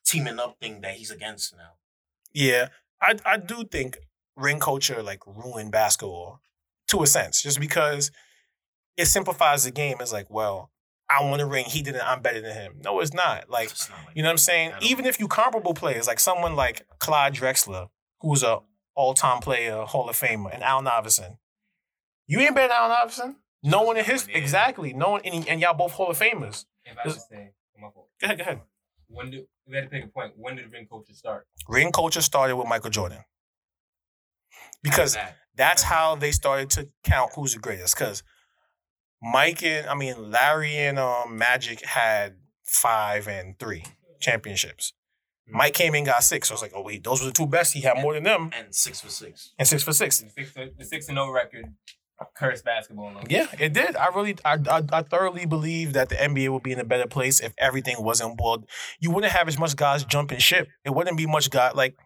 teaming 0.04 0.38
up 0.38 0.56
thing 0.60 0.80
that 0.80 0.94
he's 0.94 1.10
against 1.10 1.56
now. 1.56 1.72
Yeah, 2.32 2.68
I 3.02 3.16
I 3.24 3.36
do 3.36 3.64
think 3.64 3.98
ring 4.36 4.60
culture 4.60 5.02
like 5.02 5.26
ruined 5.26 5.72
basketball 5.72 6.40
to 6.88 7.02
a 7.02 7.06
sense, 7.06 7.42
just 7.42 7.60
because 7.60 8.10
it 8.96 9.06
simplifies 9.06 9.64
the 9.64 9.70
game. 9.70 9.96
It's 10.00 10.12
like, 10.12 10.30
well, 10.30 10.70
I 11.10 11.22
want 11.24 11.40
a 11.40 11.46
ring. 11.46 11.64
He 11.64 11.82
didn't. 11.82 12.02
I'm 12.02 12.20
better 12.20 12.40
than 12.40 12.52
him. 12.54 12.74
No, 12.84 13.00
it's 13.00 13.14
not. 13.14 13.48
Like, 13.48 13.70
It's 13.70 13.88
not 13.88 13.98
like 14.06 14.16
you 14.16 14.22
know 14.22 14.28
what 14.28 14.32
I'm 14.32 14.38
saying? 14.38 14.72
Even 14.82 15.06
if 15.06 15.18
you 15.18 15.26
comparable 15.28 15.74
players, 15.74 16.06
like 16.06 16.20
someone 16.20 16.54
like 16.54 16.86
Clyde 16.98 17.34
Drexler, 17.34 17.88
who's 18.20 18.42
a 18.42 18.58
all 18.94 19.14
time 19.14 19.40
player, 19.40 19.82
Hall 19.84 20.08
of 20.10 20.16
Famer, 20.18 20.52
and 20.52 20.62
Al 20.62 20.86
Iverson, 20.86 21.38
you 22.26 22.40
ain't 22.40 22.54
better 22.54 22.68
than 22.68 22.76
Al 22.76 22.92
Iverson. 22.92 23.36
No 23.62 23.82
one 23.82 23.96
in 23.96 24.04
his 24.04 24.28
Yeah. 24.28 24.36
exactly. 24.36 24.92
No 24.92 25.10
one, 25.12 25.22
and, 25.24 25.48
and 25.48 25.60
y'all 25.60 25.74
both 25.74 25.92
Hall 25.92 26.08
of 26.10 26.18
Famers. 26.18 26.66
If 26.84 26.96
I 26.98 27.02
should 27.10 27.20
say, 27.22 27.50
my. 27.80 27.88
Go 27.88 28.06
ahead, 28.22 28.38
go 28.38 28.42
ahead. 28.42 28.60
When 29.08 29.30
do 29.30 29.46
we 29.66 29.76
had 29.76 29.84
to 29.84 29.90
pick 29.90 30.04
a 30.04 30.08
point? 30.08 30.32
When 30.36 30.56
did 30.56 30.70
ring 30.72 30.86
culture 30.88 31.14
start? 31.14 31.46
Ring 31.68 31.90
culture 31.92 32.20
started 32.20 32.56
with 32.56 32.66
Michael 32.68 32.90
Jordan 32.90 33.24
because 34.82 35.14
That. 35.14 35.36
that's 35.56 35.82
how 35.82 36.14
they 36.16 36.30
started 36.32 36.70
to 36.70 36.88
count 37.04 37.32
who's 37.34 37.54
the 37.54 37.60
greatest. 37.60 37.96
Because 37.96 38.22
Mike 39.22 39.62
and 39.62 39.86
I 39.86 39.94
mean 39.94 40.30
Larry 40.30 40.76
and 40.76 40.98
um, 40.98 41.36
Magic 41.36 41.84
had 41.84 42.36
five 42.64 43.28
and 43.28 43.58
three 43.58 43.84
championships. 44.20 44.92
Mike 45.50 45.74
came 45.74 45.94
in 45.94 46.04
got 46.04 46.22
six. 46.22 46.48
So 46.48 46.52
I 46.52 46.56
was 46.56 46.62
like, 46.62 46.72
oh 46.74 46.82
wait, 46.82 47.04
those 47.04 47.20
were 47.20 47.26
the 47.28 47.32
two 47.32 47.46
best. 47.46 47.72
He 47.72 47.80
had 47.80 47.98
more 48.00 48.14
than 48.14 48.24
them, 48.24 48.50
and 48.56 48.74
six 48.74 49.00
for 49.00 49.08
six. 49.08 49.52
and 49.58 49.66
six 49.66 49.82
for 49.82 49.92
six. 49.92 50.18
the 50.18 50.30
six 50.30 50.52
the 50.52 50.84
six 50.84 51.08
and 51.08 51.16
zero 51.16 51.30
record 51.32 51.66
cursed 52.34 52.64
basketball. 52.64 53.12
though. 53.14 53.22
Yeah, 53.28 53.46
it 53.58 53.72
did. 53.72 53.96
I 53.96 54.08
really, 54.08 54.36
I, 54.44 54.58
I, 54.68 54.82
I 54.92 55.02
thoroughly 55.02 55.46
believe 55.46 55.92
that 55.92 56.08
the 56.08 56.16
NBA 56.16 56.50
would 56.50 56.62
be 56.62 56.72
in 56.72 56.80
a 56.80 56.84
better 56.84 57.06
place 57.06 57.40
if 57.40 57.54
everything 57.58 57.96
wasn't 58.00 58.36
boiled. 58.36 58.68
You 59.00 59.10
wouldn't 59.10 59.32
have 59.32 59.48
as 59.48 59.58
much 59.58 59.76
guys 59.76 60.04
jumping 60.04 60.38
ship. 60.38 60.68
It 60.84 60.90
wouldn't 60.90 61.16
be 61.16 61.26
much 61.26 61.50
guy 61.50 61.70
like. 61.72 61.96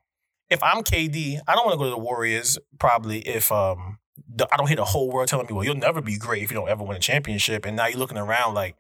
If 0.51 0.62
I'm 0.62 0.82
KD, 0.82 1.40
I 1.48 1.55
don't 1.55 1.64
want 1.64 1.74
to 1.74 1.78
go 1.78 1.84
to 1.84 1.90
the 1.90 1.98
Warriors. 1.98 2.59
Probably 2.78 3.20
if 3.20 3.51
um, 3.51 3.98
the, 4.34 4.48
I 4.52 4.56
don't 4.56 4.66
hear 4.66 4.76
the 4.76 4.84
whole 4.84 5.10
world 5.10 5.28
telling 5.28 5.47
me, 5.47 5.52
well, 5.52 5.64
you'll 5.64 5.74
never 5.74 6.01
be 6.01 6.16
great 6.16 6.43
if 6.43 6.51
you 6.51 6.56
don't 6.56 6.68
ever 6.68 6.84
win 6.84 6.97
a 6.97 7.01
championship. 7.01 7.64
And 7.64 7.76
now 7.76 7.86
you're 7.86 7.98
looking 7.98 8.18
around 8.18 8.55
like, 8.55 8.76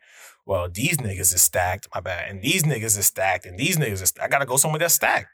well, 0.46 0.68
these 0.68 0.98
niggas 0.98 1.34
is 1.34 1.42
stacked. 1.42 1.88
My 1.94 2.00
bad. 2.00 2.30
And 2.30 2.42
these 2.42 2.64
niggas 2.64 2.98
is 2.98 3.06
stacked. 3.06 3.46
And 3.46 3.58
these 3.58 3.76
niggas 3.76 4.02
is. 4.02 4.08
Stacked. 4.10 4.24
I 4.24 4.28
gotta 4.28 4.46
go 4.46 4.56
somewhere 4.56 4.78
that's 4.78 4.94
stacked. 4.94 5.28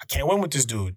I 0.00 0.04
can't 0.06 0.28
win 0.28 0.40
with 0.40 0.50
this 0.50 0.64
dude. 0.64 0.96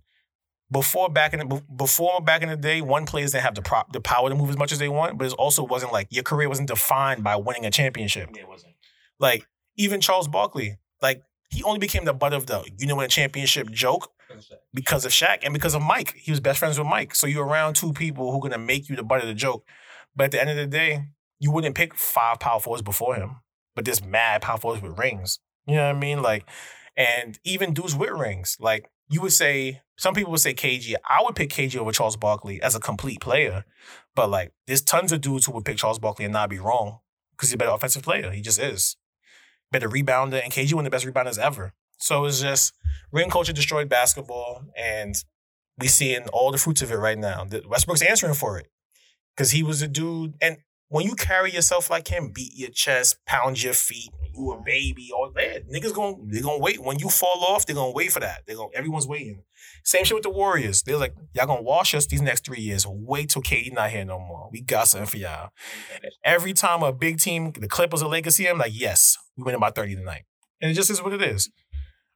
Before 0.72 1.10
back 1.10 1.34
in 1.34 1.40
the 1.40 1.62
before 1.76 2.20
back 2.22 2.42
in 2.42 2.50
the 2.50 2.56
day, 2.56 2.82
one 2.82 3.06
players 3.06 3.32
didn't 3.32 3.44
have 3.44 3.54
the 3.56 3.62
prop 3.62 3.94
the 3.94 4.02
power 4.02 4.30
to 4.30 4.36
move 4.36 4.50
as 4.50 4.58
much 4.58 4.72
as 4.72 4.80
they 4.80 4.90
want, 4.90 5.18
but 5.18 5.28
it 5.28 5.34
also 5.34 5.64
wasn't 5.64 5.92
like 5.92 6.08
your 6.10 6.24
career 6.24 6.50
wasn't 6.50 6.68
defined 6.68 7.24
by 7.24 7.36
winning 7.36 7.66
a 7.66 7.70
championship. 7.70 8.30
Yeah, 8.34 8.42
it 8.42 8.48
wasn't. 8.48 8.74
Like 9.20 9.46
even 9.78 10.02
Charles 10.02 10.28
Barkley, 10.28 10.78
like 11.02 11.22
he 11.50 11.62
only 11.64 11.80
became 11.80 12.06
the 12.06 12.14
butt 12.14 12.34
of 12.34 12.48
the 12.48 12.68
you 12.80 12.88
know 12.88 12.96
win 12.96 13.06
a 13.06 13.10
championship 13.10 13.70
joke 13.70 14.10
Because 14.74 15.06
of 15.06 15.12
Shaq. 15.12 15.40
and 15.44 15.54
because 15.54 15.76
of 15.76 15.82
Mike. 15.82 16.16
He 16.16 16.32
was 16.32 16.40
best 16.40 16.60
friends 16.60 16.78
with 16.78 16.88
Mike. 16.88 17.16
So 17.16 17.28
you're 17.28 17.46
around 17.46 17.76
two 17.76 17.94
people 17.94 18.32
who 18.32 18.38
are 18.38 18.50
gonna 18.50 18.58
make 18.58 18.90
you 18.90 18.96
the 18.96 19.04
butt 19.04 19.22
of 19.22 19.28
the 19.28 19.34
joke. 19.34 19.66
But 20.16 20.26
at 20.26 20.32
the 20.32 20.42
end 20.42 20.50
of 20.50 20.58
the 20.58 20.68
day, 20.68 21.06
you 21.40 21.52
wouldn't 21.52 21.76
pick 21.76 21.96
five 21.96 22.40
power 22.40 22.60
forwards 22.60 22.84
before 22.84 23.16
him. 23.16 23.38
But 23.76 23.86
this 23.86 24.04
mad 24.04 24.42
power 24.42 24.58
forwards 24.58 24.82
with 24.84 24.98
rings. 24.98 25.40
You 25.66 25.76
know 25.76 25.88
what 25.88 25.96
I 25.96 26.00
mean? 26.00 26.22
Like, 26.22 26.46
and 26.96 27.40
even 27.44 27.74
dudes 27.74 27.96
with 27.96 28.12
rings. 28.12 28.58
Like 28.60 28.90
you 29.10 29.22
would 29.22 29.34
say, 29.34 29.82
some 29.98 30.14
people 30.14 30.32
would 30.32 30.42
say 30.42 30.54
KG. 30.54 30.96
I 31.10 31.22
would 31.24 31.36
pick 31.36 31.50
KG 31.50 31.78
over 31.78 31.92
Charles 31.92 32.18
Barkley 32.18 32.62
as 32.62 32.76
a 32.76 32.80
complete 32.80 33.20
player. 33.20 33.66
But 34.16 34.30
like, 34.30 34.54
there's 34.68 34.82
tons 34.82 35.12
of 35.12 35.22
dudes 35.22 35.46
who 35.46 35.52
would 35.54 35.66
pick 35.66 35.78
Charles 35.78 36.00
Barkley 36.00 36.26
and 36.26 36.34
not 36.34 36.50
be 36.50 36.60
wrong 36.60 37.00
because 37.32 37.50
he's 37.50 37.56
a 37.56 37.58
better 37.58 37.72
offensive 37.72 38.04
player. 38.04 38.32
He 38.32 38.42
just 38.42 38.60
is. 38.60 38.96
Better 39.72 39.90
rebounder, 39.90 40.42
and 40.44 40.54
KG 40.54 40.74
one 40.74 40.86
of 40.86 40.92
the 40.92 40.96
best 40.96 41.06
rebounders 41.06 41.40
ever. 41.40 41.74
So 42.04 42.26
it's 42.26 42.42
just 42.42 42.74
ring 43.14 43.30
culture 43.30 43.54
destroyed 43.54 43.88
basketball, 43.88 44.66
and 44.78 45.16
we 45.78 45.88
seeing 45.88 46.28
all 46.34 46.52
the 46.52 46.58
fruits 46.58 46.82
of 46.82 46.92
it 46.92 46.98
right 46.98 47.18
now. 47.18 47.48
Westbrook's 47.70 48.02
answering 48.02 48.34
for 48.34 48.58
it 48.58 48.68
because 49.34 49.52
he 49.52 49.64
was 49.64 49.82
a 49.82 49.88
dude. 49.88 50.34
And 50.42 50.58
when 50.90 51.06
you 51.06 51.16
carry 51.16 51.54
yourself 51.54 51.90
like 51.90 52.10
him, 52.10 52.32
beat 52.36 52.52
your 52.58 52.72
chest, 52.72 53.26
pound 53.26 53.64
your 53.64 53.72
feet, 53.72 54.10
you 54.36 54.52
a 54.52 54.62
baby, 54.62 55.12
all 55.16 55.32
that 55.34 55.70
niggas 55.70 55.94
gonna 55.96 56.18
they 56.26 56.42
gonna 56.42 56.60
wait. 56.60 56.84
When 56.84 57.00
you 57.00 57.08
fall 57.08 57.46
off, 57.48 57.66
they're 57.66 57.74
gonna 57.74 57.94
wait 57.94 58.12
for 58.12 58.20
that. 58.20 58.42
They're 58.46 58.58
gonna 58.58 58.72
everyone's 58.74 59.08
waiting. 59.08 59.44
Same 59.86 60.04
shit 60.04 60.16
with 60.16 60.24
the 60.24 60.30
Warriors. 60.30 60.84
They're 60.84 60.98
like, 60.98 61.16
y'all 61.34 61.48
gonna 61.48 61.62
wash 61.62 61.96
us 61.96 62.06
these 62.06 62.22
next 62.22 62.44
three 62.44 62.60
years. 62.60 62.86
Wait 62.86 63.30
till 63.30 63.42
KD 63.42 63.72
not 63.72 63.92
here 63.92 64.04
no 64.04 64.20
more. 64.20 64.50
We 64.52 64.60
got 64.60 64.90
something 64.90 65.08
for 65.08 65.18
y'all. 65.18 65.52
Every 66.26 66.52
time 66.52 66.84
a 66.84 66.92
big 66.92 67.20
team, 67.20 67.54
the 67.58 67.70
Clippers 67.70 68.04
or 68.04 68.10
Lakers 68.10 68.36
see 68.36 68.46
him, 68.46 68.58
like, 68.58 68.78
yes, 68.78 69.18
we 69.38 69.44
win 69.46 69.58
by 69.58 69.70
30 69.70 69.96
tonight. 69.96 70.24
And 70.62 70.70
it 70.70 70.74
just 70.74 70.90
is 70.90 71.02
what 71.02 71.14
it 71.14 71.22
is. 71.22 71.50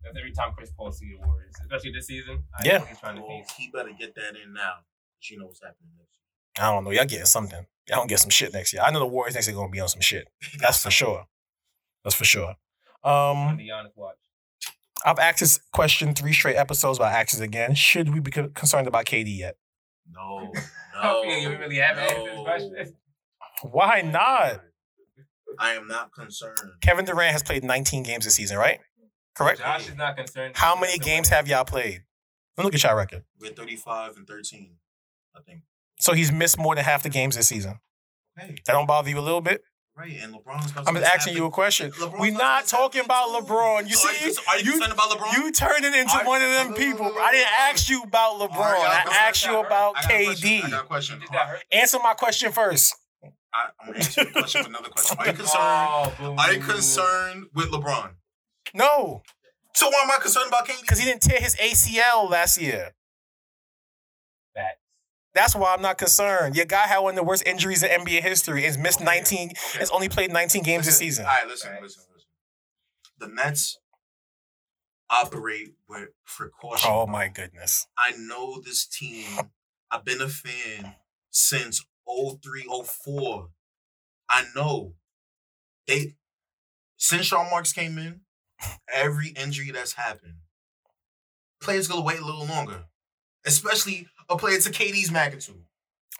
That's 0.03 0.17
every 0.17 0.31
time 0.31 0.53
Chris 0.55 0.71
Paul 0.71 0.91
see 0.91 1.11
the 1.19 1.25
Warriors, 1.25 1.53
especially 1.61 1.91
this 1.91 2.07
season. 2.07 2.43
I 2.57 2.65
Yeah. 2.65 2.77
know 2.79 2.85
he's 2.85 2.99
trying 2.99 3.15
to 3.15 3.21
Well, 3.21 3.43
he 3.57 3.69
better 3.71 3.91
get 3.97 4.15
that 4.15 4.35
in 4.41 4.53
now. 4.53 4.75
But 5.19 5.29
you 5.29 5.39
know 5.39 5.45
what's 5.47 5.61
happening 5.61 5.91
next 5.97 6.19
I 6.59 6.71
don't 6.71 6.83
know. 6.83 6.91
Y'all 6.91 7.05
getting 7.05 7.25
something. 7.25 7.65
Y'all 7.87 7.97
gonna 7.99 8.07
get 8.07 8.19
some 8.19 8.29
shit 8.29 8.53
next 8.53 8.73
year. 8.73 8.81
I 8.81 8.91
know 8.91 8.99
the 8.99 9.05
Warriors 9.07 9.35
next 9.35 9.47
year 9.47 9.55
gonna 9.55 9.69
be 9.71 9.79
on 9.79 9.89
some 9.89 10.01
shit. 10.01 10.27
That's 10.59 10.81
for 10.81 10.91
sure. 10.91 11.25
That's 12.03 12.15
for 12.15 12.25
sure. 12.25 12.55
on 13.03 13.49
Um, 13.51 13.57
the 13.57 13.69
watch. 13.95 14.17
I've 15.05 15.19
asked 15.19 15.39
this 15.39 15.59
question 15.71 16.13
three 16.15 16.33
straight 16.33 16.55
episodes, 16.55 16.97
but 16.99 17.13
I 17.13 17.21
asked 17.21 17.35
it 17.35 17.41
again. 17.43 17.75
Should 17.75 18.13
we 18.13 18.19
be 18.19 18.31
concerned 18.31 18.87
about 18.87 19.05
KD 19.05 19.37
yet? 19.37 19.55
No, 20.09 20.51
no. 20.95 21.23
you 21.23 21.49
really 21.57 21.77
haven't 21.77 22.03
answered 22.03 22.25
this 22.25 22.35
no. 22.35 22.43
question. 22.43 22.95
Why 23.61 24.01
not? 24.01 24.61
I 25.59 25.71
am 25.73 25.87
not 25.87 26.11
concerned. 26.13 26.57
Kevin 26.81 27.05
Durant 27.05 27.31
has 27.31 27.43
played 27.43 27.63
19 27.63 28.03
games 28.03 28.25
this 28.25 28.35
season, 28.35 28.57
right? 28.57 28.79
Correct. 29.37 29.59
Josh 29.59 29.87
is 29.89 29.95
not 29.95 30.17
concerned. 30.17 30.55
How 30.57 30.79
many 30.79 30.97
games 30.97 31.29
have 31.29 31.47
y'all 31.47 31.63
played? 31.65 32.03
Let 32.57 32.63
me 32.63 32.65
look 32.65 32.75
at 32.75 32.83
y'all 32.83 32.95
record. 32.95 33.23
We're 33.39 33.51
35 33.51 34.17
and 34.17 34.27
13, 34.27 34.71
I 35.35 35.41
think. 35.41 35.61
So 35.99 36.13
he's 36.13 36.31
missed 36.31 36.57
more 36.57 36.75
than 36.75 36.83
half 36.83 37.03
the 37.03 37.09
games 37.09 37.35
this 37.35 37.47
season. 37.47 37.79
Hey, 38.37 38.55
That 38.65 38.73
don't 38.73 38.85
bother 38.87 39.09
you 39.09 39.19
a 39.19 39.21
little 39.21 39.41
bit? 39.41 39.61
right. 39.95 40.15
And 40.21 40.33
LeBron's 40.33 40.71
about 40.71 40.87
I'm 40.87 40.93
to 40.93 40.99
just 41.01 41.11
asking 41.15 41.33
half 41.33 41.37
you 41.39 41.45
a 41.47 41.51
question. 41.51 41.91
LeBron's 41.91 42.19
We're 42.19 42.31
not 42.37 42.65
talking 42.67 43.03
about 43.03 43.29
LeBron. 43.29 43.87
You 43.89 43.95
So 43.95 44.07
are 44.09 44.13
see, 44.13 44.25
you, 44.29 44.35
are 44.47 44.57
you, 44.59 44.65
you- 44.65 44.71
concerned 44.73 44.93
about 44.93 45.09
LeBron? 45.09 45.33
You 45.33 45.51
turned 45.51 45.85
it 45.85 45.95
into 45.95 46.11
All 46.11 46.17
right. 46.19 46.27
one 46.27 46.41
of 46.43 46.51
them 46.51 46.73
people. 46.75 47.05
I 47.19 47.31
didn't 47.31 47.47
ask 47.61 47.89
you 47.89 48.03
about 48.03 48.35
LeBron. 48.39 48.51
All 48.57 48.61
right, 48.73 49.01
I 49.01 49.05
got 49.05 49.15
asked 49.15 49.45
you 49.45 49.59
about 49.59 49.95
I 49.97 50.01
got. 50.03 50.11
I 50.11 50.15
KD. 50.35 50.69
got 50.71 50.83
a 50.83 50.87
question. 50.87 51.19
Just 51.19 51.31
got 51.33 51.47
hurt. 51.47 51.63
Answer 51.71 51.97
my 52.03 52.13
question 52.13 52.51
first. 52.51 52.95
I, 53.53 53.69
I'm 53.81 53.87
gonna 53.87 53.97
answer 53.97 54.23
the 54.25 54.31
question 54.31 54.59
with 54.61 54.67
another 54.69 54.89
question. 54.89 55.17
Are 55.17 55.25
you 55.25 55.31
oh, 55.33 55.35
concerned? 55.35 56.15
Oh. 56.21 56.35
Are 56.37 56.53
you 56.53 56.59
concerned 56.59 57.45
with 57.55 57.71
LeBron? 57.71 58.11
No, 58.73 59.21
So 59.73 59.87
why 59.89 60.01
am 60.03 60.11
I 60.11 60.17
concerned 60.21 60.47
about 60.47 60.67
KD? 60.67 60.81
because 60.81 60.99
he 60.99 61.05
didn't 61.05 61.21
tear 61.21 61.39
his 61.39 61.55
ACL 61.55 62.29
last 62.29 62.59
year. 62.59 62.93
Facts. 64.55 64.79
That's 65.33 65.55
why 65.55 65.73
I'm 65.73 65.81
not 65.83 65.97
concerned. 65.99 66.55
Your 66.55 66.65
guy 66.65 66.87
had 66.87 66.99
one 66.99 67.11
of 67.11 67.15
the 67.15 67.23
worst 67.23 67.43
injuries 67.45 67.83
in 67.83 67.89
NBA 67.91 68.21
history. 68.23 68.63
Has 68.63 68.77
missed 68.77 69.01
19. 69.01 69.51
Has 69.77 69.91
only 69.91 70.09
played 70.09 70.31
19 70.31 70.63
games 70.63 70.85
this 70.87 70.97
season. 70.97 71.25
All 71.25 71.31
right, 71.31 71.47
listen, 71.47 71.71
listen, 71.81 72.03
listen. 72.11 72.27
The 73.19 73.27
Nets 73.27 73.77
operate 75.09 75.75
with 75.87 76.09
precaution. 76.25 76.89
Oh 76.91 77.05
my 77.05 77.27
goodness. 77.27 77.87
I 77.97 78.13
know 78.17 78.59
this 78.65 78.85
team. 78.87 79.25
I've 79.91 80.03
been 80.03 80.21
a 80.21 80.27
fan 80.27 80.95
since 81.29 81.85
03, 82.07 82.65
04. 82.83 83.49
I 84.29 84.43
know 84.55 84.93
they 85.85 86.15
since 86.97 87.27
Sean 87.27 87.49
Marks 87.51 87.71
came 87.73 87.97
in, 87.99 88.21
every 88.93 89.29
injury 89.29 89.71
that's 89.71 89.93
happened, 89.93 90.35
players 91.61 91.87
gonna 91.87 92.01
wait 92.01 92.19
a 92.19 92.25
little 92.25 92.45
longer. 92.45 92.85
Especially 93.45 94.07
a 94.29 94.37
player 94.37 94.59
to 94.59 94.69
KD's 94.69 95.11
magnitude. 95.11 95.63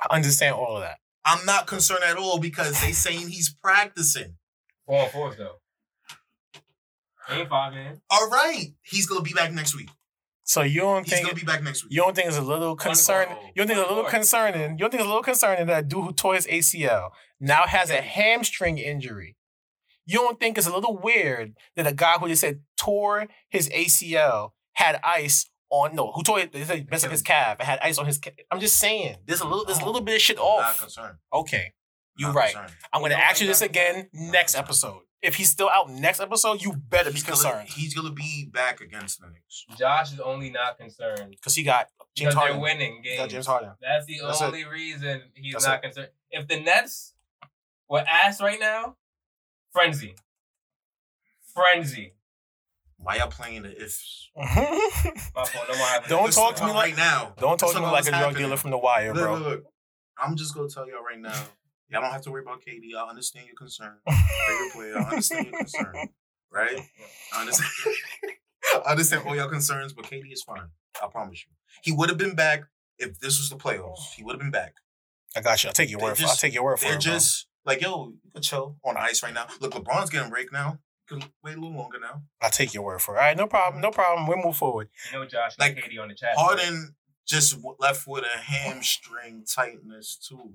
I 0.09 0.15
understand 0.15 0.55
all 0.55 0.77
of 0.77 0.83
that. 0.83 0.97
I'm 1.25 1.45
not 1.45 1.67
concerned 1.67 2.03
at 2.05 2.15
all 2.17 2.39
because 2.39 2.79
they 2.81 2.91
saying 2.93 3.27
he's 3.27 3.53
practicing. 3.53 4.35
Four 4.85 5.03
on 5.03 5.09
fours 5.09 5.35
though. 5.37 5.55
Ain't 7.29 7.49
five 7.49 7.73
man. 7.73 8.01
All 8.09 8.29
right, 8.29 8.67
he's 8.81 9.05
gonna 9.05 9.21
be 9.21 9.33
back 9.33 9.51
next 9.51 9.75
week. 9.75 9.89
So 10.43 10.61
you 10.61 10.79
don't 10.79 11.03
He's 11.03 11.11
think 11.11 11.25
he's 11.25 11.33
gonna 11.33 11.41
be 11.41 11.45
back 11.45 11.61
next 11.63 11.83
week. 11.83 11.91
you 11.91 12.01
don't 12.01 12.15
think 12.15 12.27
it's 12.29 12.37
a 12.37 12.41
little 12.41 12.75
concerning? 12.77 13.35
You 13.53 13.65
don't 13.65 13.67
think 13.67 13.79
it's 13.79 13.89
a 13.89 13.93
little 13.93 14.09
concerning? 14.09 14.71
You 14.71 14.77
don't 14.77 14.91
think 14.91 15.01
it's 15.01 15.05
a 15.05 15.07
little 15.07 15.23
concerning 15.23 15.67
that 15.67 15.89
dude 15.89 16.05
who 16.05 16.13
tore 16.13 16.35
his 16.35 16.47
ACL 16.47 17.09
now 17.41 17.63
has 17.67 17.89
a 17.89 18.01
hamstring 18.01 18.77
injury? 18.77 19.35
You 20.07 20.17
don't 20.19 20.39
think 20.39 20.57
it's 20.57 20.65
a 20.67 20.73
little 20.73 20.97
weird 20.97 21.53
that 21.75 21.85
a 21.85 21.93
guy 21.93 22.13
who 22.13 22.27
just 22.27 22.41
said 22.41 22.61
tore 22.77 23.27
his 23.49 23.69
ACL 23.69 24.51
had 24.73 24.99
ice 25.03 25.47
on 25.69 25.93
no 25.95 26.11
who 26.13 26.23
tore 26.23 26.39
it, 26.39 26.53
they 26.53 26.63
said 26.63 26.89
messed 26.89 27.05
up 27.05 27.11
his 27.11 27.21
calf 27.21 27.57
and 27.59 27.67
had 27.67 27.79
ice 27.83 27.97
on 27.97 28.05
his. 28.05 28.17
Ca- 28.17 28.31
I'm 28.49 28.59
just 28.61 28.79
saying 28.79 29.17
there's 29.25 29.41
a 29.41 29.45
little 29.47 29.65
there's 29.65 29.79
a 29.79 29.85
little 29.85 30.01
bit 30.01 30.15
of 30.15 30.21
shit 30.21 30.39
off. 30.39 30.61
Not 30.61 30.69
off. 30.69 30.79
concerned. 30.79 31.17
Okay, 31.33 31.73
you're 32.17 32.29
Not 32.29 32.35
right. 32.37 32.53
concerned. 32.53 32.73
I'm 32.93 33.01
gonna 33.01 33.13
You 33.15 33.19
know 33.19 33.25
ask 33.25 33.41
you 33.41 33.47
what, 33.47 33.51
this 33.51 33.61
not 33.61 33.69
again 33.69 33.93
concerned? 34.09 34.31
next 34.31 34.55
episode. 34.55 35.01
If 35.21 35.35
he's 35.35 35.49
still 35.49 35.67
out 35.67 35.89
next 35.89 36.19
episode, 36.21 36.61
you 36.61 36.71
better 36.73 37.09
be 37.09 37.15
He's 37.15 37.23
gonna, 37.23 37.35
concerned 37.41 37.69
he's 37.69 37.93
gonna 37.95 38.11
be 38.13 38.47
back 38.53 38.79
against 38.81 39.19
the 39.19 39.27
Knicks. 39.27 39.65
Josh 39.77 40.13
is 40.13 40.19
only 40.19 40.51
not 40.51 40.77
concerned 40.77 41.31
because 41.31 41.55
he 41.55 41.63
got 41.63 41.87
James 42.15 42.33
because 42.33 42.35
they're 42.35 42.53
Harden. 42.53 42.61
winning 42.61 43.01
He 43.03 43.09
games. 43.09 43.19
got 43.21 43.29
James 43.31 43.47
Harden. 43.47 43.71
That's 43.81 44.05
the 44.05 44.19
That's 44.21 44.39
it. 44.39 44.43
only 44.45 44.63
reason 44.65 45.23
he's 45.33 45.53
That's 45.53 45.65
not 45.65 45.79
it. 45.79 45.81
concerned. 45.81 46.09
If 46.29 46.47
the 46.47 46.59
Nets 46.59 47.13
were 47.89 48.05
ass 48.07 48.39
right 48.41 48.59
now, 48.59 48.95
frenzy, 49.77 50.15
frenzy. 51.53 52.13
Why 52.99 53.17
y'all 53.17 53.27
playing 53.27 53.61
the 53.61 53.79
ifs? 53.83 54.29
My 54.35 54.43
fault. 54.45 55.65
No 55.69 55.77
more 55.77 55.87
happening. 55.87 56.09
Don't 56.17 56.33
talk 56.33 56.55
to 56.55 56.65
me 56.65 56.71
like- 56.71 56.89
right 56.89 56.97
now. 56.97 57.33
Don't 57.37 57.59
talk 57.59 57.69
Let's 57.69 57.73
to 57.73 57.79
me 57.79 57.85
like 57.85 57.91
a 57.91 57.93
what's 57.93 58.07
drug 58.09 58.19
happening. 58.21 58.43
dealer 58.43 58.57
from 58.57 58.71
the 58.71 58.77
wire, 58.77 59.13
Look, 59.13 59.23
bro. 59.23 59.33
look, 59.35 59.43
look. 59.45 59.63
I'm 60.17 60.35
just 60.35 60.55
gonna 60.55 60.67
tell 60.67 60.87
y'all 60.87 61.03
right 61.03 61.19
now. 61.19 61.31
Y'all 61.89 62.01
don't 62.01 62.11
have 62.11 62.23
to 62.23 62.31
worry 62.31 62.41
about 62.41 62.61
KD. 62.61 62.95
I 62.97 63.07
understand 63.07 63.45
your 63.45 63.55
concern. 63.55 63.93
Favorite 64.07 64.73
player. 64.73 64.97
I 64.97 65.03
understand 65.03 65.45
your 65.47 65.57
concern. 65.59 66.09
Right? 66.51 66.79
I 67.35 67.41
understand. 67.41 67.95
I 68.85 68.91
understand 68.91 69.27
all 69.27 69.35
your 69.35 69.47
concerns, 69.47 69.93
but 69.93 70.05
KD 70.05 70.31
is 70.33 70.41
fine. 70.43 70.67
I 71.01 71.07
promise 71.07 71.45
you. 71.45 71.51
He 71.83 71.91
would 71.91 72.09
have 72.09 72.17
been 72.17 72.35
back 72.35 72.63
if 72.97 73.19
this 73.19 73.37
was 73.37 73.49
the 73.49 73.55
playoffs. 73.57 74.13
He 74.15 74.23
would 74.23 74.33
have 74.33 74.39
been 74.41 74.51
back. 74.51 74.73
I 75.35 75.41
got 75.41 75.63
you. 75.63 75.67
I'll 75.69 75.73
take 75.73 75.89
your 75.91 75.99
They 75.99 76.05
word 76.05 76.17
for. 76.17 76.25
I'll 76.25 76.35
take 76.35 76.53
your 76.55 76.63
word 76.63 76.77
for 76.79 76.85
They're 76.85 76.93
it, 76.95 77.03
bro. 77.03 77.13
just 77.13 77.46
like, 77.67 77.81
yo, 77.81 78.13
you 78.23 78.31
can 78.31 78.41
chill 78.41 78.77
on 78.83 78.97
ice 78.97 79.21
right 79.21 79.33
now. 79.33 79.45
Look, 79.61 79.73
LeBron's 79.73 80.09
getting 80.09 80.27
a 80.27 80.31
break 80.31 80.51
now. 80.51 80.79
You 81.11 81.19
can 81.19 81.29
wait 81.43 81.55
a 81.57 81.59
little 81.61 81.77
longer 81.77 81.99
now. 82.01 82.23
I'll 82.41 82.49
take 82.49 82.73
your 82.73 82.83
word 82.83 83.01
for 83.01 83.15
it. 83.15 83.19
All 83.19 83.23
right, 83.25 83.37
no 83.37 83.45
problem. 83.47 83.81
No 83.81 83.91
problem. 83.91 84.25
We'll 84.27 84.43
move 84.43 84.57
forward. 84.57 84.89
You 85.13 85.19
know 85.19 85.25
Josh 85.25 85.55
Like, 85.59 85.75
like 85.75 85.85
KD 85.85 86.01
on 86.01 86.07
the 86.07 86.15
chat. 86.15 86.31
Harden 86.35 86.95
just 87.27 87.55
w- 87.57 87.75
left 87.79 88.07
with 88.07 88.23
a 88.23 88.37
hamstring 88.39 89.45
tightness 89.45 90.17
too. 90.17 90.53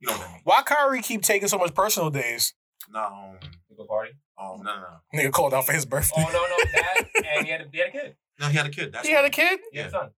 You 0.00 0.08
know 0.08 0.12
what 0.14 0.28
I 0.28 0.32
mean? 0.32 0.40
Why 0.44 0.62
Kyrie 0.62 1.02
keep 1.02 1.22
taking 1.22 1.48
so 1.48 1.58
much 1.58 1.74
personal 1.74 2.10
days? 2.10 2.54
No, 2.90 3.00
um, 3.00 3.38
Go 3.76 3.84
party. 3.84 4.12
um, 4.40 4.62
no, 4.62 4.74
no, 4.74 4.80
no. 4.80 5.20
Nigga 5.20 5.32
called 5.32 5.54
out 5.54 5.66
for 5.66 5.72
his 5.72 5.84
birthday. 5.86 6.14
Oh 6.26 6.32
no 6.32 6.32
no 6.32 6.64
that 6.72 7.24
and 7.36 7.46
he 7.46 7.52
had 7.52 7.60
a, 7.62 7.64
he 7.70 7.78
had 7.78 7.88
a 7.88 7.92
kid. 7.92 8.16
No, 8.40 8.46
he 8.48 8.56
had 8.56 8.66
a 8.66 8.70
kid. 8.70 8.92
That's 8.92 9.06
he 9.06 9.12
had 9.14 9.24
a 9.24 9.30
kid? 9.30 9.60
He 9.72 9.78
had 9.78 9.86
a 9.88 9.90
Yeah. 9.90 10.00
son. 10.00 10.10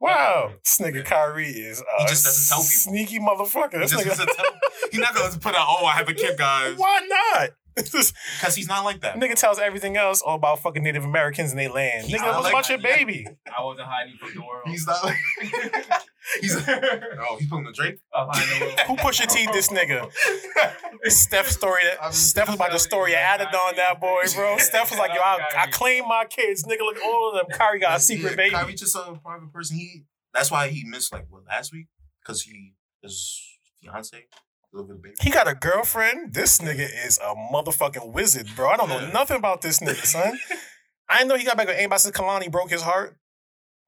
Wow. 0.00 0.52
This 0.64 0.78
nigga 0.78 0.96
Yeah. 0.96 1.02
Kyrie 1.02 1.46
is 1.48 1.80
uh, 1.80 1.84
He 1.98 2.06
just 2.06 2.24
doesn't 2.24 2.48
tell 2.48 2.58
people. 2.58 2.68
sneaky 2.68 3.18
motherfucker. 3.18 3.74
He 3.74 3.78
This 3.80 3.90
just 3.92 4.20
nigga. 4.20 4.36
tell- 4.36 4.44
He's 4.90 5.00
not 5.00 5.14
gonna 5.14 5.38
put 5.38 5.54
out, 5.54 5.66
oh, 5.68 5.86
I 5.86 5.92
have 5.92 6.08
a 6.08 6.14
kid, 6.14 6.36
guys. 6.38 6.76
Why 6.76 7.00
not? 7.08 7.50
This 7.76 8.12
Because 8.40 8.54
he's 8.54 8.68
not 8.68 8.84
like 8.84 9.00
that. 9.02 9.16
nigga 9.16 9.34
tells 9.34 9.58
everything 9.58 9.96
else 9.98 10.22
all 10.22 10.36
about 10.36 10.60
fucking 10.60 10.82
Native 10.82 11.04
Americans 11.04 11.50
and 11.50 11.58
they 11.60 11.68
land. 11.68 12.06
He's 12.06 12.16
Nigga, 12.16 12.22
not 12.26 12.36
was 12.36 12.44
like 12.44 12.52
about 12.54 12.68
your 12.70 12.78
baby. 12.78 13.26
I 13.54 13.62
wasn't 13.62 13.86
hiding 13.88 14.16
from 14.18 14.30
the 14.34 14.40
world. 14.40 14.62
He's 14.66 14.86
not 14.86 15.04
like. 15.04 15.16
he's. 16.40 16.56
like, 16.56 16.82
Oh, 17.20 17.36
he's 17.38 17.48
putting 17.48 17.64
the 17.66 17.72
Drake. 17.72 17.98
The 18.12 18.58
world. 18.60 18.80
Who 18.86 18.96
pushed 18.96 19.20
your 19.20 19.28
teeth, 19.28 19.50
this 19.52 19.68
nigga? 19.68 20.10
Steph 21.04 21.48
story 21.48 21.82
that 21.84 22.02
I'm- 22.02 22.12
Steph 22.12 22.46
was 22.46 22.56
about 22.56 22.72
the 22.72 22.78
story 22.78 23.12
of 23.12 23.18
added 23.18 23.48
on 23.54 23.76
that 23.76 24.00
boy, 24.00 24.22
bro. 24.34 24.56
Steph 24.56 24.90
was 24.90 24.98
like, 24.98 25.12
yo, 25.14 25.20
I, 25.20 25.38
I 25.58 25.66
claim 25.66 26.08
my 26.08 26.24
kids. 26.24 26.64
Nigga, 26.64 26.80
look, 26.80 26.96
all 27.04 27.30
of 27.30 27.46
them. 27.46 27.58
Kyrie 27.58 27.78
got 27.78 27.98
a 27.98 28.00
secret 28.00 28.30
Yeah, 28.30 28.36
baby. 28.36 28.54
Kyrie 28.54 28.74
just 28.74 28.96
a 28.96 29.18
private 29.22 29.52
person. 29.52 29.76
He. 29.76 30.04
That's 30.32 30.50
why 30.50 30.68
he 30.68 30.84
missed 30.84 31.12
like 31.12 31.26
what 31.28 31.42
last 31.46 31.72
week 31.72 31.86
because 32.22 32.42
he 32.42 32.72
his 33.02 33.38
fiance 33.82 34.16
delivered 34.16 34.22
a 34.22 34.22
baby. 34.22 34.45
He 35.20 35.30
got 35.30 35.48
a 35.48 35.54
girlfriend. 35.54 36.34
This 36.34 36.58
nigga 36.58 36.88
is 37.06 37.18
a 37.18 37.34
motherfucking 37.52 38.12
wizard, 38.12 38.48
bro. 38.54 38.68
I 38.68 38.76
don't 38.76 38.88
know 38.88 39.00
Yeah. 39.00 39.10
nothing 39.10 39.36
about 39.38 39.62
this 39.62 39.78
nigga, 39.80 40.04
son. 40.04 40.38
I 41.08 41.18
didn't 41.18 41.28
know 41.30 41.36
he 41.36 41.44
got 41.44 41.56
back 41.56 41.68
with 41.68 41.76
anybody 41.76 42.00
since 42.00 42.16
Kehlani 42.16 42.50
broke 42.50 42.70
his 42.70 42.82
heart. 42.82 43.16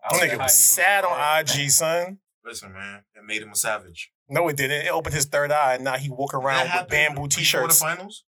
I 0.02 0.08
That 0.08 0.20
wasn't 0.22 0.32
nigga 0.32 0.42
was 0.44 0.54
sad 0.56 1.04
on 1.04 1.10
world. 1.12 1.50
IG, 1.58 1.70
son. 1.70 2.18
Listen, 2.44 2.72
man, 2.72 3.02
it 3.14 3.24
made 3.26 3.42
him 3.42 3.50
a 3.50 3.54
savage. 3.56 4.10
No, 4.28 4.48
it 4.48 4.56
didn't. 4.56 4.86
It 4.86 4.90
opened 4.90 5.14
his 5.14 5.24
third 5.26 5.50
eye, 5.50 5.74
and 5.74 5.84
now 5.84 5.96
he 5.96 6.08
walk 6.08 6.32
around 6.34 6.62
with 6.62 6.68
happened 6.70 6.90
bamboo 6.90 7.28
t-shirts. 7.28 7.78
The 7.80 7.84
finals. 7.84 8.24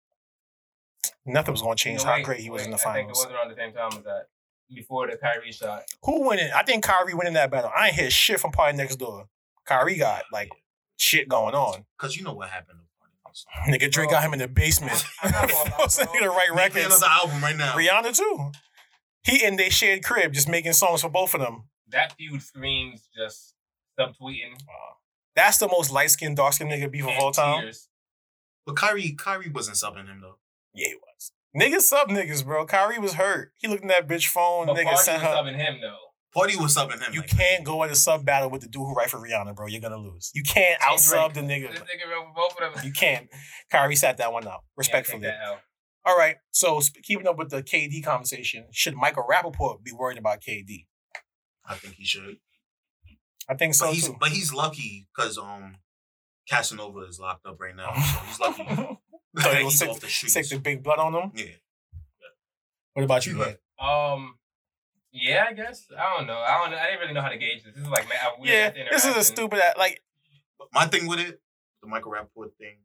Nothing 1.26 1.52
was 1.52 1.62
gonna 1.62 1.76
change 1.76 2.02
No, 2.02 2.06
how 2.10 2.14
wait, 2.16 2.24
great 2.24 2.40
he 2.40 2.50
was 2.50 2.60
wait, 2.60 2.66
in 2.66 2.70
the 2.72 2.88
I 2.88 2.94
think 2.94 3.08
it 3.08 3.14
wasn't 3.14 3.34
around 3.34 3.50
the 3.50 3.56
same 3.56 3.72
time 3.72 3.88
as 3.92 4.04
that. 4.04 4.26
Before 4.74 5.06
the 5.10 5.16
Kyrie 5.16 5.52
shot. 5.52 5.82
Who 6.02 6.26
winning? 6.28 6.50
I 6.54 6.62
think 6.62 6.84
Kyrie 6.84 7.14
winning 7.14 7.32
that 7.34 7.50
battle. 7.50 7.70
I 7.74 7.86
ain't 7.88 7.96
hear 7.96 8.10
shit 8.10 8.38
from 8.40 8.52
party 8.52 8.76
next 8.76 8.96
door. 8.96 9.26
Kyrie 9.64 9.96
got 9.96 10.24
like 10.32 10.50
shit 10.98 11.28
going 11.28 11.54
on. 11.54 11.86
Cause 11.96 12.14
you 12.16 12.22
know 12.24 12.34
what 12.34 12.50
happened. 12.50 12.80
Nigga 13.68 13.90
Drake 13.90 14.10
got 14.10 14.22
him 14.22 14.32
in 14.32 14.38
the 14.40 14.48
basement. 14.48 15.02
I'm 15.22 15.30
not 15.30 15.48
gonna 15.48 15.54
lie, 15.64 15.70
Forcing 15.78 16.06
nigga 16.06 16.20
to 16.22 16.30
write 16.30 16.52
records. 16.54 16.86
another 16.86 17.06
album 17.06 17.40
right 17.40 17.56
now. 17.56 17.72
Rihanna 17.74 18.16
too. 18.16 18.50
He 19.22 19.44
and 19.46 19.58
they 19.58 19.70
shared 19.70 20.02
crib 20.04 20.32
just 20.32 20.48
making 20.48 20.72
songs 20.72 21.02
for 21.02 21.08
both 21.08 21.34
of 21.34 21.40
them. 21.40 21.64
That 21.88 22.14
feud 22.16 22.42
screams 22.42 23.08
just 23.16 23.54
subtweeting. 23.98 24.58
That's 25.36 25.58
the 25.58 25.68
most 25.68 25.92
light 25.92 26.10
skinned, 26.10 26.36
dark 26.36 26.54
skinned 26.54 26.70
nigga 26.72 26.90
beef 26.90 27.04
of 27.04 27.10
all 27.20 27.30
time. 27.32 27.62
tears. 27.62 27.88
But 28.66 28.76
Kyrie, 28.76 29.12
Kyrie 29.12 29.50
wasn't 29.50 29.76
subbing 29.76 30.08
him 30.08 30.20
though. 30.20 30.38
Yeah, 30.74 30.88
he 30.88 30.94
was. 30.96 31.32
Niggas 31.56 31.82
sub 31.82 32.08
niggas, 32.08 32.44
bro. 32.44 32.66
Kyrie 32.66 32.98
was 32.98 33.14
hurt. 33.14 33.52
He 33.58 33.68
looked 33.68 33.82
in 33.82 33.88
that 33.88 34.08
bitch 34.08 34.26
phone. 34.26 34.66
But 34.66 34.72
nigga 34.76 34.84
Party 34.84 34.90
was 34.96 35.04
sent 35.04 35.22
her. 35.22 35.28
subbing 35.28 35.56
him 35.56 35.80
though. 35.80 35.96
Party 36.34 36.56
was 36.56 36.76
subbing 36.76 37.00
him. 37.02 37.12
You 37.14 37.20
like, 37.20 37.30
can't 37.30 37.64
go 37.64 37.82
in 37.84 37.90
a 37.90 37.94
sub 37.94 38.24
battle 38.24 38.50
with 38.50 38.60
the 38.60 38.68
dude 38.68 38.82
who 38.82 38.94
write 38.94 39.08
for 39.10 39.18
Rihanna, 39.18 39.56
bro. 39.56 39.66
You're 39.66 39.80
gonna 39.80 39.96
lose. 39.96 40.30
You 40.34 40.42
can't 40.42 40.80
out 40.82 41.00
sub 41.00 41.32
the 41.34 41.40
This 41.40 41.50
nigga. 41.50 41.68
nigga 41.72 42.10
wrote 42.10 42.26
for 42.26 42.32
both 42.34 42.60
of 42.60 42.74
them. 42.74 42.84
You 42.86 42.92
can't. 42.92 43.28
Kyrie 43.70 43.96
sat 43.96 44.18
that 44.18 44.32
one 44.32 44.46
out 44.46 44.60
respectfully. 44.76 45.22
Yeah, 45.22 45.30
take 45.30 45.38
that 45.40 45.46
L. 45.46 45.60
All 46.04 46.16
right. 46.18 46.36
So 46.50 46.80
sp- 46.84 47.00
keeping 47.02 47.26
up 47.26 47.36
with 47.38 47.50
the 47.50 47.62
KD 47.62 48.04
conversation, 48.04 48.66
should 48.72 48.94
Michael 48.94 49.24
Rapaport 49.30 49.82
be 49.82 49.92
worried 49.92 50.18
about 50.18 50.40
KD? 50.40 50.86
I 51.66 51.74
think 51.74 51.94
he 51.94 52.04
should. 52.04 52.36
I 53.48 53.54
think 53.54 53.74
so 53.74 53.86
but 53.86 53.94
he's 53.94 54.06
too. 54.06 54.16
but 54.20 54.28
he's 54.30 54.52
lucky 54.52 55.08
because 55.16 55.38
um 55.38 55.76
Casanova 56.50 57.00
is 57.08 57.18
locked 57.18 57.46
up 57.46 57.58
right 57.60 57.74
now, 57.76 57.92
so 57.94 58.20
he's 58.26 58.40
lucky. 58.40 58.64
So 59.38 59.50
he'll 59.50 59.64
he's 59.68 59.78
sick- 59.78 59.88
off 59.90 60.00
the 60.00 60.08
streets. 60.08 60.34
Take 60.34 60.48
the 60.48 60.58
big 60.58 60.82
blood 60.82 60.98
on 60.98 61.14
him. 61.14 61.30
yeah. 61.34 61.44
What 62.94 63.04
about 63.04 63.24
you, 63.26 63.32
You 63.34 63.38
man? 63.38 63.56
Um, 63.78 64.34
yeah, 65.12 65.46
I 65.48 65.52
guess. 65.52 65.86
I 65.98 66.16
don't 66.16 66.26
know. 66.26 66.38
I 66.38 66.58
don't. 66.64 66.74
I 66.78 66.84
didn't 66.86 67.00
really 67.00 67.12
know 67.14 67.22
how 67.22 67.28
to 67.30 67.38
gauge 67.38 67.64
this. 67.64 67.74
This 67.74 67.84
is 67.84 67.90
like 67.90 68.08
man, 68.08 68.18
Yeah, 68.42 68.70
this 68.90 69.02
is 69.02 69.04
a 69.04 69.08
interaction. 69.08 69.22
stupid. 69.22 69.60
Like, 69.78 70.00
My 70.72 70.86
thing 70.86 71.06
with 71.06 71.20
it, 71.20 71.40
the 71.82 71.88
Michael 71.88 72.12
Rapaport 72.12 72.54
thing. 72.58 72.78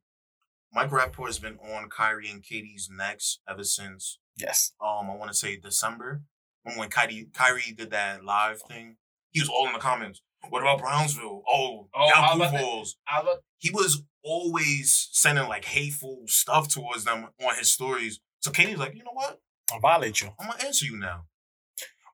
Michael 0.73 0.97
Rapaport 0.97 1.27
has 1.27 1.39
been 1.39 1.57
on 1.59 1.89
Kyrie 1.89 2.29
and 2.29 2.41
KD's 2.43 2.89
necks 2.89 3.39
ever 3.47 3.63
since 3.63 4.17
yes, 4.37 4.73
um 4.81 5.09
I 5.11 5.15
want 5.15 5.31
to 5.31 5.37
say 5.37 5.57
December. 5.57 6.21
When 6.63 6.77
when 6.77 6.89
Kyrie 6.89 7.27
Kyrie 7.33 7.73
did 7.77 7.91
that 7.91 8.23
live 8.23 8.61
thing, 8.61 8.95
he 9.31 9.39
was 9.39 9.49
all 9.49 9.67
in 9.67 9.73
the 9.73 9.79
comments. 9.79 10.21
What 10.49 10.61
about 10.61 10.79
Brownsville? 10.79 11.43
Oh, 11.47 11.87
Oh, 11.93 12.05
I 12.05 12.09
y'all 12.09 12.35
blue 12.37 12.45
about 12.47 12.59
balls. 12.61 12.97
He 13.59 13.69
was 13.69 14.03
always 14.23 15.09
sending 15.11 15.47
like 15.47 15.65
hateful 15.65 16.23
stuff 16.27 16.67
towards 16.73 17.03
them 17.03 17.27
on 17.45 17.55
his 17.55 17.71
stories. 17.71 18.19
So 18.39 18.51
KD's 18.51 18.77
like, 18.79 18.93
you 18.95 19.03
know 19.03 19.11
what? 19.13 19.39
I'll 19.71 19.79
violate 19.79 20.21
you. 20.21 20.29
I'm 20.39 20.49
gonna 20.49 20.63
answer 20.65 20.85
you 20.85 20.97
now. 20.97 21.25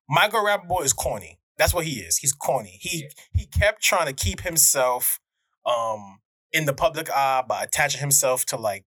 Michael 0.10 0.44
Rapaport 0.44 0.86
is 0.86 0.94
corny. 0.94 1.38
That's 1.58 1.74
what 1.74 1.86
he 1.86 2.00
is. 2.00 2.18
He's 2.18 2.34
corny. 2.34 2.80
He 2.82 3.10
he 3.34 3.46
kept 3.46 3.84
trying 3.84 4.08
to 4.08 4.14
keep 4.14 4.42
himself 4.42 5.20
um 5.66 6.20
in 6.52 6.66
the 6.66 6.74
public 6.74 7.12
eye 7.12 7.44
by 7.48 7.64
attaching 7.64 8.02
himself 8.02 8.44
to 8.46 8.58
like 8.58 8.86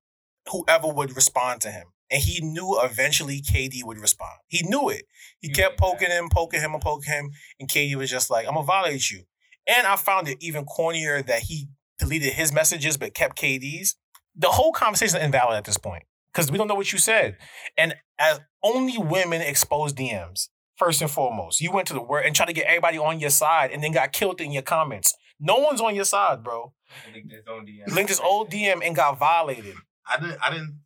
whoever 0.51 0.89
would 0.89 1.15
respond 1.15 1.61
to 1.61 1.71
him. 1.71 1.87
And 2.11 2.21
he 2.21 2.41
knew 2.41 2.79
eventually 2.83 3.41
KD 3.41 3.85
would 3.85 3.99
respond. 3.99 4.33
He 4.49 4.67
knew 4.67 4.89
it. 4.89 5.05
He 5.41 5.49
kept 5.49 5.79
poking 5.79 6.11
him, 6.11 6.29
poking 6.31 6.61
him, 6.61 6.75
and 6.75 6.83
poking 6.83 7.13
him. 7.13 7.31
And 7.61 7.69
KD 7.69 7.95
was 7.95 8.11
just 8.11 8.29
like, 8.29 8.47
I'm 8.47 8.55
gonna 8.55 8.67
violate 8.67 9.11
you. 9.11 9.23
And 9.67 9.87
I 9.87 9.97
found 9.97 10.29
it 10.29 10.39
even 10.41 10.65
cornier 10.65 11.25
that 11.25 11.43
he 11.43 11.69
deleted 11.99 12.33
his 12.33 12.53
messages 12.53 12.97
but 12.97 13.15
kept 13.15 13.39
KD's. 13.39 13.97
The 14.35 14.49
whole 14.49 14.73
conversation 14.73 15.19
is 15.19 15.25
invalid 15.25 15.57
at 15.57 15.65
this 15.65 15.79
point. 15.79 16.03
Because 16.33 16.51
we 16.51 16.59
don't 16.59 16.67
know 16.67 16.75
what 16.75 16.93
you 16.93 16.99
said. 16.99 17.37
And 17.77 17.95
as 18.19 18.41
only 18.63 18.97
women 18.97 19.43
expose 19.43 19.93
DMs 19.93 20.49
first 20.83 21.01
and 21.03 21.11
foremost. 21.11 21.61
You 21.61 21.71
went 21.73 21.87
to 21.89 21.95
the 21.95 22.03
word 22.03 22.25
and 22.27 22.35
tried 22.35 22.47
to 22.47 22.53
get 22.53 22.67
everybody 22.67 22.99
on 22.99 23.21
your 23.21 23.31
side 23.31 23.71
and 23.71 23.83
then 23.83 23.93
got 23.93 24.13
killed 24.13 24.41
in 24.41 24.53
your 24.53 24.63
comments. 24.63 25.15
No 25.39 25.59
one's 25.59 25.81
on 25.81 25.95
your 25.95 26.05
side, 26.05 26.43
bro. 26.43 26.73
Linked 27.13 27.33
his 27.33 27.45
own 27.49 27.67
DM. 27.67 27.95
Linked 27.95 28.11
his 28.11 28.21
old 28.21 28.51
DM 28.51 28.85
and 28.85 28.95
got 28.95 29.19
violated. 29.19 29.75
I 30.07 30.21
didn't 30.21 30.39
I 30.43 30.51
didn't 30.51 30.81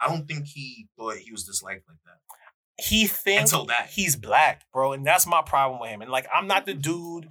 I 0.00 0.08
don't 0.08 0.26
think 0.26 0.46
he 0.46 0.86
thought 0.96 1.16
he 1.16 1.30
was 1.30 1.44
disliked 1.44 1.84
like 1.88 1.98
that. 2.04 2.84
He 2.84 3.06
thinks 3.06 3.52
Until 3.52 3.66
that. 3.66 3.88
he's 3.90 4.16
black, 4.16 4.62
bro. 4.72 4.92
And 4.92 5.06
that's 5.06 5.26
my 5.26 5.42
problem 5.42 5.80
with 5.80 5.90
him. 5.90 6.00
And 6.00 6.10
like, 6.10 6.26
I'm 6.34 6.46
not 6.46 6.64
the 6.64 6.72
dude. 6.74 7.28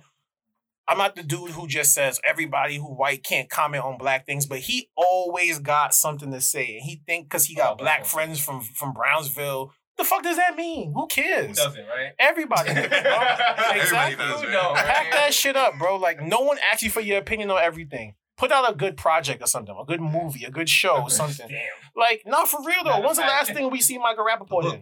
I'm 0.87 0.97
not 0.97 1.15
the 1.15 1.23
dude 1.23 1.51
who 1.51 1.67
just 1.67 1.93
says 1.93 2.19
everybody 2.23 2.77
who 2.77 2.85
white 2.85 3.23
can't 3.23 3.49
comment 3.49 3.83
on 3.83 3.97
black 3.97 4.25
things, 4.25 4.45
but 4.45 4.59
he 4.59 4.89
always 4.95 5.59
got 5.59 5.93
something 5.93 6.31
to 6.31 6.41
say. 6.41 6.75
And 6.75 6.81
he 6.83 7.01
think 7.05 7.25
because 7.29 7.45
he 7.45 7.55
got 7.55 7.73
Oh, 7.73 7.75
black 7.75 7.99
black 7.99 8.05
friends 8.05 8.39
from 8.39 8.61
from 8.61 8.93
Brownsville, 8.93 9.71
the 9.99 10.03
fuck 10.05 10.23
does 10.23 10.37
that 10.37 10.55
mean? 10.55 10.93
Who 10.93 11.01
Who 11.01 11.07
cares? 11.07 11.57
doesn't, 11.57 11.85
right? 11.87 12.13
Everybody. 12.17 12.73
does, 12.73 12.87
bro. 12.87 12.99
Everybody 12.99 13.79
exactly. 13.79 14.15
does, 14.25 14.41
Who 14.41 14.47
man. 14.47 14.53
don't, 14.53 14.75
Pack 14.77 15.11
that 15.11 15.33
shit 15.33 15.55
up, 15.55 15.77
bro. 15.77 15.97
Like 15.97 16.21
no 16.21 16.39
one 16.41 16.57
asks 16.71 16.81
you 16.83 16.89
for 16.89 17.01
your 17.01 17.17
opinion 17.19 17.51
on 17.51 17.61
everything. 17.61 18.15
Put 18.37 18.51
out 18.51 18.71
a 18.71 18.73
good 18.75 18.95
project 18.97 19.43
or 19.43 19.47
something, 19.47 19.75
a 19.79 19.85
good 19.85 19.99
movie, 20.01 20.45
a 20.45 20.49
good 20.49 20.69
show, 20.69 21.01
or 21.01 21.09
something. 21.09 21.47
Damn. 21.49 21.59
Like, 21.95 22.23
not 22.25 22.47
for 22.47 22.59
real 22.65 22.83
though. 22.85 22.91
Matter 22.91 23.03
When's 23.05 23.17
the 23.17 23.23
last 23.23 23.51
thing 23.53 23.69
we 23.69 23.81
see 23.81 23.97
Michael 23.97 24.25
Rapaport 24.25 24.61
book. 24.63 24.73
in? 24.75 24.81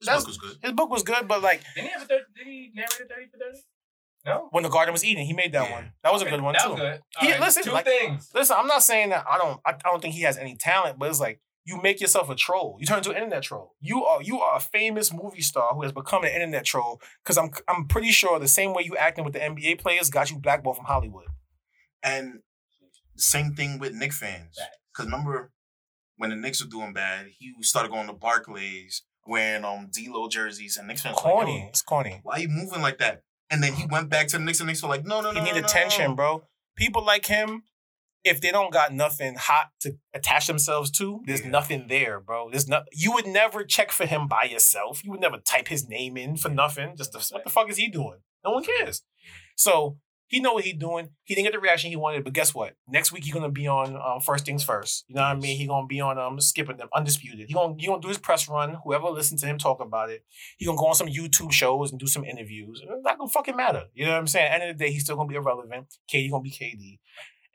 This 0.00 0.06
That's- 0.06 0.22
book 0.22 0.28
was 0.28 0.38
good. 0.38 0.56
His 0.62 0.72
book 0.72 0.90
was 0.90 1.02
good, 1.02 1.28
but 1.28 1.42
like 1.42 1.60
Didn't 1.74 1.88
he 1.88 1.92
have 1.92 2.02
a 2.02 2.06
third? 2.06 2.22
Did 2.34 2.46
he 2.46 2.70
narrate 2.74 2.88
a 2.92 3.04
thirty 3.06 3.26
for 3.30 3.36
thirty? 3.38 3.58
No. 4.26 4.48
when 4.50 4.62
the 4.62 4.68
garden 4.68 4.92
was 4.92 5.02
Eden, 5.04 5.24
he 5.24 5.32
made 5.32 5.52
that 5.52 5.68
Yeah. 5.68 5.74
one. 5.76 5.92
That 6.04 6.12
was 6.12 6.20
a 6.22 6.26
good 6.28 6.40
one 6.42 6.52
that 6.54 6.62
too. 6.62 6.70
Was 6.70 6.78
good. 6.80 7.00
He- 7.20 7.26
Alright, 7.28 7.40
listen, 7.40 7.62
two 7.64 7.70
like- 7.72 7.84
things. 7.86 8.30
Listen, 8.34 8.56
I'm 8.58 8.66
not 8.66 8.82
saying 8.82 9.10
that 9.10 9.24
I 9.28 9.36
don't. 9.38 9.60
I, 9.64 9.70
I 9.72 9.90
don't 9.90 10.00
think 10.02 10.14
he 10.14 10.22
has 10.22 10.36
any 10.38 10.56
talent, 10.56 10.98
but 10.98 11.08
it's 11.10 11.20
like 11.20 11.40
you 11.64 11.80
make 11.82 12.00
yourself 12.00 12.30
a 12.30 12.34
troll. 12.34 12.76
You 12.80 12.86
turn 12.86 12.98
into 12.98 13.10
an 13.10 13.16
internet 13.16 13.42
troll. 13.42 13.74
You 13.80 14.04
are 14.04 14.22
you 14.22 14.40
are 14.40 14.56
a 14.56 14.60
famous 14.60 15.12
movie 15.12 15.42
star 15.42 15.74
who 15.74 15.82
has 15.82 15.92
become 15.92 16.24
an 16.24 16.30
internet 16.30 16.64
troll. 16.64 17.00
Because 17.22 17.36
I'm 17.38 17.50
I'm 17.68 17.86
pretty 17.86 18.10
sure 18.10 18.38
the 18.38 18.48
same 18.48 18.74
way 18.74 18.82
you 18.84 18.96
acting 18.96 19.24
with 19.24 19.34
the 19.34 19.40
NBA 19.40 19.78
players 19.78 20.10
got 20.10 20.30
you 20.30 20.38
blackballed 20.38 20.76
from 20.76 20.86
Hollywood. 20.86 21.26
And 22.02 22.40
same 23.16 23.54
thing 23.54 23.78
with 23.78 23.92
Knick 23.94 24.12
fans. 24.12 24.58
Because 24.92 25.06
remember 25.10 25.52
when 26.16 26.30
the 26.30 26.36
Knicks 26.36 26.62
were 26.62 26.70
doing 26.70 26.92
bad, 26.92 27.26
he 27.38 27.52
started 27.60 27.92
going 27.92 28.06
to 28.06 28.12
Barclays 28.12 29.02
wearing 29.26 29.64
um 29.64 29.88
D-Lo 29.92 30.28
jerseys, 30.28 30.76
and 30.76 30.88
Knicks 30.88 31.02
fans 31.02 31.16
were 31.22 31.30
like, 31.30 31.34
Corny. 31.44 31.66
It's 31.68 31.82
corny. 31.82 32.20
why 32.22 32.34
are 32.36 32.40
you 32.40 32.48
moving 32.48 32.82
like 32.82 32.98
that? 32.98 33.22
And 33.50 33.62
then 33.62 33.72
he 33.74 33.84
went 33.86 34.08
back 34.08 34.28
to 34.28 34.38
the 34.38 34.44
Knicks, 34.44 34.60
and 34.60 34.68
Knicks 34.68 34.82
were 34.82 34.88
like, 34.88 35.04
no, 35.04 35.20
no, 35.20 35.32
no, 35.32 35.40
He 35.40 35.44
need 35.52 35.60
no, 35.60 35.66
attention, 35.66 36.10
no. 36.10 36.14
bro. 36.14 36.42
People 36.76 37.04
like 37.04 37.26
him, 37.26 37.64
if 38.24 38.40
they 38.40 38.50
don't 38.50 38.72
got 38.72 38.92
nothing 38.92 39.34
hot 39.36 39.68
to 39.80 39.96
attach 40.12 40.46
themselves 40.46 40.90
to, 40.92 41.22
there's 41.26 41.40
Yeah. 41.42 41.48
nothing 41.50 41.86
there, 41.88 42.20
bro. 42.20 42.50
There's 42.50 42.68
not. 42.68 42.84
You 42.92 43.12
would 43.12 43.26
never 43.26 43.64
check 43.64 43.90
for 43.92 44.06
him 44.06 44.28
by 44.28 44.44
yourself. 44.44 45.02
You 45.04 45.10
would 45.12 45.20
never 45.20 45.38
type 45.38 45.68
his 45.68 45.88
name 45.88 46.16
in 46.16 46.36
for 46.36 46.48
nothing. 46.50 46.96
Just 46.96 47.12
to, 47.12 47.34
what 47.34 47.44
the 47.44 47.50
fuck 47.50 47.70
is 47.70 47.76
he 47.78 47.88
doing? 47.88 48.18
No 48.44 48.52
one 48.52 48.64
cares. 48.64 49.02
So 49.56 49.98
he 50.28 50.38
know 50.38 50.52
what 50.52 50.64
he 50.64 50.72
doing. 50.72 51.08
He 51.24 51.34
didn't 51.34 51.46
get 51.46 51.52
the 51.54 51.58
reaction 51.60 51.90
he 51.90 51.96
wanted, 51.96 52.22
but 52.22 52.32
guess 52.34 52.54
what? 52.54 52.74
Next 52.86 53.10
week 53.10 53.24
he's 53.24 53.32
gonna 53.34 53.50
be 53.50 53.66
on 53.66 53.96
um, 53.96 54.20
First 54.20 54.44
Things 54.46 54.62
First. 54.62 55.04
You 55.08 55.16
know 55.16 55.22
what 55.22 55.28
I 55.28 55.34
mean? 55.34 55.56
He 55.56 55.66
gonna 55.66 55.86
be 55.86 56.00
on 56.00 56.18
um 56.18 56.40
skipping 56.40 56.76
them 56.76 56.88
undisputed. 56.94 57.46
He 57.48 57.54
gonna 57.54 57.74
he 57.78 57.86
gonna 57.86 58.00
do 58.00 58.08
his 58.08 58.18
press 58.18 58.48
run. 58.48 58.76
Whoever 58.84 59.08
listens 59.08 59.40
to 59.40 59.46
him 59.46 59.58
talk 59.58 59.80
about 59.80 60.10
it, 60.10 60.24
he 60.58 60.66
gonna 60.66 60.78
go 60.78 60.86
on 60.86 60.94
some 60.94 61.08
YouTube 61.08 61.52
shows 61.52 61.90
and 61.90 61.98
do 61.98 62.06
some 62.06 62.24
interviews. 62.24 62.80
It's 62.82 63.02
not 63.04 63.18
gonna 63.18 63.28
fucking 63.30 63.56
matter. 63.56 63.84
You 63.94 64.04
know 64.06 64.12
what 64.12 64.18
I'm 64.18 64.26
saying? 64.28 64.46
At 64.52 64.58
the 64.58 64.62
end 64.64 64.70
of 64.72 64.78
the 64.78 64.84
day, 64.84 64.92
he's 64.92 65.04
still 65.04 65.16
gonna 65.16 65.28
be 65.28 65.34
irrelevant. 65.34 65.86
KD 66.12 66.30
gonna 66.30 66.42
be 66.42 66.50
KD, 66.52 66.98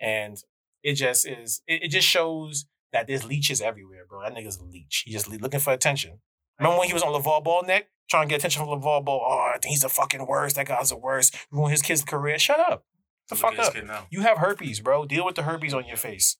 and 0.01 0.37
it 0.85 0.93
just 0.93 1.27
is. 1.27 1.61
It, 1.67 1.83
it 1.83 1.87
just 1.89 2.07
shows 2.07 2.65
that 2.93 3.07
there's 3.07 3.25
leeches 3.25 3.59
everywhere, 3.61 4.05
bro. 4.07 4.21
That 4.23 4.33
nigga's 4.33 4.57
a 4.57 4.63
leech. 4.63 5.03
He 5.05 5.11
just 5.11 5.27
le- 5.27 5.37
looking 5.37 5.59
for 5.59 5.73
attention. 5.73 6.19
Remember 6.59 6.79
when 6.79 6.87
he 6.87 6.93
was 6.93 7.03
on 7.03 7.11
LaVar 7.11 7.43
Ball 7.43 7.63
neck? 7.63 7.87
Trying 8.09 8.27
to 8.27 8.29
get 8.33 8.37
attention 8.39 8.63
from 8.63 8.79
LaVar 8.79 9.03
Ball. 9.03 9.21
Oh, 9.27 9.51
I 9.53 9.57
think 9.57 9.71
he's 9.71 9.81
the 9.81 9.89
fucking 9.89 10.25
worst. 10.27 10.55
That 10.55 10.67
guy's 10.67 10.89
the 10.89 10.97
worst. 10.97 11.35
Ruin 11.51 11.71
his 11.71 11.81
kid's 11.81 12.03
career. 12.03 12.37
Shut 12.39 12.59
up. 12.59 12.85
The 13.29 13.35
fuck 13.35 13.57
up. 13.59 13.73
now. 13.83 14.05
You 14.11 14.21
have 14.21 14.37
herpes, 14.37 14.79
bro. 14.79 15.05
Deal 15.05 15.25
with 15.25 15.35
the 15.35 15.41
herpes 15.43 15.73
on 15.73 15.85
your 15.85 15.97
face. 15.97 16.37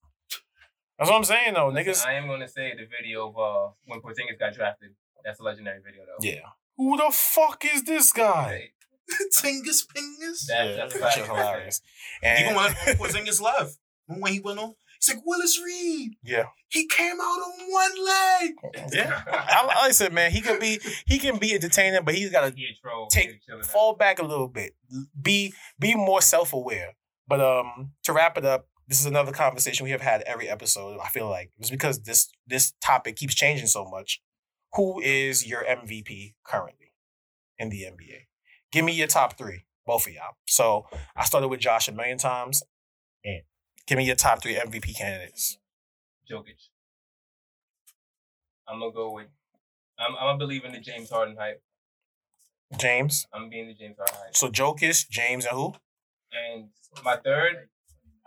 That's 0.97 1.09
what 1.09 1.17
I'm 1.17 1.23
saying, 1.25 1.55
though, 1.55 1.67
Listen, 1.69 1.93
niggas. 1.93 2.05
I 2.07 2.13
am 2.13 2.27
gonna 2.27 2.47
say 2.47 2.71
the 2.73 2.85
video 2.85 3.27
of 3.29 3.37
uh 3.37 3.73
when 3.85 3.99
Porzingis 3.99 4.39
got 4.39 4.53
drafted. 4.53 4.91
That's 5.25 5.39
a 5.39 5.43
legendary 5.43 5.79
video 5.83 6.03
though. 6.05 6.25
Yeah. 6.25 6.49
Who 6.77 6.95
the 6.97 7.09
fuck 7.11 7.65
is 7.65 7.83
this 7.83 8.13
guy? 8.13 8.49
Hey, 8.49 8.69
Tingus 9.37 9.85
Pingus. 9.87 10.45
That- 10.47 10.67
yeah, 10.69 10.75
that's 10.77 10.95
a 10.95 10.99
that 10.99 11.11
shit 11.13 11.25
fact. 11.25 11.37
hilarious. 11.37 11.81
And 12.23 12.39
Even 12.43 12.55
when 12.55 12.71
Porzingis 12.97 13.41
left, 13.41 13.77
remember 14.07 14.23
when 14.23 14.33
he 14.33 14.39
went 14.39 14.59
on, 14.59 14.73
he's 14.99 15.13
like 15.15 15.25
Willis 15.25 15.59
Reed. 15.63 16.13
yeah, 16.23 16.45
He 16.69 16.87
came 16.87 17.15
out 17.21 17.39
on 17.39 17.71
one 17.71 18.05
leg. 18.05 18.51
yeah. 18.93 19.21
I, 19.27 19.73
I 19.83 19.91
said, 19.91 20.13
man, 20.13 20.31
he 20.31 20.41
could 20.41 20.59
be, 20.59 20.79
he 21.07 21.17
can 21.19 21.37
be 21.37 21.53
entertaining, 21.53 22.03
but 22.03 22.15
he's 22.15 22.31
got 22.31 22.41
to 22.49 22.55
He. 22.55 22.67
Take- 23.09 23.29
He 23.29 23.35
a 23.35 23.39
chiller. 23.39 23.63
fall 23.63 23.95
back 23.95 24.19
a 24.19 24.23
little 24.25 24.47
bit. 24.47 24.73
Be 25.21 25.53
be 25.79 25.95
more 25.95 26.21
self 26.21 26.53
aware. 26.53 26.95
But 27.27 27.41
um, 27.41 27.91
to 28.03 28.13
wrap 28.13 28.37
it 28.37 28.45
up, 28.45 28.67
this 28.87 28.99
is 28.99 29.07
another 29.07 29.31
conversation 29.31 29.83
we 29.83 29.89
have 29.91 30.01
had 30.01 30.21
every 30.23 30.47
episode. 30.47 30.99
I 31.03 31.09
feel 31.09 31.27
like 31.27 31.51
it's 31.57 31.71
because 31.71 32.01
this 32.03 32.29
this 32.45 32.73
topic 32.83 33.15
keeps 33.15 33.33
changing 33.33 33.65
so 33.67 33.83
much. 33.85 34.21
Who 34.73 34.99
is 35.01 35.47
your 35.47 35.63
MVP 35.63 36.35
currently 36.45 36.93
in 37.57 37.69
the 37.69 37.81
NBA? 37.83 38.27
Give 38.71 38.85
me 38.85 38.91
your 38.93 39.07
top 39.07 39.37
three, 39.37 39.65
both 39.87 40.05
of 40.05 40.13
y'all. 40.13 40.35
So 40.45 40.85
I 41.15 41.23
started 41.25 41.47
with 41.47 41.61
Josh 41.61 41.87
a 41.87 41.93
million 41.93 42.17
times, 42.19 42.61
and 43.23 43.41
give 43.87 43.97
me 43.97 44.05
your 44.05 44.15
top 44.15 44.41
three 44.41 44.55
MVP 44.55 44.95
candidates. 44.97 45.57
Jokic. 46.29 46.69
I'm 48.67 48.79
gonna 48.79 48.91
go 48.91 49.13
with. 49.13 49.27
I'm 49.99 50.15
I'm 50.19 50.35
a 50.35 50.37
believer 50.37 50.67
in 50.67 50.73
the 50.73 50.79
James 50.79 51.09
Harden 51.09 51.35
hype. 51.37 51.61
James. 52.77 53.27
I'm 53.33 53.49
being 53.49 53.67
the 53.67 53.73
James 53.73 53.97
Harden 53.97 54.15
hype. 54.17 54.35
So 54.35 54.49
Jokic, 54.49 55.09
James, 55.09 55.45
and 55.45 55.55
who? 55.55 55.73
And 56.31 56.69
my 57.03 57.17
third, 57.17 57.69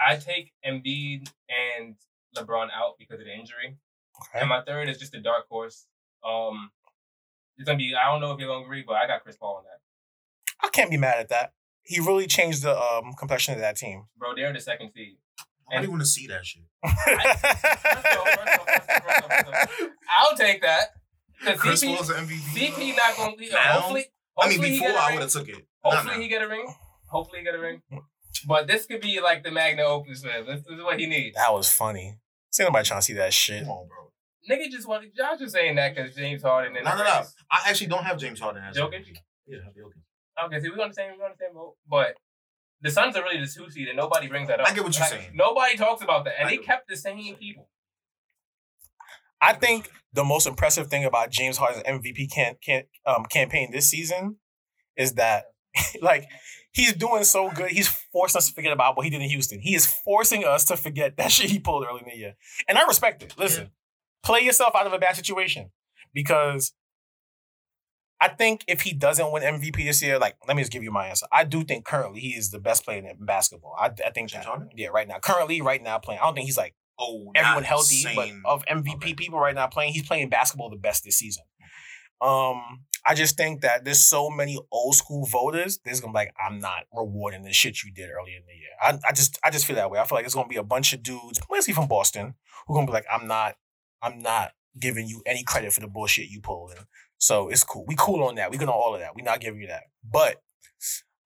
I 0.01 0.17
take 0.17 0.53
Embiid 0.67 1.29
and 1.49 1.97
LeBron 2.37 2.69
out 2.75 2.95
because 2.99 3.21
of 3.21 3.27
the 3.27 3.35
injury. 3.35 3.77
Okay. 4.21 4.41
And 4.41 4.49
my 4.49 4.63
third 4.63 4.89
is 4.89 4.99
just 4.99 5.15
a 5.15 5.21
dark 5.21 5.49
horse. 5.49 5.87
Um, 6.27 6.71
it's 7.57 7.67
gonna 7.67 7.79
be. 7.79 7.95
I 7.95 8.11
don't 8.11 8.21
know 8.21 8.33
if 8.33 8.39
you're 8.39 8.49
gonna 8.49 8.65
agree, 8.65 8.85
but 8.87 8.95
I 8.95 9.07
got 9.07 9.23
Chris 9.23 9.37
Paul 9.37 9.57
on 9.57 9.65
that. 9.65 9.81
I 10.65 10.71
can't 10.71 10.91
be 10.91 10.97
mad 10.97 11.19
at 11.19 11.29
that. 11.29 11.53
He 11.83 12.01
really 12.01 12.27
changed 12.27 12.63
the 12.63 12.79
um, 12.79 13.15
complexion 13.15 13.55
of 13.55 13.61
that 13.61 13.77
team. 13.77 14.05
Bro, 14.17 14.35
they're 14.37 14.53
the 14.53 14.61
second 14.61 14.93
seed. 14.95 15.17
I 15.71 15.83
don't 15.83 15.91
want 15.91 16.03
to 16.03 16.07
see 16.07 16.27
that 16.29 16.47
shit. 16.47 16.63
I'll 20.19 20.37
take 20.37 20.63
that. 20.63 20.89
Because 21.41 21.61
Chris 21.61 21.85
CP, 21.85 21.95
Paul's 21.95 22.09
the 22.09 22.15
MVP. 22.15 22.39
CP 22.39 22.97
not 22.97 23.17
gonna 23.17 23.37
be. 23.37 23.49
Now? 23.51 23.59
Hopefully, 23.59 24.07
I 24.39 24.49
mean, 24.49 24.59
hopefully 24.59 24.71
he 24.71 24.79
before 24.79 24.89
get 24.89 24.97
a 24.97 25.01
I 25.01 25.13
would 25.13 25.23
have 25.23 25.31
took 25.31 25.49
it. 25.49 25.67
Hopefully 25.83 26.15
now. 26.17 26.21
he 26.21 26.29
get 26.29 26.43
a 26.43 26.49
ring. 26.49 26.75
Hopefully 27.09 27.39
he 27.39 27.45
get 27.45 27.55
a 27.55 27.61
ring. 27.61 27.83
But 28.47 28.67
this 28.67 28.87
could 28.87 29.01
be 29.01 29.21
like 29.21 29.45
the 29.45 29.51
magna 29.51 29.83
opus 29.83 30.23
for 30.23 30.31
him. 30.31 30.47
This, 30.47 30.63
this 30.63 30.79
is 30.79 30.83
what 30.83 30.99
he 30.99 31.07
needs. 31.07 31.37
That 31.37 31.53
was 31.53 31.71
funny. 31.71 32.19
See 32.51 32.65
nobody 32.65 32.85
trying 32.85 33.01
to 33.01 33.05
see 33.05 33.15
that 33.15 33.33
shit. 33.33 33.63
Come 33.63 33.71
on, 33.71 33.89
bro. 33.89 34.57
Nigga 34.57 34.71
just 34.71 34.89
wanted. 34.89 35.15
Josh 35.17 35.41
was 35.41 35.53
saying 35.53 35.77
that 35.77 35.95
because 35.95 36.15
James 36.15 36.43
Harden 36.43 36.77
and 36.77 36.85
No, 36.85 36.93
the 36.93 36.99
no, 36.99 37.05
no. 37.05 37.23
I 37.51 37.69
actually 37.69 37.89
don't 37.89 38.05
have 38.05 38.19
James 38.19 38.41
Harden 38.41 38.63
as 38.63 38.77
Jokic? 38.77 39.01
MVP. 39.01 39.17
Yeah, 39.47 39.59
I 39.67 39.71
Jokic. 39.71 40.47
Okay, 40.47 40.61
see, 40.61 40.71
we're 40.71 40.83
on 40.83 40.89
the 40.89 40.95
same, 40.95 41.13
we're 41.19 41.25
on 41.27 41.33
the 41.39 41.45
same 41.45 41.55
boat. 41.55 41.75
But 41.89 42.15
the 42.81 42.91
Suns 42.91 43.17
are 43.17 43.23
really 43.23 43.41
the 43.41 43.47
two 43.47 43.71
seed, 43.71 43.89
and 43.89 43.97
nobody 43.97 44.29
brings 44.29 44.49
that 44.49 44.61
up. 44.61 44.69
I 44.69 44.75
get 44.75 44.85
what 44.85 44.97
you're 44.97 45.07
saying. 45.07 45.31
Nobody 45.35 45.77
talks 45.77 46.03
about 46.03 46.25
that, 46.25 46.35
and 46.39 46.49
I 46.49 46.51
they 46.53 46.59
kept 46.59 46.89
the 46.89 46.97
same 46.97 47.37
people. 47.37 47.69
I 49.41 49.53
think 49.53 49.91
the 50.13 50.25
most 50.25 50.47
impressive 50.47 50.89
thing 50.89 51.05
about 51.05 51.31
James 51.31 51.59
Harden's 51.59 51.85
MVP 51.85 52.33
can, 52.33 52.57
can, 52.65 52.85
um, 53.07 53.25
campaign 53.25 53.71
this 53.73 53.89
season 53.89 54.37
is 54.97 55.15
that, 55.15 55.45
like, 56.03 56.29
he's 56.73 56.93
doing 56.93 57.25
so 57.25 57.51
good. 57.51 57.71
He's 57.71 57.89
forcing 58.13 58.39
us 58.39 58.49
to 58.49 58.55
forget 58.55 58.73
about 58.73 58.97
what 58.97 59.05
he 59.05 59.11
did 59.11 59.21
in 59.21 59.29
Houston. 59.29 59.61
He 59.61 59.75
is 59.75 59.87
forcing 59.87 60.45
us 60.45 60.65
to 60.67 60.77
forget 60.77 61.17
that 61.17 61.31
shit 61.33 61.51
he 61.51 61.59
pulled 61.59 61.85
early 61.89 62.01
in 62.01 62.11
the 62.11 62.17
year. 62.17 62.35
And 62.67 62.79
I 62.79 62.87
respect 62.87 63.23
it. 63.23 63.35
Listen, 63.39 63.71
play 64.23 64.41
yourself 64.41 64.75
out 64.75 64.87
of 64.87 64.93
a 64.93 64.99
bad 64.99 65.17
situation 65.17 65.71
because 66.13 66.73
I 68.21 68.29
think 68.29 68.65
if 68.67 68.83
he 68.83 68.93
doesn't 68.93 69.31
win 69.31 69.43
MVP 69.43 69.77
this 69.85 70.03
year, 70.03 70.19
like, 70.19 70.37
let 70.47 70.57
me 70.57 70.63
just 70.63 70.73
give 70.73 70.83
you 70.83 70.91
my 70.91 71.07
answer. 71.07 71.27
I 71.31 71.45
do 71.45 71.63
think 71.63 71.85
currently 71.85 72.21
he 72.21 72.31
is 72.31 72.51
the 72.51 72.59
best 72.59 72.85
player 72.85 72.99
in 72.99 73.25
basketball. 73.25 73.77
I, 73.79 73.87
I 74.05 74.11
think 74.11 74.33
that. 74.33 74.45
Yeah, 74.75 74.89
right 74.89 75.07
now. 75.07 75.19
Currently, 75.21 75.61
right 75.61 75.83
now 75.83 75.99
playing. 75.99 76.21
I 76.21 76.25
don't 76.25 76.35
think 76.35 76.47
he's 76.47 76.57
like 76.57 76.75
Oh, 77.01 77.31
everyone 77.37 77.63
healthy, 77.63 78.05
but 78.17 78.29
of 78.45 78.65
MVP 78.67 78.97
Okay. 78.97 79.15
people 79.15 79.39
right 79.39 79.55
now 79.55 79.69
playing, 79.69 79.93
he's 79.93 80.07
playing 80.07 80.31
basketball 80.31 80.69
the 80.69 80.77
best 80.77 81.05
this 81.05 81.17
season. 81.17 81.45
Um, 82.21 82.85
I 83.07 83.15
just 83.15 83.37
think 83.37 83.61
that 83.61 83.85
there's 83.85 84.01
so 84.05 84.29
many 84.29 84.59
old 84.73 84.97
school 84.97 85.25
voters. 85.25 85.79
There's 85.85 86.01
gonna 86.01 86.13
be 86.13 86.19
like, 86.19 86.35
I'm 86.45 86.59
not 86.59 86.87
rewarding 86.93 87.45
the 87.45 87.53
shit 87.53 87.85
you 87.85 87.93
did 87.93 88.11
earlier 88.11 88.39
in 88.39 88.43
the 88.49 88.55
year. 88.55 88.71
I, 88.83 88.99
I 89.09 89.13
just 89.13 89.39
I 89.45 89.51
just 89.51 89.65
feel 89.67 89.77
that 89.77 89.91
way. 89.91 90.01
I 90.01 90.05
feel 90.05 90.17
like 90.17 90.25
it's 90.25 90.35
gonna 90.35 90.49
be 90.49 90.57
a 90.57 90.65
bunch 90.65 90.93
of 90.93 91.05
dudes, 91.05 91.39
mostly 91.49 91.73
from 91.73 91.87
Boston, 91.87 92.35
who 92.67 92.75
gonna 92.75 92.87
be 92.87 92.93
like, 92.93 93.07
I'm 93.11 93.29
not, 93.29 93.55
I'm 94.03 94.19
not 94.19 94.53
giving 94.79 95.07
you 95.07 95.23
any 95.25 95.45
credit 95.45 95.73
for 95.73 95.81
the 95.81 95.87
bullshit 95.89 96.29
you 96.29 96.41
pulled 96.41 96.73
in. 96.73 96.79
So 97.19 97.49
it's 97.49 97.65
cool. 97.65 97.85
We 97.87 97.95
cool 97.99 98.23
on 98.23 98.37
that. 98.37 98.51
We 98.51 98.57
good 98.57 98.69
on 98.69 98.75
all 98.75 98.95
of 98.95 99.01
that. 99.01 99.15
we 99.15 99.23
not 99.23 99.41
giving 99.41 99.61
you 99.61 99.67
that. 99.69 99.85
But 100.09 100.37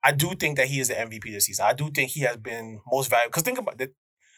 I 0.03 0.13
do 0.13 0.35
think 0.35 0.57
that 0.57 0.69
he 0.69 0.81
is 0.81 0.89
the 0.89 0.95
MVP 0.95 1.25
this 1.33 1.47
season. 1.47 1.67
I 1.67 1.75
do 1.75 1.91
think 1.91 2.11
he 2.11 2.23
has 2.23 2.37
been 2.37 2.81
most 2.91 3.11
valuable. 3.11 3.31
Because 3.31 3.43
think 3.43 3.59
about 3.59 3.81
it. 3.81 3.95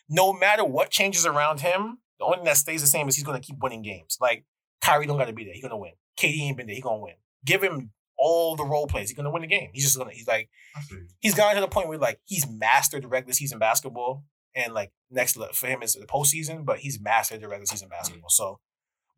No 0.08 0.32
matter 0.32 0.64
what 0.64 0.90
changes 0.90 1.24
around 1.24 1.60
him, 1.60 1.98
the 2.18 2.24
only 2.26 2.38
thing 2.38 2.44
that 2.44 2.56
stays 2.56 2.82
the 2.82 2.86
same 2.86 3.08
is 3.08 3.16
he's 3.16 3.24
gonna 3.24 3.40
keep 3.40 3.56
winning 3.62 3.82
games. 3.82 4.18
Like 4.20 4.44
Kyrie 4.82 5.06
don't 5.06 5.16
gotta 5.16 5.32
be 5.32 5.44
there. 5.44 5.54
He's 5.54 5.62
gonna 5.62 5.78
win. 5.78 5.92
KD 6.18 6.40
ain't 6.40 6.56
been 6.56 6.66
there. 6.66 6.74
He's 6.74 6.84
gonna 6.84 7.00
win. 7.00 7.14
Give 7.44 7.62
him 7.62 7.90
all 8.18 8.56
the 8.56 8.64
role 8.64 8.86
plays. 8.86 9.08
He's 9.08 9.16
gonna 9.16 9.30
win 9.30 9.42
the 9.42 9.48
game. 9.48 9.70
He's 9.72 9.84
just 9.84 9.96
gonna. 9.96 10.10
He's 10.10 10.26
like 10.26 10.50
I 10.76 10.80
feel 10.82 10.98
you. 10.98 11.08
he's 11.20 11.34
gotten 11.34 11.56
to 11.56 11.60
the 11.60 11.68
point 11.68 11.88
where 11.88 11.98
like 11.98 12.20
he's 12.24 12.46
mastered 12.48 13.02
the 13.02 13.08
regular 13.08 13.32
season 13.32 13.58
basketball, 13.58 14.24
and 14.54 14.74
like 14.74 14.92
next 15.10 15.38
for 15.54 15.66
him 15.66 15.82
is 15.82 15.94
the 15.94 16.06
postseason, 16.06 16.64
but 16.64 16.78
he's 16.78 17.00
mastered 17.00 17.40
the 17.40 17.48
regular 17.48 17.66
season 17.66 17.88
basketball. 17.88 18.30
So, 18.30 18.60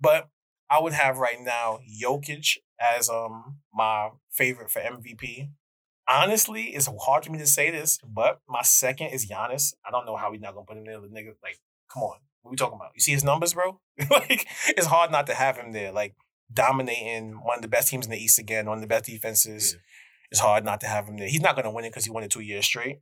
but 0.01 0.29
I 0.71 0.81
would 0.81 0.93
have 0.93 1.19
right 1.19 1.41
now 1.41 1.81
Jokic 2.03 2.59
as 2.81 3.09
um 3.09 3.59
my 3.73 4.11
favorite 4.31 4.71
for 4.71 4.81
MVP. 4.81 5.51
honestly, 6.09 6.75
it's 6.75 6.89
hard 7.01 7.25
for 7.25 7.33
me 7.33 7.39
to 7.39 7.47
say 7.47 7.71
this, 7.71 7.99
but 8.07 8.41
my 8.49 8.63
second 8.63 9.09
is 9.09 9.27
Giannis. 9.27 9.75
I 9.85 9.91
don't 9.91 10.07
know 10.07 10.17
how 10.17 10.31
we 10.31 10.39
not 10.39 10.55
gonna 10.55 10.67
put 10.67 10.77
him 10.77 10.85
there. 10.85 11.01
The 11.01 11.09
nigga, 11.09 11.35
like, 11.43 11.59
come 11.93 12.03
on, 12.03 12.19
what 12.43 12.51
we 12.51 12.57
talking 12.57 12.77
about? 12.77 12.93
You 12.95 13.01
see 13.01 13.13
his 13.13 13.25
numbers, 13.25 13.55
bro? 13.55 13.81
like, 14.11 14.47
it's 14.69 14.87
hard 14.87 15.11
not 15.11 15.27
to 15.27 15.35
have 15.35 15.57
him 15.57 15.73
there. 15.73 15.93
Like, 15.93 16.15
dominating 16.53 17.35
one 17.43 17.57
of 17.57 17.63
the 17.63 17.69
best 17.69 17.89
teams 17.89 18.07
in 18.07 18.13
the 18.13 18.23
East 18.23 18.39
again, 18.39 18.67
one 18.67 18.79
of 18.79 18.83
the 18.83 18.89
best 18.89 19.07
defenses. 19.07 19.75
Yeah. 19.75 19.81
It's 20.31 20.41
hard 20.41 20.65
not 20.65 20.81
to 20.81 20.87
have 20.87 21.07
him 21.07 21.17
there. 21.17 21.29
He's 21.29 21.41
not 21.41 21.57
gonna 21.57 21.71
win 21.71 21.85
it 21.85 21.91
because 21.91 22.05
he 22.05 22.11
won 22.11 22.23
it 22.23 22.31
two 22.31 22.41
years 22.41 22.67
straight. 22.67 23.01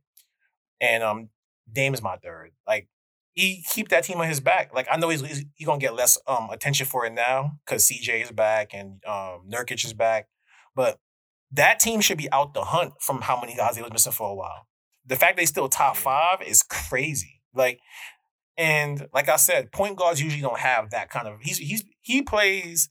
And 0.81 1.03
um, 1.03 1.29
Dame 1.71 1.93
is 1.93 2.01
my 2.01 2.17
third. 2.17 2.51
Like, 2.67 2.87
he 3.35 3.63
keep 3.69 3.89
that 3.89 4.05
team 4.05 4.19
on 4.19 4.27
his 4.27 4.39
back. 4.39 4.73
Like, 4.73 4.87
I 4.89 4.97
know 4.97 5.09
he's 5.09 5.21
he's, 5.21 5.45
he 5.53 5.65
gonna 5.65 5.79
get 5.79 5.93
less 5.93 6.17
um 6.25 6.49
attention 6.49 6.85
for 6.85 7.05
it 7.05 7.13
now 7.13 7.59
because 7.65 7.87
CJ 7.87 8.23
is 8.23 8.31
back 8.31 8.73
and 8.73 9.03
um 9.05 9.43
Nurkic 9.49 9.85
is 9.85 9.93
back, 9.93 10.27
but 10.75 10.99
that 11.51 11.79
team 11.79 12.01
should 12.01 12.17
be 12.17 12.31
out 12.31 12.53
the 12.53 12.63
hunt 12.63 12.93
from 12.99 13.21
how 13.21 13.39
many 13.39 13.55
guys 13.55 13.75
they 13.75 13.81
was 13.81 13.91
missing 13.91 14.13
for 14.13 14.31
a 14.31 14.35
while. 14.35 14.67
The 15.05 15.15
fact 15.15 15.37
they 15.37 15.45
still 15.45 15.69
top 15.69 15.95
five 15.97 16.41
is 16.45 16.63
crazy. 16.63 17.41
Like, 17.53 17.79
and 18.57 19.07
like 19.13 19.29
I 19.29 19.35
said, 19.35 19.71
point 19.71 19.97
guards 19.97 20.21
usually 20.21 20.41
don't 20.41 20.59
have 20.59 20.89
that 20.91 21.09
kind 21.09 21.27
of. 21.27 21.39
He's 21.41 21.57
he's 21.57 21.83
he 22.01 22.21
plays 22.21 22.89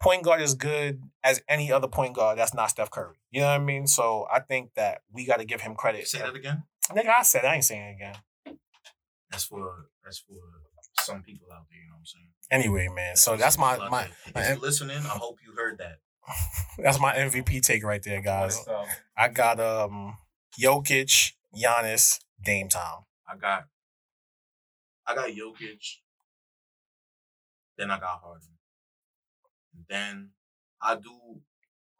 point 0.00 0.24
guard 0.24 0.40
as 0.40 0.54
good 0.54 1.00
as 1.24 1.42
any 1.48 1.72
other 1.72 1.88
point 1.88 2.14
guard 2.14 2.38
that's 2.38 2.54
not 2.54 2.70
Steph 2.70 2.90
Curry. 2.90 3.16
You 3.30 3.40
know 3.40 3.46
what 3.46 3.60
I 3.60 3.64
mean? 3.64 3.86
So 3.86 4.26
I 4.32 4.40
think 4.40 4.74
that 4.74 5.02
we 5.12 5.24
got 5.24 5.38
to 5.38 5.44
give 5.44 5.60
him 5.60 5.74
credit. 5.74 6.08
Say 6.08 6.18
that 6.18 6.34
again. 6.34 6.64
Nigga, 6.90 7.10
I 7.18 7.22
said 7.22 7.44
I 7.44 7.54
ain't 7.54 7.64
saying 7.64 7.82
it 7.82 7.94
again. 7.94 8.16
That's 9.30 9.44
for 9.44 9.86
that's 10.04 10.18
for 10.20 10.34
some 11.00 11.22
people 11.22 11.48
out 11.52 11.66
there. 11.68 11.78
You 11.78 11.88
know 11.88 11.94
what 11.94 12.00
I'm 12.00 12.06
saying? 12.06 12.26
Anyway, 12.50 12.88
man. 12.94 13.16
So 13.16 13.36
that's 13.36 13.58
my 13.58 13.76
my 13.76 13.88
my 13.88 14.08
If 14.36 14.48
you're 14.48 14.58
listening, 14.58 14.98
I 14.98 15.18
hope 15.18 15.38
you 15.44 15.52
heard 15.56 15.78
that. 15.78 15.98
that's 16.78 17.00
my 17.00 17.14
MVP 17.14 17.62
take 17.62 17.84
right 17.84 18.02
there, 18.02 18.20
guys. 18.20 18.64
I 19.16 19.28
got 19.28 19.60
um 19.60 20.16
Jokic, 20.60 21.32
Giannis, 21.54 22.20
Dame 22.42 22.68
Time. 22.68 23.04
I 23.28 23.36
got 23.36 23.64
I 25.06 25.14
got 25.14 25.28
Jokic. 25.30 25.98
Then 27.78 27.90
I 27.90 27.98
got 28.00 28.20
Harden. 28.22 28.48
Then 29.88 30.30
I 30.80 30.96
do 30.96 31.40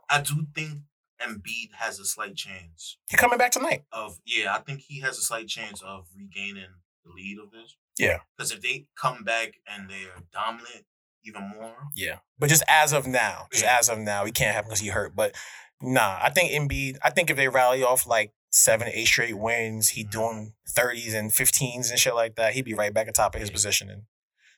I 0.09 0.21
do 0.21 0.47
think 0.55 0.81
Embiid 1.21 1.73
has 1.79 1.99
a 1.99 2.05
slight 2.05 2.37
chance 2.37 2.99
He 3.09 3.17
coming 3.17 3.39
back 3.39 3.51
tonight. 3.53 3.85
of 3.93 4.19
yeah, 4.25 4.55
I 4.55 4.59
think 4.61 4.81
he 4.81 5.01
has 5.01 5.19
a 5.19 5.23
slight 5.23 5.49
chance 5.49 5.83
of 5.83 6.07
regaining 6.17 6.71
the 7.07 7.13
lead 7.15 7.39
of 7.39 7.51
this. 7.51 7.77
Yeah. 7.99 8.19
Because 8.37 8.53
if 8.53 8.61
they 8.61 8.87
come 9.01 9.25
back 9.25 9.55
and 9.67 9.89
they're 9.89 10.23
dominant 10.33 10.85
even 11.25 11.49
more, 11.55 11.77
Yeah. 11.95 12.19
But 12.39 12.49
just 12.51 12.63
as 12.69 12.93
of 12.93 13.07
now, 13.07 13.49
just 13.53 13.65
Yeah. 13.65 13.79
as 13.79 13.89
of 13.89 13.99
now, 13.99 14.25
he 14.25 14.33
can't 14.33 14.55
happen 14.55 14.69
because 14.69 14.81
he 14.81 14.89
hurt. 14.89 15.15
But 15.17 15.35
nah, 15.81 16.19
I 16.21 16.31
think 16.31 16.51
Embiid, 16.53 16.99
I 17.03 17.11
think 17.11 17.31
if 17.31 17.37
they 17.37 17.49
rally 17.49 17.83
off 17.83 18.07
like 18.07 18.33
seven, 18.51 18.89
eight 18.89 19.07
straight 19.07 19.37
wins, 19.39 19.91
he 19.91 20.05
Mhm. 20.05 20.11
doing 20.11 20.55
30s 20.69 21.15
and 21.15 21.33
15s 21.33 21.91
and 21.91 21.99
shit 21.99 22.15
like 22.15 22.37
that, 22.37 22.55
he'd 22.55 22.65
be 22.65 22.75
right 22.75 22.93
back 22.95 23.09
at 23.09 23.15
top 23.15 23.35
of 23.35 23.41
his 23.41 23.51
Yeah. 23.51 23.55
positioning. 23.55 24.07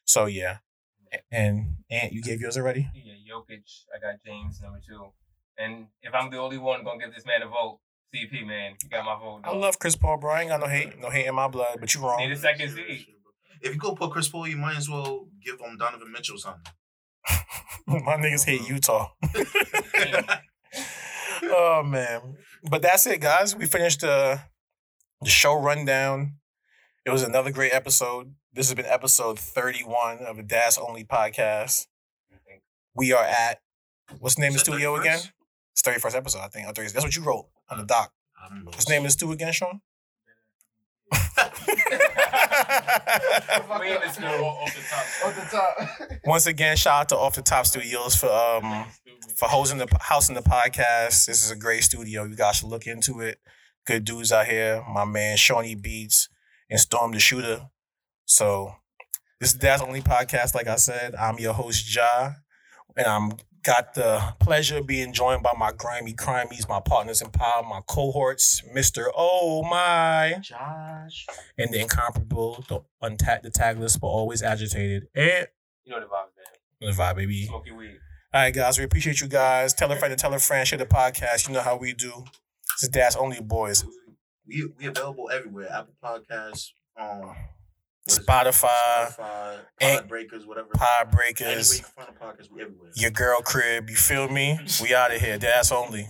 So 0.05 0.27
yeah. 0.27 0.59
And 1.31 1.77
and 1.91 2.13
you 2.13 2.23
gave 2.23 2.41
yours 2.41 2.57
already? 2.59 2.89
yeah, 2.95 3.15
Jokic. 3.35 3.85
I 3.95 3.99
got 3.99 4.23
James 4.25 4.61
number 4.61 4.81
two. 4.87 5.13
And 5.57 5.89
if 6.03 6.13
I'm 6.15 6.31
the 6.31 6.39
only 6.39 6.59
one 6.59 6.85
gonna 6.85 6.99
give 7.05 7.15
this 7.15 7.25
man 7.25 7.43
a 7.43 7.49
vote, 7.49 7.81
CP 8.15 8.47
man, 8.47 8.75
you 8.83 8.89
got 8.89 9.05
my 9.05 9.19
vote. 9.19 9.43
I 9.45 9.55
love 9.55 9.79
Chris 9.79 9.95
Paul, 9.95 10.17
bro. 10.17 10.33
I 10.33 10.41
ain't 10.41 10.51
got 10.51 10.61
no 10.61 10.67
hate, 10.67 10.99
no 10.99 11.11
hate 11.11 11.27
in 11.27 11.35
my 11.35 11.49
blood, 11.49 11.77
but 11.79 11.95
you 11.95 12.01
wrong. 12.01 12.19
Need 12.19 12.33
a 12.33 12.37
second 12.37 12.71
seed. 12.71 13.07
If 13.61 13.75
you 13.75 13.79
go 13.79 13.95
put 13.95 14.13
Chris 14.13 14.29
Paul, 14.29 14.49
you 14.49 14.57
might 14.57 14.77
as 14.77 14.89
well 14.89 15.27
give 15.45 15.61
him 15.61 15.77
Donovan 15.77 16.11
Mitchell 16.11 16.39
something. 16.39 16.63
my 17.87 18.17
niggas 18.17 18.47
hate 18.47 18.67
Utah. 18.67 19.09
oh 21.43 21.83
man. 21.85 22.37
But 22.71 22.83
that's 22.83 23.07
it, 23.07 23.21
guys. 23.21 23.55
We 23.55 23.67
finished 23.67 24.01
the 24.01 24.41
the 25.21 25.29
show 25.29 25.61
rundown. 25.61 26.37
It 27.05 27.11
was 27.11 27.23
another 27.23 27.51
great 27.51 27.73
episode. 27.73 28.35
This 28.55 28.69
has 28.69 28.75
been 28.75 28.87
episode 28.87 29.39
31 29.39 30.19
of 30.19 30.37
the 30.37 30.43
Dad's 30.43 30.79
Only 30.79 31.05
podcast. 31.05 31.87
We 32.95 33.13
are 33.13 33.25
at 33.25 33.61
what's 34.19 34.37
the 34.37 34.43
name 34.43 34.53
of 34.53 34.55
the 34.55 34.61
studio 34.61 34.97
31st? 34.97 35.01
again? 35.01 35.21
It's 35.73 35.83
31st 35.83 36.17
episode, 36.17 36.41
I 36.41 36.49
think. 36.49 36.69
or 36.69 36.73
30th. 36.73 36.93
That's 36.93 37.05
what 37.05 37.15
you 37.15 37.23
wrote 37.23 37.47
on 37.71 37.79
the 37.79 37.85
doc. 37.85 38.13
I 38.43 38.49
don't 38.49 38.65
know. 38.65 38.71
What's 38.71 38.85
the 38.85 38.93
name 38.93 39.05
is 39.07 39.15
the 39.15 39.19
studio 39.19 39.35
again, 39.35 39.53
Sean? 39.53 39.81
We 41.11 41.15
in 43.95 44.01
the 44.01 44.09
studio 44.11 44.45
off 44.45 44.75
the 44.75 44.83
top. 44.89 45.07
Off 45.25 45.35
the 45.37 45.57
top. 45.57 46.21
Once 46.25 46.47
again, 46.47 46.77
shout 46.77 47.01
out 47.01 47.09
to 47.11 47.17
Off 47.17 47.35
the 47.35 47.43
Top 47.43 47.67
Studios 47.67 48.17
for 48.17 48.31
um 48.31 48.87
for 49.37 49.49
hosting 49.49 49.79
the 49.79 49.87
hosting 50.01 50.35
the 50.35 50.43
podcast. 50.43 51.27
This 51.27 51.45
is 51.45 51.51
a 51.51 51.57
great 51.57 51.85
studio. 51.85 52.25
You 52.25 52.37
guys 52.37 52.57
should 52.57 52.69
look 52.69 52.87
into 52.87 53.21
it. 53.21 53.39
Good 53.87 54.05
dudes 54.05 54.33
out 54.33 54.47
here. 54.47 54.85
My 54.93 55.05
man 55.05 55.37
Shawnee 55.37 55.75
Beats 55.75 56.29
and 56.69 56.81
Storm 56.81 57.13
the 57.13 57.21
Shooter. 57.21 57.69
So 58.27 58.75
this 59.41 59.53
is 59.53 59.59
Dad's 59.59 59.83
only 59.83 60.03
podcast. 60.03 60.55
Like 60.55 60.67
I 60.67 60.77
said, 60.77 61.15
I'm 61.15 61.39
your 61.39 61.55
host 61.55 61.95
Ja, 61.95 62.33
and 62.97 63.07
I'm 63.07 63.33
got 63.63 63.95
the 63.95 64.35
pleasure 64.41 64.79
of 64.79 64.87
being 64.87 65.13
joined 65.13 65.43
by 65.43 65.53
my 65.59 65.73
grimy 65.73 66.13
crimies, 66.15 66.69
my 66.69 66.81
partners 66.81 67.21
in 67.23 67.31
power, 67.31 67.63
my 67.63 67.81
cohorts, 67.89 68.63
Mister 68.73 69.11
Oh 69.17 69.63
My, 69.63 70.37
Josh. 70.41 71.27
and 71.57 71.73
the 71.73 71.81
incomparable, 71.81 72.65
the 72.69 72.81
untapped, 73.03 73.43
the 73.45 73.51
tagless, 73.51 73.99
but 74.01 74.07
always 74.09 74.43
agitated, 74.43 75.09
and 75.15 75.49
You 75.85 75.93
know 75.95 76.01
the 76.01 76.07
vibe, 76.07 76.29
man. 76.37 76.95
the 76.97 77.03
vibe, 77.03 77.17
baby. 77.17 77.47
Smoky 77.47 77.73
weed. 77.73 77.97
All 78.35 78.43
right, 78.43 78.55
guys, 78.55 78.79
we 78.79 78.85
appreciate 78.85 79.21
you 79.21 79.27
guys. 79.29 79.73
Tell 79.75 79.91
a 79.91 79.97
friend 79.97 80.13
to 80.13 80.17
tell 80.21 80.35
a 80.35 80.39
friend, 80.39 80.67
share 80.69 80.79
the 80.79 80.85
podcast. 80.87 81.49
You 81.49 81.55
know 81.55 81.63
how 81.63 81.77
we 81.77 81.95
do. 81.95 82.25
This 82.75 82.83
is 82.85 82.89
Dad's 82.91 83.17
Only 83.17 83.41
Boys. 83.41 83.85
We 84.47 84.69
we 84.79 84.87
available 84.87 85.31
everywhere. 85.33 85.69
Apple 85.73 85.95
Podcasts, 86.03 86.69
um, 86.99 87.21
what 87.21 87.29
is 87.29 87.33
it? 87.33 87.58
Spotify, 88.09 88.69
Spotify, 89.17 89.59
Pod 89.81 90.09
Breakers, 90.09 90.47
whatever. 90.47 90.69
Pod 90.75 90.89
Anywhere 91.09 91.27
you 91.29 91.35
Breakers, 91.35 91.81
can 91.81 91.85
find 91.85 92.09
a 92.09 92.13
podcast, 92.25 92.51
everywhere. 92.61 92.91
your 92.95 93.11
girl 93.11 93.41
crib. 93.41 93.89
You 93.91 93.97
feel 93.97 94.29
me? 94.29 94.59
We 94.83 94.95
out 94.95 95.15
of 95.15 95.21
here. 95.21 95.39
Dad's 95.39 95.71
Only. 95.73 96.09